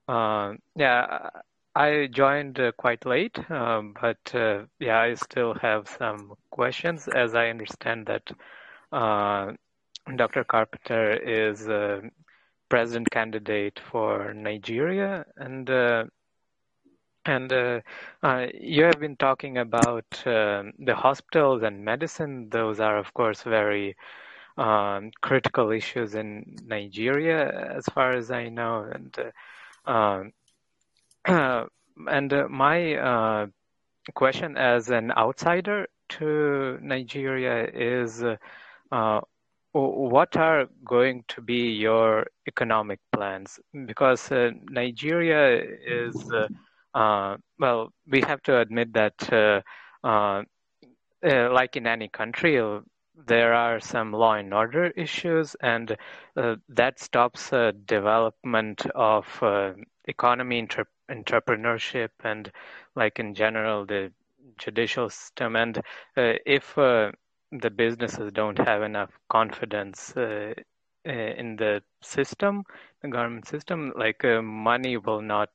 Uh, 0.08 0.54
yeah, 0.76 1.30
I 1.74 2.08
joined 2.10 2.60
uh, 2.60 2.72
quite 2.72 3.06
late, 3.06 3.38
um, 3.50 3.94
but 4.00 4.34
uh, 4.34 4.64
yeah, 4.78 5.00
I 5.00 5.14
still 5.14 5.54
have 5.54 5.88
some 5.88 6.34
questions 6.50 7.08
as 7.08 7.34
I 7.34 7.48
understand 7.48 8.06
that 8.06 8.30
uh, 8.92 9.52
Dr. 10.16 10.44
Carpenter 10.44 11.12
is 11.12 11.66
a 11.68 12.02
president 12.68 13.10
candidate 13.10 13.78
for 13.90 14.34
Nigeria 14.34 15.24
and 15.36 15.68
uh, 15.70 16.04
and 17.24 17.52
uh, 17.52 17.80
uh, 18.22 18.46
you 18.54 18.84
have 18.84 18.98
been 19.00 19.16
talking 19.16 19.58
about 19.58 20.04
um, 20.26 20.72
the 20.78 20.94
hospitals 20.94 21.62
and 21.62 21.84
medicine. 21.84 22.48
Those 22.50 22.80
are, 22.80 22.98
of 22.98 23.12
course, 23.14 23.42
very 23.42 23.96
um, 24.56 25.10
critical 25.20 25.70
issues 25.70 26.14
in 26.14 26.56
Nigeria, 26.66 27.74
as 27.76 27.86
far 27.86 28.12
as 28.12 28.30
I 28.30 28.48
know. 28.48 28.90
And 28.92 29.32
um, 29.86 30.32
and 32.08 32.32
uh, 32.32 32.48
my 32.48 32.94
uh, 32.94 33.46
question 34.14 34.56
as 34.56 34.90
an 34.90 35.12
outsider 35.12 35.86
to 36.10 36.78
Nigeria 36.82 37.66
is 37.68 38.22
uh, 38.92 39.20
what 39.72 40.36
are 40.36 40.66
going 40.84 41.24
to 41.28 41.40
be 41.40 41.70
your 41.70 42.26
economic 42.46 43.00
plans? 43.12 43.58
Because 43.86 44.30
uh, 44.30 44.50
Nigeria 44.68 45.62
is, 45.86 46.30
uh, 46.30 46.48
Uh, 46.94 47.36
well, 47.58 47.92
we 48.06 48.20
have 48.22 48.42
to 48.42 48.58
admit 48.58 48.92
that, 48.94 49.32
uh, 49.32 49.60
uh, 50.06 50.42
like 51.52 51.76
in 51.76 51.86
any 51.86 52.08
country, 52.08 52.60
there 53.26 53.54
are 53.54 53.80
some 53.80 54.12
law 54.12 54.34
and 54.34 54.52
order 54.54 54.86
issues, 54.86 55.54
and 55.60 55.96
uh, 56.36 56.56
that 56.68 56.98
stops 56.98 57.52
uh, 57.52 57.72
development 57.86 58.84
of 58.94 59.26
uh, 59.42 59.72
economy, 60.06 60.58
inter- 60.58 60.86
entrepreneurship, 61.10 62.10
and 62.24 62.50
like 62.96 63.18
in 63.18 63.34
general 63.34 63.84
the 63.86 64.12
judicial 64.58 65.08
system. 65.10 65.56
And 65.56 65.80
if 66.16 66.74
the 66.74 67.70
businesses 67.74 68.32
don't 68.32 68.58
have 68.58 68.82
enough 68.82 69.10
confidence 69.28 70.12
in 70.16 71.56
the 71.56 71.82
system, 72.02 72.64
the 73.02 73.08
government 73.08 73.46
system, 73.46 73.92
like 73.96 74.24
money 74.24 74.96
will 74.96 75.20
not 75.22 75.50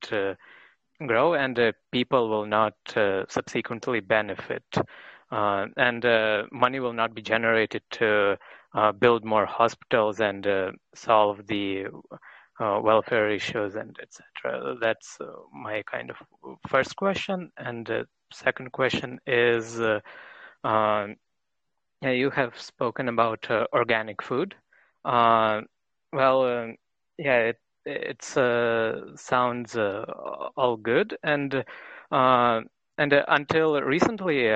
grow, 1.05 1.35
and 1.35 1.57
uh, 1.59 1.71
people 1.91 2.29
will 2.29 2.45
not 2.45 2.73
uh, 2.95 3.23
subsequently 3.29 3.99
benefit. 3.99 4.63
Uh, 5.31 5.65
and 5.75 6.05
uh, 6.05 6.43
money 6.51 6.79
will 6.79 6.93
not 6.93 7.13
be 7.13 7.21
generated 7.21 7.81
to 7.91 8.37
uh, 8.73 8.91
build 8.93 9.25
more 9.25 9.45
hospitals 9.45 10.19
and 10.19 10.47
uh, 10.47 10.71
solve 10.95 11.45
the 11.47 11.85
welfare 12.59 13.29
issues 13.29 13.75
and 13.75 13.95
etc. 14.01 14.75
That's 14.81 15.19
my 15.53 15.83
kind 15.83 16.09
of 16.09 16.15
first 16.67 16.95
question. 16.95 17.51
And 17.57 18.05
second 18.33 18.71
question 18.71 19.19
is, 19.27 19.79
um, 19.79 21.15
yeah, 22.01 22.11
you 22.11 22.31
have 22.31 22.59
spoken 22.59 23.09
about 23.09 23.47
organic 23.73 24.23
food. 24.23 24.55
well, 25.03 25.73
um, 26.13 26.77
yeah, 27.19 27.37
it 27.39 27.57
it 27.87 28.37
uh, 28.37 29.15
sounds 29.15 29.75
uh, 29.75 30.05
all 30.55 30.77
good. 30.77 31.17
And 31.23 31.63
uh, 32.11 32.61
and 32.97 33.13
until 33.27 33.81
recently 33.81 34.49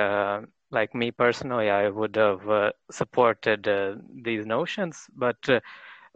like 0.72 0.95
me 0.95 1.12
personally, 1.12 1.70
I 1.70 1.90
would 1.90 2.16
have 2.16 2.49
uh, 2.49 2.72
supported 2.90 3.68
uh, 3.68 3.95
these 4.24 4.45
notions, 4.45 5.08
but 5.16 5.38
uh, 5.49 5.60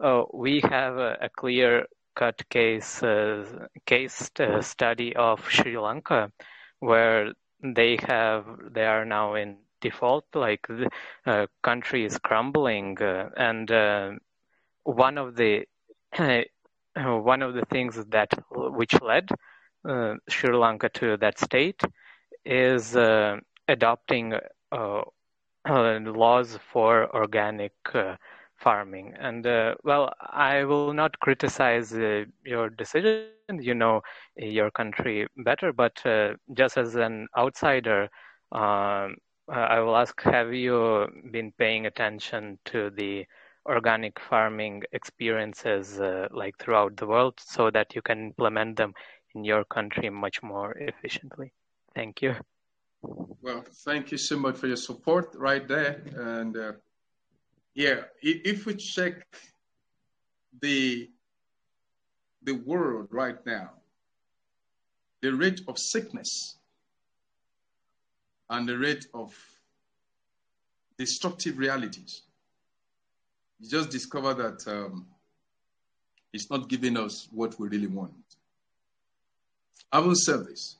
oh, 0.00 0.30
we 0.32 0.60
have 0.60 0.96
a, 0.96 1.16
a 1.20 1.28
clear 1.28 1.86
cut 2.14 2.42
case 2.48 3.02
uh, 3.02 3.68
case 3.84 4.30
uh, 4.40 4.62
study 4.62 5.14
of 5.14 5.48
Sri 5.50 5.78
Lanka, 5.78 6.32
where 6.80 7.32
they 7.62 7.98
have 8.02 8.46
they 8.72 8.86
are 8.86 9.04
now 9.04 9.34
in 9.34 9.58
default, 9.80 10.24
like 10.34 10.66
the 10.68 10.88
uh, 11.26 11.46
country 11.62 12.04
is 12.04 12.18
crumbling, 12.18 12.96
and 13.36 13.70
one 14.84 15.18
of 15.18 15.36
the 15.36 15.66
one 16.96 17.42
of 17.42 17.54
the 17.54 17.64
things 17.66 18.04
that 18.10 18.30
which 18.50 19.00
led 19.02 19.28
Sri 20.28 20.54
Lanka 20.54 20.88
to 20.90 21.16
that 21.18 21.38
state 21.38 21.80
is 22.44 22.96
adopting 23.68 24.34
uh, 24.72 25.02
uh, 25.68 25.98
laws 26.00 26.58
for 26.72 27.14
organic 27.14 27.72
uh, 27.94 28.16
farming. 28.56 29.14
And 29.18 29.44
well, 29.84 30.12
I 30.20 30.64
will 30.64 30.92
not 30.92 31.18
criticize 31.20 31.92
your 32.44 32.70
decision. 32.70 33.16
You 33.20 33.38
know 33.40 33.62
your 34.02 34.32
country 34.32 34.92
better, 34.94 35.36
but 35.36 35.68
just 36.54 36.54
as 36.54 36.94
an 36.96 37.28
outsider. 37.36 38.08
Um, 38.52 39.16
I 39.48 39.78
will 39.80 39.96
ask, 39.96 40.20
have 40.22 40.52
you 40.52 41.06
been 41.30 41.52
paying 41.58 41.86
attention 41.86 42.58
to 42.66 42.90
the 42.90 43.26
organic 43.66 44.18
farming 44.20 44.82
experiences 44.92 46.00
uh, 46.00 46.28
like 46.30 46.54
throughout 46.58 46.96
the 46.96 47.06
world 47.06 47.34
so 47.38 47.70
that 47.70 47.94
you 47.94 48.02
can 48.02 48.18
implement 48.26 48.76
them 48.76 48.94
in 49.34 49.44
your 49.44 49.64
country 49.64 50.08
much 50.10 50.42
more 50.42 50.72
efficiently? 50.78 51.52
Thank 51.94 52.22
you. 52.22 52.34
Well, 53.02 53.64
thank 53.84 54.10
you 54.10 54.18
so 54.18 54.36
much 54.38 54.56
for 54.56 54.66
your 54.66 54.76
support 54.76 55.34
right 55.36 55.66
there. 55.66 56.02
And 56.16 56.56
uh, 56.56 56.72
yeah, 57.74 58.02
if 58.22 58.66
we 58.66 58.74
check 58.74 59.26
the 60.60 61.10
the 62.42 62.52
world 62.52 63.08
right 63.10 63.44
now, 63.44 63.70
the 65.20 65.32
rate 65.34 65.60
of 65.68 65.78
sickness 65.78 66.56
and 68.48 68.68
the 68.68 68.78
rate 68.78 69.06
of 69.12 69.34
destructive 70.96 71.58
realities, 71.58 72.22
you 73.60 73.68
just 73.68 73.90
discover 73.90 74.34
that 74.34 74.66
um, 74.68 75.06
it's 76.32 76.50
not 76.50 76.68
giving 76.68 76.96
us 76.96 77.28
what 77.30 77.58
we 77.58 77.68
really 77.68 77.86
want. 77.86 78.12
I 79.90 80.00
will 80.00 80.14
say 80.14 80.36
this 80.36 80.76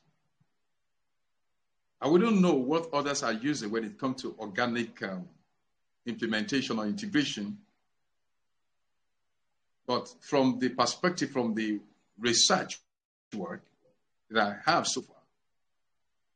I 2.00 2.08
wouldn't 2.08 2.40
know 2.40 2.54
what 2.54 2.92
others 2.92 3.22
are 3.22 3.32
using 3.32 3.70
when 3.70 3.84
it 3.84 3.98
comes 3.98 4.22
to 4.22 4.34
organic 4.38 5.02
um, 5.02 5.26
implementation 6.04 6.78
or 6.78 6.86
integration. 6.86 7.58
But 9.86 10.12
from 10.20 10.58
the 10.58 10.68
perspective, 10.68 11.30
from 11.30 11.54
the 11.54 11.80
research 12.18 12.80
work 13.34 13.62
that 14.30 14.46
I 14.66 14.70
have 14.70 14.86
so 14.86 15.00
far, 15.00 15.16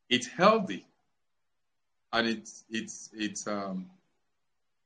it's 0.09 0.27
healthy 0.27 0.85
and 2.13 2.27
it's 2.27 2.63
it's 2.69 3.09
it's 3.13 3.47
um, 3.47 3.89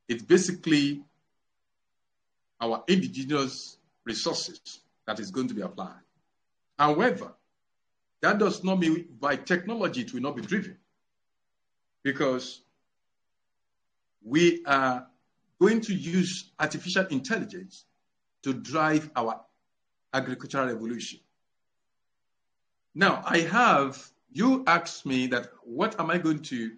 it's 0.07 0.23
basically 0.23 1.03
our 2.59 2.83
indigenous 2.87 3.77
resources 4.05 4.79
that 5.05 5.19
is 5.19 5.31
going 5.31 5.47
to 5.47 5.53
be 5.53 5.61
applied. 5.61 6.01
However, 6.77 7.33
that 8.21 8.39
does 8.39 8.63
not 8.63 8.79
mean 8.79 9.07
by 9.19 9.35
technology 9.35 10.01
it 10.01 10.13
will 10.13 10.21
not 10.21 10.35
be 10.35 10.41
driven. 10.41 10.77
Because 12.03 12.61
we 14.23 14.63
are 14.65 15.07
going 15.59 15.81
to 15.81 15.93
use 15.93 16.51
artificial 16.59 17.05
intelligence 17.07 17.85
to 18.43 18.53
drive 18.53 19.09
our 19.15 19.41
agricultural 20.13 20.67
revolution. 20.67 21.19
Now, 22.93 23.23
I 23.25 23.39
have, 23.39 24.01
you 24.31 24.63
asked 24.65 25.05
me 25.05 25.27
that 25.27 25.49
what 25.63 25.99
am 25.99 26.09
I 26.09 26.17
going 26.17 26.41
to 26.43 26.71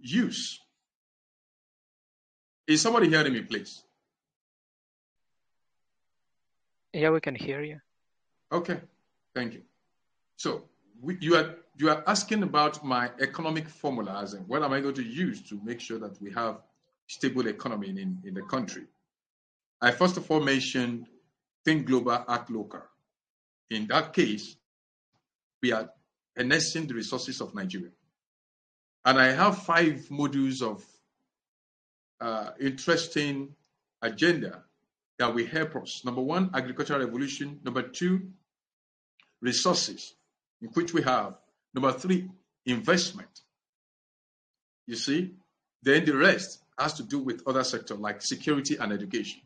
use? 0.00 0.60
Is 2.66 2.82
somebody 2.82 3.08
hearing 3.08 3.32
me, 3.32 3.42
please? 3.42 3.82
Yeah, 6.92 7.10
we 7.10 7.20
can 7.20 7.34
hear 7.34 7.62
you. 7.62 7.80
Okay, 8.50 8.80
thank 9.34 9.54
you. 9.54 9.62
So 10.36 10.64
we, 11.00 11.18
you 11.20 11.36
are 11.36 11.56
you 11.76 11.90
are 11.90 12.02
asking 12.06 12.42
about 12.42 12.84
my 12.84 13.10
economic 13.20 13.68
formula, 13.68 14.20
as 14.22 14.36
what 14.46 14.62
am 14.62 14.72
I 14.72 14.80
going 14.80 14.94
to 14.94 15.04
use 15.04 15.42
to 15.48 15.60
make 15.62 15.80
sure 15.80 15.98
that 15.98 16.20
we 16.20 16.32
have 16.32 16.60
stable 17.06 17.46
economy 17.46 17.90
in, 17.90 18.18
in 18.24 18.34
the 18.34 18.42
country. 18.42 18.84
I 19.80 19.92
first 19.92 20.16
of 20.16 20.30
all 20.30 20.40
mentioned 20.40 21.06
think 21.64 21.86
global, 21.86 22.24
act 22.28 22.50
local. 22.50 22.82
In 23.70 23.86
that 23.88 24.12
case, 24.12 24.56
we 25.62 25.72
are 25.72 25.90
harnessing 26.36 26.86
the 26.86 26.94
resources 26.94 27.40
of 27.40 27.54
Nigeria. 27.54 27.90
And 29.04 29.18
I 29.18 29.32
have 29.32 29.58
five 29.58 30.06
modules 30.10 30.62
of 30.62 30.84
uh, 32.20 32.50
interesting 32.60 33.54
agenda 34.02 34.64
that 35.18 35.34
will 35.34 35.46
help 35.46 35.76
us. 35.76 36.02
Number 36.04 36.22
one, 36.22 36.50
agricultural 36.54 37.00
revolution. 37.00 37.60
Number 37.64 37.82
two, 37.82 38.28
resources, 39.40 40.14
in 40.62 40.68
which 40.68 40.94
we 40.94 41.02
have. 41.02 41.34
Number 41.74 41.92
three, 41.92 42.28
investment. 42.66 43.40
You 44.86 44.96
see? 44.96 45.34
Then 45.82 46.04
the 46.04 46.16
rest 46.16 46.62
has 46.78 46.94
to 46.94 47.02
do 47.02 47.18
with 47.18 47.42
other 47.46 47.64
sectors 47.64 47.98
like 47.98 48.22
security 48.22 48.76
and 48.76 48.92
education. 48.92 49.40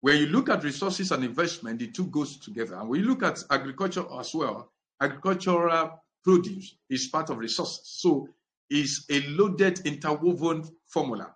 When 0.00 0.18
you 0.18 0.26
look 0.26 0.48
at 0.48 0.64
resources 0.64 1.12
and 1.12 1.24
investment, 1.24 1.78
the 1.78 1.86
two 1.88 2.06
goes 2.06 2.36
together. 2.38 2.74
And 2.74 2.88
when 2.88 3.00
you 3.00 3.06
look 3.06 3.22
at 3.22 3.42
agriculture 3.50 4.04
as 4.18 4.34
well, 4.34 4.72
agricultural 5.00 6.02
produce 6.24 6.74
is 6.90 7.08
part 7.08 7.30
of 7.30 7.38
resources. 7.38 7.80
So 7.84 8.28
it's 8.68 9.06
a 9.10 9.20
loaded 9.28 9.86
interwoven 9.86 10.64
formula. 10.86 11.34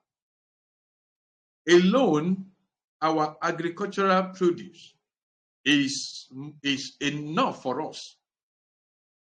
Alone, 1.69 2.47
our 3.03 3.37
agricultural 3.43 4.31
produce 4.35 4.95
is, 5.65 6.29
is 6.63 6.97
enough 7.01 7.63
for 7.63 7.83
us 7.89 8.17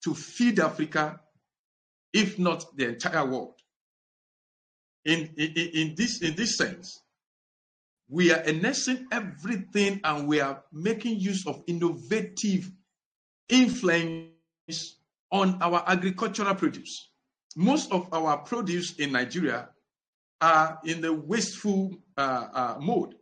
to 0.03 0.13
feed 0.13 0.59
Africa, 0.59 1.19
if 2.11 2.37
not 2.37 2.65
the 2.75 2.89
entire 2.89 3.25
world. 3.25 3.53
In, 5.05 5.33
in, 5.37 5.51
in, 5.73 5.95
this, 5.95 6.21
in 6.21 6.35
this 6.35 6.57
sense, 6.57 7.01
we 8.09 8.31
are 8.31 8.43
enhancing 8.43 9.07
everything 9.11 10.01
and 10.03 10.27
we 10.27 10.39
are 10.39 10.63
making 10.71 11.19
use 11.19 11.47
of 11.47 11.63
innovative 11.67 12.69
influence 13.49 14.29
on 15.31 15.57
our 15.61 15.83
agricultural 15.87 16.55
produce. 16.55 17.09
Most 17.55 17.91
of 17.91 18.07
our 18.13 18.37
produce 18.37 18.95
in 18.95 19.11
Nigeria 19.11 19.69
are 20.41 20.79
in 20.85 21.01
the 21.01 21.13
wasteful 21.13 21.97
uh, 22.17 22.47
uh, 22.53 22.75
mode. 22.79 23.15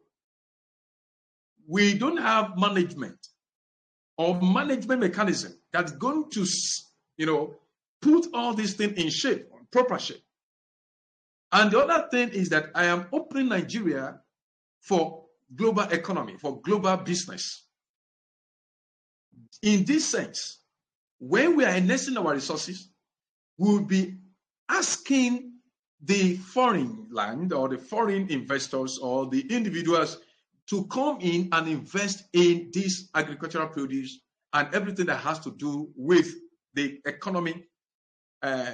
We 1.72 1.94
don't 1.98 2.18
have 2.18 2.58
management 2.58 3.18
or 4.18 4.42
management 4.42 5.00
mechanism 5.00 5.54
that's 5.72 5.94
going 5.94 6.30
to, 6.32 6.46
you 7.16 7.26
know, 7.26 7.56
put 8.02 8.28
all 8.34 8.54
these 8.54 8.74
things 8.74 9.02
in 9.02 9.10
shape, 9.10 9.48
proper 9.72 9.98
shape. 9.98 10.22
And 11.50 11.72
the 11.72 11.80
other 11.80 12.10
thing 12.12 12.28
is 12.32 12.50
that 12.50 12.72
I 12.76 12.88
am 12.88 13.08
opening 13.14 13.48
Nigeria 13.48 14.20
for 14.82 15.24
global 15.56 15.84
economy, 15.84 16.36
for 16.38 16.60
global 16.62 16.98
business. 16.98 17.66
In 19.62 19.86
this 19.86 20.06
sense, 20.10 20.60
when 21.20 21.56
we 21.56 21.64
are 21.64 21.72
harnessing 21.72 22.18
our 22.18 22.34
resources, 22.34 22.90
we 23.58 23.70
will 23.70 23.86
be 23.86 24.18
asking 24.68 25.54
the 26.04 26.36
foreign 26.36 27.08
land 27.12 27.54
or 27.54 27.70
the 27.70 27.78
foreign 27.78 28.30
investors 28.30 28.98
or 28.98 29.30
the 29.30 29.56
individuals 29.56 30.18
to 30.72 30.86
come 30.86 31.18
in 31.20 31.50
and 31.52 31.68
invest 31.68 32.24
in 32.32 32.72
this 32.74 33.10
agricultural 33.14 33.68
produce 33.68 34.22
and 34.54 34.74
everything 34.74 35.06
that 35.06 35.18
has 35.18 35.38
to 35.40 35.52
do 35.52 35.90
with 35.98 36.34
the 36.74 36.98
economic 37.06 37.68
uh, 38.42 38.72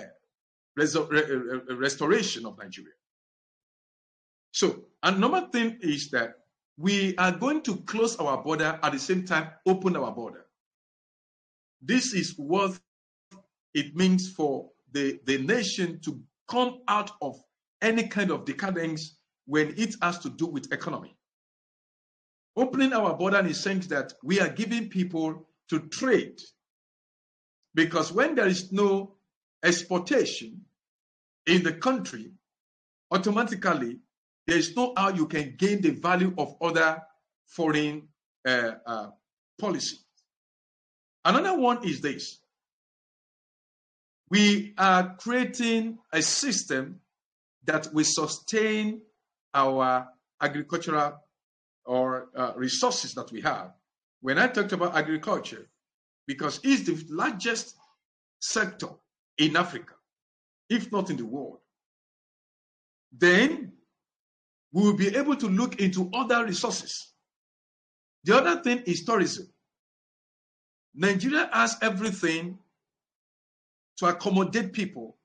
restoration 0.75 2.45
of 2.45 2.55
Nigeria. 2.59 2.93
So, 4.51 4.85
another 5.01 5.47
thing 5.51 5.79
is 5.81 6.11
that 6.11 6.35
we 6.77 7.15
are 7.17 7.31
going 7.31 7.63
to 7.63 7.77
close 7.77 8.15
our 8.17 8.43
border 8.43 8.79
at 8.83 8.91
the 8.91 8.99
same 8.99 9.25
time 9.25 9.49
open 9.65 9.95
our 9.95 10.11
border. 10.11 10.45
This 11.81 12.13
is 12.13 12.35
what 12.37 12.79
it 13.73 13.95
means 13.95 14.31
for 14.31 14.69
the, 14.91 15.19
the 15.25 15.39
nation 15.39 15.99
to 16.01 16.21
come 16.47 16.77
out 16.87 17.09
of 17.23 17.41
any 17.81 18.07
kind 18.07 18.29
of 18.29 18.45
decadence 18.45 19.17
when 19.47 19.73
it 19.77 19.95
has 20.03 20.19
to 20.19 20.29
do 20.29 20.45
with 20.45 20.71
economy. 20.71 21.16
Opening 22.57 22.91
our 22.91 23.15
border 23.15 23.37
in 23.37 23.47
the 23.47 23.53
sense 23.53 23.85
that 23.87 24.13
we 24.23 24.39
are 24.39 24.49
giving 24.49 24.89
people 24.89 25.47
to 25.69 25.79
trade. 25.89 26.39
Because 27.75 28.11
when 28.11 28.33
there 28.33 28.47
is 28.47 28.71
no 28.71 29.13
exportation 29.63 30.61
in 31.45 31.61
the 31.61 31.73
country, 31.73 32.31
automatically 33.11 33.99
there 34.47 34.57
is 34.57 34.75
no 34.75 34.93
how 34.97 35.09
you 35.09 35.27
can 35.27 35.55
gain 35.55 35.81
the 35.81 35.91
value 35.91 36.33
of 36.35 36.55
other 36.59 37.03
foreign 37.45 38.07
uh, 38.47 38.71
uh, 38.87 39.07
policy. 39.59 39.97
Another 41.23 41.59
one 41.59 41.87
is 41.87 42.01
this. 42.01 42.39
We 44.31 44.73
are 44.79 45.15
creating 45.19 45.99
a 46.11 46.23
system 46.23 47.01
that 47.65 47.93
will 47.93 48.05
sustain 48.05 49.01
our 49.53 50.07
agricultural 50.41 51.19
uh, 52.37 52.53
resources 52.55 53.13
that 53.15 53.31
we 53.31 53.41
have. 53.41 53.73
When 54.21 54.37
I 54.37 54.47
talked 54.47 54.71
about 54.71 54.95
agriculture, 54.95 55.67
because 56.27 56.59
it's 56.63 56.83
the 56.83 57.03
largest 57.13 57.75
sector 58.39 58.89
in 59.37 59.57
Africa, 59.57 59.93
if 60.69 60.91
not 60.91 61.09
in 61.09 61.17
the 61.17 61.25
world, 61.25 61.59
then 63.11 63.73
we 64.71 64.83
will 64.83 64.97
be 64.97 65.15
able 65.15 65.35
to 65.35 65.47
look 65.47 65.81
into 65.81 66.09
other 66.13 66.45
resources. 66.45 67.13
The 68.23 68.35
other 68.35 68.61
thing 68.61 68.83
is 68.85 69.03
tourism. 69.03 69.47
Nigeria 70.93 71.49
has 71.51 71.77
everything 71.81 72.59
to 73.97 74.07
accommodate 74.07 74.73
people. 74.73 75.17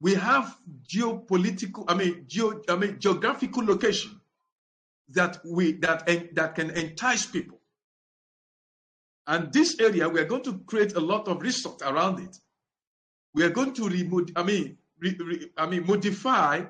We 0.00 0.14
have 0.14 0.56
geopolitical, 0.86 1.84
I 1.88 1.94
mean, 1.94 2.24
geo, 2.26 2.62
I 2.68 2.76
mean, 2.76 2.98
geographical 2.98 3.64
location 3.64 4.21
that 5.10 5.38
we 5.44 5.72
that 5.72 6.06
that 6.34 6.54
can 6.54 6.70
entice 6.70 7.26
people. 7.26 7.60
And 9.26 9.52
this 9.52 9.78
area, 9.78 10.08
we 10.08 10.20
are 10.20 10.24
going 10.24 10.42
to 10.44 10.58
create 10.66 10.94
a 10.94 11.00
lot 11.00 11.28
of 11.28 11.42
resource 11.42 11.80
around 11.82 12.20
it. 12.20 12.36
We 13.34 13.44
are 13.44 13.50
going 13.50 13.72
to 13.74 13.88
remove, 13.88 14.30
I 14.34 14.42
mean, 14.42 14.78
re, 14.98 15.16
re, 15.18 15.50
I 15.56 15.66
mean, 15.66 15.86
modify 15.86 16.64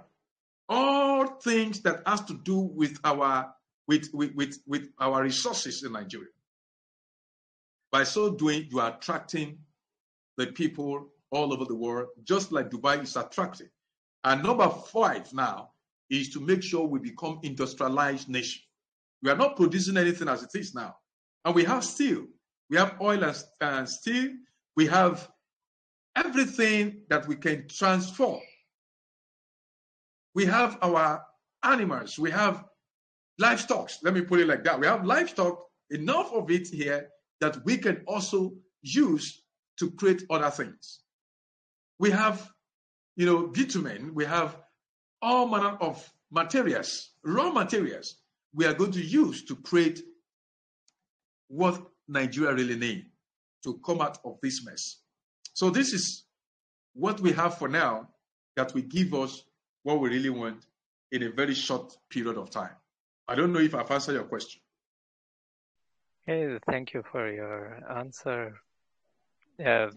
all 0.69 1.27
things 1.27 1.81
that 1.83 2.03
has 2.07 2.21
to 2.25 2.35
do 2.35 2.57
with 2.59 2.99
our 3.05 3.55
with, 3.89 4.11
with, 4.13 4.35
with, 4.35 4.59
with 4.67 4.89
our 4.99 5.23
resources 5.23 5.83
in 5.83 5.93
Nigeria. 5.93 6.29
By 7.91 8.05
so 8.05 8.31
doing, 8.31 8.69
you 8.71 8.81
are 8.81 8.97
attracting 8.97 9.59
the 10.37 10.47
people 10.47 11.09
all 11.31 11.53
over 11.53 11.65
the 11.65 11.75
world, 11.75 12.09
just 12.25 12.53
like 12.53 12.71
Dubai 12.71 13.03
is 13.03 13.17
attracting. 13.17 13.69
And 14.25 14.43
number 14.43 14.69
five 14.69 15.33
now 15.33 15.72
is 16.13 16.31
to 16.31 16.41
make 16.41 16.63
sure 16.63 16.87
we 16.87 16.99
become 16.99 17.41
industrialized 17.43 18.29
nation. 18.29 18.63
We 19.23 19.31
are 19.31 19.37
not 19.37 19.57
producing 19.57 19.97
anything 19.97 20.29
as 20.29 20.43
it 20.43 20.51
is 20.55 20.75
now. 20.75 20.97
And 21.45 21.55
we 21.55 21.65
have 21.65 21.85
steel. 21.85 22.27
We 22.71 22.77
have 22.77 22.97
oil 23.01 23.33
and, 23.61 23.89
steel. 23.89 24.31
We 24.77 24.87
have 24.87 25.29
everything 26.17 27.03
that 27.09 27.27
we 27.27 27.37
can 27.37 27.67
transform 27.69 28.41
we 30.35 30.47
have 30.47 30.79
our 30.83 31.25
animals, 31.63 32.19
we 32.19 32.31
have 32.31 32.65
livestock. 33.39 33.91
Let 34.03 34.15
me 34.15 34.23
put 34.23 34.41
it 34.41 34.47
like 34.47 34.65
that. 34.65 34.81
We 34.81 34.87
have 34.87 35.05
livestock, 35.05 35.59
enough 35.91 36.33
of 36.33 36.51
it 36.51 36.69
here 36.69 37.09
that 37.41 37.65
we 37.65 37.77
can 37.77 38.03
also 38.07 38.55
use 38.83 39.43
to 39.79 39.91
create 39.93 40.23
other 40.31 40.51
things. 40.51 41.01
We 41.99 42.11
have, 42.11 42.51
you 43.17 43.27
know, 43.27 43.49
bitumen, 43.49 44.15
we 44.15 44.25
have 44.25 44.57
all 45.23 45.47
manner 45.49 45.77
of 45.81 46.13
materials, 46.31 47.11
raw 47.23 47.51
materials 47.51 48.17
we 48.55 48.67
are 48.67 48.75
going 48.75 48.93
to 48.93 49.03
use 49.03 49.45
to 49.45 49.57
create 49.57 50.03
what 51.49 51.83
Nigeria 52.09 52.55
really 52.55 52.77
needs 52.77 53.07
to 53.65 53.81
come 53.85 54.01
out 54.01 54.19
of 54.25 54.39
this 54.43 54.65
mess. 54.65 54.99
So 55.55 55.71
this 55.71 55.93
is 55.93 56.25
what 56.95 57.21
we 57.21 57.33
have 57.33 57.59
for 57.59 57.69
now 57.69 58.09
that 58.57 58.75
will 58.75 58.83
give 58.83 59.15
us 59.15 59.45
what 59.83 60.01
we 60.01 60.11
really 60.11 60.31
want 60.31 60.67
in 61.11 61.23
a 61.23 61.31
very 61.31 61.55
short 61.55 61.97
period 62.11 62.37
of 62.37 62.51
time. 62.51 62.75
I 63.29 63.35
don't 63.35 63.53
know 63.53 63.61
if 63.61 63.75
I've 63.75 63.91
answered 63.91 64.15
your 64.15 64.25
question. 64.25 64.61
Hey, 66.27 66.59
thank 66.69 66.93
you 66.95 67.03
for 67.11 67.33
your 67.33 67.81
answer. 67.91 68.61
Yeah, 69.59 69.91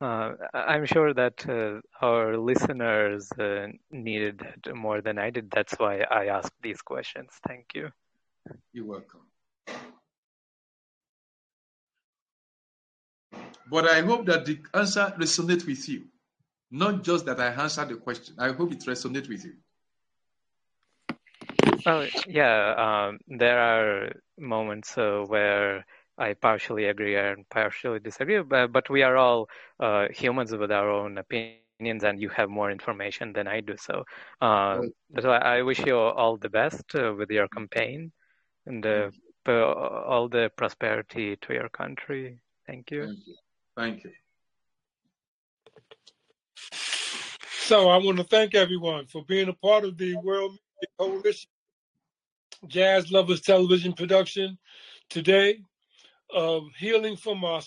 uh, 0.00 0.32
I'm 0.54 0.86
sure 0.86 1.12
that 1.14 1.48
uh, 1.48 1.80
our 2.04 2.36
listeners 2.36 3.30
uh, 3.32 3.66
needed 3.90 4.42
it 4.42 4.74
more 4.74 5.00
than 5.00 5.18
I 5.18 5.30
did. 5.30 5.50
That's 5.50 5.74
why 5.74 6.00
I 6.00 6.26
asked 6.26 6.54
these 6.62 6.80
questions. 6.82 7.30
Thank 7.46 7.74
you. 7.74 7.90
You're 8.72 8.86
welcome. 8.86 9.20
But 13.70 13.86
I 13.86 14.00
hope 14.00 14.26
that 14.26 14.46
the 14.46 14.60
answer 14.72 15.12
resonates 15.18 15.66
with 15.66 15.88
you. 15.88 16.04
Not 16.70 17.02
just 17.02 17.26
that 17.26 17.40
I 17.40 17.48
answered 17.48 17.88
the 17.88 17.96
question. 17.96 18.34
I 18.38 18.52
hope 18.52 18.72
it 18.72 18.80
resonates 18.80 19.28
with 19.28 19.44
you. 19.44 19.54
Oh, 21.86 22.06
yeah. 22.26 23.08
Um, 23.08 23.18
there 23.26 23.58
are 23.58 24.12
moments 24.38 24.96
uh, 24.96 25.24
where 25.26 25.84
I 26.18 26.34
partially 26.34 26.86
agree 26.86 27.16
and 27.16 27.48
partially 27.48 28.00
disagree, 28.00 28.42
but, 28.42 28.72
but 28.72 28.90
we 28.90 29.02
are 29.02 29.16
all 29.16 29.48
uh, 29.78 30.08
humans 30.10 30.52
with 30.52 30.72
our 30.72 30.90
own 30.90 31.18
opinions, 31.18 32.02
and 32.02 32.20
you 32.20 32.28
have 32.30 32.50
more 32.50 32.70
information 32.70 33.32
than 33.32 33.46
I 33.46 33.60
do. 33.60 33.76
So, 33.76 34.04
uh, 34.40 34.82
so 35.20 35.30
I, 35.30 35.58
I 35.58 35.62
wish 35.62 35.78
you 35.86 35.96
all 35.96 36.36
the 36.36 36.48
best 36.48 36.94
uh, 36.94 37.14
with 37.16 37.30
your 37.30 37.46
campaign 37.48 38.10
and 38.66 38.84
uh, 38.84 39.10
all 39.46 40.28
the 40.28 40.50
prosperity 40.56 41.36
to 41.36 41.54
your 41.54 41.68
country. 41.68 42.40
Thank 42.66 42.90
you. 42.90 43.06
Thank 43.06 43.26
you. 43.26 43.36
Thank 43.76 44.04
you. 44.04 44.10
So 47.60 47.90
I 47.90 47.98
want 47.98 48.18
to 48.18 48.24
thank 48.24 48.54
everyone 48.54 49.06
for 49.06 49.24
being 49.26 49.48
a 49.48 49.52
part 49.52 49.84
of 49.84 49.96
the 49.98 50.16
World 50.16 50.52
Media 50.52 50.88
Coalition 50.98 51.50
Jazz 52.66 53.12
Lovers 53.12 53.40
Television 53.40 53.92
production 53.92 54.58
today 55.10 55.60
of 56.34 56.64
Healing 56.78 57.16
from 57.16 57.44
Our, 57.44 57.62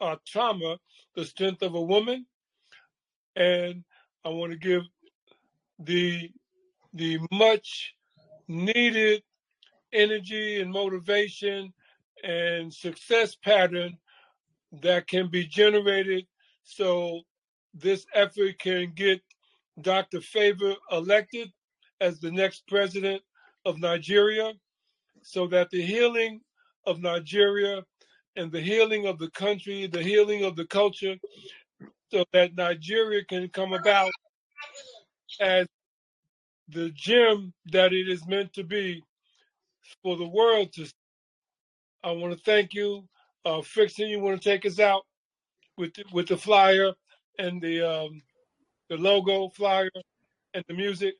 our 0.00 0.18
Trauma, 0.26 0.78
the 1.14 1.24
Strength 1.24 1.62
of 1.62 1.74
a 1.74 1.80
Woman. 1.80 2.26
And 3.34 3.84
I 4.24 4.28
want 4.30 4.52
to 4.52 4.58
give 4.58 4.82
the 5.78 6.30
the 6.94 7.18
much 7.30 7.94
needed 8.48 9.22
energy 9.92 10.60
and 10.60 10.72
motivation 10.72 11.72
and 12.24 12.72
success 12.72 13.36
pattern 13.36 13.98
that 14.80 15.06
can 15.06 15.28
be 15.28 15.46
generated 15.46 16.26
so 16.62 17.20
this 17.74 18.06
effort 18.14 18.58
can 18.58 18.92
get 18.94 19.20
Dr. 19.80 20.20
Favor 20.22 20.74
elected 20.90 21.52
as 22.00 22.18
the 22.18 22.30
next 22.30 22.66
president 22.66 23.22
of 23.64 23.78
Nigeria 23.78 24.52
so 25.22 25.46
that 25.48 25.70
the 25.70 25.82
healing 25.82 26.40
of 26.86 27.00
Nigeria 27.00 27.84
and 28.36 28.52
the 28.52 28.60
healing 28.60 29.06
of 29.06 29.18
the 29.18 29.30
country, 29.30 29.86
the 29.86 30.02
healing 30.02 30.44
of 30.44 30.56
the 30.56 30.66
culture, 30.66 31.16
so 32.12 32.24
that 32.32 32.56
Nigeria 32.56 33.24
can 33.24 33.48
come 33.50 33.72
about 33.74 34.12
as 35.40 35.66
the 36.68 36.90
gem 36.94 37.52
that 37.72 37.92
it 37.92 38.08
is 38.08 38.26
meant 38.26 38.52
to 38.54 38.64
be 38.64 39.02
for 40.02 40.16
the 40.16 40.28
world 40.28 40.72
to. 40.74 40.86
I 42.04 42.12
want 42.12 42.34
to 42.34 42.40
thank 42.44 42.74
you, 42.74 43.04
uh, 43.44 43.60
Frickson. 43.62 44.08
You 44.10 44.20
want 44.20 44.40
to 44.42 44.48
take 44.50 44.66
us 44.66 44.80
out 44.80 45.02
with 45.78 45.94
the, 45.94 46.04
with 46.12 46.28
the 46.28 46.36
flyer 46.36 46.92
and 47.38 47.60
the 47.62 47.82
um, 47.82 48.22
the 48.90 48.96
logo 48.96 49.50
flyer 49.50 49.90
and 50.54 50.64
the 50.68 50.74
music? 50.74 51.14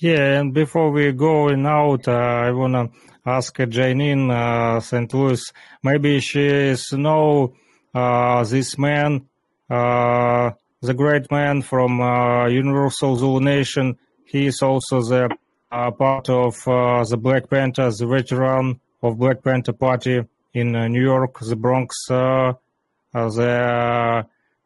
Yeah, 0.00 0.38
and 0.38 0.54
before 0.54 0.92
we 0.92 1.10
going 1.10 1.66
out, 1.66 2.06
uh, 2.06 2.12
I 2.12 2.52
wanna 2.52 2.90
ask 3.26 3.56
Janine 3.56 4.30
uh, 4.30 4.78
St. 4.78 5.12
Louis. 5.12 5.52
Maybe 5.82 6.20
she 6.20 6.76
know 6.92 7.54
uh, 7.92 8.44
this 8.44 8.78
man, 8.78 9.26
uh, 9.68 10.52
the 10.82 10.94
great 10.94 11.28
man 11.32 11.62
from 11.62 12.00
uh, 12.00 12.46
Universal 12.46 13.16
Zulu 13.16 13.40
Nation. 13.40 13.98
He 14.24 14.46
is 14.46 14.62
also 14.62 15.02
the 15.02 15.36
uh, 15.72 15.90
part 15.90 16.30
of 16.30 16.54
the 16.64 17.18
Black 17.20 17.50
Panther, 17.50 17.90
the 17.90 18.06
veteran 18.06 18.78
of 19.02 19.18
Black 19.18 19.42
Panther 19.42 19.72
Party 19.72 20.22
in 20.54 20.72
New 20.92 21.02
York, 21.02 21.40
the 21.40 21.56
Bronx. 21.56 22.06
the 22.06 22.56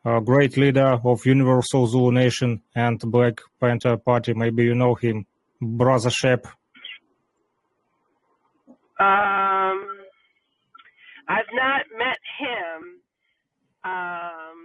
a 0.04 0.20
great 0.20 0.56
leader 0.56 0.98
of 1.04 1.24
Universal 1.24 1.86
Zulu 1.86 2.12
Nation 2.12 2.62
and 2.74 2.98
Black 2.98 3.40
Panther 3.60 3.96
Party. 3.96 4.34
Maybe 4.34 4.64
you 4.64 4.74
know 4.74 4.94
him, 4.94 5.26
Brother 5.60 6.10
Shep. 6.10 6.46
Um, 8.98 9.78
I've 11.28 11.52
not 11.54 11.82
met 11.96 12.18
him. 12.38 13.02
Um, 13.84 14.58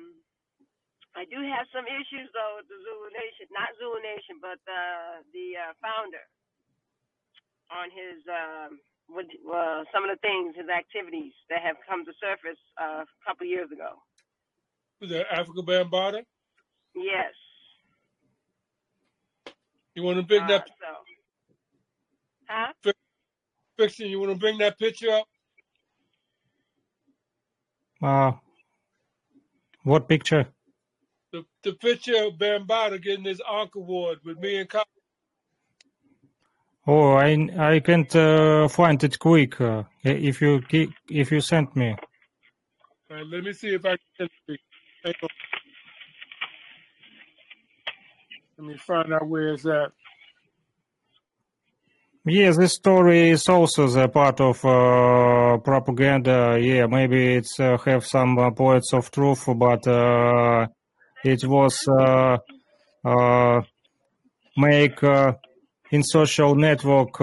I 1.18 1.26
do 1.30 1.41
have 1.41 1.65
some 1.73 1.85
issues 1.85 2.30
though 2.34 2.61
with 2.61 2.69
the 2.69 2.77
Zulu 2.77 3.09
Nation, 3.14 3.49
not 3.53 3.73
Zulu 3.81 3.97
Nation, 4.01 4.38
but 4.41 4.61
uh, 4.69 5.26
the 5.34 5.57
uh, 5.57 5.73
founder 5.81 6.26
on 7.73 7.89
his 7.89 8.22
um, 8.30 8.80
with, 9.09 9.27
uh, 9.49 9.84
some 9.93 10.03
of 10.03 10.11
the 10.14 10.22
things, 10.22 10.53
his 10.55 10.69
activities 10.69 11.34
that 11.49 11.61
have 11.61 11.77
come 11.88 12.05
to 12.05 12.14
surface 12.22 12.59
uh, 12.77 13.05
a 13.05 13.22
couple 13.26 13.47
years 13.47 13.72
ago. 13.72 13.97
The 14.99 15.24
Afrika 15.32 15.64
Bambaataa? 15.64 16.24
Yes. 16.95 17.34
You 19.95 20.03
want 20.03 20.18
to 20.18 20.24
bring 20.24 20.44
uh, 20.44 20.48
that? 20.48 20.68
So. 20.68 20.86
Huh? 22.49 22.94
Frickson, 23.80 24.10
you 24.10 24.19
want 24.19 24.32
to 24.32 24.38
bring 24.38 24.57
that 24.57 24.80
picture 24.80 25.11
up? 25.11 25.28
Uh, 28.02 28.32
what 29.84 30.07
picture? 30.07 30.48
The, 31.32 31.44
the 31.64 31.74
picture 31.74 32.26
of 32.26 32.34
Bambaataa 32.34 33.02
getting 33.03 33.26
his 33.26 33.41
Ankh 33.48 33.76
Award 33.76 34.19
with 34.24 34.40
me 34.40 34.60
and 34.60 34.69
Kyle. 34.69 34.84
Oh, 36.90 37.11
I 37.11 37.34
I 37.57 37.80
can't 37.82 38.15
uh, 38.15 38.68
find 38.69 39.03
it 39.03 39.19
quick. 39.19 39.60
Uh, 39.60 39.84
if 40.03 40.41
you 40.41 40.61
if 41.10 41.32
you 41.32 41.41
send 41.41 41.76
me. 41.76 41.90
All 43.10 43.18
right, 43.18 43.26
let 43.28 43.44
me 43.44 43.52
see 43.52 43.74
if 43.76 43.86
I 43.86 43.98
can. 44.18 44.30
Let 48.57 48.67
me 48.67 48.77
find 48.77 49.13
out 49.13 49.27
where 49.27 49.53
it's 49.53 49.65
at. 49.65 49.91
Yes, 52.25 52.57
this 52.57 52.73
story 52.73 53.29
is 53.29 53.47
also 53.47 53.88
the 53.88 54.09
part 54.09 54.41
of 54.41 54.57
uh, 54.65 55.59
propaganda. 55.59 56.57
Yeah, 56.59 56.88
maybe 56.88 57.35
it's 57.35 57.57
uh, 57.57 57.77
have 57.85 58.05
some 58.05 58.38
uh, 58.38 58.51
points 58.51 58.93
of 58.93 59.09
truth, 59.11 59.45
but 59.55 59.88
uh, 59.88 60.67
it 61.23 61.45
was 61.45 61.79
uh, 61.88 62.38
uh, 63.05 63.61
make 64.57 65.01
in 65.91 66.03
social 66.03 66.53
network 66.55 67.17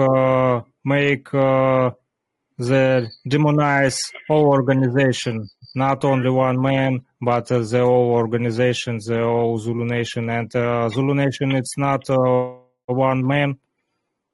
make 0.83 1.29
the 1.31 3.07
demonize 3.29 3.99
whole 4.27 4.47
organization, 4.47 5.47
not 5.75 6.05
only 6.05 6.29
one 6.29 6.61
man, 6.61 7.01
but 7.21 7.51
uh, 7.51 7.59
the 7.59 7.79
whole 7.79 8.11
organization, 8.11 8.97
the 9.05 9.19
whole 9.19 9.57
Zulu 9.57 9.85
Nation. 9.85 10.29
And 10.29 10.53
uh, 10.55 10.89
Zulu 10.89 11.13
Nation, 11.13 11.51
it's 11.51 11.77
not 11.77 12.09
uh, 12.09 12.53
one 12.85 13.25
man. 13.25 13.59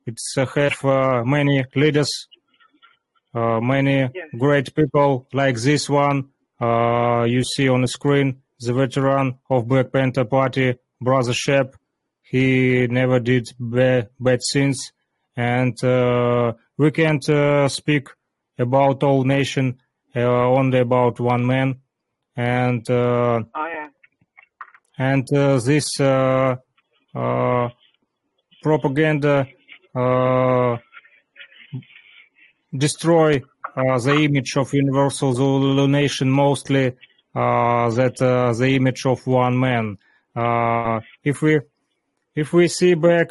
It's 0.06 0.36
uh, 0.38 0.46
have 0.46 0.86
uh, 0.86 1.24
many 1.26 1.66
leaders, 1.76 2.28
uh, 3.34 3.60
many 3.60 4.00
yeah. 4.00 4.10
great 4.38 4.74
people 4.76 5.28
like 5.34 5.58
this 5.58 5.90
one. 5.90 6.30
you 6.62 7.44
see 7.44 7.70
on 7.70 7.82
the 7.82 7.88
screen, 7.88 8.42
the 8.60 8.74
veteran 8.74 9.40
of 9.50 9.68
Black 9.68 9.92
Panther 9.92 10.26
Party, 10.26 10.76
Brother 11.00 11.34
Shep. 11.34 11.76
He 12.22 12.88
never 12.88 13.20
did 13.20 13.48
bad, 13.60 14.10
bad 14.20 14.40
things. 14.54 14.92
And 15.36 15.76
we 16.78 16.92
can't 16.92 17.72
speak 17.72 18.10
about 18.58 19.04
all 19.04 19.24
nation 19.24 19.80
Uh, 20.14 20.20
only 20.20 20.80
about 20.80 21.22
one 21.22 21.46
man 21.46 21.80
and 22.36 22.90
uh, 22.90 23.42
oh, 23.56 23.68
yeah. 23.68 23.88
and 24.98 25.26
uh, 25.34 25.58
this 25.60 26.02
uh, 26.02 26.56
uh 27.16 27.70
propaganda 28.62 29.48
uh, 29.96 30.76
destroy 32.76 33.42
the 33.76 34.18
image 34.22 34.58
of 34.58 34.74
universal 34.74 35.34
Zulu 35.34 35.88
nation 35.88 36.30
mostly 36.30 36.94
that 37.34 38.16
the 38.18 38.76
image 38.76 39.06
of 39.06 39.26
one 39.26 39.58
man. 39.58 39.98
if 41.24 41.42
we 41.42 41.62
if 42.36 42.52
we 42.52 42.68
see 42.68 42.96
back 42.96 43.30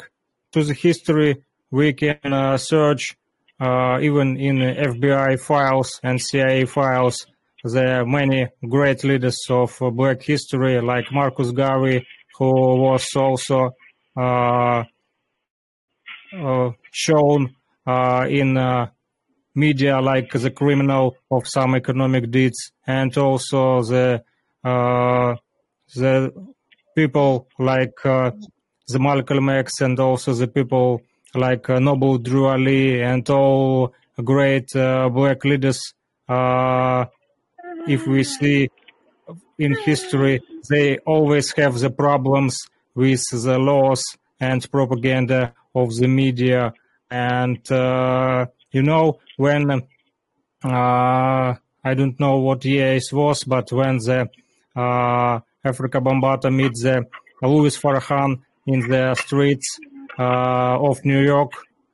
to 0.51 0.63
the 0.63 0.73
history, 0.73 1.43
we 1.69 1.93
can 1.93 2.57
search 2.57 3.15
uh, 3.61 3.99
even 4.01 4.37
in 4.37 4.57
FBI 4.57 5.39
files 5.39 5.99
and 6.03 6.19
CIA 6.19 6.65
files 6.65 7.27
there 7.63 8.01
are 8.01 8.05
many 8.05 8.47
great 8.67 9.03
leaders 9.03 9.37
of 9.49 9.77
black 9.93 10.23
history, 10.23 10.81
like 10.81 11.11
Marcus 11.11 11.51
Garvey, 11.51 12.05
who 12.37 12.77
was 12.77 13.07
also 13.15 13.71
uh, 14.17 14.83
uh, 16.35 16.71
shown 16.91 17.55
uh, 17.85 18.25
in 18.27 18.57
uh, 18.57 18.87
media 19.53 20.01
like 20.01 20.31
the 20.31 20.49
criminal 20.49 21.15
of 21.29 21.47
some 21.47 21.75
economic 21.75 22.31
deeds, 22.31 22.71
and 22.87 23.15
also 23.17 23.83
the 23.83 24.23
uh, 24.63 25.35
the 25.95 26.31
people 26.95 27.47
like 27.59 28.05
uh, 28.05 28.31
the 28.87 28.99
Malcolm 28.99 29.49
X, 29.49 29.81
and 29.81 29.99
also 29.99 30.33
the 30.33 30.47
people 30.47 31.01
like 31.33 31.69
uh, 31.69 31.79
Noble 31.79 32.17
Drew 32.17 32.47
Ali, 32.47 33.01
and 33.01 33.27
all 33.29 33.93
great 34.23 34.75
uh, 34.75 35.09
black 35.09 35.43
leaders 35.45 35.93
uh, 36.27 37.05
if 37.87 38.05
we 38.05 38.23
see 38.23 38.69
in 39.57 39.75
history, 39.85 40.41
they 40.69 40.97
always 40.99 41.51
have 41.53 41.79
the 41.79 41.89
problems 41.89 42.59
with 42.95 43.23
the 43.31 43.57
laws 43.57 44.03
and 44.39 44.69
propaganda 44.71 45.53
of 45.73 45.95
the 45.95 46.07
media. 46.07 46.73
And 47.09 47.59
you 47.69 48.83
know 48.83 49.19
when 49.37 49.81
I 50.63 51.93
don't 51.95 52.19
know 52.19 52.37
what 52.37 52.63
year 52.65 52.93
it 52.93 53.11
was, 53.11 53.43
but 53.43 53.71
when 53.71 53.97
the 53.97 54.29
Afrika 54.75 55.99
Bambaataa 55.99 56.53
meets 56.53 56.83
the 56.83 57.05
Louis 57.41 57.77
Farrakhan 57.77 58.41
in 58.67 58.87
the 58.87 59.15
streets 59.15 59.79
Uh, 60.21 60.77
of 60.89 61.03
New 61.03 61.23
York, 61.23 61.51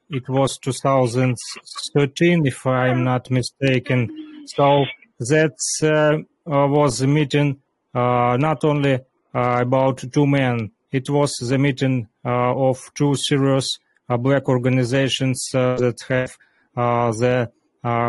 it 0.09 0.27
was 0.27 0.57
2013, 0.57 2.45
if 2.45 2.67
I'm 2.67 3.05
not 3.05 3.31
mistaken. 3.31 3.99
So 4.47 4.83
that 5.31 5.55
uh, 5.81 6.17
uh 6.51 6.67
was 6.67 6.99
a 7.01 7.07
meeting 7.07 7.61
uh, 7.95 8.35
not 8.37 8.65
only 8.65 8.95
uh, 8.95 9.59
about 9.61 10.03
two 10.11 10.27
men. 10.27 10.71
It 10.91 11.09
was 11.09 11.31
the 11.35 11.57
meeting 11.57 12.09
uh, 12.25 12.53
of 12.67 12.77
two 12.95 13.15
serious 13.15 13.79
black 14.09 14.49
organizations 14.49 15.47
that 15.53 15.97
have 16.09 16.37
the 16.73 17.49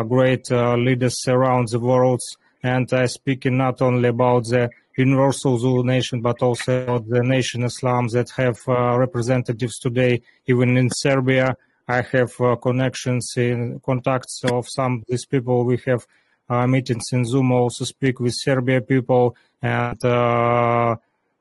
great 0.09 0.51
leaders 0.51 1.17
around 1.29 1.69
the 1.69 1.79
world. 1.79 2.19
And 2.61 2.91
I 2.91 3.05
speaking 3.05 3.57
not 3.57 3.81
only 3.81 4.09
about 4.09 4.43
the 4.47 4.69
Universal 4.99 5.57
Zulu 5.59 5.83
Nation, 5.83 6.21
but 6.21 6.41
also 6.41 6.99
the 6.99 7.23
Nation 7.23 7.63
Islam 7.63 8.07
that 8.09 8.29
have 8.31 8.57
representatives 8.67 9.79
today, 9.79 10.21
even 10.47 10.77
in 10.77 10.89
Serbia, 10.91 11.55
I 11.89 12.03
have 12.11 12.39
uh, 12.39 12.55
connections 12.55 13.33
in 13.35 13.79
contacts 13.83 14.41
of 14.43 14.69
some 14.69 14.97
of 14.97 15.05
these 15.07 15.25
people. 15.25 15.65
We 15.65 15.79
have 15.87 16.05
uh, 16.47 16.67
meetings 16.67 17.05
in 17.11 17.25
Zoom. 17.25 17.51
Also 17.51 17.83
speak 17.83 18.19
with 18.19 18.35
Serbia 18.35 18.79
people 18.81 19.35
and 19.59 19.99
uh, 20.05 20.95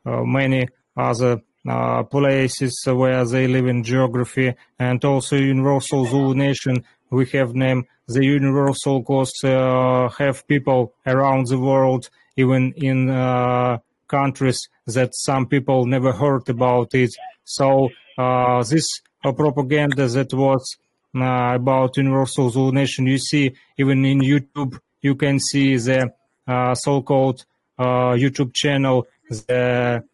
uh 0.06 0.22
many 0.24 0.66
other 0.96 1.42
uh, 1.68 2.02
places 2.04 2.82
where 2.86 3.26
they 3.26 3.46
live 3.46 3.66
in 3.66 3.84
geography, 3.84 4.54
and 4.78 5.04
also 5.04 5.36
Universal 5.36 6.06
Zulu 6.06 6.34
Nation. 6.34 6.82
We 7.10 7.26
have 7.36 7.54
named 7.54 7.84
the 8.06 8.24
Universal 8.24 9.00
because 9.00 9.34
uh, 9.44 10.08
have 10.18 10.46
people 10.48 10.94
around 11.06 11.48
the 11.48 11.58
world, 11.58 12.08
even 12.38 12.72
in 12.76 13.08
countries 14.08 14.60
that 14.86 15.10
some 15.14 15.44
people 15.46 15.84
never 15.84 16.12
heard 16.12 16.48
about 16.48 16.94
it. 16.94 17.12
So 17.44 17.90
this 18.16 18.86
propaganda 19.22 20.06
that 20.08 20.32
was 20.32 20.76
uh, 21.14 21.54
about 21.54 21.96
Universal 21.96 22.50
Zulu. 22.50 22.86
You 22.98 23.18
see, 23.18 23.52
even 23.78 24.04
in 24.04 24.20
YouTube, 24.20 24.78
you 25.00 25.14
can 25.14 25.40
see 25.40 25.76
the 25.76 26.12
uh, 26.46 26.74
so-called 26.74 27.44
uh, 27.78 28.14
YouTube 28.14 28.52
channel, 28.54 29.06
the 29.28 30.04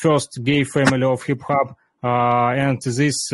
first 0.00 0.40
gay 0.42 0.64
family 0.64 1.02
of 1.02 1.22
hip 1.24 1.42
hop. 1.42 1.76
and 2.02 2.80
this 2.82 3.28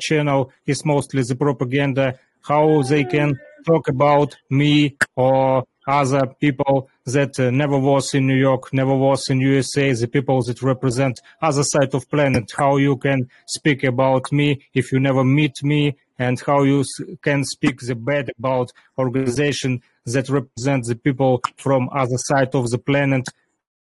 channel 0.00 0.52
is 0.66 0.84
mostly 0.84 1.22
the 1.22 1.36
propaganda, 1.36 2.18
how 2.42 2.82
they 2.82 3.04
can 3.04 3.38
talk 3.66 3.88
about 3.88 4.36
me 4.48 4.96
or 5.16 5.64
other 5.90 6.26
people 6.40 6.88
that 7.06 7.38
uh, 7.40 7.50
never 7.50 7.78
was 7.78 8.14
in 8.14 8.26
New 8.26 8.36
York, 8.36 8.72
never 8.72 8.94
was 8.94 9.28
in 9.28 9.40
USA, 9.40 9.92
the 9.92 10.06
people 10.06 10.42
that 10.42 10.62
represent 10.62 11.20
other 11.42 11.64
side 11.64 11.94
of 11.94 12.08
planet, 12.08 12.50
how 12.56 12.76
you 12.76 12.96
can 12.96 13.28
speak 13.46 13.82
about 13.84 14.30
me 14.30 14.62
if 14.72 14.92
you 14.92 15.00
never 15.00 15.24
meet 15.24 15.62
me 15.62 15.96
and 16.18 16.38
how 16.40 16.62
you 16.62 16.84
can 17.22 17.44
speak 17.44 17.80
the 17.80 17.94
bad 17.94 18.30
about 18.38 18.70
organization 18.98 19.82
that 20.06 20.28
represent 20.28 20.84
the 20.84 20.94
people 20.94 21.40
from 21.56 21.88
other 21.92 22.18
side 22.18 22.54
of 22.54 22.70
the 22.70 22.78
planet. 22.78 23.26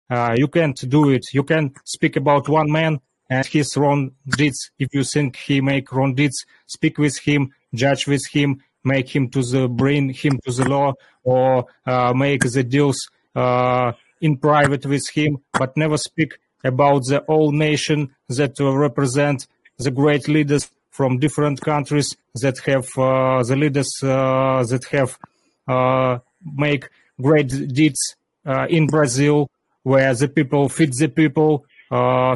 Uh, 0.09 0.35
you 0.37 0.49
can't 0.49 0.89
do 0.89 1.11
it. 1.11 1.23
You 1.33 1.43
can 1.43 1.73
speak 1.85 2.17
about 2.17 2.49
one 2.49 2.71
man 2.71 3.01
and 3.29 3.47
his 3.47 3.77
wrong 3.77 4.13
deeds. 4.29 4.71
If 4.79 4.89
you 4.93 5.05
think 5.05 5.37
he 5.37 5.61
make 5.61 5.93
wrong 5.93 6.15
deeds, 6.15 6.45
speak 6.67 6.99
with 6.99 7.19
him, 7.19 7.51
judge 7.75 8.07
with 8.07 8.23
him, 8.31 8.63
make 8.85 9.15
him 9.15 9.29
to 9.31 9.43
the 9.43 9.69
bring 9.69 10.11
him 10.11 10.39
to 10.45 10.53
the 10.53 10.69
law 10.69 10.93
or 11.25 11.67
uh, 11.87 12.13
make 12.15 12.43
the 12.43 12.65
deals 12.65 12.99
uh, 13.35 13.93
in 14.21 14.37
private 14.37 14.87
with 14.87 15.09
him, 15.11 15.39
but 15.53 15.77
never 15.77 15.97
speak 15.97 16.39
about 16.65 17.03
the 17.07 17.23
whole 17.27 17.53
nation 17.53 18.15
that 18.29 18.55
represent 18.59 19.47
the 19.79 19.91
great 19.91 20.29
leaders 20.29 20.71
from 20.91 21.19
different 21.19 21.61
countries 21.61 22.15
that 22.35 22.59
have 22.67 22.87
uh, 22.99 23.43
the 23.43 23.57
leaders 23.57 23.91
uh, 24.03 24.63
that 24.69 24.85
have 24.91 25.19
uh, 25.67 26.19
make 26.45 26.89
great 27.21 27.49
deeds 27.49 28.17
uh, 28.47 28.67
in 28.69 28.87
Brazil, 28.87 29.51
where 29.83 30.15
the 30.15 30.29
people 30.29 30.69
feed 30.69 30.93
the 30.95 31.09
people, 31.09 31.65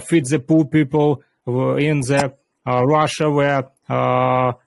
feed 0.00 0.26
the 0.26 0.42
poor 0.46 0.64
people. 0.64 1.22
In 1.46 2.00
the 2.00 2.34
Russia, 2.66 3.30
where 3.30 3.62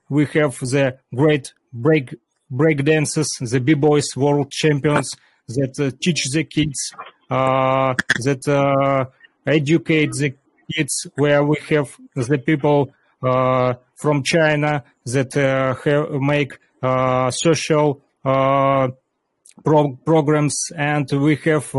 we 0.10 0.26
have 0.28 0.58
the 0.60 0.98
great 1.14 1.54
break 1.72 2.16
break 2.50 2.84
dancers, 2.84 3.28
the 3.40 3.60
b-boys 3.60 4.08
world 4.16 4.52
champions 4.52 5.16
that 5.48 5.80
uh, 5.80 5.92
teach 6.02 6.26
the 6.32 6.44
kids, 6.44 6.92
uh, 7.30 7.94
that 8.24 8.48
uh, 8.48 9.06
educate 9.46 10.12
the 10.14 10.34
kids. 10.74 11.08
Where 11.16 11.44
we 11.44 11.58
have 11.70 11.90
the 12.16 12.38
people 12.38 12.92
uh, 13.24 13.74
from 13.96 14.24
China 14.24 14.84
that 15.06 15.36
uh, 15.36 15.76
have, 15.84 16.22
make 16.22 16.58
uh, 16.82 17.32
social 17.32 18.02
pro- 18.24 20.00
programs, 20.06 20.56
and 20.76 21.10
we 21.12 21.36
have 21.36 21.74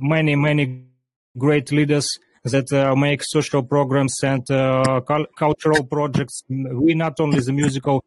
many 0.00 0.36
many 0.36 0.84
great 1.36 1.70
leaders 1.72 2.08
that 2.44 2.72
uh, 2.72 2.94
make 2.94 3.22
social 3.22 3.62
programs 3.62 4.14
and 4.22 4.48
uh, 4.50 5.00
cultural 5.36 5.84
projects. 5.84 6.42
We 6.48 6.94
not 6.94 7.20
only 7.20 7.40
the 7.40 7.52
musical 7.52 8.04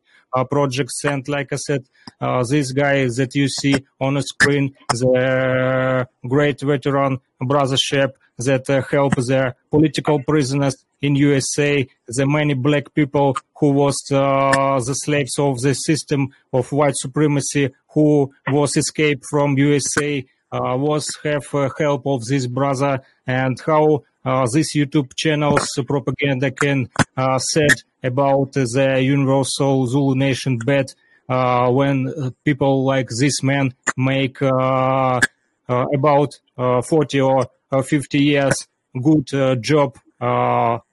projects. 0.49 1.03
And 1.03 1.27
like 1.27 1.53
I 1.53 1.57
said, 1.57 1.85
uh, 2.19 2.43
this 2.49 2.71
guy 2.71 3.05
that 3.05 3.31
you 3.33 3.47
see 3.47 3.85
on 3.99 4.15
the 4.15 4.23
screen, 4.23 4.75
the 4.89 6.07
great 6.27 6.61
veteran 6.61 7.19
Brother 7.39 7.77
Shep 7.77 8.17
that 8.37 8.69
uh, 8.69 8.81
help 8.89 9.15
the 9.15 9.55
political 9.69 10.21
prisoners 10.23 10.85
in 11.01 11.15
USA, 11.15 11.87
the 12.07 12.25
many 12.25 12.53
black 12.53 12.93
people 12.93 13.35
who 13.57 13.71
was 13.71 13.97
uh, 14.11 14.79
the 14.85 14.93
slaves 14.93 15.37
of 15.39 15.59
the 15.61 15.73
system 15.73 16.29
of 16.53 16.71
white 16.71 16.95
supremacy, 16.95 17.71
who 17.93 18.31
was 18.47 18.77
escaped 18.77 19.23
from 19.29 19.57
USA, 19.57 20.25
uh, 20.51 20.75
was 20.77 21.07
have 21.23 21.47
uh, 21.53 21.69
help 21.77 22.05
of 22.05 22.25
this 22.25 22.45
brother, 22.45 23.01
and 23.25 23.59
how 23.65 24.03
this 24.23 24.75
YouTube 24.75 25.15
channel's 25.15 25.67
propaganda 25.87 26.51
can 26.51 26.89
said 27.39 27.83
about 28.03 28.53
the 28.53 29.01
Universal 29.03 29.87
Zulu 29.87 30.15
Nation 30.15 30.57
bet 30.57 30.93
uh, 31.29 31.71
when 31.71 32.33
people 32.43 32.83
like 32.83 33.07
this 33.19 33.41
man 33.41 33.73
make 33.95 34.41
uh, 34.41 35.19
uh, 35.69 35.85
about 35.93 36.29
40 36.57 37.21
or 37.21 37.47
50 37.83 38.19
years 38.19 38.67
good 39.01 39.61
job. 39.61 39.97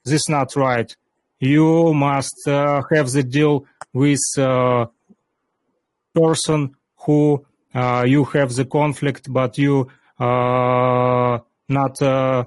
this 0.05 0.23
is 0.23 0.29
not 0.29 0.55
right. 0.57 0.95
You 1.41 1.93
must 1.95 2.37
have 2.47 3.11
the 3.11 3.25
deal 3.29 3.67
with 3.93 4.21
person 6.15 6.75
who 7.05 7.45
uh, 7.75 8.05
you 8.07 8.25
have 8.25 8.55
the 8.55 8.65
conflict, 8.65 9.33
but 9.33 9.59
you 9.59 9.89
uh, 10.19 11.39
not 11.69 12.03
uh, 12.03 12.45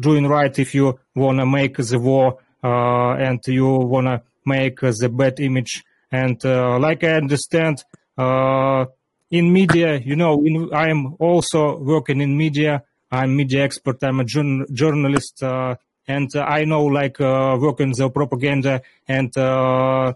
doing 0.00 0.26
right 0.26 0.58
if 0.58 0.74
you 0.74 0.98
wanna 1.14 1.46
make 1.46 1.76
the 1.76 1.98
war 1.98 2.38
uh, 2.62 3.14
and 3.14 3.40
you 3.46 3.66
wanna 3.66 4.22
make 4.44 4.80
the 4.80 5.08
bad 5.08 5.40
image. 5.40 5.84
And 6.10 6.44
uh, 6.44 6.78
like 6.78 7.02
I 7.04 7.14
understand, 7.14 7.82
uh, 8.16 8.86
in 9.30 9.52
media, 9.52 9.96
you 9.96 10.16
know, 10.16 10.44
in, 10.44 10.70
I'm 10.72 11.16
also 11.18 11.78
working 11.78 12.20
in 12.20 12.36
media. 12.36 12.84
I'm 13.10 13.36
media 13.36 13.64
expert. 13.64 14.02
I'm 14.02 14.20
a 14.20 14.24
journal, 14.24 14.66
journalist, 14.72 15.42
uh, 15.42 15.74
and 16.06 16.30
I 16.36 16.64
know 16.64 16.84
like 16.84 17.20
uh, 17.20 17.56
working 17.60 17.92
the 17.92 18.10
propaganda 18.10 18.82
and 19.08 19.36
uh, 19.36 20.12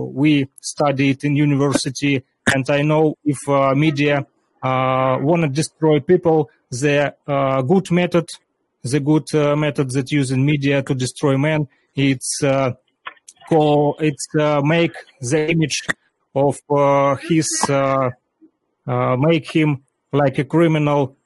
we 0.00 0.48
study 0.60 1.10
it 1.10 1.24
in 1.24 1.36
university. 1.36 2.22
And 2.54 2.68
I 2.68 2.82
know 2.82 3.14
if 3.24 3.38
media 3.76 4.26
want 4.62 5.42
to 5.42 5.48
destroy 5.48 6.00
people, 6.00 6.50
the 6.70 7.14
good 7.66 7.90
method 7.90 8.28
the 8.82 9.00
good 9.00 9.26
uh, 9.34 9.56
method 9.56 9.90
that 9.90 10.10
using 10.10 10.44
media 10.44 10.82
to 10.82 10.94
destroy 10.94 11.36
man. 11.36 11.66
It's 11.94 12.42
uh, 12.42 12.72
call 13.48 13.96
it's 13.98 14.26
uh, 14.38 14.60
make 14.62 14.94
the 15.20 15.50
image 15.50 15.82
of 16.34 16.56
uh, 16.70 17.16
his 17.16 17.48
uh, 17.68 18.10
uh, 18.86 19.16
make 19.16 19.50
him 19.50 19.82
like 20.12 20.38
a 20.38 20.44
criminal, 20.44 21.16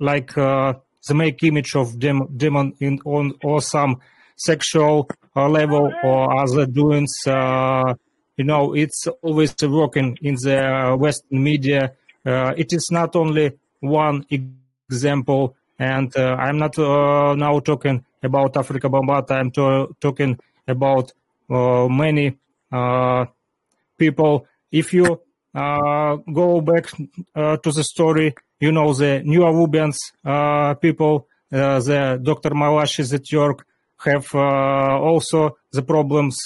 like 0.00 0.34
the 0.34 1.14
make 1.14 1.42
image 1.42 1.74
of 1.76 1.98
dem- 1.98 2.28
demon 2.36 2.74
in 2.80 2.98
on 3.04 3.34
or 3.42 3.60
some 3.60 4.00
sexual 4.36 5.08
level 5.34 5.92
or 6.02 6.38
other 6.42 6.66
doings. 6.66 7.14
you 7.26 8.44
know, 8.44 8.74
it's 8.74 9.06
always 9.22 9.54
working 9.62 10.18
in 10.22 10.34
the 10.34 10.96
Western 10.98 11.42
media. 11.42 11.92
it 12.24 12.72
is 12.72 12.88
not 12.90 13.16
only 13.16 13.52
one 13.80 14.24
example. 14.92 15.56
And 15.78 16.14
uh, 16.16 16.36
I'm 16.44 16.58
not 16.58 16.78
uh, 16.78 17.34
now 17.34 17.58
talking 17.60 18.04
about 18.22 18.54
Afrika 18.54 18.88
Bambaataa. 18.94 19.36
I'm 19.40 19.50
to- 19.52 19.96
talking 20.00 20.38
about 20.68 21.12
uh, 21.50 21.88
many 21.88 22.36
uh, 22.70 23.24
people. 23.98 24.46
If 24.70 24.92
you 24.92 25.20
uh, 25.54 26.16
go 26.40 26.60
back 26.60 26.86
to 27.64 27.70
the 27.78 27.84
story, 27.84 28.34
you 28.60 28.70
know 28.72 28.92
the 28.94 29.22
Nuwaubians 29.24 29.98
people, 30.80 31.26
the 31.50 32.20
Dr. 32.22 32.54
Malachi 32.54 33.02
Z. 33.02 33.18
York 33.30 33.66
have 34.04 34.34
also 34.34 35.56
the 35.72 35.82
problems 35.82 36.36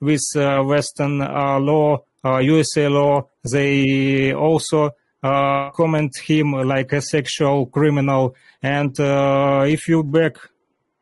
with 0.00 0.24
Western 0.34 1.18
law, 1.18 1.98
USA 2.24 2.88
law. 2.88 3.28
They 3.44 4.32
also 4.32 4.90
uh, 5.26 5.70
comment 5.70 6.12
him 6.16 6.52
like 6.52 6.92
a 6.92 7.00
sexual 7.00 7.66
criminal. 7.66 8.34
And 8.62 8.98
uh, 9.00 9.64
if 9.66 9.88
you 9.88 10.02
back 10.04 10.36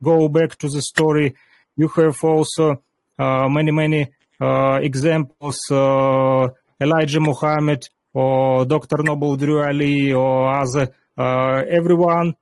go 0.03 0.29
back 0.29 0.57
to 0.59 0.69
the 0.69 0.83
story, 0.83 1.35
you 1.77 1.89
have 1.89 2.23
also 2.25 2.83
uh, 3.19 3.49
many 3.49 3.73
many 3.83 4.03
uh, 4.41 4.79
examples. 4.91 5.59
Uh, 5.71 6.49
Elijah 6.81 7.21
Muhammad 7.21 7.89
or 8.13 8.65
Dr. 8.65 9.03
Noble 9.03 9.37
Drew 9.37 9.63
Ali 9.63 10.13
or 10.13 10.53
other 10.63 10.87
uh, 11.17 11.63
everyone 11.69 12.35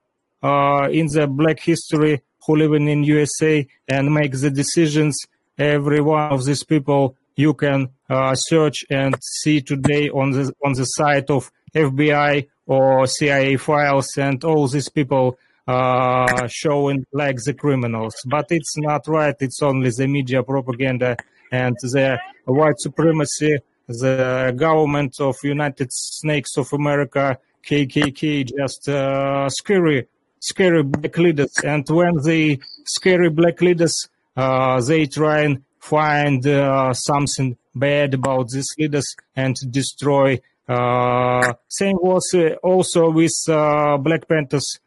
in 0.98 1.06
the 1.14 1.26
Black 1.28 1.60
history 1.60 2.22
who 2.44 2.56
living 2.56 2.88
in 2.88 3.04
USA 3.04 3.66
and 3.88 4.12
make 4.12 4.32
the 4.32 4.50
decisions. 4.50 5.14
Every 5.58 6.00
one 6.00 6.32
of 6.32 6.44
these 6.44 6.64
people 6.64 7.16
you 7.36 7.54
can 7.54 7.88
search 8.34 8.78
and 8.90 9.14
see 9.20 9.60
today 9.60 10.08
on 10.08 10.30
the 10.32 10.44
on 10.64 10.72
the 10.72 10.84
site 10.84 11.30
of 11.30 11.50
FBI 11.74 12.48
or 12.66 13.06
CIA 13.06 13.56
files, 13.56 14.16
and 14.16 14.42
all 14.44 14.68
these 14.68 14.88
people 14.88 15.38
uh, 15.66 16.46
showing 16.48 17.04
like 17.12 17.36
the 17.44 17.54
criminals. 17.54 18.14
But 18.26 18.46
it's 18.50 18.76
not 18.78 19.06
right. 19.08 19.34
It's 19.40 19.62
only 19.62 19.90
the 19.90 20.06
media 20.06 20.42
propaganda 20.42 21.16
and 21.50 21.76
the 21.82 22.18
white 22.46 22.78
supremacy, 22.78 23.58
the 23.86 24.54
government 24.56 25.16
of 25.20 25.36
United 25.42 25.88
Snakes 25.92 26.56
of 26.56 26.72
America, 26.72 27.38
KKK, 27.64 28.50
just 28.56 28.88
uh, 28.88 29.48
scary, 29.50 30.06
scary 30.40 30.82
black 30.82 31.16
leaders. 31.18 31.52
And 31.64 31.88
when 31.88 32.16
the 32.16 32.60
scary 32.84 33.30
black 33.30 33.60
leaders, 33.60 34.08
uh, 34.36 34.80
they 34.80 35.06
try 35.06 35.40
and 35.42 35.62
find 35.78 36.46
uh, 36.46 36.92
something 36.94 37.56
bad 37.74 38.14
about 38.14 38.48
these 38.48 38.68
leaders 38.78 39.14
and 39.36 39.54
destroy. 39.70 40.40
Uh, 40.68 41.52
same 41.68 41.96
was 42.00 42.34
uh, 42.34 42.54
also 42.62 43.10
with 43.10 43.32
uh, 43.48 43.96
Black 43.98 44.28
Panthers. 44.28 44.78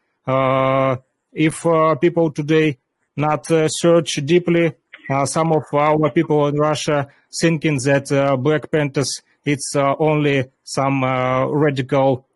If 1.32 1.66
people 2.00 2.30
today 2.32 2.78
not 3.16 3.46
search 3.68 4.14
deeply, 4.24 4.72
some 5.24 5.52
of 5.52 5.64
our 5.72 6.10
people 6.10 6.46
in 6.48 6.56
Russia 6.56 7.08
thinking 7.40 7.78
that 7.84 8.08
Black 8.40 8.70
Panthers 8.70 9.22
it's 9.44 9.76
only 9.76 10.44
some 10.64 11.04
radical 11.04 12.26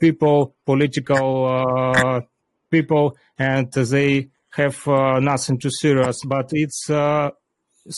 people, 0.00 0.54
political 0.64 2.24
people, 2.70 3.16
and 3.38 3.70
they 3.72 4.28
have 4.56 4.88
uh, 4.88 5.20
nothing 5.20 5.58
too 5.58 5.70
serious. 5.70 6.18
But 6.24 6.50
it's 6.52 6.88
uh, 6.90 7.30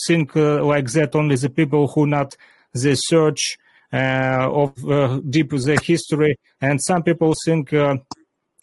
think 0.07 0.35
uh, 0.35 0.63
like 0.63 0.91
that 0.91 1.15
only 1.15 1.35
the 1.35 1.49
people 1.49 1.87
who 1.87 2.05
not 2.05 2.35
the 2.73 2.95
search 2.95 3.57
of 3.91 4.73
uh, 4.89 5.19
deep 5.29 5.49
the 5.49 5.79
history, 5.83 6.37
and 6.61 6.81
some 6.81 7.03
people 7.03 7.33
think. 7.45 7.73
Uh, 7.73 7.97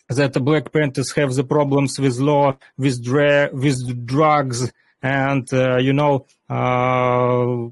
that 0.08 0.32
the 0.34 0.40
Black 0.40 0.72
Panthers 0.72 1.10
have 1.12 1.34
the 1.34 1.42
problems 1.42 1.98
with 1.98 2.18
law, 2.18 2.56
with 2.78 3.02
dra- 3.02 3.50
with 3.52 4.06
drugs, 4.06 4.72
and 5.02 5.52
uh, 5.52 5.78
you 5.78 5.92
know, 5.92 6.26
uh, 6.48 7.68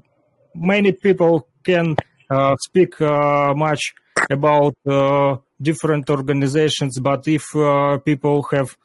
many 0.53 0.91
people 0.91 1.47
can 1.63 1.95
uh, 2.29 2.55
speak 2.57 2.99
uh, 2.99 3.53
much 3.55 3.93
about 4.29 4.75
uh, 4.85 5.37
different 5.61 6.09
organizations, 6.09 6.99
but 6.99 7.27
if 7.27 7.55
uh, 7.55 7.97
people 7.99 8.43
have 8.51 8.75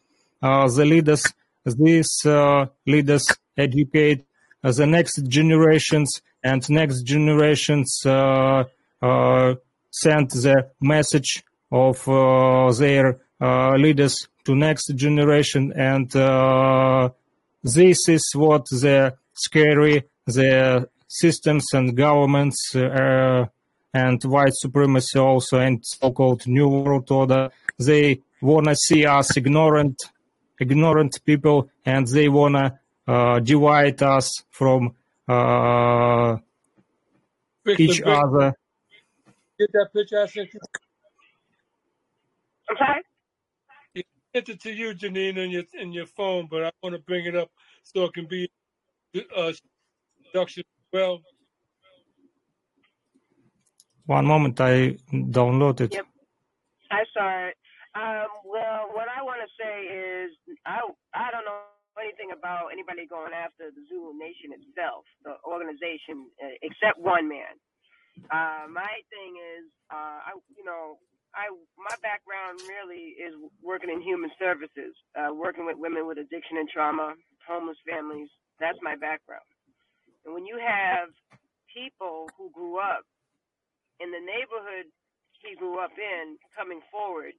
uh, 0.43 0.69
the 0.69 0.85
leaders, 0.85 1.25
these 1.65 2.25
uh, 2.25 2.67
leaders 2.87 3.27
educate 3.57 4.25
uh, 4.63 4.71
the 4.73 4.87
next 4.87 5.27
generations, 5.27 6.23
and 6.43 6.69
next 6.71 7.03
generations 7.03 8.01
uh, 8.05 8.65
uh, 9.03 9.55
send 9.91 10.31
the 10.31 10.71
message 10.81 11.43
of 11.71 12.07
uh, 12.09 12.73
their 12.73 13.19
uh, 13.41 13.77
leaders 13.77 14.29
to 14.45 14.55
next 14.55 14.93
generation, 14.95 15.73
and 15.77 16.15
uh, 16.17 17.09
this 17.63 18.09
is 18.09 18.31
what 18.35 18.65
the 18.71 19.15
scary 19.35 20.05
the 20.27 20.89
systems 21.09 21.67
and 21.73 21.97
governments 21.97 22.73
and 22.75 24.23
white 24.23 24.53
supremacy 24.53 25.19
also 25.19 25.59
and 25.59 25.81
so-called 25.85 26.47
new 26.47 26.69
world 26.69 27.11
order. 27.11 27.51
They 27.79 28.21
wanna 28.41 28.77
see 28.77 29.05
us 29.05 29.37
ignorant 29.37 29.97
ignorant 30.61 31.19
people 31.25 31.71
and 31.85 32.07
they 32.07 32.29
wanna 32.29 32.79
uh, 33.09 33.41
divide 33.41 34.03
us 34.03 34.45
from 34.51 34.95
uh, 35.31 36.37
Victor, 37.65 37.83
each 37.83 37.97
Victor, 37.99 38.11
other 38.11 38.55
get 39.59 39.73
that 39.73 39.89
picture 39.95 40.23
I 40.23 40.27
sent 40.27 40.55
you. 40.55 40.61
I'm. 42.71 42.77
I 43.97 44.03
sent 44.35 44.49
it 44.49 44.61
to 44.63 44.73
you, 44.73 44.95
Janine, 44.95 45.37
in 45.39 45.51
your 45.51 45.65
in 45.75 45.93
your 45.93 46.07
phone, 46.07 46.49
but 46.51 46.65
I 46.65 46.71
want 46.83 46.95
to 46.95 47.03
bring 47.03 47.27
it 47.27 47.37
up 47.37 47.51
so 47.83 48.05
it 48.05 48.15
can 48.15 48.27
be 48.27 48.49
uh, 49.37 49.53
production 50.33 50.63
as 50.63 50.87
well. 50.93 51.21
one 54.07 54.27
moment 54.27 54.61
i 54.61 54.97
download 55.13 55.81
it 55.81 55.95
Yep. 55.95 56.07
I 56.91 57.03
saw 57.15 57.49
it. 57.49 57.55
Um, 57.95 58.31
well, 58.45 58.91
what 58.93 59.07
I 59.09 59.23
want 59.23 59.41
to 59.47 59.51
say 59.61 59.77
is 59.87 60.31
I 60.67 60.79
I 61.15 61.31
don't 61.31 61.45
know 61.45 61.70
anything 62.03 62.33
about 62.35 62.73
anybody 62.73 63.07
going 63.07 63.33
after 63.37 63.71
the 63.73 63.83
Zulu 63.89 64.17
Nation 64.19 64.53
itself, 64.57 65.05
the 65.25 65.37
organization, 65.47 66.29
uh, 66.43 66.57
except 66.65 66.99
one 67.01 67.29
man. 67.29 67.55
Uh, 68.33 68.67
my 68.71 68.93
thing 69.13 69.37
is, 69.39 69.67
uh, 69.93 70.33
I 70.33 70.33
you 70.57 70.65
know, 70.65 70.99
I 71.37 71.51
my 71.79 71.97
background 72.03 72.61
really 72.69 73.17
is 73.21 73.35
working 73.63 73.91
in 73.91 74.03
human 74.03 74.31
services, 74.39 74.95
uh, 75.19 75.35
working 75.35 75.67
with 75.67 75.79
women 75.79 76.07
with 76.09 76.19
addiction 76.19 76.59
and 76.59 76.69
trauma, 76.71 77.15
homeless 77.47 77.79
families. 77.89 78.31
That's 78.61 78.79
my 78.83 78.97
background. 78.97 79.47
And 80.27 80.35
when 80.35 80.47
you 80.47 80.59
have 80.61 81.11
people 81.73 82.29
who 82.39 82.51
grew 82.53 82.79
up 82.79 83.05
in 84.01 84.11
the 84.13 84.21
neighborhood 84.23 84.91
he 85.45 85.57
grew 85.57 85.79
up 85.81 85.93
in 85.99 86.39
coming 86.57 86.81
forward, 86.93 87.35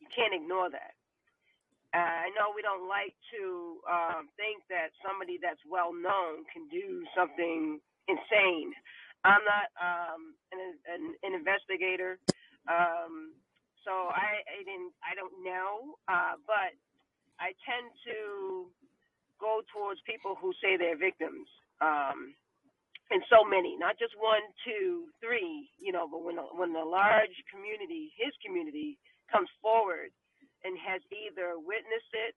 you 0.00 0.08
can't 0.16 0.34
ignore 0.34 0.70
that. 0.70 0.95
I 1.98 2.28
know 2.36 2.52
we 2.54 2.62
don't 2.62 2.88
like 2.88 3.14
to 3.36 3.80
um, 3.88 4.28
think 4.36 4.64
that 4.68 4.92
somebody 5.00 5.38
that's 5.40 5.62
well 5.68 5.92
known 5.94 6.44
can 6.52 6.68
do 6.68 7.04
something 7.16 7.80
insane. 8.08 8.72
I'm 9.24 9.44
not 9.44 9.68
um, 9.80 10.36
an, 10.52 10.60
an, 10.88 11.02
an 11.24 11.32
investigator, 11.34 12.18
um, 12.68 13.32
so 13.84 14.12
I, 14.12 14.44
I 14.44 14.58
didn't. 14.64 14.92
I 15.02 15.16
don't 15.16 15.34
know, 15.44 15.96
uh, 16.08 16.36
but 16.46 16.76
I 17.40 17.52
tend 17.66 17.88
to 18.12 18.68
go 19.40 19.62
towards 19.74 20.00
people 20.06 20.36
who 20.40 20.52
say 20.62 20.76
they're 20.78 20.98
victims. 20.98 21.48
Um, 21.80 22.34
and 23.12 23.22
so 23.30 23.44
many, 23.44 23.76
not 23.78 23.98
just 24.00 24.14
one, 24.18 24.42
two, 24.64 25.12
three, 25.20 25.68
you 25.78 25.92
know, 25.92 26.08
but 26.10 26.24
when 26.24 26.36
when 26.56 26.72
the 26.72 26.84
large 26.84 27.34
community, 27.52 28.12
his 28.16 28.32
community, 28.44 28.98
comes 29.32 29.48
forward 29.62 30.10
and 30.66 30.74
has 30.82 30.98
either 31.14 31.54
witnessed 31.62 32.10
it, 32.12 32.34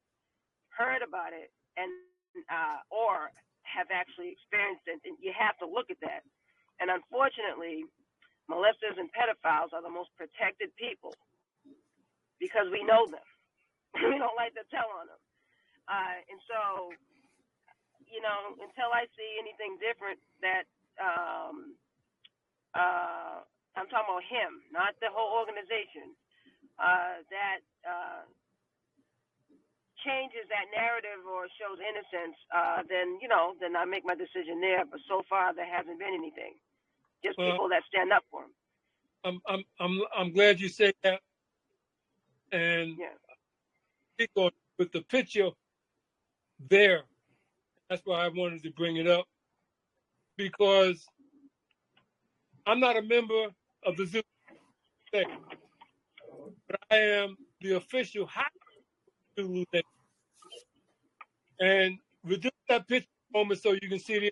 heard 0.70 1.02
about 1.02 1.34
it, 1.34 1.50
and 1.82 1.90
uh, 2.54 2.86
or 2.94 3.34
have 3.66 3.90
actually 3.90 4.30
experienced 4.38 4.86
it, 4.86 5.02
and 5.04 5.18
you 5.18 5.34
have 5.34 5.58
to 5.58 5.66
look 5.66 5.90
at 5.90 5.98
that. 6.06 6.22
And 6.78 6.94
unfortunately, 6.94 7.84
molesters 8.46 9.02
and 9.02 9.10
pedophiles 9.12 9.74
are 9.74 9.82
the 9.82 9.90
most 9.92 10.14
protected 10.14 10.70
people 10.78 11.14
because 12.38 12.70
we 12.70 12.86
know 12.86 13.10
them. 13.10 13.26
we 13.98 14.22
don't 14.22 14.38
like 14.38 14.54
to 14.54 14.66
tell 14.70 14.88
on 15.02 15.10
them, 15.10 15.22
uh, 15.90 16.18
and 16.30 16.40
so 16.46 16.94
you 18.10 18.22
know, 18.22 18.58
until 18.58 18.90
I 18.94 19.06
see 19.14 19.38
anything 19.38 19.78
different 19.82 20.20
that 20.42 20.66
um 20.98 21.78
uh 22.74 23.46
I'm 23.78 23.88
talking 23.88 24.12
about 24.12 24.26
him, 24.28 24.66
not 24.74 24.98
the 25.00 25.14
whole 25.14 25.40
organization, 25.40 26.12
uh 26.82 27.22
that 27.30 27.60
uh 27.86 28.24
changes 30.06 30.48
that 30.50 30.68
narrative 30.76 31.24
or 31.28 31.48
shows 31.60 31.80
innocence, 31.82 32.38
uh 32.56 32.84
then, 32.90 33.20
you 33.22 33.28
know, 33.28 33.56
then 33.62 33.76
I 33.76 33.86
make 33.86 34.06
my 34.06 34.16
decision 34.16 34.62
there. 34.62 34.86
But 34.86 35.02
so 35.10 35.24
far 35.30 35.54
there 35.54 35.68
hasn't 35.70 36.00
been 36.00 36.16
anything. 36.16 36.56
Just 37.24 37.38
Well, 37.38 37.52
people 37.52 37.70
that 37.70 37.84
stand 37.90 38.12
up 38.14 38.24
for 38.32 38.44
him. 38.44 38.54
I'm 39.24 39.40
I'm 39.48 39.64
I'm 39.80 40.02
I'm 40.18 40.34
glad 40.34 40.60
you 40.62 40.70
said 40.70 40.94
that, 41.04 41.22
and 42.52 42.98
Yeah. 43.00 43.16
with 44.78 44.92
the 44.92 45.02
picture 45.04 45.50
there. 46.70 47.04
That's 47.90 48.02
why 48.06 48.26
I 48.26 48.30
wanted 48.30 48.64
to 48.64 48.72
bring 48.72 48.98
it 48.98 49.08
up 49.08 49.26
because 50.38 51.06
I'm 52.66 52.80
not 52.80 52.98
a 52.98 53.02
member 53.02 53.48
of 53.86 53.98
the 53.98 54.08
Nation, 55.14 55.30
but 56.70 56.80
I 56.92 56.98
am 56.98 57.36
the 57.62 57.78
official 57.78 58.28
high 58.28 58.44
Zulu 59.38 59.66
Nation. 59.74 59.84
And 61.60 61.98
reduce 62.24 62.52
that 62.70 62.88
picture 62.88 63.08
moment 63.34 63.62
so 63.62 63.74
you 63.74 63.90
can 63.90 64.00
see 64.00 64.20
the 64.20 64.32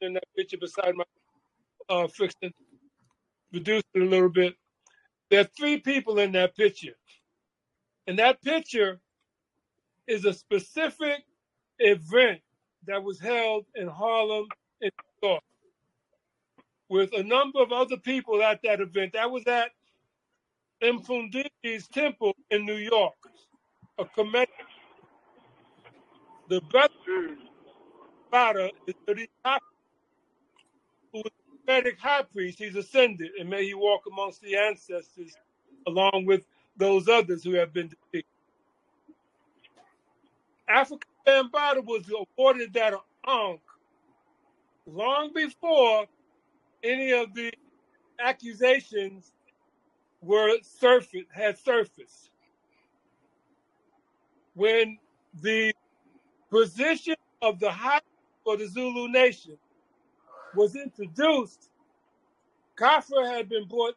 in 0.00 0.14
that 0.14 0.24
picture 0.36 0.58
beside 0.58 0.94
my 0.96 1.04
uh, 1.88 2.08
fixing. 2.08 2.52
Reduce 3.52 3.82
it 3.94 4.02
a 4.02 4.04
little 4.04 4.28
bit. 4.30 4.54
There 5.30 5.40
are 5.40 5.48
three 5.58 5.78
people 5.78 6.18
in 6.18 6.32
that 6.32 6.56
picture. 6.56 6.94
And 8.06 8.18
that 8.18 8.42
picture 8.42 9.00
is 10.06 10.24
a 10.24 10.32
specific 10.34 11.24
event 11.78 12.40
that 12.86 13.02
was 13.02 13.20
held 13.20 13.64
in 13.74 13.88
Harlem, 13.88 14.46
in 14.80 14.90
New 15.22 15.28
York, 15.28 15.42
with 16.90 17.12
a 17.14 17.22
number 17.22 17.62
of 17.62 17.72
other 17.72 17.96
people 17.96 18.42
at 18.42 18.60
that 18.64 18.80
event. 18.80 19.14
That 19.14 19.30
was 19.30 19.46
at 19.46 19.70
Mfundi's 20.84 21.88
temple 21.88 22.34
in 22.50 22.66
New 22.66 22.76
York, 22.76 23.14
a 23.98 24.06
committee. 24.06 24.52
The 26.48 26.60
brother 26.62 27.36
Bada 28.32 28.70
is 28.86 28.94
the 29.06 29.28
high, 29.44 29.58
the 31.14 31.22
Prophetic 31.66 32.00
high 32.00 32.24
priest. 32.32 32.58
He's 32.58 32.76
ascended, 32.76 33.32
and 33.38 33.50
may 33.50 33.64
he 33.66 33.74
walk 33.74 34.02
amongst 34.10 34.42
the 34.42 34.56
ancestors 34.56 35.36
along 35.86 36.24
with 36.26 36.46
those 36.76 37.08
others 37.08 37.44
who 37.44 37.52
have 37.54 37.72
been 37.72 37.88
defeated. 37.88 38.26
Afrika 40.70 41.02
Bambaataa 41.26 41.84
was 41.84 42.04
awarded 42.38 42.72
that 42.74 42.94
honk 43.24 43.60
long 44.86 45.32
before 45.34 46.06
any 46.84 47.12
of 47.12 47.34
the 47.34 47.52
accusations 48.20 49.32
were 50.24 50.56
surfaced 50.62 51.26
had 51.32 51.58
surfaced. 51.58 52.30
When 54.54 54.98
the 55.42 55.74
position 56.50 57.16
of 57.42 57.58
the 57.60 57.70
high 57.70 58.00
for 58.44 58.56
the 58.56 58.66
Zulu 58.66 59.08
nation 59.08 59.58
was 60.54 60.76
introduced, 60.76 61.70
Kafra 62.76 63.26
had 63.26 63.48
been 63.48 63.66
brought 63.66 63.96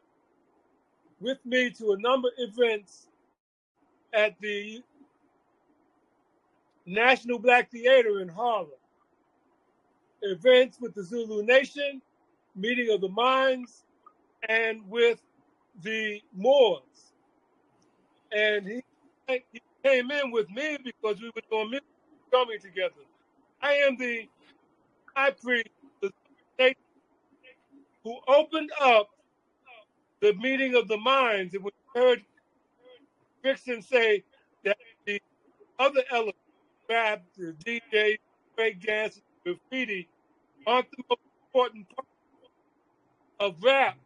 with 1.20 1.38
me 1.44 1.70
to 1.70 1.92
a 1.92 1.98
number 1.98 2.28
of 2.28 2.34
events 2.38 3.08
at 4.12 4.34
the 4.40 4.82
National 6.86 7.38
Black 7.38 7.70
Theater 7.70 8.20
in 8.20 8.28
Harlem. 8.28 8.70
Events 10.22 10.80
with 10.80 10.94
the 10.94 11.02
Zulu 11.02 11.44
Nation, 11.44 12.02
meeting 12.56 12.90
of 12.90 13.00
the 13.00 13.08
minds, 13.08 13.84
and 14.48 14.80
with 14.88 15.20
the 15.82 16.22
Moors. 16.34 16.82
And 18.32 18.66
he, 18.66 18.82
he 19.28 19.62
came 19.84 20.10
in 20.10 20.30
with 20.32 20.50
me 20.50 20.78
because 20.84 21.20
we 21.20 21.28
were 21.34 21.42
doing 21.50 21.70
music 21.70 21.86
drumming 22.30 22.60
together. 22.60 22.94
I 23.62 23.74
am 23.74 23.96
the 23.98 24.28
high 25.16 25.32
priest 25.32 25.68
who 28.04 28.16
opened 28.28 28.70
up 28.80 29.08
the 30.20 30.34
meeting 30.34 30.74
of 30.76 30.88
the 30.88 30.96
minds, 30.98 31.54
and 31.54 31.64
we 31.64 31.70
heard 31.94 32.22
Vixen 33.44 33.82
say 33.82 34.24
that 34.64 34.76
the 35.06 35.20
other 35.78 36.02
elements, 36.10 36.38
rap, 36.90 37.22
the 37.36 37.54
DJ, 37.64 38.18
break 38.56 38.80
dance, 38.82 39.20
graffiti, 39.44 40.08
aren't 40.66 40.90
the 40.92 41.04
most 41.10 41.20
important 41.46 41.86
part 41.96 42.08
of 43.40 43.62
rap. 43.62 43.98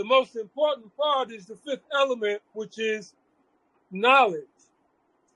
The 0.00 0.06
most 0.06 0.34
important 0.34 0.96
part 0.96 1.30
is 1.30 1.44
the 1.44 1.56
fifth 1.56 1.84
element, 1.94 2.40
which 2.54 2.78
is 2.78 3.12
knowledge. 3.90 4.46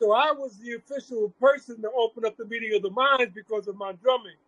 So 0.01 0.13
I 0.13 0.33
was 0.33 0.57
the 0.57 0.77
official 0.77 1.29
person 1.39 1.83
to 1.83 1.91
open 1.91 2.25
up 2.25 2.39
the 2.39 2.47
meeting 2.47 2.75
of 2.75 2.81
the 2.81 2.89
minds 2.89 3.35
because 3.35 3.69
of 3.69 3.77
my 3.77 3.93
drumming. 3.93 4.39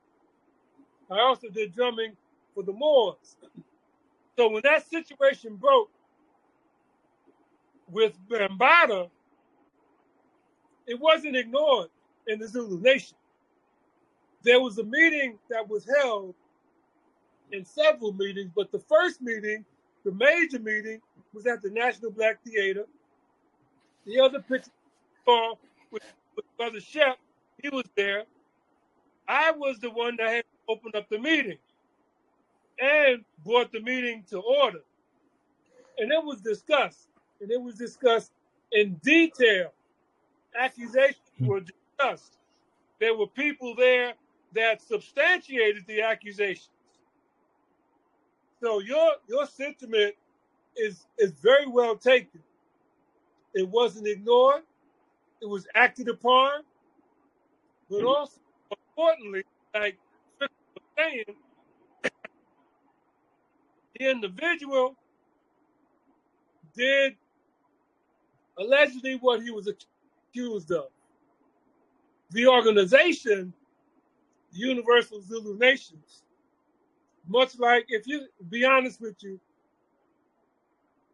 I 1.11 1.21
also 1.21 1.51
did 1.51 1.75
drumming 1.75 2.17
for 2.55 2.63
the 2.63 2.73
Moors. 2.73 3.37
So 4.39 4.49
when 4.49 4.63
that 4.65 4.89
situation 4.89 5.57
broke 5.57 5.91
with 7.91 8.15
Bambaataa, 8.27 9.11
it 10.87 10.99
wasn't 10.99 11.37
ignored 11.37 11.91
in 12.27 12.39
the 12.39 12.49
Zulu 12.49 12.81
nation. 12.81 13.19
There 14.45 14.63
was 14.63 14.79
a 14.79 14.85
meeting 14.85 15.39
that 15.51 15.69
was 15.69 15.87
held 16.01 16.35
in 17.53 17.67
several 17.67 18.15
meetings, 18.15 18.51
but 18.57 18.73
the 18.73 18.79
first 18.79 19.21
meeting, 19.21 19.63
the 20.07 20.13
major 20.13 20.61
meeting, 20.61 21.01
was 21.35 21.47
at 21.47 21.61
the 21.61 21.69
National 21.69 22.13
Black 22.13 22.39
Theater. 22.45 22.85
The 24.07 24.21
other 24.21 24.39
picture 24.41 24.71
saw 25.25 25.57
with, 25.91 26.05
with 26.37 26.45
Brother 26.57 26.81
Shep, 26.81 27.19
he 27.61 27.69
was 27.69 27.85
there. 27.97 28.23
I 29.27 29.51
was 29.51 29.81
the 29.81 29.91
one 29.91 30.17
that 30.19 30.29
had 30.29 30.45
opened 30.69 30.95
up 30.95 31.09
the 31.09 31.19
meeting 31.19 31.59
and 32.79 33.25
brought 33.45 33.73
the 33.73 33.81
meeting 33.81 34.23
to 34.31 34.39
order. 34.39 34.79
And 35.99 36.13
it 36.13 36.25
was 36.25 36.41
discussed, 36.41 37.09
and 37.41 37.51
it 37.51 37.61
was 37.61 37.75
discussed 37.75 38.31
in 38.71 38.95
detail. 39.03 39.73
Accusations 40.57 41.19
hmm. 41.39 41.47
were 41.47 41.61
discussed. 41.61 42.37
There 43.01 43.17
were 43.17 43.27
people 43.27 43.75
there 43.75 44.15
that 44.55 44.81
substantiated 44.83 45.85
the 45.89 46.03
accusations. 46.03 46.69
So 48.63 48.81
your 48.81 49.13
your 49.29 49.47
sentiment 49.47 50.15
is 50.77 51.07
is 51.19 51.33
very 51.33 51.67
well 51.67 51.97
taken. 51.97 52.41
It 53.55 53.69
wasn't 53.69 54.07
ignored. 54.07 54.63
It 55.41 55.47
was 55.47 55.67
acted 55.75 56.09
upon, 56.09 56.63
but 57.91 57.99
mm-hmm. 57.99 58.07
also 58.07 58.39
importantly, 58.71 59.45
like 59.75 59.97
Chris 60.39 60.51
was 60.75 60.85
saying, 60.97 61.37
the 63.99 64.11
individual 64.11 64.97
did 66.75 67.17
allegedly 68.59 69.17
what 69.17 69.43
he 69.43 69.51
was 69.51 69.69
accused 69.69 70.73
of. 70.73 70.87
The 72.31 72.47
organization, 72.47 73.53
the 74.53 74.59
Universal 74.59 75.23
Zulu 75.23 75.59
Nations, 75.59 76.23
much 77.29 77.59
like 77.59 77.87
if 77.89 78.07
you 78.07 78.27
be 78.51 78.65
honest 78.65 79.01
with 79.01 79.17
you, 79.23 79.41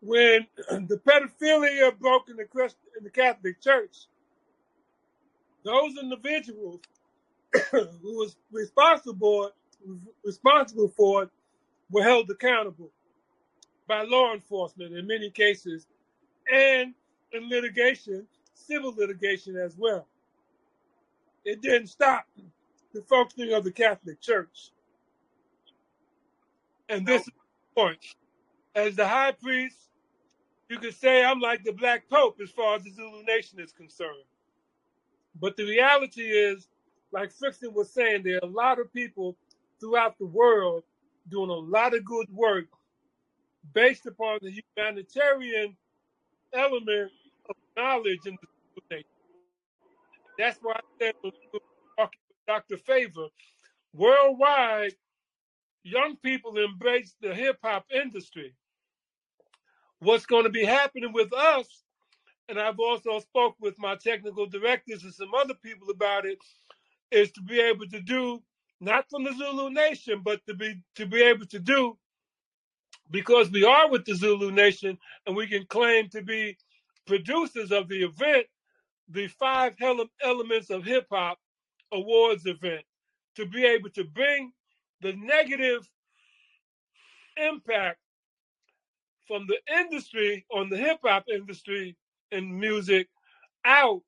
when 0.00 0.46
the 0.88 1.00
pedophilia 1.06 1.98
broke 1.98 2.28
in 2.30 2.36
the 2.36 2.44
Christ, 2.44 2.76
in 2.98 3.04
the 3.04 3.10
Catholic 3.10 3.60
Church, 3.62 4.06
those 5.64 5.96
individuals 6.00 6.80
who 7.72 8.18
was 8.18 8.36
responsible 8.52 9.50
responsible 10.24 10.88
for 10.96 11.24
it 11.24 11.30
were 11.90 12.02
held 12.04 12.30
accountable 12.30 12.90
by 13.88 14.02
law 14.04 14.32
enforcement 14.34 14.96
in 14.96 15.06
many 15.06 15.30
cases 15.30 15.86
and 16.52 16.94
in 17.32 17.48
litigation, 17.50 18.26
civil 18.54 18.94
litigation 18.96 19.56
as 19.56 19.76
well. 19.78 20.06
It 21.44 21.62
didn't 21.62 21.88
stop 21.88 22.26
the 22.94 23.02
functioning 23.02 23.54
of 23.54 23.64
the 23.64 23.72
Catholic 23.72 24.20
Church. 24.20 24.70
And 26.92 27.06
this 27.06 27.22
is 27.22 27.26
the 27.26 27.82
point. 27.82 27.98
As 28.74 28.96
the 28.96 29.08
high 29.08 29.32
priest, 29.32 29.76
you 30.68 30.78
could 30.78 30.94
say 30.94 31.24
I'm 31.24 31.40
like 31.40 31.64
the 31.64 31.72
Black 31.72 32.08
Pope 32.10 32.38
as 32.42 32.50
far 32.50 32.76
as 32.76 32.84
the 32.84 32.90
Zulu 32.92 33.24
nation 33.24 33.60
is 33.60 33.72
concerned. 33.72 34.24
But 35.40 35.56
the 35.56 35.64
reality 35.64 36.22
is, 36.22 36.68
like 37.12 37.32
Frickson 37.32 37.72
was 37.74 37.92
saying, 37.92 38.24
there 38.24 38.36
are 38.42 38.48
a 38.48 38.52
lot 38.52 38.78
of 38.78 38.92
people 38.92 39.36
throughout 39.80 40.18
the 40.18 40.26
world 40.26 40.84
doing 41.30 41.50
a 41.50 41.54
lot 41.54 41.94
of 41.94 42.04
good 42.04 42.28
work 42.32 42.66
based 43.74 44.06
upon 44.06 44.40
the 44.42 44.52
humanitarian 44.76 45.76
element 46.54 47.10
of 47.48 47.56
knowledge 47.76 48.26
in 48.26 48.36
the 48.42 48.48
Zulu 48.74 48.82
nation. 48.90 49.06
That's 50.38 50.58
why 50.62 50.74
I 50.74 50.80
said 51.00 51.14
when 51.22 51.32
we 51.32 51.48
were 51.60 51.60
talking 51.98 52.20
with 52.28 52.46
Dr. 52.46 52.78
Favor, 52.78 53.28
worldwide, 53.94 54.94
young 55.84 56.16
people 56.18 56.58
embrace 56.58 57.14
the 57.20 57.34
hip 57.34 57.58
hop 57.64 57.86
industry. 57.94 58.54
What's 60.00 60.26
going 60.26 60.44
to 60.44 60.50
be 60.50 60.64
happening 60.64 61.12
with 61.12 61.32
us, 61.32 61.66
and 62.48 62.60
I've 62.60 62.80
also 62.80 63.20
spoke 63.20 63.56
with 63.60 63.78
my 63.78 63.96
technical 63.96 64.46
directors 64.46 65.04
and 65.04 65.14
some 65.14 65.34
other 65.34 65.54
people 65.54 65.90
about 65.90 66.26
it, 66.26 66.38
is 67.12 67.32
to 67.32 67.42
be 67.42 67.60
able 67.60 67.86
to 67.88 68.00
do 68.00 68.42
not 68.80 69.06
from 69.10 69.24
the 69.24 69.32
Zulu 69.34 69.70
nation, 69.70 70.22
but 70.24 70.44
to 70.46 70.54
be 70.54 70.76
to 70.96 71.06
be 71.06 71.22
able 71.22 71.46
to 71.46 71.58
do 71.60 71.98
because 73.10 73.50
we 73.50 73.64
are 73.64 73.90
with 73.90 74.04
the 74.04 74.14
Zulu 74.14 74.50
nation 74.50 74.98
and 75.26 75.36
we 75.36 75.46
can 75.46 75.66
claim 75.66 76.08
to 76.10 76.22
be 76.22 76.56
producers 77.06 77.72
of 77.72 77.88
the 77.88 78.04
event, 78.04 78.46
the 79.08 79.28
five 79.28 79.74
ele- 79.82 80.06
elements 80.22 80.70
of 80.70 80.84
hip 80.84 81.06
hop 81.12 81.38
awards 81.92 82.46
event 82.46 82.84
to 83.36 83.46
be 83.46 83.64
able 83.64 83.90
to 83.90 84.04
bring 84.04 84.52
the 85.02 85.12
negative 85.14 85.88
impact 87.36 87.98
from 89.26 89.46
the 89.46 89.58
industry 89.80 90.46
on 90.52 90.68
the 90.68 90.76
hip 90.76 90.98
hop 91.04 91.24
industry 91.32 91.96
and 92.30 92.58
music 92.58 93.08
out 93.64 94.02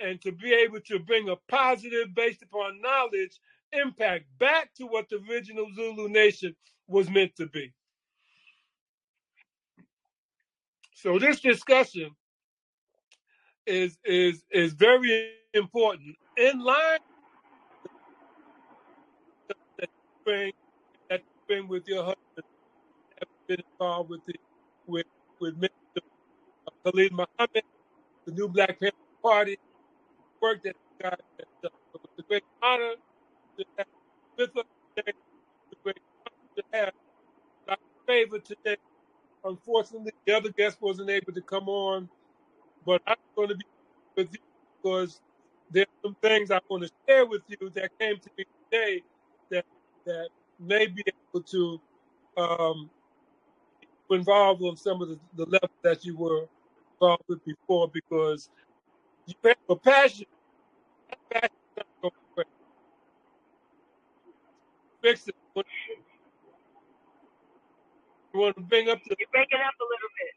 and 0.00 0.20
to 0.22 0.32
be 0.32 0.52
able 0.52 0.80
to 0.80 0.98
bring 0.98 1.28
a 1.28 1.36
positive 1.48 2.14
based 2.14 2.42
upon 2.42 2.80
knowledge 2.80 3.40
impact 3.72 4.24
back 4.38 4.72
to 4.74 4.86
what 4.86 5.08
the 5.08 5.20
original 5.30 5.66
Zulu 5.74 6.08
nation 6.08 6.54
was 6.86 7.10
meant 7.10 7.34
to 7.36 7.46
be. 7.46 7.72
So 10.94 11.18
this 11.18 11.40
discussion 11.40 12.10
is 13.66 13.98
is 14.04 14.42
is 14.50 14.72
very 14.72 15.30
important 15.54 16.16
in 16.36 16.60
line 16.60 16.98
bring 20.28 20.52
that 21.10 21.20
you 21.20 21.26
bring 21.48 21.68
with 21.68 21.84
your 21.88 22.04
husband 22.04 22.46
have 23.20 23.28
been 23.48 23.62
involved 23.72 24.10
with 24.10 24.22
the 24.26 24.34
with 24.86 25.06
with 25.40 25.60
Mr. 25.60 26.00
Uh, 26.68 26.72
Khalid 26.84 27.12
Muhammad, 27.12 27.64
the 28.26 28.32
new 28.32 28.48
Black 28.48 28.80
Panther 28.80 28.96
Party, 29.24 29.58
work 30.42 30.62
that 30.64 30.76
guys 31.02 31.12
have 31.38 31.48
done. 31.62 31.72
So 31.92 32.00
it's 32.04 32.20
a 32.20 32.22
great 32.28 32.44
honor 32.62 32.94
to 33.58 33.64
have 33.78 33.86
with 34.38 34.50
us 34.58 34.64
today. 34.96 35.12
It's 35.70 35.72
a 35.74 35.76
great 35.84 36.02
honor 36.26 36.48
to 36.58 36.64
have 36.78 36.92
Dr. 37.68 37.80
Favor 38.08 38.40
today. 38.40 38.78
Unfortunately, 39.44 40.12
the 40.26 40.34
other 40.36 40.50
guest 40.56 40.78
wasn't 40.80 41.10
able 41.10 41.32
to 41.34 41.42
come 41.42 41.68
on, 41.68 42.10
but 42.86 43.02
I'm 43.06 43.16
going 43.36 43.50
to 43.50 43.56
be 43.56 43.64
with 44.16 44.28
you 44.32 44.40
because 44.82 45.20
there's 45.70 45.86
some 46.04 46.16
things 46.22 46.50
I 46.50 46.60
want 46.70 46.84
to 46.84 46.90
share 47.08 47.26
with 47.26 47.42
you 47.48 47.70
that 47.76 47.90
came 48.00 48.16
to 48.18 48.30
me 48.38 48.44
today 48.70 49.02
that 49.50 49.64
that 50.08 50.30
may 50.60 50.88
be 50.88 51.04
able 51.34 51.44
to 51.44 51.80
um, 52.38 52.90
involve 54.10 54.62
on 54.62 54.76
some 54.76 55.02
of 55.02 55.08
the, 55.10 55.18
the 55.36 55.44
levels 55.46 55.70
that 55.82 56.04
you 56.04 56.16
were 56.16 56.46
involved 57.00 57.24
with 57.28 57.44
before 57.44 57.88
because 57.92 58.50
you 59.26 59.34
have 59.44 59.56
a 59.70 59.76
passion. 59.76 60.26
Passion 61.32 61.50
is 61.78 61.78
not 61.78 61.86
going 62.02 62.14
away. 62.36 62.44
Fix 65.02 65.28
it. 65.28 65.36
You 68.34 68.40
want 68.40 68.56
to 68.56 68.62
bring 68.62 68.90
up 68.90 69.00
the 69.04 69.16
You're 69.18 69.28
breaking 69.32 69.60
up 69.60 69.74
a 69.80 69.84
little 69.84 70.10
bit. 70.20 70.34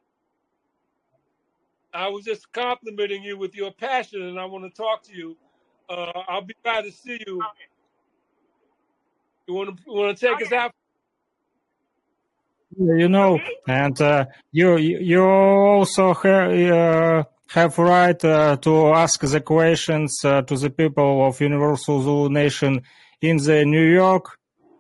I 1.94 2.10
was 2.10 2.26
just 2.26 2.52
complimenting 2.54 3.24
you 3.24 3.38
with 3.38 3.56
your 3.56 3.72
passion, 3.74 4.24
and 4.24 4.40
I 4.40 4.46
want 4.46 4.66
to 4.66 4.72
talk 4.82 5.04
to 5.06 5.16
you. 5.16 5.38
Uh, 5.90 6.12
I'll 6.28 6.42
be 6.44 6.56
glad 6.64 6.84
to 6.84 6.92
see 6.92 7.20
you. 7.28 7.40
Okay. 7.42 7.71
You 9.52 9.58
want 9.58 9.78
to 9.78 9.84
you 9.86 9.94
want 9.94 10.18
to 10.18 10.26
take 10.28 10.42
us 10.42 10.48
Okay. 10.48 10.56
out? 10.56 10.72
you 12.78 13.10
know, 13.10 13.34
Okay. 13.34 13.58
and 13.68 14.00
uh, 14.02 14.26
you 14.54 14.78
you 14.78 14.98
you 15.00 15.24
also 15.24 16.14
ha- 16.14 16.52
uh, 16.80 17.24
have 17.50 17.78
right 17.78 18.24
uh, 18.24 18.56
to 18.66 18.94
ask 18.94 19.20
the 19.20 19.42
questions 19.42 20.12
uh, 20.24 20.42
to 20.44 20.56
the 20.56 20.70
people 20.70 21.28
of 21.28 21.42
Universal 21.42 22.02
Zulu 22.04 22.30
Nation 22.30 22.82
in 23.22 23.36
the 23.38 23.66
New 23.66 23.88
York. 24.04 24.26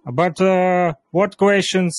But 0.05 0.39
uh, 0.39 0.93
what 1.11 1.35
questions 1.35 1.93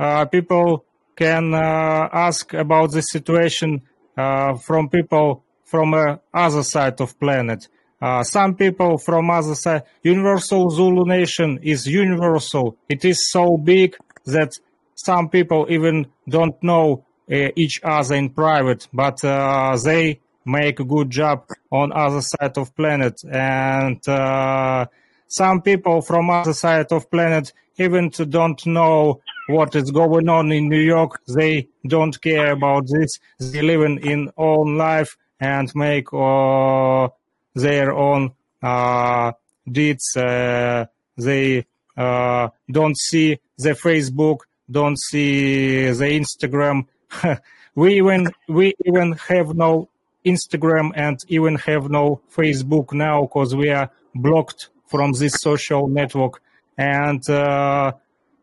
uh, 0.00 0.24
people 0.24 0.84
can 1.16 1.54
uh, 1.54 2.08
ask 2.12 2.52
about 2.54 2.90
the 2.90 3.02
situation 3.02 3.82
uh, 4.16 4.54
from 4.56 4.88
people 4.88 5.44
from 5.64 5.94
uh, 5.94 6.16
other 6.34 6.64
side 6.64 7.00
of 7.00 7.16
planet? 7.20 7.68
Uh, 8.00 8.22
some 8.22 8.54
people 8.54 8.98
from 8.98 9.30
other 9.30 9.54
side, 9.54 9.82
Universal 10.02 10.70
Zulu 10.70 11.04
Nation 11.06 11.58
is 11.62 11.86
universal. 11.86 12.76
It 12.88 13.04
is 13.04 13.30
so 13.30 13.56
big 13.56 13.96
that 14.26 14.52
some 14.94 15.28
people 15.28 15.66
even 15.70 16.06
don't 16.28 16.60
know 16.62 17.04
uh, 17.30 17.48
each 17.56 17.80
other 17.82 18.14
in 18.14 18.30
private, 18.30 18.86
but 18.92 19.24
uh, 19.24 19.76
they 19.82 20.20
make 20.44 20.78
a 20.78 20.84
good 20.84 21.10
job 21.10 21.48
on 21.70 21.92
other 21.92 22.20
side 22.20 22.56
of 22.56 22.74
planet. 22.76 23.20
And 23.30 24.06
uh, 24.08 24.86
some 25.26 25.62
people 25.62 26.02
from 26.02 26.30
other 26.30 26.52
side 26.52 26.92
of 26.92 27.10
planet 27.10 27.52
even 27.78 28.10
don't 28.10 28.64
know 28.66 29.20
what 29.48 29.74
is 29.74 29.90
going 29.90 30.28
on 30.28 30.52
in 30.52 30.68
New 30.68 30.80
York. 30.80 31.20
They 31.26 31.68
don't 31.86 32.20
care 32.20 32.52
about 32.52 32.86
this. 32.86 33.18
They 33.38 33.62
live 33.62 33.82
in, 33.82 33.98
in 33.98 34.30
own 34.36 34.76
life 34.76 35.16
and 35.40 35.70
make 35.74 36.12
uh, 36.12 37.08
their 37.56 37.92
own 37.92 38.32
uh, 38.62 39.32
deeds. 39.70 40.16
Uh, 40.16 40.86
they 41.16 41.66
uh, 41.96 42.48
don't 42.70 42.96
see 42.96 43.38
the 43.58 43.70
Facebook, 43.70 44.40
don't 44.70 44.98
see 44.98 45.86
the 45.90 46.22
Instagram. 46.22 46.86
we 47.74 47.96
even 47.96 48.30
we 48.48 48.74
even 48.84 49.12
have 49.28 49.54
no 49.54 49.88
Instagram 50.24 50.92
and 50.94 51.18
even 51.28 51.56
have 51.56 51.88
no 51.88 52.20
Facebook 52.34 52.92
now 52.92 53.22
because 53.22 53.54
we 53.54 53.70
are 53.70 53.90
blocked 54.14 54.68
from 54.86 55.12
this 55.12 55.34
social 55.40 55.88
network. 55.88 56.42
And 56.76 57.22
uh, 57.30 57.92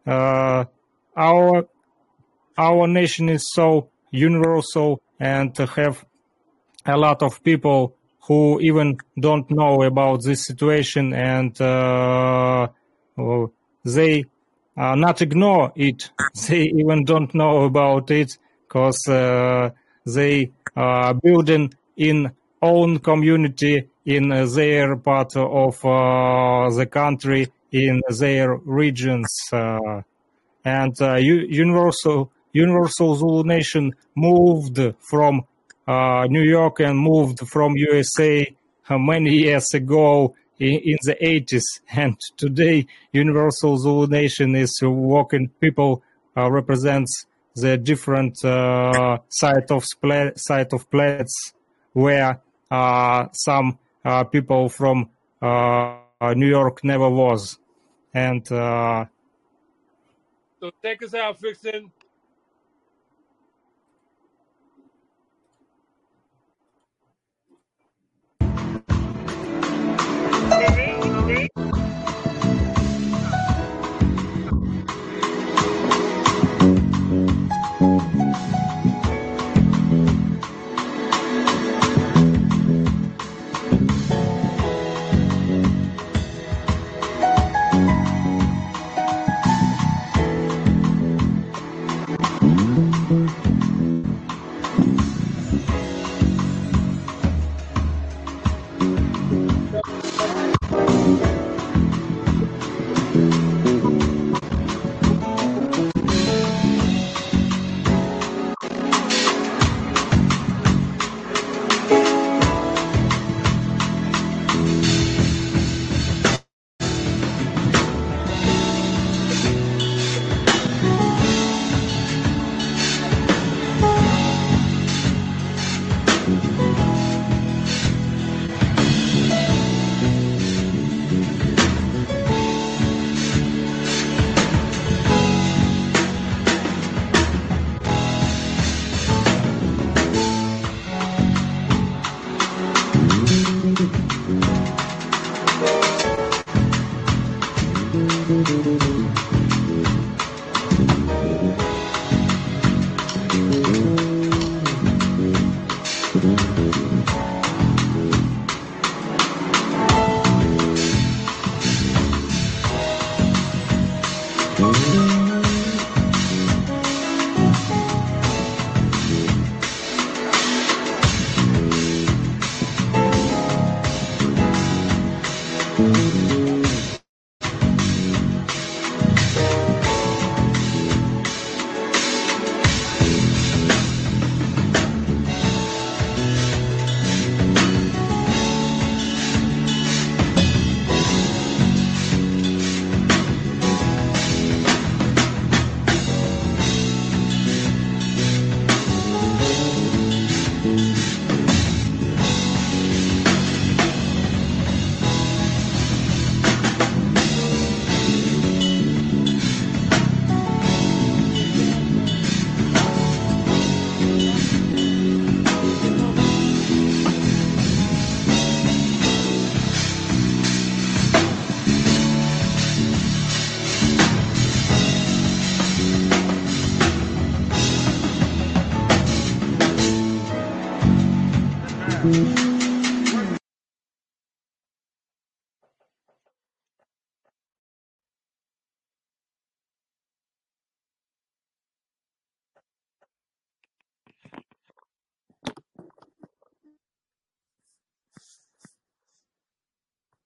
uh, 0.07 0.65
our 1.15 1.67
our 2.57 2.87
nation 2.87 3.29
is 3.29 3.51
so 3.53 3.89
universal 4.11 5.01
and 5.19 5.55
have 5.57 6.03
a 6.85 6.97
lot 6.97 7.21
of 7.21 7.43
people 7.43 7.95
who 8.27 8.59
even 8.61 8.97
don't 9.19 9.49
know 9.51 9.83
about 9.83 10.23
this 10.23 10.45
situation 10.45 11.13
and 11.13 11.59
uh, 11.59 12.67
uh, 13.17 13.45
they 13.83 14.23
uh, 14.77 14.95
not 14.95 15.21
ignore 15.21 15.71
it. 15.75 16.09
They 16.47 16.63
even 16.63 17.03
don't 17.03 17.33
know 17.35 17.63
about 17.63 18.09
it 18.11 18.37
because 18.67 18.99
uh, 19.07 19.69
they 20.05 20.51
are 20.75 21.13
building 21.13 21.73
in 21.97 22.31
own 22.61 22.99
community 22.99 23.89
in 24.05 24.29
their 24.29 24.95
part 24.95 25.35
of 25.35 25.85
uh, 25.85 26.69
the 26.75 26.87
country, 26.89 27.47
in 27.71 28.01
their 28.19 28.55
regions. 28.55 29.29
Uh, 29.51 30.01
and 30.65 30.95
uh, 31.01 31.15
Universal 31.15 32.31
Universal 32.53 33.15
Zulu 33.15 33.43
Nation 33.43 33.93
moved 34.15 34.79
from 34.99 35.41
uh, 35.87 36.27
New 36.29 36.43
York 36.43 36.79
and 36.79 36.97
moved 36.97 37.39
from 37.47 37.75
USA 37.75 38.55
uh, 38.89 38.97
many 38.97 39.31
years 39.31 39.73
ago 39.73 40.35
in, 40.59 40.79
in 40.79 40.97
the 41.03 41.15
80s. 41.21 41.63
And 41.95 42.17
today, 42.37 42.87
Universal 43.11 43.77
Zulu 43.77 44.07
Nation 44.07 44.55
is 44.55 44.81
working. 44.81 45.49
People 45.59 46.03
uh, 46.35 46.49
represents 46.49 47.25
the 47.55 47.77
different 47.77 48.43
uh, 48.43 49.19
side 49.29 49.69
of 49.71 49.83
spla- 49.83 50.37
side 50.37 50.73
of 50.73 50.89
planets 50.89 51.53
where 51.93 52.41
uh, 52.71 53.27
some 53.33 53.77
uh, 54.03 54.23
people 54.23 54.69
from 54.69 55.09
uh, 55.41 55.99
New 56.35 56.47
York 56.47 56.83
never 56.83 57.09
was. 57.09 57.59
And 58.13 58.45
So 58.47 59.07
take 60.81 61.03
us 61.03 61.13
out, 61.13 61.39
Fixin. 61.39 61.91
Thank 70.59 71.51
you. 71.55 72.02